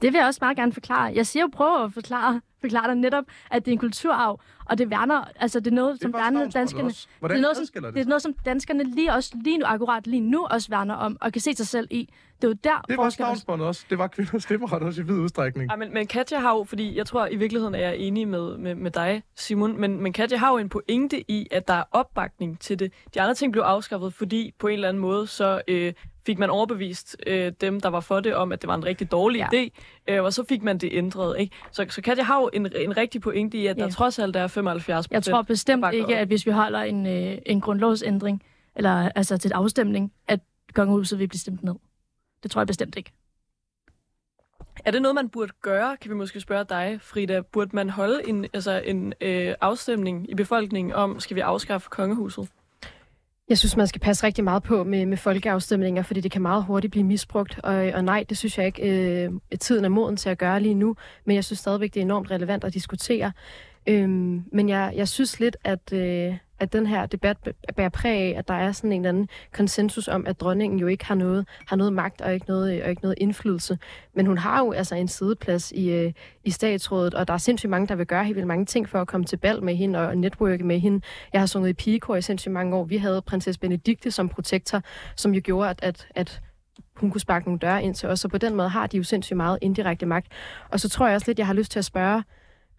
Det 0.01 0.13
vil 0.13 0.17
jeg 0.17 0.27
også 0.27 0.39
meget 0.41 0.57
gerne 0.57 0.73
forklare. 0.73 1.11
Jeg 1.15 1.27
siger 1.27 1.43
jo, 1.43 1.49
prøv 1.53 1.83
at 1.83 1.93
forklare, 1.93 2.41
forklare 2.61 2.87
dig 2.87 2.95
netop, 2.95 3.23
at 3.51 3.65
det 3.65 3.71
er 3.71 3.73
en 3.73 3.79
kulturarv, 3.79 4.39
og 4.65 4.77
det 4.77 4.89
værner, 4.89 5.23
altså 5.35 5.59
det 5.59 5.67
er 5.67 5.75
noget, 5.75 6.01
som 6.01 6.13
var 6.13 6.19
værner 6.19 6.49
stavnsbåndet 6.49 7.07
danskerne. 7.21 7.29
det 7.29 7.37
er 7.37 7.41
noget, 7.41 7.57
som, 7.57 7.65
det, 7.83 7.93
det 7.93 8.01
er 8.01 8.05
noget, 8.05 8.21
som 8.21 8.33
danskerne 8.45 8.83
lige, 8.83 9.13
også, 9.13 9.31
lige 9.43 9.57
nu, 9.57 9.65
akkurat 9.65 10.07
lige 10.07 10.21
nu 10.21 10.45
også 10.45 10.69
værner 10.69 10.95
om, 10.95 11.17
og 11.21 11.31
kan 11.31 11.41
se 11.41 11.53
sig 11.53 11.67
selv 11.67 11.87
i. 11.91 12.09
Det 12.35 12.43
er 12.43 12.47
jo 12.47 12.55
der, 12.63 12.81
Det 12.87 12.97
var 12.97 13.09
stavnsbåndet 13.09 13.67
også. 13.67 13.85
Det 13.89 13.97
var 13.97 14.07
kvinders 14.07 14.43
stemmeret 14.43 14.83
også 14.83 15.01
i 15.01 15.05
vid 15.05 15.15
udstrækning. 15.15 15.71
Ja, 15.71 15.75
men, 15.75 15.93
men 15.93 16.07
Katja 16.07 16.39
har 16.39 16.55
jo, 16.55 16.63
fordi 16.63 16.97
jeg 16.97 17.05
tror 17.05 17.27
i 17.27 17.35
virkeligheden 17.35 17.75
er 17.75 17.79
jeg 17.79 17.97
enig 17.97 18.27
med, 18.27 18.57
med, 18.57 18.75
med 18.75 18.91
dig, 18.91 19.23
Simon, 19.35 19.81
men, 19.81 20.01
men 20.03 20.13
Katja 20.13 20.37
har 20.37 20.51
jo 20.51 20.57
en 20.57 20.69
pointe 20.69 21.31
i, 21.31 21.47
at 21.51 21.67
der 21.67 21.73
er 21.73 21.83
opbakning 21.91 22.59
til 22.59 22.79
det. 22.79 22.93
De 23.13 23.21
andre 23.21 23.33
ting 23.33 23.51
blev 23.51 23.63
afskaffet, 23.63 24.13
fordi 24.13 24.53
på 24.59 24.67
en 24.67 24.73
eller 24.73 24.89
anden 24.89 25.01
måde, 25.01 25.27
så 25.27 25.61
øh, 25.67 25.93
fik 26.25 26.39
man 26.39 26.49
overbevist 26.49 27.17
øh, 27.27 27.51
dem, 27.61 27.79
der 27.79 27.89
var 27.89 27.99
for 27.99 28.19
det, 28.19 28.35
om, 28.35 28.51
at 28.51 28.61
det 28.61 28.67
var 28.67 28.75
en 28.75 28.85
rigtig 28.85 29.11
dårlig 29.11 29.39
Ja. 29.53 29.63
idé, 29.65 29.69
øh, 30.07 30.23
og 30.23 30.33
så 30.33 30.43
fik 30.49 30.63
man 30.63 30.77
det 30.77 30.89
ændret. 30.93 31.39
Ikke? 31.39 31.55
Så, 31.71 31.85
så 31.89 32.01
Katja 32.01 32.23
har 32.23 32.41
jo 32.41 32.49
en, 32.53 32.65
en 32.75 32.97
rigtig 32.97 33.21
pointe 33.21 33.57
i, 33.57 33.67
at 33.67 33.77
Ja. 33.77 33.83
der 33.83 33.89
trods 33.89 34.19
alt 34.19 34.35
er 34.35 34.47
75% 34.47 35.07
Jeg 35.11 35.23
tror 35.23 35.41
bestemt 35.41 35.85
ikke, 35.93 36.17
at 36.17 36.27
hvis 36.27 36.45
vi 36.45 36.51
holder 36.51 36.79
en, 36.81 37.05
øh, 37.07 37.37
en 37.45 37.61
grundlovsændring, 37.61 38.43
eller 38.75 39.09
altså 39.15 39.37
til 39.37 39.49
et 39.49 39.53
afstemning, 39.53 40.11
at 40.27 40.39
kongehuset 40.73 41.19
vil 41.19 41.27
blive 41.27 41.39
stemt 41.39 41.63
ned. 41.63 41.75
Det 42.43 42.51
tror 42.51 42.61
jeg 42.61 42.67
bestemt 42.67 42.95
ikke. 42.95 43.11
Er 44.85 44.91
det 44.91 45.01
noget, 45.01 45.15
man 45.15 45.29
burde 45.29 45.51
gøre, 45.61 45.97
kan 45.97 46.09
vi 46.11 46.15
måske 46.15 46.39
spørge 46.39 46.65
dig, 46.69 46.97
Frida? 47.01 47.41
Burde 47.41 47.75
man 47.75 47.89
holde 47.89 48.27
en, 48.29 48.45
altså 48.53 48.81
en 48.85 49.13
øh, 49.21 49.53
afstemning 49.61 50.29
i 50.29 50.35
befolkningen 50.35 50.93
om, 50.93 51.19
skal 51.19 51.35
vi 51.35 51.41
afskaffe 51.41 51.89
kongehuset? 51.89 52.49
Jeg 53.51 53.57
synes, 53.57 53.77
man 53.77 53.87
skal 53.87 54.01
passe 54.01 54.25
rigtig 54.25 54.43
meget 54.43 54.63
på 54.63 54.83
med, 54.83 55.05
med 55.05 55.17
folkeafstemninger, 55.17 56.03
fordi 56.03 56.21
det 56.21 56.31
kan 56.31 56.41
meget 56.41 56.63
hurtigt 56.63 56.91
blive 56.91 57.03
misbrugt. 57.03 57.59
Og, 57.63 57.73
og 57.73 58.03
nej, 58.03 58.25
det 58.29 58.37
synes 58.37 58.57
jeg 58.57 58.65
ikke, 58.65 59.23
øh, 59.23 59.31
tiden 59.59 59.85
er 59.85 59.89
moden 59.89 60.17
til 60.17 60.29
at 60.29 60.37
gøre 60.37 60.59
lige 60.59 60.73
nu. 60.73 60.95
Men 61.25 61.35
jeg 61.35 61.43
synes 61.43 61.59
stadigvæk, 61.59 61.93
det 61.93 61.99
er 61.99 62.03
enormt 62.03 62.31
relevant 62.31 62.63
at 62.63 62.73
diskutere. 62.73 63.31
Øhm, 63.87 64.43
men 64.51 64.69
jeg, 64.69 64.93
jeg 64.95 65.07
synes 65.07 65.39
lidt, 65.39 65.57
at, 65.63 65.93
øh, 65.93 66.35
at 66.61 66.73
den 66.73 66.87
her 66.87 67.05
debat 67.05 67.37
bærer 67.75 67.89
præg 67.89 68.19
af, 68.19 68.35
at 68.37 68.47
der 68.47 68.53
er 68.53 68.71
sådan 68.71 68.91
en 68.91 69.01
eller 69.01 69.09
anden 69.09 69.29
konsensus 69.53 70.07
om, 70.07 70.27
at 70.27 70.41
dronningen 70.41 70.79
jo 70.79 70.87
ikke 70.87 71.05
har 71.05 71.15
noget, 71.15 71.47
har 71.67 71.75
noget 71.75 71.93
magt 71.93 72.21
og 72.21 72.33
ikke 72.33 72.45
noget, 72.47 72.83
og 72.83 72.89
ikke 72.89 73.01
noget 73.01 73.15
indflydelse. 73.17 73.77
Men 74.13 74.25
hun 74.25 74.37
har 74.37 74.59
jo 74.59 74.71
altså 74.71 74.95
en 74.95 75.07
sideplads 75.07 75.71
i, 75.71 75.89
øh, 75.89 76.13
i 76.43 76.51
statsrådet, 76.51 77.13
og 77.13 77.27
der 77.27 77.33
er 77.33 77.37
sindssygt 77.37 77.69
mange, 77.69 77.87
der 77.87 77.95
vil 77.95 78.05
gøre 78.05 78.23
helt 78.23 78.35
vildt 78.35 78.47
mange 78.47 78.65
ting 78.65 78.89
for 78.89 79.01
at 79.01 79.07
komme 79.07 79.25
til 79.25 79.37
bal 79.37 79.63
med 79.63 79.75
hende 79.75 79.99
og 79.99 80.17
netværke 80.17 80.63
med 80.63 80.79
hende. 80.79 81.01
Jeg 81.33 81.41
har 81.41 81.45
sunget 81.45 81.69
i 81.69 81.73
pigekor 81.73 82.15
i 82.15 82.21
sindssygt 82.21 82.53
mange 82.53 82.75
år. 82.75 82.83
Vi 82.83 82.97
havde 82.97 83.21
prinsesse 83.21 83.59
Benedikte 83.59 84.11
som 84.11 84.29
protektor, 84.29 84.81
som 85.15 85.33
jo 85.33 85.41
gjorde, 85.43 85.69
at, 85.69 85.79
at, 85.81 86.07
at 86.15 86.41
hun 86.95 87.11
kunne 87.11 87.21
sparke 87.21 87.45
nogle 87.45 87.59
døre 87.59 87.83
ind 87.83 87.95
til 87.95 88.09
os, 88.09 88.19
så 88.19 88.27
på 88.27 88.37
den 88.37 88.55
måde 88.55 88.69
har 88.69 88.87
de 88.87 88.97
jo 88.97 89.03
sindssygt 89.03 89.37
meget 89.37 89.57
indirekte 89.61 90.05
magt. 90.05 90.27
Og 90.69 90.79
så 90.79 90.89
tror 90.89 91.07
jeg 91.07 91.15
også 91.15 91.27
lidt, 91.27 91.39
jeg 91.39 91.47
har 91.47 91.53
lyst 91.53 91.71
til 91.71 91.79
at 91.79 91.85
spørge, 91.85 92.23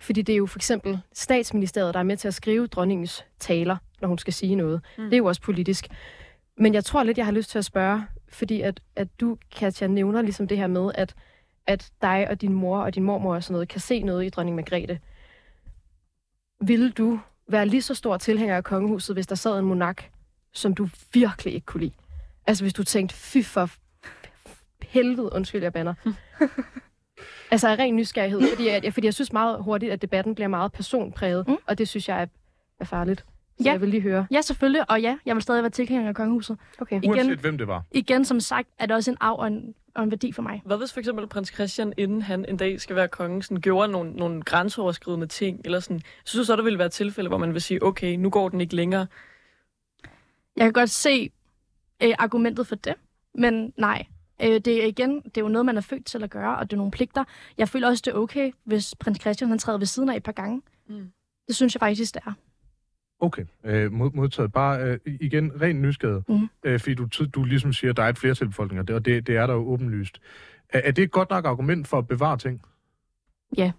fordi 0.02 0.22
det 0.22 0.32
er 0.32 0.36
jo 0.36 0.46
for 0.46 0.58
eksempel 0.58 1.00
statsministeriet, 1.12 1.94
der 1.94 2.00
er 2.00 2.04
med 2.04 2.16
til 2.16 2.28
at 2.28 2.34
skrive 2.34 2.66
dronningens 2.66 3.24
taler, 3.38 3.76
når 4.00 4.08
hun 4.08 4.18
skal 4.18 4.32
sige 4.32 4.54
noget. 4.54 4.80
Mm. 4.98 5.04
Det 5.04 5.12
er 5.12 5.18
jo 5.18 5.24
også 5.24 5.42
politisk. 5.42 5.88
Men 6.58 6.74
jeg 6.74 6.84
tror 6.84 7.02
lidt, 7.02 7.18
jeg 7.18 7.26
har 7.26 7.32
lyst 7.32 7.50
til 7.50 7.58
at 7.58 7.64
spørge, 7.64 8.04
fordi 8.28 8.60
at, 8.60 8.80
at 8.96 9.08
du, 9.20 9.38
Katja, 9.56 9.86
nævner 9.86 10.22
ligesom 10.22 10.48
det 10.48 10.58
her 10.58 10.66
med, 10.66 10.92
at, 10.94 11.14
at 11.66 11.90
dig 12.02 12.26
og 12.30 12.40
din 12.40 12.52
mor 12.52 12.78
og 12.78 12.94
din 12.94 13.02
mormor 13.02 13.34
og 13.34 13.42
sådan 13.42 13.52
noget 13.52 13.68
kan 13.68 13.80
se 13.80 14.02
noget 14.02 14.24
i 14.24 14.28
dronning 14.28 14.56
Margrethe. 14.56 15.00
Vil 16.60 16.90
du 16.90 17.20
være 17.48 17.66
lige 17.66 17.82
så 17.82 17.94
stor 17.94 18.16
tilhænger 18.16 18.56
af 18.56 18.64
kongehuset, 18.64 19.16
hvis 19.16 19.26
der 19.26 19.34
sad 19.34 19.58
en 19.58 19.64
monark, 19.64 20.10
som 20.52 20.74
du 20.74 20.88
virkelig 21.12 21.54
ikke 21.54 21.66
kunne 21.66 21.80
lide. 21.80 21.94
Altså 22.46 22.64
hvis 22.64 22.74
du 22.74 22.84
tænkte, 22.84 23.14
fy 23.14 23.42
for 23.42 23.70
helvede, 24.82 25.32
undskyld, 25.32 25.62
jeg 25.62 25.72
banner. 25.72 25.94
altså 27.52 27.68
af 27.68 27.78
ren 27.78 27.96
nysgerrighed, 27.96 28.40
fordi 28.50 28.68
jeg, 28.68 28.92
fordi 28.94 29.04
jeg 29.06 29.14
synes 29.14 29.32
meget 29.32 29.62
hurtigt, 29.62 29.92
at 29.92 30.02
debatten 30.02 30.34
bliver 30.34 30.48
meget 30.48 30.72
personpræget, 30.72 31.48
mm. 31.48 31.56
og 31.66 31.78
det 31.78 31.88
synes 31.88 32.08
jeg 32.08 32.22
er, 32.22 32.26
er 32.80 32.84
farligt. 32.84 33.20
Så 33.20 33.64
Ja. 33.64 33.72
jeg 33.72 33.80
vil 33.80 33.88
lige 33.88 34.00
høre. 34.00 34.26
Ja, 34.30 34.40
selvfølgelig, 34.40 34.90
og 34.90 35.00
ja, 35.02 35.18
jeg 35.26 35.34
vil 35.34 35.42
stadig 35.42 35.62
være 35.62 35.70
tilhænger 35.70 36.08
af 36.08 36.14
kongehuset. 36.14 36.58
Okay. 36.80 36.96
Igen. 36.96 37.10
Uanset 37.10 37.38
hvem 37.38 37.58
det 37.58 37.66
var. 37.66 37.82
Igen, 37.90 38.24
som 38.24 38.40
sagt, 38.40 38.68
er 38.78 38.86
det 38.86 38.96
også 38.96 39.10
en 39.10 39.16
arv 39.20 39.36
og 39.38 39.46
en, 39.46 39.74
og 39.94 40.02
en 40.02 40.10
værdi 40.10 40.32
for 40.32 40.42
mig. 40.42 40.62
Hvad 40.64 40.76
hvis 40.78 40.92
for 40.92 41.00
eksempel 41.00 41.26
prins 41.26 41.48
Christian, 41.54 41.92
inden 41.96 42.22
han 42.22 42.44
en 42.48 42.56
dag 42.56 42.80
skal 42.80 42.96
være 42.96 43.08
konge, 43.08 43.42
sådan, 43.42 43.60
gjorde 43.60 43.92
nogle, 43.92 44.12
nogle 44.12 44.42
grænseoverskridende 44.42 45.26
ting? 45.26 45.60
Eller 45.64 45.80
sådan, 45.80 46.00
synes 46.24 46.42
du 46.42 46.46
så, 46.46 46.56
der 46.56 46.62
ville 46.62 46.78
være 46.78 46.88
tilfælde, 46.88 47.28
hvor 47.28 47.38
man 47.38 47.52
vil 47.52 47.62
sige, 47.62 47.82
okay, 47.82 48.16
nu 48.16 48.30
går 48.30 48.48
den 48.48 48.60
ikke 48.60 48.76
længere? 48.76 49.06
Jeg 50.56 50.64
kan 50.64 50.72
godt 50.72 50.90
se 50.90 51.30
øh, 52.02 52.14
argumentet 52.18 52.66
for 52.66 52.74
det, 52.74 52.94
men 53.34 53.72
nej. 53.76 54.06
Øh, 54.42 54.60
det 54.60 54.82
er 54.82 54.86
igen, 54.86 55.20
det 55.20 55.36
er 55.36 55.40
jo 55.40 55.48
noget, 55.48 55.66
man 55.66 55.76
er 55.76 55.80
født 55.80 56.06
til 56.06 56.24
at 56.24 56.30
gøre, 56.30 56.56
og 56.56 56.70
det 56.70 56.72
er 56.72 56.78
nogle 56.78 56.90
pligter. 56.90 57.24
Jeg 57.58 57.68
føler 57.68 57.88
også, 57.88 58.02
det 58.06 58.14
er 58.14 58.18
okay, 58.18 58.52
hvis 58.64 58.94
prins 59.00 59.20
Christian 59.20 59.50
han 59.50 59.58
træder 59.58 59.78
ved 59.78 59.86
siden 59.86 60.08
af 60.08 60.16
et 60.16 60.22
par 60.22 60.32
gange. 60.32 60.62
Mm. 60.88 61.12
Det 61.48 61.56
synes 61.56 61.74
jeg 61.74 61.80
faktisk, 61.80 62.14
det 62.14 62.22
er. 62.26 62.32
Okay, 63.20 63.44
øh, 63.64 63.92
mod, 63.92 64.10
modtaget. 64.14 64.52
Bare 64.52 64.82
øh, 64.82 64.98
igen, 65.06 65.60
ren 65.60 65.82
nysgerrighed. 65.82 66.22
Mhm. 66.28 66.48
Øh, 66.64 66.80
fordi 66.80 66.94
du, 66.94 67.08
du 67.34 67.44
ligesom 67.44 67.72
siger, 67.72 67.90
at 67.90 67.96
der 67.96 68.02
er 68.02 68.08
et 68.08 68.18
flertal 68.18 68.48
det, 68.48 68.90
og 68.90 69.04
det, 69.04 69.26
det 69.26 69.36
er 69.36 69.46
der 69.46 69.54
jo 69.54 69.68
åbenlyst. 69.68 70.20
Er, 70.68 70.80
er 70.84 70.90
det 70.90 71.02
et 71.04 71.10
godt 71.10 71.30
nok 71.30 71.44
argument 71.44 71.88
for 71.88 71.98
at 71.98 72.08
bevare 72.08 72.38
ting? 72.38 72.62
Ja. 73.56 73.72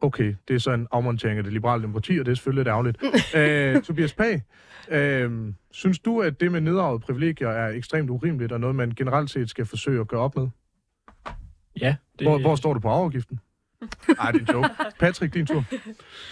Okay, 0.00 0.34
det 0.48 0.54
er 0.54 0.58
så 0.58 0.72
en 0.72 0.86
afmontering 0.92 1.38
af 1.38 1.44
det 1.44 1.52
liberale 1.52 1.82
demokrati, 1.82 2.18
og 2.18 2.26
det 2.26 2.32
er 2.32 2.34
selvfølgelig 2.34 2.60
lidt 2.60 2.68
ærgerligt. 2.68 2.98
øh, 3.76 3.82
Tobias 3.82 4.14
Pag, 4.14 4.42
øh, 4.90 5.52
synes 5.70 5.98
du, 5.98 6.22
at 6.22 6.40
det 6.40 6.52
med 6.52 6.60
nedarvede 6.60 7.00
privilegier 7.00 7.48
er 7.48 7.68
ekstremt 7.68 8.10
urimeligt, 8.10 8.52
og 8.52 8.60
noget, 8.60 8.76
man 8.76 8.90
generelt 8.90 9.30
set 9.30 9.50
skal 9.50 9.66
forsøge 9.66 10.00
at 10.00 10.08
gøre 10.08 10.20
op 10.20 10.36
med? 10.36 10.48
Ja, 11.80 11.96
det, 12.18 12.26
Hvor, 12.26 12.38
hvor 12.38 12.56
står 12.56 12.74
du 12.74 12.80
på 12.80 12.88
arveafgiften? 12.88 13.40
Ej, 14.20 14.30
det 14.30 14.48
er 14.48 14.52
en 14.54 14.62
joke. 14.62 14.68
Patrick, 15.00 15.34
din 15.34 15.46
tur. 15.46 15.64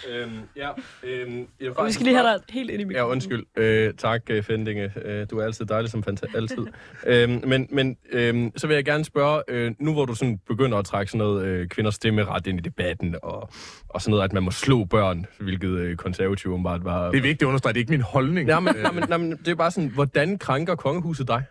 Øhm, 0.09 0.31
ja, 0.55 0.69
øhm, 1.03 1.31
jeg 1.37 1.45
vil 1.59 1.69
Og 1.69 1.69
vi 1.69 1.73
faktisk 1.75 1.93
skal 1.93 2.05
lige 2.05 2.15
have 2.17 2.27
dig 2.33 2.39
helt 2.49 2.69
ind 2.69 2.79
i 2.79 2.83
Ja, 2.83 2.87
mikrofonen. 2.87 3.11
undskyld. 3.11 3.43
Øh, 3.57 3.93
tak, 3.97 4.21
øh, 4.29 4.43
Fendinge. 4.43 4.91
Øh, 5.05 5.27
du 5.31 5.37
er 5.39 5.43
altid 5.45 5.65
dejlig 5.65 5.91
som 5.91 6.03
fanta- 6.09 6.37
altid. 6.37 6.65
øhm, 7.07 7.41
men 7.47 7.67
men 7.71 7.97
øhm, 8.11 8.51
så 8.57 8.67
vil 8.67 8.73
jeg 8.75 8.85
gerne 8.85 9.05
spørge, 9.05 9.41
øh, 9.47 9.71
nu 9.79 9.93
hvor 9.93 10.05
du 10.05 10.15
sådan 10.15 10.39
begynder 10.47 10.77
at 10.77 10.85
trække 10.85 11.11
sådan 11.11 11.17
noget 11.27 11.45
øh, 11.45 11.67
kvinders 11.67 11.95
stemmeret 11.95 12.47
ind 12.47 12.59
i 12.59 12.61
debatten, 12.61 13.15
og, 13.23 13.49
og 13.89 14.01
sådan 14.01 14.11
noget, 14.11 14.23
at 14.23 14.33
man 14.33 14.43
må 14.43 14.51
slå 14.51 14.83
børn, 14.83 15.25
hvilket 15.39 15.69
øh, 15.69 15.95
konservativ 15.95 16.51
åbenbart 16.51 16.83
var... 16.83 17.11
Det 17.11 17.17
er 17.17 17.21
vigtigt 17.21 17.41
at 17.41 17.47
understrege, 17.47 17.73
det 17.73 17.77
er 17.79 17.81
ikke 17.81 17.91
min 17.91 18.01
holdning. 18.01 18.47
Nej, 18.47 18.59
men, 18.59 18.75
nej, 18.81 18.91
men, 18.91 19.03
nej, 19.09 19.17
men 19.17 19.31
det 19.31 19.47
er 19.47 19.55
bare 19.55 19.71
sådan, 19.71 19.89
hvordan 19.89 20.37
krænker 20.37 20.75
kongehuset 20.75 21.27
dig? 21.27 21.43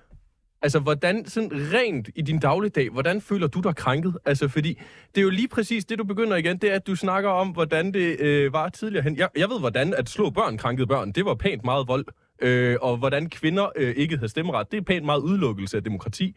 Altså, 0.64 0.78
hvordan 0.78 1.26
sådan 1.26 1.50
rent 1.52 2.08
i 2.14 2.22
din 2.22 2.38
dagligdag, 2.38 2.90
hvordan 2.90 3.20
føler 3.20 3.46
du 3.46 3.60
dig 3.60 3.76
krænket? 3.76 4.16
Altså, 4.24 4.48
fordi 4.48 4.80
det 5.14 5.20
er 5.20 5.22
jo 5.22 5.30
lige 5.30 5.48
præcis 5.48 5.84
det, 5.84 5.98
du 5.98 6.04
begynder 6.04 6.36
igen, 6.36 6.58
det 6.58 6.70
er, 6.70 6.74
at 6.74 6.86
du 6.86 6.96
snakker 6.96 7.30
om, 7.30 7.48
hvordan 7.48 7.94
det 7.94 8.20
øh, 8.20 8.52
var 8.52 8.68
tidligere 8.68 9.02
hen. 9.02 9.16
Jeg, 9.16 9.28
jeg 9.36 9.48
ved, 9.48 9.60
hvordan 9.60 9.94
at 9.94 10.08
slå 10.08 10.30
børn 10.30 10.58
krænkede 10.58 10.86
børn, 10.86 11.12
det 11.12 11.24
var 11.24 11.34
pænt 11.34 11.64
meget 11.64 11.88
vold. 11.88 12.06
Øh, 12.42 12.76
og 12.80 12.96
hvordan 12.96 13.30
kvinder 13.30 13.68
øh, 13.76 13.94
ikke 13.96 14.16
havde 14.16 14.28
stemmeret, 14.28 14.72
det 14.72 14.76
er 14.76 14.82
pænt 14.82 15.04
meget 15.04 15.20
udelukkelse 15.20 15.76
af 15.76 15.84
demokrati. 15.84 16.36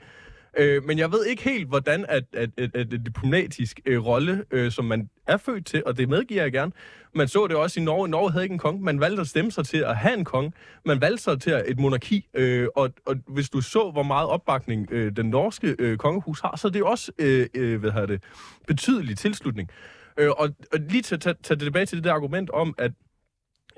Øh, 0.57 0.85
men 0.85 0.99
jeg 0.99 1.11
ved 1.11 1.25
ikke 1.25 1.43
helt, 1.43 1.67
hvordan 1.67 2.05
at, 2.09 2.23
at, 2.33 2.49
at, 2.57 2.75
at 2.75 2.93
et 2.93 3.05
diplomatisk 3.05 3.79
øh, 3.85 4.05
rolle, 4.05 4.43
øh, 4.51 4.71
som 4.71 4.85
man 4.85 5.09
er 5.27 5.37
født 5.37 5.65
til, 5.65 5.83
og 5.85 5.97
det 5.97 6.09
medgiver 6.09 6.43
jeg 6.43 6.51
gerne, 6.51 6.71
man 7.13 7.27
så 7.27 7.47
det 7.47 7.55
også 7.55 7.79
i 7.79 7.83
Norge. 7.83 8.07
Norge 8.07 8.31
havde 8.31 8.45
ikke 8.45 8.53
en 8.53 8.59
konge. 8.59 8.83
Man 8.83 8.99
valgte 8.99 9.21
at 9.21 9.27
stemme 9.27 9.51
sig 9.51 9.65
til 9.65 9.77
at 9.77 9.97
have 9.97 10.17
en 10.17 10.25
konge. 10.25 10.51
Man 10.85 11.01
valgte 11.01 11.23
sig 11.23 11.41
til 11.41 11.63
et 11.67 11.79
monarki. 11.79 12.27
Øh, 12.33 12.67
og, 12.75 12.93
og 13.05 13.15
hvis 13.27 13.49
du 13.49 13.61
så, 13.61 13.91
hvor 13.91 14.03
meget 14.03 14.27
opbakning 14.27 14.87
øh, 14.91 15.15
den 15.15 15.25
norske 15.25 15.75
øh, 15.79 15.97
kongehus 15.97 16.39
har, 16.39 16.55
så 16.55 16.67
er 16.67 16.71
det 16.71 16.79
jo 16.79 16.87
også 16.87 17.11
øh, 17.19 17.47
øh, 17.53 17.79
hvad 17.79 18.07
det, 18.07 18.23
betydelig 18.67 19.17
tilslutning. 19.17 19.69
Øh, 20.17 20.29
og, 20.29 20.49
og 20.73 20.79
lige 20.79 21.01
til 21.01 21.15
at 21.15 21.21
tage, 21.21 21.35
tage 21.43 21.55
det 21.55 21.63
tilbage 21.63 21.85
til 21.85 21.97
det 21.97 22.03
der 22.03 22.13
argument 22.13 22.49
om, 22.49 22.75
at 22.77 22.91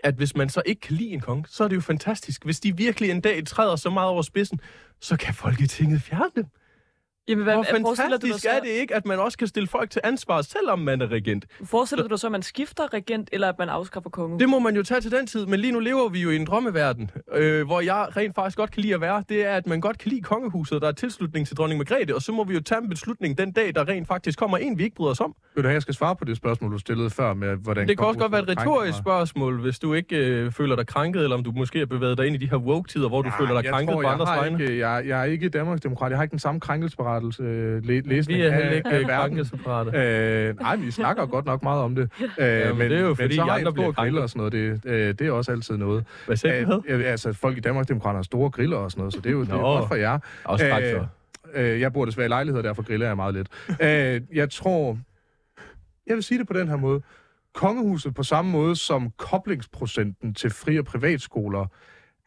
at 0.03 0.15
hvis 0.15 0.35
man 0.35 0.49
så 0.49 0.61
ikke 0.65 0.81
kan 0.81 0.95
lide 0.95 1.09
en 1.09 1.19
konge, 1.19 1.45
så 1.47 1.63
er 1.63 1.67
det 1.67 1.75
jo 1.75 1.81
fantastisk. 1.81 2.45
Hvis 2.45 2.59
de 2.59 2.77
virkelig 2.77 3.09
en 3.11 3.21
dag 3.21 3.45
træder 3.45 3.75
så 3.75 3.89
meget 3.89 4.09
over 4.09 4.21
spidsen, 4.21 4.59
så 4.99 5.17
kan 5.17 5.33
Folketinget 5.33 6.01
fjerne 6.01 6.31
dem. 6.35 6.45
Jamen, 7.29 7.43
hvad, 7.43 7.53
Hvor 7.53 7.63
forestiller 7.63 8.17
du 8.17 8.27
dig 8.27 8.33
fantastisk 8.33 8.43
så, 8.43 8.49
er 8.49 8.59
det 8.59 8.69
ikke, 8.69 8.95
at 8.95 9.05
man 9.05 9.19
også 9.19 9.37
kan 9.37 9.47
stille 9.47 9.67
folk 9.67 9.89
til 9.89 10.01
ansvar, 10.03 10.41
selvom 10.41 10.79
man 10.79 11.01
er 11.01 11.07
regent? 11.07 11.45
Forestiller 11.63 12.03
du 12.03 12.09
dig 12.09 12.19
så, 12.19 12.27
at 12.27 12.31
man 12.31 12.41
skifter 12.41 12.93
regent, 12.93 13.29
eller 13.31 13.49
at 13.49 13.59
man 13.59 13.69
afskaffer 13.69 14.09
kongen? 14.09 14.39
Det 14.39 14.49
må 14.49 14.59
man 14.59 14.75
jo 14.75 14.83
tage 14.83 15.01
til 15.01 15.11
den 15.11 15.27
tid, 15.27 15.45
men 15.45 15.59
lige 15.59 15.73
nu 15.73 15.79
lever 15.79 16.09
vi 16.09 16.21
jo 16.21 16.29
i 16.29 16.35
en 16.35 16.45
drømmeverden, 16.45 17.11
øh, 17.33 17.65
hvor 17.65 17.81
jeg 17.81 18.07
rent 18.17 18.35
faktisk 18.35 18.57
godt 18.57 18.71
kan 18.71 18.81
lide 18.81 18.93
at 18.93 19.01
være. 19.01 19.23
Det 19.29 19.45
er, 19.45 19.55
at 19.55 19.67
man 19.67 19.81
godt 19.81 19.97
kan 19.97 20.09
lide 20.09 20.21
kongehuset, 20.21 20.81
der 20.81 20.87
er 20.87 20.91
tilslutning 20.91 21.47
til 21.47 21.57
dronning 21.57 21.77
Margrethe, 21.77 22.15
og 22.15 22.21
så 22.21 22.31
må 22.31 22.43
vi 22.43 22.53
jo 22.53 22.61
tage 22.61 22.81
en 22.81 22.89
beslutning 22.89 23.37
den 23.37 23.51
dag, 23.51 23.75
der 23.75 23.87
rent 23.87 24.07
faktisk 24.07 24.39
kommer 24.39 24.57
en, 24.57 24.77
vi 24.77 24.83
ikke 24.83 24.95
bryder 24.95 25.11
os 25.11 25.19
om. 25.19 25.35
Vil 25.55 25.63
du 25.63 25.67
have, 25.67 25.73
jeg 25.73 25.81
skal 25.81 25.93
svare 25.93 26.15
på 26.15 26.25
det 26.25 26.37
spørgsmål, 26.37 26.71
du 26.71 26.77
stillede 26.77 27.09
før 27.09 27.33
med, 27.33 27.55
hvordan... 27.55 27.87
Det 27.87 27.97
kan 27.97 28.07
også 28.07 28.19
godt 28.19 28.31
være 28.31 28.41
et 28.41 28.49
retorisk 28.49 28.97
spørgsmål, 28.97 29.61
hvis 29.61 29.79
du 29.79 29.93
ikke 29.93 30.15
øh, 30.15 30.51
føler 30.51 30.75
dig 30.75 30.87
krænket, 30.87 31.23
eller 31.23 31.37
om 31.37 31.43
du 31.43 31.51
måske 31.51 31.79
har 31.79 31.85
bevæget 31.85 32.17
dig 32.17 32.27
ind 32.27 32.35
i 32.35 32.39
de 32.39 32.49
her 32.49 32.57
woke-tider, 32.57 33.07
hvor 33.07 33.21
du 33.21 33.27
mig. 33.27 33.37
føler 33.39 33.61
dig 33.61 33.71
krænket 33.71 33.93
tror, 33.93 34.01
på 34.01 34.07
jeg 34.07 34.13
andres 34.13 34.29
vegne. 34.29 34.87
Jeg, 34.87 35.07
jeg 35.07 35.19
er 35.19 35.23
ikke 35.23 35.49
Danmarksdemokrat. 35.49 36.09
Jeg 36.09 36.17
har 36.17 36.23
ikke 36.23 36.31
den 36.31 36.39
samme 36.39 36.59
krænkelsesberettelse 37.19 37.43
øh, 37.43 37.85
læ- 37.85 38.15
læsning 38.15 38.37
Vi 38.39 38.43
er 38.45 38.51
heller 38.51 38.71
ikke 38.71 38.89
af 38.89 38.99
øh, 40.49 40.59
nej, 40.59 40.75
vi 40.75 40.91
snakker 40.91 41.25
godt 41.25 41.45
nok 41.45 41.63
meget 41.63 41.81
om 41.83 41.95
det. 41.95 42.09
Øh, 42.39 42.77
men 42.77 42.91
det 42.91 42.97
er 42.97 43.01
jo 43.01 43.13
fordi, 43.13 43.27
men 43.27 43.35
så 43.35 43.41
har 43.41 43.47
jeg 43.47 43.55
andre 43.57 43.67
en 43.69 43.73
bliver 43.73 43.91
stor 43.91 44.01
grill 44.01 44.13
krænket. 44.13 44.21
og 44.23 44.29
sådan 44.29 44.39
noget. 44.39 44.83
Det, 44.83 44.91
øh, 44.91 45.13
det 45.19 45.27
er 45.27 45.31
også 45.31 45.51
altid 45.51 45.77
noget. 45.77 46.05
Hvad 46.25 46.37
sagde 46.37 46.65
du? 46.65 46.83
Øh, 46.87 46.99
øh, 46.99 47.11
altså, 47.11 47.33
folk 47.33 47.57
i 47.57 47.59
Danmarksdemokraterne 47.59 48.17
har 48.17 48.23
store 48.23 48.49
griller 48.49 48.77
og 48.77 48.91
sådan 48.91 49.01
noget, 49.01 49.13
så 49.13 49.19
det 49.19 49.29
er 49.29 49.33
jo 49.33 49.41
det 49.43 49.49
er 49.49 49.57
godt 49.57 49.87
for 49.87 49.95
jer. 49.95 50.19
Også 50.45 50.65
Øh. 50.65 51.73
Øh, 51.73 51.79
jeg 51.81 51.93
bor 51.93 52.05
desværre 52.05 52.25
i 52.25 52.29
lejlighed, 52.29 52.63
derfor 52.63 52.81
griller 52.83 53.07
jeg 53.07 53.15
meget 53.15 53.33
lidt. 53.33 53.47
øh, 53.81 54.21
jeg 54.37 54.49
tror... 54.49 54.97
Jeg 56.07 56.15
vil 56.15 56.23
sige 56.23 56.39
det 56.39 56.47
på 56.47 56.53
den 56.53 56.67
her 56.67 56.75
måde. 56.77 57.01
Kongehuset 57.53 58.13
på 58.15 58.23
samme 58.23 58.51
måde 58.51 58.75
som 58.75 59.11
koblingsprocenten 59.17 60.33
til 60.33 60.49
fri- 60.49 60.79
og 60.79 60.85
privatskoler 60.85 61.65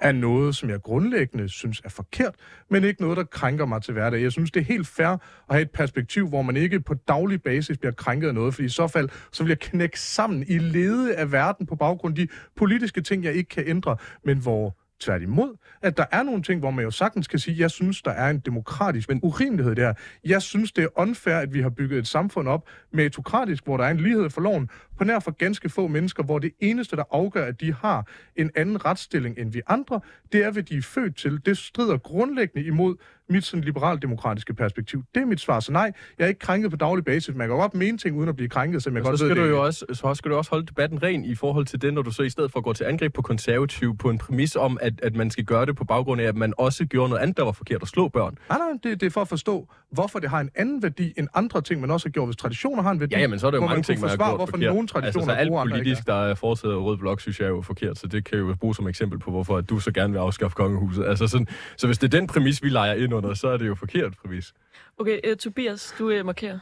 er 0.03 0.13
noget, 0.13 0.57
som 0.57 0.71
jeg 0.71 0.81
grundlæggende 0.83 1.49
synes 1.49 1.81
er 1.85 1.89
forkert, 1.89 2.35
men 2.71 2.85
ikke 2.85 3.03
noget, 3.03 3.17
der 3.17 3.25
krænker 3.25 3.67
mig 3.67 3.83
til 3.83 3.93
hverdag. 3.93 4.23
Jeg 4.23 4.33
synes, 4.33 4.51
det 4.51 4.61
er 4.61 4.65
helt 4.65 4.87
fair 4.87 5.09
at 5.09 5.19
have 5.51 5.63
et 5.63 5.71
perspektiv, 5.71 6.29
hvor 6.29 6.43
man 6.43 6.57
ikke 6.57 6.81
på 6.81 6.95
daglig 6.95 7.43
basis 7.43 7.79
bliver 7.79 7.93
krænket 7.93 8.29
af 8.29 8.35
noget, 8.35 8.55
fordi 8.55 8.67
i 8.67 8.69
så 8.69 8.87
fald, 8.87 9.09
så 9.33 9.43
vil 9.43 9.51
jeg 9.51 9.59
knække 9.59 10.01
sammen 10.01 10.45
i 10.49 10.59
lede 10.59 11.17
af 11.17 11.33
verden 11.33 11.67
på 11.67 11.77
baggrund 11.77 12.19
af 12.19 12.27
de 12.27 12.33
politiske 12.57 13.01
ting, 13.01 13.25
jeg 13.25 13.35
ikke 13.35 13.49
kan 13.49 13.65
ændre, 13.67 13.97
men 14.25 14.39
hvor 14.39 14.77
tværtimod, 15.03 15.57
at 15.83 15.97
der 15.97 16.05
er 16.13 16.23
nogle 16.23 16.43
ting, 16.43 16.61
hvor 16.61 16.71
man 16.71 16.85
jo 16.85 16.91
sagtens 16.91 17.29
kan 17.29 17.39
sige, 17.39 17.61
jeg 17.61 17.71
synes, 17.71 18.03
der 18.03 18.11
er 18.11 18.31
en 18.31 18.39
demokratisk 18.39 19.09
men 19.09 19.21
urimelighed 19.23 19.75
der. 19.75 19.95
Jeg 20.25 20.43
synes, 20.43 20.73
det 20.73 20.85
er 20.85 20.89
unfair, 21.01 21.37
at 21.37 21.55
vi 21.55 21.61
har 21.61 21.71
bygget 21.71 21.99
et 21.99 22.07
samfund 22.07 22.49
op 22.49 22.69
meritokratisk, 22.93 23.65
hvor 23.65 23.77
der 23.77 23.85
er 23.85 23.91
en 23.91 24.01
lighed 24.01 24.31
for 24.31 24.41
loven, 24.41 24.71
på 24.99 25.05
nær 25.05 25.19
for 25.19 25.31
ganske 25.31 25.69
få 25.69 25.87
mennesker, 25.87 26.23
hvor 26.23 26.39
det 26.39 26.53
eneste, 26.61 26.97
der 26.97 27.05
afgør, 27.11 27.45
at 27.45 27.61
de 27.61 27.75
har 27.75 28.07
en 28.37 28.51
anden 28.55 28.85
retsstilling 28.85 29.39
end 29.39 29.53
vi 29.53 29.61
andre, 29.67 30.01
det 30.33 30.45
er, 30.45 30.51
hvad 30.51 30.63
de 30.63 30.77
er 30.77 30.83
født 30.83 31.17
til. 31.17 31.47
Det 31.47 31.59
strider 31.59 31.99
grundlæggende 31.99 32.67
imod 32.67 32.97
mit 33.29 33.45
sådan 33.45 33.65
liberaldemokratiske 33.65 34.55
perspektiv. 34.55 35.03
Det 35.15 35.23
er 35.23 35.27
mit 35.27 35.41
svar. 35.41 35.61
Så 35.61 35.73
nej, 35.73 35.93
jeg 36.19 36.25
er 36.25 36.29
ikke 36.29 36.39
krænket 36.39 36.71
på 36.71 36.77
daglig 36.77 37.05
basis. 37.05 37.35
Man 37.35 37.49
kan 37.49 37.57
godt 37.57 37.75
mene 37.75 37.99
ting 37.99 38.17
uden 38.17 38.29
at 38.29 38.37
blive 38.37 38.49
krænket, 38.49 38.83
som 38.83 38.97
jeg 38.97 39.05
Så 39.05 39.11
godt 39.11 39.19
skal, 39.19 39.29
ved, 39.29 39.37
du 39.37 39.43
det 39.43 39.51
jo 39.51 39.65
også, 39.65 39.85
så 39.93 40.15
skal 40.15 40.31
du 40.31 40.37
også 40.37 40.51
holde 40.51 40.67
debatten 40.67 41.03
ren 41.03 41.25
i 41.25 41.35
forhold 41.35 41.67
til 41.67 41.83
det, 41.83 41.95
når 41.95 42.03
du 42.03 42.11
så 42.11 42.23
i 42.23 42.31
stedet 42.31 42.53
for 42.53 42.59
at 42.59 42.65
gå 42.65 42.73
til 42.73 42.85
angreb 42.85 43.15
på 43.15 43.23
konservativ 43.23 43.97
på 43.97 44.11
en 44.11 44.19
præmis 44.19 44.57
om, 44.57 44.79
at, 44.81 44.93
at 45.03 45.15
man 45.15 45.31
skal 45.31 45.45
gøre 45.45 45.67
det 45.67 45.77
på 45.77 45.85
baggrund 45.85 46.21
af, 46.21 46.25
at 46.25 46.37
man 46.37 46.55
også 46.59 46.87
gjorde 46.87 47.09
noget 47.09 47.23
andet, 47.23 47.37
der 47.37 47.45
var 47.45 47.53
forkert 47.53 47.83
at 47.83 47.89
slå 47.89 48.09
børn. 48.09 48.39
Nej, 48.49 48.59
nej, 48.59 48.69
det, 48.83 49.01
det 49.01 49.07
er 49.07 49.11
for 49.11 49.21
at 49.21 49.29
forstå, 49.29 49.69
hvorfor 49.91 50.19
det 50.19 50.31
har 50.31 50.41
en 50.41 50.51
anden 50.55 50.83
værdi 50.83 51.13
end 51.17 51.29
andre 51.35 51.61
ting, 51.61 51.81
man 51.81 51.91
også 51.91 52.09
har 52.09 52.11
gjort. 52.11 52.29
Hvis 52.29 52.37
traditioner 52.37 52.83
har 52.83 52.91
en 52.91 53.01
værdi, 53.01 53.15
Ja, 53.15 53.21
jamen, 53.21 53.39
så 53.39 53.47
er 53.47 53.51
der 53.51 53.59
jo 53.59 53.61
mange 53.61 53.77
man 53.77 53.83
ting, 53.83 54.01
man 54.01 54.11
har 54.11 54.17
gjort 54.17 54.29
hvorfor 54.29 54.47
forkert. 54.47 54.69
nogle 54.69 54.81
altså, 54.81 54.93
traditioner 54.93 55.35
så 55.35 55.39
alt 55.39 55.49
bruger 55.49 55.69
politisk, 55.69 56.07
der 56.07 56.15
er 56.15 56.35
foretaget 56.35 56.77
Rød 56.77 56.97
Blok, 56.97 57.21
synes 57.21 57.41
jeg 57.41 57.47
er 57.47 57.51
jo 57.51 57.63
forkert. 57.63 57.99
Så 57.99 58.07
det 58.07 58.25
kan 58.25 58.39
jo 58.39 58.55
bruges 58.61 58.77
som 58.77 58.89
eksempel 58.89 59.19
på, 59.19 59.31
hvorfor 59.31 59.57
at 59.57 59.71
du 59.71 59.79
så 59.79 59.93
gerne 59.93 60.13
vil 60.13 60.21
afskaffe 60.21 60.55
kongehuset. 60.55 61.05
Altså 61.05 61.27
sådan, 61.27 61.47
så 61.77 61.87
hvis 61.87 61.99
det 61.99 62.15
er 62.15 62.19
den 62.19 62.27
præmis, 62.27 62.63
vi 62.63 62.69
leger 62.69 62.95
ind 62.95 63.12
under, 63.13 63.35
så 63.35 63.49
er 63.49 63.57
det 63.57 63.67
jo 63.67 63.75
forkert 63.75 64.17
præmis. 64.23 64.55
Okay, 64.99 65.21
uh, 65.31 65.37
Tobias, 65.37 65.95
du 65.99 66.11
uh, 66.11 66.27
markerer. 66.27 66.59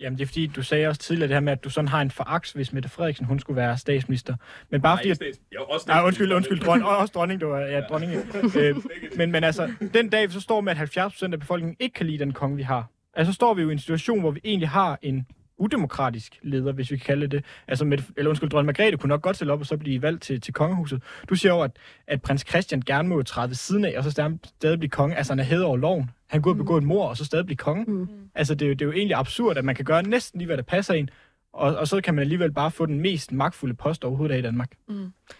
Jamen, 0.00 0.18
det 0.18 0.24
er 0.24 0.26
fordi, 0.26 0.46
du 0.46 0.62
sagde 0.62 0.88
også 0.88 1.00
tidligere 1.00 1.28
det 1.28 1.34
her 1.36 1.40
med, 1.40 1.52
at 1.52 1.64
du 1.64 1.70
sådan 1.70 1.88
har 1.88 2.00
en 2.02 2.10
foragt, 2.10 2.52
hvis 2.54 2.72
Mette 2.72 2.88
Frederiksen, 2.88 3.26
hun 3.26 3.38
skulle 3.40 3.56
være 3.56 3.78
statsminister. 3.78 4.36
Men 4.70 4.82
bare 4.82 4.98
fordi, 4.98 5.10
at... 5.10 5.22
Jeg 5.52 5.60
også 5.60 5.84
Nej, 5.88 6.02
undskyld, 6.02 6.32
undskyld, 6.32 6.60
dron, 6.60 6.82
også 6.82 7.12
dronning, 7.12 7.40
du 7.40 7.50
er, 7.50 7.58
ja, 7.58 7.80
dronning. 7.80 8.12
øh, 8.56 8.76
men, 9.16 9.32
men 9.32 9.44
altså, 9.44 9.72
den 9.94 10.08
dag, 10.08 10.32
så 10.32 10.40
står 10.40 10.60
med, 10.60 10.70
at 10.70 10.76
70 10.76 11.12
procent 11.12 11.34
af 11.34 11.40
befolkningen 11.40 11.76
ikke 11.80 11.94
kan 11.94 12.06
lide 12.06 12.18
den 12.18 12.32
konge, 12.32 12.56
vi 12.56 12.62
har. 12.62 12.86
Altså, 13.14 13.32
så 13.32 13.34
står 13.34 13.54
vi 13.54 13.62
jo 13.62 13.68
i 13.68 13.72
en 13.72 13.78
situation, 13.78 14.20
hvor 14.20 14.30
vi 14.30 14.40
egentlig 14.44 14.68
har 14.68 14.98
en 15.02 15.26
udemokratisk 15.58 16.38
leder, 16.42 16.72
hvis 16.72 16.90
vi 16.90 16.96
kan 16.96 17.06
kalde 17.06 17.26
det. 17.26 17.44
Altså, 17.68 17.84
med, 17.84 17.98
eller 18.16 18.28
undskyld, 18.28 18.50
dronning 18.50 18.66
Margrethe 18.66 18.96
kunne 18.96 19.08
nok 19.08 19.22
godt 19.22 19.36
stille 19.36 19.52
op 19.52 19.60
og 19.60 19.66
så 19.66 19.76
blive 19.76 20.02
valgt 20.02 20.22
til, 20.22 20.40
til 20.40 20.54
kongehuset. 20.54 21.02
Du 21.28 21.34
siger 21.34 21.52
jo, 21.52 21.60
at, 21.60 21.70
at 22.06 22.22
prins 22.22 22.44
Christian 22.48 22.82
gerne 22.86 23.08
må 23.08 23.22
træde 23.22 23.48
ved 23.48 23.54
siden 23.54 23.84
af, 23.84 23.94
og 23.96 24.04
så 24.04 24.10
stadig, 24.10 24.38
stadig 24.44 24.78
blive 24.78 24.90
konge. 24.90 25.16
Altså, 25.16 25.32
han 25.32 25.40
er 25.40 25.44
hævet 25.44 25.64
over 25.64 25.76
loven. 25.76 26.10
Han 26.26 26.42
kunne 26.42 26.54
have 26.54 26.64
begået 26.64 26.80
et 26.80 26.86
mor, 26.86 27.08
og 27.08 27.16
så 27.16 27.24
stadig 27.24 27.46
blive 27.46 27.56
konge. 27.56 27.84
Mm. 27.84 28.08
Altså, 28.34 28.54
det 28.54 28.62
er, 28.62 28.68
jo, 28.68 28.72
det 28.74 28.82
er 28.82 28.86
jo 28.86 28.92
egentlig 28.92 29.16
absurd, 29.16 29.56
at 29.56 29.64
man 29.64 29.74
kan 29.74 29.84
gøre 29.84 30.02
næsten 30.02 30.38
lige, 30.38 30.46
hvad 30.46 30.56
der 30.56 30.62
passer 30.62 30.94
en, 30.94 31.10
Og, 31.52 31.76
og 31.76 31.88
så 31.88 32.00
kan 32.00 32.14
man 32.14 32.22
alligevel 32.22 32.52
bare 32.52 32.70
få 32.70 32.86
den 32.86 33.00
mest 33.00 33.32
magtfulde 33.32 33.74
post 33.74 34.04
overhovedet 34.04 34.34
af 34.34 34.38
i 34.38 34.42
Danmark. 34.42 34.76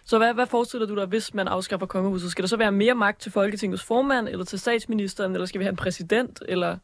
Så 0.04 0.18
hvad, 0.18 0.34
hvad 0.34 0.46
forestiller 0.46 0.86
du 0.86 0.94
dig, 0.94 1.06
hvis 1.06 1.34
man 1.34 1.48
afskaffer 1.48 1.86
kongehuset? 1.86 2.30
Skal 2.30 2.42
der 2.42 2.48
så 2.48 2.56
være 2.56 2.72
mere 2.72 2.94
magt 2.94 3.20
til 3.20 3.32
Folketingets 3.32 3.84
formand, 3.84 4.28
eller 4.28 4.44
til 4.44 4.58
statsministeren, 4.58 5.32
eller 5.32 5.46
skal 5.46 5.58
vi 5.58 5.64
have 5.64 5.70
en 5.70 5.76
præsident, 5.76 6.42
eller... 6.48 6.76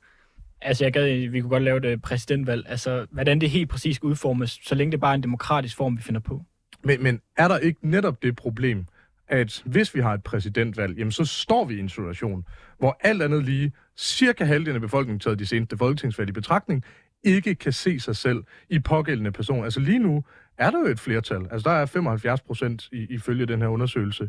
Altså, 0.64 0.84
jeg 0.84 0.92
gad, 0.92 1.28
vi 1.28 1.40
kunne 1.40 1.50
godt 1.50 1.62
lave 1.62 1.80
det 1.80 1.88
øh, 1.88 1.98
præsidentvalg. 1.98 2.66
Altså, 2.68 3.06
hvordan 3.10 3.40
det 3.40 3.50
helt 3.50 3.68
præcis 3.68 3.96
skal 3.96 4.06
udformes, 4.06 4.60
så 4.62 4.74
længe 4.74 4.92
det 4.92 5.00
bare 5.00 5.10
er 5.10 5.14
en 5.14 5.22
demokratisk 5.22 5.76
form, 5.76 5.96
vi 5.96 6.02
finder 6.02 6.20
på. 6.20 6.42
Men, 6.84 7.02
men 7.02 7.20
er 7.36 7.48
der 7.48 7.58
ikke 7.58 7.88
netop 7.88 8.22
det 8.22 8.36
problem, 8.36 8.86
at 9.28 9.62
hvis 9.64 9.94
vi 9.94 10.00
har 10.00 10.14
et 10.14 10.22
præsidentvalg, 10.22 10.98
jamen 10.98 11.12
så 11.12 11.24
står 11.24 11.64
vi 11.64 11.74
i 11.74 11.80
en 11.80 11.88
situation, 11.88 12.44
hvor 12.78 12.96
alt 13.00 13.22
andet 13.22 13.44
lige, 13.44 13.72
cirka 13.96 14.44
halvdelen 14.44 14.74
af 14.74 14.80
befolkningen 14.80 15.20
taget 15.20 15.38
de 15.38 15.46
seneste 15.46 15.76
folketingsvalg 15.76 16.28
i 16.28 16.32
betragtning, 16.32 16.84
ikke 17.22 17.54
kan 17.54 17.72
se 17.72 18.00
sig 18.00 18.16
selv 18.16 18.44
i 18.70 18.78
pågældende 18.78 19.32
person. 19.32 19.64
Altså 19.64 19.80
lige 19.80 19.98
nu 19.98 20.24
er 20.58 20.70
der 20.70 20.78
jo 20.78 20.86
et 20.86 21.00
flertal, 21.00 21.46
altså 21.50 21.70
der 21.70 21.76
er 21.76 21.86
75 21.86 22.40
procent 22.40 22.88
ifølge 22.92 23.46
den 23.46 23.60
her 23.60 23.68
undersøgelse, 23.68 24.28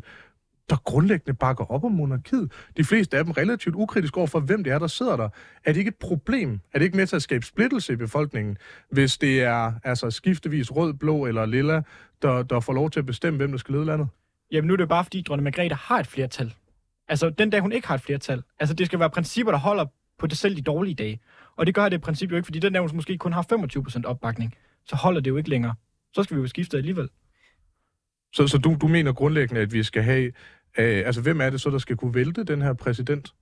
der 0.70 0.76
grundlæggende 0.84 1.34
bakker 1.34 1.70
op 1.70 1.84
om 1.84 1.92
monarkiet. 1.92 2.52
De 2.76 2.84
fleste 2.84 3.18
af 3.18 3.24
dem 3.24 3.32
relativt 3.32 3.74
ukritisk 3.74 4.16
over 4.16 4.26
for, 4.26 4.40
hvem 4.40 4.64
det 4.64 4.72
er, 4.72 4.78
der 4.78 4.86
sidder 4.86 5.16
der. 5.16 5.28
Er 5.64 5.72
det 5.72 5.76
ikke 5.76 5.88
et 5.88 5.96
problem? 5.96 6.60
Er 6.72 6.78
det 6.78 6.84
ikke 6.84 6.96
med 6.96 7.06
til 7.06 7.16
at 7.16 7.22
skabe 7.22 7.46
splittelse 7.46 7.92
i 7.92 7.96
befolkningen, 7.96 8.58
hvis 8.90 9.18
det 9.18 9.42
er 9.42 9.72
altså 9.84 10.10
skiftevis 10.10 10.76
rød, 10.76 10.94
blå 10.94 11.26
eller 11.26 11.46
lilla, 11.46 11.82
der, 12.22 12.42
der 12.42 12.60
får 12.60 12.72
lov 12.72 12.90
til 12.90 13.00
at 13.00 13.06
bestemme, 13.06 13.36
hvem 13.36 13.50
der 13.50 13.58
skal 13.58 13.74
lede 13.74 13.84
landet? 13.84 14.08
Jamen 14.52 14.68
nu 14.68 14.72
er 14.72 14.76
det 14.76 14.88
bare, 14.88 15.04
fordi 15.04 15.22
dronning 15.22 15.44
Margrethe 15.44 15.74
har 15.74 16.00
et 16.00 16.06
flertal. 16.06 16.54
Altså 17.08 17.30
den 17.30 17.50
dag, 17.50 17.60
hun 17.60 17.72
ikke 17.72 17.88
har 17.88 17.94
et 17.94 18.00
flertal. 18.00 18.42
Altså 18.60 18.74
det 18.74 18.86
skal 18.86 18.98
være 18.98 19.10
principper, 19.10 19.52
der 19.52 19.58
holder 19.58 19.84
på 20.18 20.26
det 20.26 20.38
selv 20.38 20.56
de 20.56 20.62
dårlige 20.62 20.94
dage. 20.94 21.20
Og 21.56 21.66
det 21.66 21.74
gør 21.74 21.88
det 21.88 21.96
i 21.96 22.00
princippet 22.00 22.32
jo 22.32 22.36
ikke, 22.36 22.46
fordi 22.46 22.58
den 22.58 22.72
dag, 22.72 22.80
hun 22.80 22.90
måske 22.94 23.18
kun 23.18 23.32
har 23.32 23.46
25% 23.52 24.02
opbakning, 24.04 24.54
så 24.84 24.96
holder 24.96 25.20
det 25.20 25.30
jo 25.30 25.36
ikke 25.36 25.50
længere. 25.50 25.74
Så 26.14 26.22
skal 26.22 26.36
vi 26.36 26.42
jo 26.42 26.48
skifte 26.48 26.76
alligevel. 26.76 27.08
Så, 28.32 28.46
så 28.46 28.58
du, 28.58 28.76
du 28.80 28.88
mener 28.88 29.12
grundlæggende, 29.12 29.60
at 29.60 29.72
vi 29.72 29.82
skal 29.82 30.02
have... 30.02 30.32
Øh, 30.78 31.06
altså, 31.06 31.22
hvem 31.22 31.40
er 31.40 31.50
det 31.50 31.60
så, 31.60 31.70
der 31.70 31.78
skal 31.78 31.96
kunne 31.96 32.14
vælte 32.14 32.44
den 32.44 32.62
her 32.62 32.72
præsident? 32.72 33.34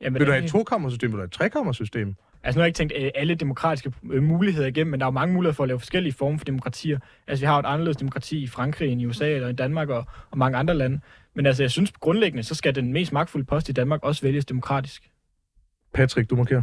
Jamen, 0.00 0.18
Vil 0.18 0.26
du 0.26 0.32
have 0.32 0.44
et 0.44 0.50
tokammersystem, 0.50 1.10
eller 1.10 1.24
et 1.24 1.32
trekammersystem? 1.32 2.14
Altså 2.42 2.58
nu 2.58 2.60
har 2.60 2.64
jeg 2.64 2.68
ikke 2.68 2.76
tænkt 2.76 2.92
øh, 2.96 3.10
alle 3.14 3.34
demokratiske 3.34 3.92
øh, 4.10 4.22
muligheder 4.22 4.66
igennem, 4.68 4.90
men 4.90 5.00
der 5.00 5.06
er 5.06 5.08
jo 5.08 5.12
mange 5.12 5.34
muligheder 5.34 5.54
for 5.54 5.64
at 5.64 5.68
lave 5.68 5.80
forskellige 5.80 6.12
former 6.12 6.38
for 6.38 6.44
demokratier. 6.44 6.98
Altså 7.26 7.42
vi 7.42 7.46
har 7.46 7.54
jo 7.54 7.60
et 7.60 7.66
anderledes 7.66 7.96
demokrati 7.96 8.42
i 8.42 8.46
Frankrig 8.46 8.92
end 8.92 9.00
i 9.00 9.06
USA 9.06 9.34
eller 9.34 9.48
i 9.48 9.52
Danmark 9.52 9.88
og, 9.88 10.04
og 10.30 10.38
mange 10.38 10.58
andre 10.58 10.74
lande. 10.74 11.00
Men 11.34 11.46
altså 11.46 11.62
jeg 11.62 11.70
synes 11.70 11.92
grundlæggende, 11.92 12.42
så 12.42 12.54
skal 12.54 12.74
den 12.74 12.92
mest 12.92 13.12
magtfulde 13.12 13.46
post 13.46 13.68
i 13.68 13.72
Danmark 13.72 14.00
også 14.02 14.22
vælges 14.22 14.44
demokratisk. 14.44 15.10
Patrick, 15.94 16.30
du 16.30 16.36
markerer. 16.36 16.62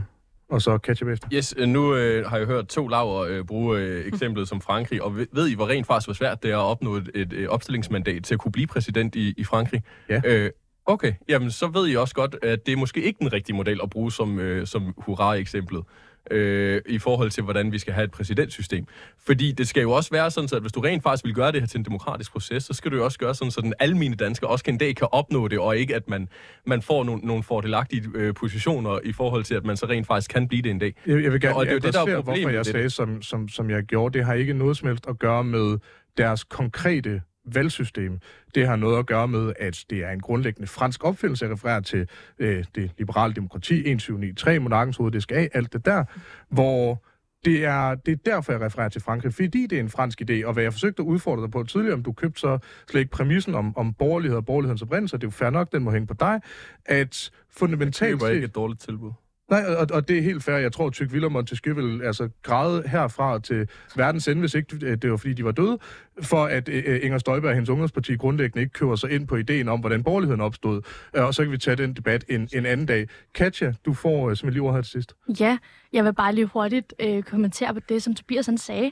Og 0.53 0.61
så 0.61 0.77
catch 0.77 1.03
efter. 1.05 1.27
Yes, 1.33 1.55
øh, 1.57 1.67
nu 1.67 1.95
øh, 1.95 2.25
har 2.25 2.37
jeg 2.37 2.45
hørt 2.45 2.67
to 2.67 2.87
laver 2.87 3.19
øh, 3.19 3.45
bruge 3.45 3.79
øh, 3.79 4.05
eksemplet 4.13 4.47
som 4.47 4.61
Frankrig, 4.61 5.01
og 5.01 5.15
ved, 5.15 5.27
ved 5.31 5.47
I, 5.47 5.55
hvor 5.55 5.67
rent 5.67 5.87
faktisk 5.87 6.07
hvor 6.07 6.13
svært 6.13 6.43
det 6.43 6.51
er 6.51 6.57
at 6.57 6.63
opnå 6.63 6.95
et, 6.95 7.09
et, 7.15 7.33
et 7.33 7.47
opstillingsmandat 7.47 8.23
til 8.23 8.33
at 8.33 8.39
kunne 8.39 8.51
blive 8.51 8.67
præsident 8.67 9.15
i, 9.15 9.33
i 9.37 9.43
Frankrig? 9.43 9.83
Ja. 10.09 10.21
Øh, 10.25 10.51
okay, 10.85 11.13
jamen 11.29 11.51
så 11.51 11.67
ved 11.67 11.87
I 11.87 11.95
også 11.95 12.15
godt, 12.15 12.35
at 12.43 12.65
det 12.65 12.71
er 12.71 12.77
måske 12.77 13.03
ikke 13.03 13.19
den 13.19 13.33
rigtige 13.33 13.55
model 13.55 13.79
at 13.83 13.89
bruge 13.89 14.11
som, 14.11 14.39
øh, 14.39 14.67
som 14.67 14.93
hurra-eksemplet 14.97 15.83
øh, 16.31 16.81
i 16.85 16.99
forhold 16.99 17.29
til, 17.29 17.43
hvordan 17.43 17.71
vi 17.71 17.79
skal 17.79 17.93
have 17.93 18.05
et 18.05 18.11
præsidentsystem. 18.11 18.85
Fordi 19.25 19.51
det 19.51 19.67
skal 19.67 19.81
jo 19.81 19.91
også 19.91 20.09
være 20.11 20.31
sådan, 20.31 20.49
at 20.53 20.61
hvis 20.61 20.71
du 20.71 20.79
rent 20.79 21.03
faktisk 21.03 21.25
vil 21.25 21.33
gøre 21.33 21.51
det 21.51 21.61
her 21.61 21.67
til 21.67 21.77
en 21.77 21.85
demokratisk 21.85 22.31
proces, 22.31 22.63
så 22.63 22.73
skal 22.73 22.91
du 22.91 22.95
jo 22.95 23.05
også 23.05 23.19
gøre 23.19 23.35
sådan, 23.35 23.51
så 23.51 23.61
den 23.61 23.73
almindelige 23.79 24.25
dansker 24.25 24.47
også 24.47 24.63
en 24.67 24.77
dag 24.77 24.95
kan 24.95 25.07
opnå 25.11 25.47
det, 25.47 25.59
og 25.59 25.77
ikke 25.77 25.95
at 25.95 26.09
man, 26.09 26.27
man 26.65 26.81
får 26.81 27.03
nogle, 27.03 27.21
nogle 27.25 27.43
fordelagtige 27.43 28.03
øh, 28.15 28.33
positioner 28.33 28.99
i 29.03 29.13
forhold 29.13 29.43
til, 29.43 29.55
at 29.55 29.65
man 29.65 29.77
så 29.77 29.85
rent 29.85 30.07
faktisk 30.07 30.31
kan 30.31 30.47
blive 30.47 30.61
det 30.61 30.71
en 30.71 30.79
dag. 30.79 30.95
Jeg, 31.05 31.23
jeg 31.23 31.31
vil 31.31 31.41
gerne 31.41 31.55
Og 31.55 31.65
det 31.65 31.69
er 31.69 31.73
jo 31.73 31.79
det, 31.79 31.93
der 31.93 31.99
er 31.99 32.21
hvorfor 32.21 32.49
jeg 32.49 32.65
sagde, 32.65 32.89
som, 32.89 33.21
som, 33.21 33.47
som 33.47 33.69
jeg 33.69 33.83
gjorde. 33.83 34.17
Det 34.17 34.25
har 34.25 34.33
ikke 34.33 34.53
noget 34.53 34.77
som 34.77 34.87
helst 34.87 35.07
at 35.07 35.19
gøre 35.19 35.43
med 35.43 35.77
deres 36.17 36.43
konkrete 36.43 37.21
valgsystem. 37.45 38.19
Det 38.55 38.67
har 38.67 38.75
noget 38.75 38.99
at 38.99 39.05
gøre 39.05 39.27
med, 39.27 39.53
at 39.59 39.85
det 39.89 40.03
er 40.03 40.09
en 40.09 40.19
grundlæggende 40.19 40.67
fransk 40.67 41.03
opfindelse. 41.03 41.51
Refererer 41.51 41.79
til 41.79 42.07
øh, 42.39 42.65
det 42.75 42.91
liberale 42.97 43.33
demokrati, 43.33 43.73
1793, 43.73 44.61
monarkens 44.61 44.97
hoved, 44.97 45.11
det 45.11 45.23
skal 45.23 45.37
af, 45.37 45.49
alt 45.53 45.73
det 45.73 45.85
der, 45.85 46.03
hvor 46.49 47.03
det 47.45 47.65
er, 47.65 47.95
det 47.95 48.11
er 48.11 48.15
derfor, 48.15 48.51
jeg 48.51 48.61
refererer 48.61 48.89
til 48.89 49.01
Frankrig, 49.01 49.33
fordi 49.33 49.67
det 49.67 49.75
er 49.75 49.79
en 49.79 49.89
fransk 49.89 50.21
idé, 50.21 50.45
og 50.45 50.53
hvad 50.53 50.63
jeg 50.63 50.73
forsøgte 50.73 51.01
at 51.01 51.05
udfordre 51.05 51.41
dig 51.41 51.51
på 51.51 51.63
tidligere, 51.63 51.93
om 51.93 52.03
du 52.03 52.11
købte 52.11 52.39
så 52.39 52.57
slet 52.89 53.01
ikke 53.01 53.11
præmissen 53.11 53.55
om, 53.55 53.77
om 53.77 53.93
borgerlighed 53.93 54.37
og 54.37 54.45
borgerlighedens 54.45 54.81
oprindelse, 54.81 55.17
det 55.17 55.23
er 55.23 55.27
jo 55.27 55.31
fair 55.31 55.49
nok, 55.49 55.71
den 55.71 55.83
må 55.83 55.91
hænge 55.91 56.07
på 56.07 56.13
dig, 56.13 56.41
at 56.85 57.31
fundamentalt 57.49 58.13
Det 58.13 58.21
var 58.21 58.29
ikke 58.29 58.45
et 58.45 58.55
dårligt 58.55 58.81
tilbud. 58.81 59.11
Nej, 59.49 59.63
og, 59.65 59.87
og 59.93 60.07
det 60.07 60.17
er 60.17 60.21
helt 60.21 60.43
fair. 60.43 60.55
Jeg 60.55 60.71
tror, 60.71 60.87
at 60.87 60.93
Tygville 60.93 61.27
og 61.27 61.31
Montesquieu 61.31 61.75
ville 61.75 62.05
altså 62.05 62.29
græde 62.41 62.83
herfra 62.87 63.39
til 63.39 63.69
verdens 63.95 64.27
ende, 64.27 64.39
hvis 64.39 64.53
ikke 64.53 64.75
øh, 64.83 64.97
det 64.97 65.11
var, 65.11 65.17
fordi 65.17 65.33
de 65.33 65.45
var 65.45 65.51
døde, 65.51 65.77
for 66.21 66.45
at 66.45 66.69
øh, 66.69 66.83
øh, 66.87 66.99
Inger 67.03 67.17
Støjberg 67.17 67.49
og 67.49 67.55
hendes 67.55 67.69
ungdomsparti 67.69 68.15
grundlæggende 68.15 68.61
ikke 68.61 68.73
køber 68.73 68.95
sig 68.95 69.11
ind 69.11 69.27
på 69.27 69.35
ideen 69.35 69.69
om, 69.69 69.79
hvordan 69.79 70.03
borgerligheden 70.03 70.41
opstod. 70.41 70.81
Og 71.13 71.33
så 71.33 71.43
kan 71.43 71.51
vi 71.51 71.57
tage 71.57 71.75
den 71.75 71.93
debat 71.93 72.25
en, 72.29 72.49
en 72.53 72.65
anden 72.65 72.85
dag. 72.85 73.07
Katja, 73.33 73.73
du 73.85 73.93
får 73.93 74.29
uh, 74.29 74.35
som 74.35 74.49
lige 74.49 74.61
ord 74.61 74.73
her 74.73 74.81
til 74.81 74.91
sidst. 74.91 75.13
Ja, 75.39 75.57
jeg 75.93 76.05
vil 76.05 76.13
bare 76.13 76.35
lige 76.35 76.45
hurtigt 76.45 76.93
øh, 76.99 77.23
kommentere 77.23 77.73
på 77.73 77.79
det, 77.89 78.03
som 78.03 78.15
Tobias 78.15 78.45
han 78.45 78.57
sagde. 78.57 78.91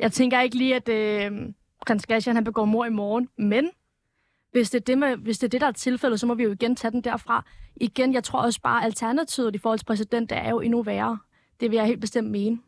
Jeg 0.00 0.12
tænker 0.12 0.40
ikke 0.40 0.56
lige, 0.56 0.76
at 0.76 0.88
øh, 0.88 1.32
prins 1.86 2.02
Christian 2.02 2.36
han 2.36 2.44
begår 2.44 2.64
mor 2.64 2.84
i 2.84 2.90
morgen, 2.90 3.28
men 3.38 3.70
hvis 4.54 4.70
det, 4.70 4.80
er 4.80 4.84
det 4.84 4.98
med, 4.98 5.16
hvis 5.16 5.38
det 5.38 5.46
er 5.46 5.50
det, 5.50 5.60
der 5.60 5.66
er 5.66 5.72
tilfældet, 5.72 6.20
så 6.20 6.26
må 6.26 6.34
vi 6.34 6.42
jo 6.42 6.52
igen 6.52 6.76
tage 6.76 6.90
den 6.90 7.00
derfra. 7.00 7.44
Igen, 7.76 8.14
jeg 8.14 8.24
tror 8.24 8.40
også 8.40 8.60
bare, 8.60 8.84
alternativet 8.84 9.54
i 9.54 9.58
forhold 9.58 9.78
til 9.78 9.84
præsident, 9.84 10.30
det 10.30 10.38
er 10.38 10.50
jo 10.50 10.60
endnu 10.60 10.82
værre. 10.82 11.18
Det 11.60 11.70
vil 11.70 11.76
jeg 11.76 11.86
helt 11.86 12.00
bestemt 12.00 12.30
mene. 12.30 12.58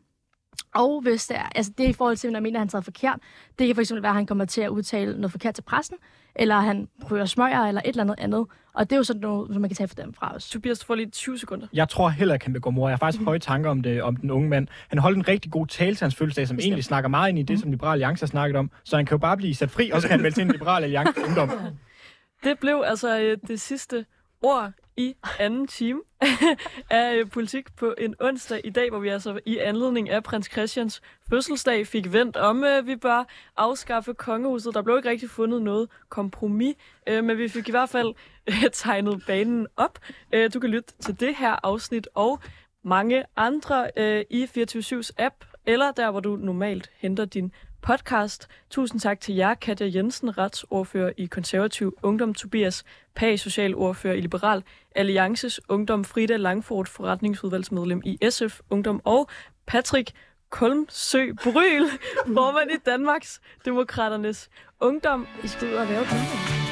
Og 0.75 1.01
hvis 1.01 1.27
det 1.27 1.37
er, 1.37 1.49
altså 1.55 1.71
det 1.77 1.85
er 1.85 1.89
i 1.89 1.93
forhold 1.93 2.17
til, 2.17 2.31
når 2.31 2.37
jeg 2.37 2.43
mener, 2.43 2.59
at 2.59 2.61
han 2.61 2.67
tager 2.67 2.81
forkert, 2.81 3.19
det 3.59 3.67
kan 3.67 3.75
for 3.75 3.81
eksempel 3.81 4.03
være, 4.03 4.09
at 4.09 4.15
han 4.15 4.25
kommer 4.25 4.45
til 4.45 4.61
at 4.61 4.69
udtale 4.69 5.15
noget 5.15 5.31
forkert 5.31 5.55
til 5.55 5.61
pressen, 5.61 5.97
eller 6.39 6.59
han 6.59 6.87
prøver 7.01 7.25
smøger, 7.25 7.59
eller 7.61 7.81
et 7.85 7.89
eller 7.89 8.03
andet 8.03 8.15
andet. 8.17 8.45
Og 8.73 8.89
det 8.89 8.91
er 8.91 8.97
jo 8.97 9.03
sådan 9.03 9.21
noget, 9.21 9.53
som 9.53 9.61
man 9.61 9.69
kan 9.69 9.75
tage 9.75 9.87
for 9.87 9.95
dem 9.95 10.13
fra 10.13 10.35
os. 10.35 10.49
Tobias, 10.49 10.79
du 10.79 10.85
får 10.85 10.95
lige 10.95 11.09
20 11.09 11.37
sekunder. 11.39 11.67
Jeg 11.73 11.89
tror 11.89 12.09
heller 12.09 12.33
ikke, 12.33 12.45
han 12.45 12.53
begår 12.53 12.71
mor. 12.71 12.87
Jeg 12.87 12.93
har 12.93 12.97
faktisk 12.97 13.23
høje 13.23 13.39
tanker 13.39 13.69
om, 13.69 13.81
det, 13.81 14.01
om 14.03 14.15
den 14.15 14.31
unge 14.31 14.49
mand. 14.49 14.67
Han 14.87 14.99
holdt 14.99 15.17
en 15.17 15.27
rigtig 15.27 15.51
god 15.51 15.67
tale 15.67 15.95
til 15.95 16.05
hans 16.05 16.15
fødselsdag, 16.15 16.47
som 16.47 16.57
Bestemt. 16.57 16.67
egentlig 16.67 16.83
snakker 16.83 17.07
meget 17.07 17.29
ind 17.29 17.39
i 17.39 17.43
det, 17.43 17.59
som 17.59 17.71
Liberal 17.71 17.91
Alliance 17.91 18.21
har 18.21 18.27
snakket 18.27 18.55
om. 18.57 18.71
Så 18.83 18.95
han 18.95 19.05
kan 19.05 19.15
jo 19.15 19.19
bare 19.19 19.37
blive 19.37 19.55
sat 19.55 19.69
fri, 19.71 19.89
og 19.89 20.01
så 20.01 20.07
kan 20.07 20.13
han 20.13 20.21
melde 20.21 20.35
til 20.35 20.41
en 20.41 20.51
Liberal 20.51 20.83
Alliance 20.83 21.13
ungdom. 21.27 21.51
Det 22.43 22.59
blev 22.59 22.83
altså 22.85 23.19
øh, 23.19 23.37
det 23.47 23.61
sidste 23.61 24.05
ord 24.41 24.71
i 24.97 25.15
anden 25.39 25.67
time 25.67 26.01
af 26.89 27.15
øh, 27.15 27.29
politik 27.29 27.75
på 27.75 27.93
en 27.97 28.15
onsdag 28.19 28.61
i 28.63 28.69
dag, 28.69 28.89
hvor 28.89 28.99
vi 28.99 29.09
altså 29.09 29.39
i 29.45 29.57
anledning 29.57 30.09
af 30.09 30.23
prins 30.23 30.51
Christians 30.51 31.01
fødselsdag 31.29 31.87
fik 31.87 32.13
vendt 32.13 32.37
om, 32.37 32.63
øh, 32.63 32.87
vi 32.87 32.95
bør 32.95 33.23
afskaffe 33.57 34.13
kongehuset. 34.13 34.73
Der 34.73 34.81
blev 34.81 34.97
ikke 34.97 35.09
rigtig 35.09 35.29
fundet 35.29 35.61
noget 35.61 35.89
kompromis, 36.09 36.75
øh, 37.07 37.23
men 37.23 37.37
vi 37.37 37.47
fik 37.47 37.67
i 37.67 37.71
hvert 37.71 37.89
fald 37.89 38.13
øh, 38.47 38.63
tegnet 38.73 39.23
banen 39.27 39.67
op. 39.77 39.99
Øh, 40.33 40.53
du 40.53 40.59
kan 40.59 40.69
lytte 40.69 40.93
til 40.99 41.19
det 41.19 41.35
her 41.35 41.55
afsnit 41.63 42.07
og 42.15 42.39
mange 42.83 43.23
andre 43.35 43.91
øh, 43.97 44.25
i 44.29 44.43
24-7's 44.43 45.11
app, 45.17 45.35
eller 45.65 45.91
der, 45.91 46.11
hvor 46.11 46.19
du 46.19 46.35
normalt 46.35 46.91
henter 46.97 47.25
din 47.25 47.51
podcast. 47.81 48.47
Tusind 48.69 49.01
tak 49.01 49.19
til 49.19 49.35
jer, 49.35 49.53
Katja 49.53 49.89
Jensen, 49.95 50.37
retsordfører 50.37 51.11
i 51.17 51.25
Konservativ 51.25 51.97
Ungdom, 52.03 52.33
Tobias 52.33 52.83
Pag, 53.15 53.39
socialordfører 53.39 54.13
i 54.13 54.21
Liberal 54.21 54.63
Alliances 54.95 55.59
Ungdom, 55.69 56.05
Frida 56.05 56.35
Langfort, 56.35 56.89
forretningsudvalgsmedlem 56.89 58.01
i 58.05 58.17
SF 58.29 58.59
Ungdom, 58.69 59.01
og 59.03 59.29
Patrick 59.65 60.11
Kolmsø 60.49 61.33
Bryl, 61.43 61.85
formand 62.37 62.71
i 62.71 62.77
Danmarks 62.85 63.41
Demokraternes 63.65 64.49
Ungdom. 64.79 65.27
I 65.43 65.47
skal 65.47 65.67
ud 65.67 65.73
og 65.73 65.87
lave 65.87 66.03
det. 66.03 66.66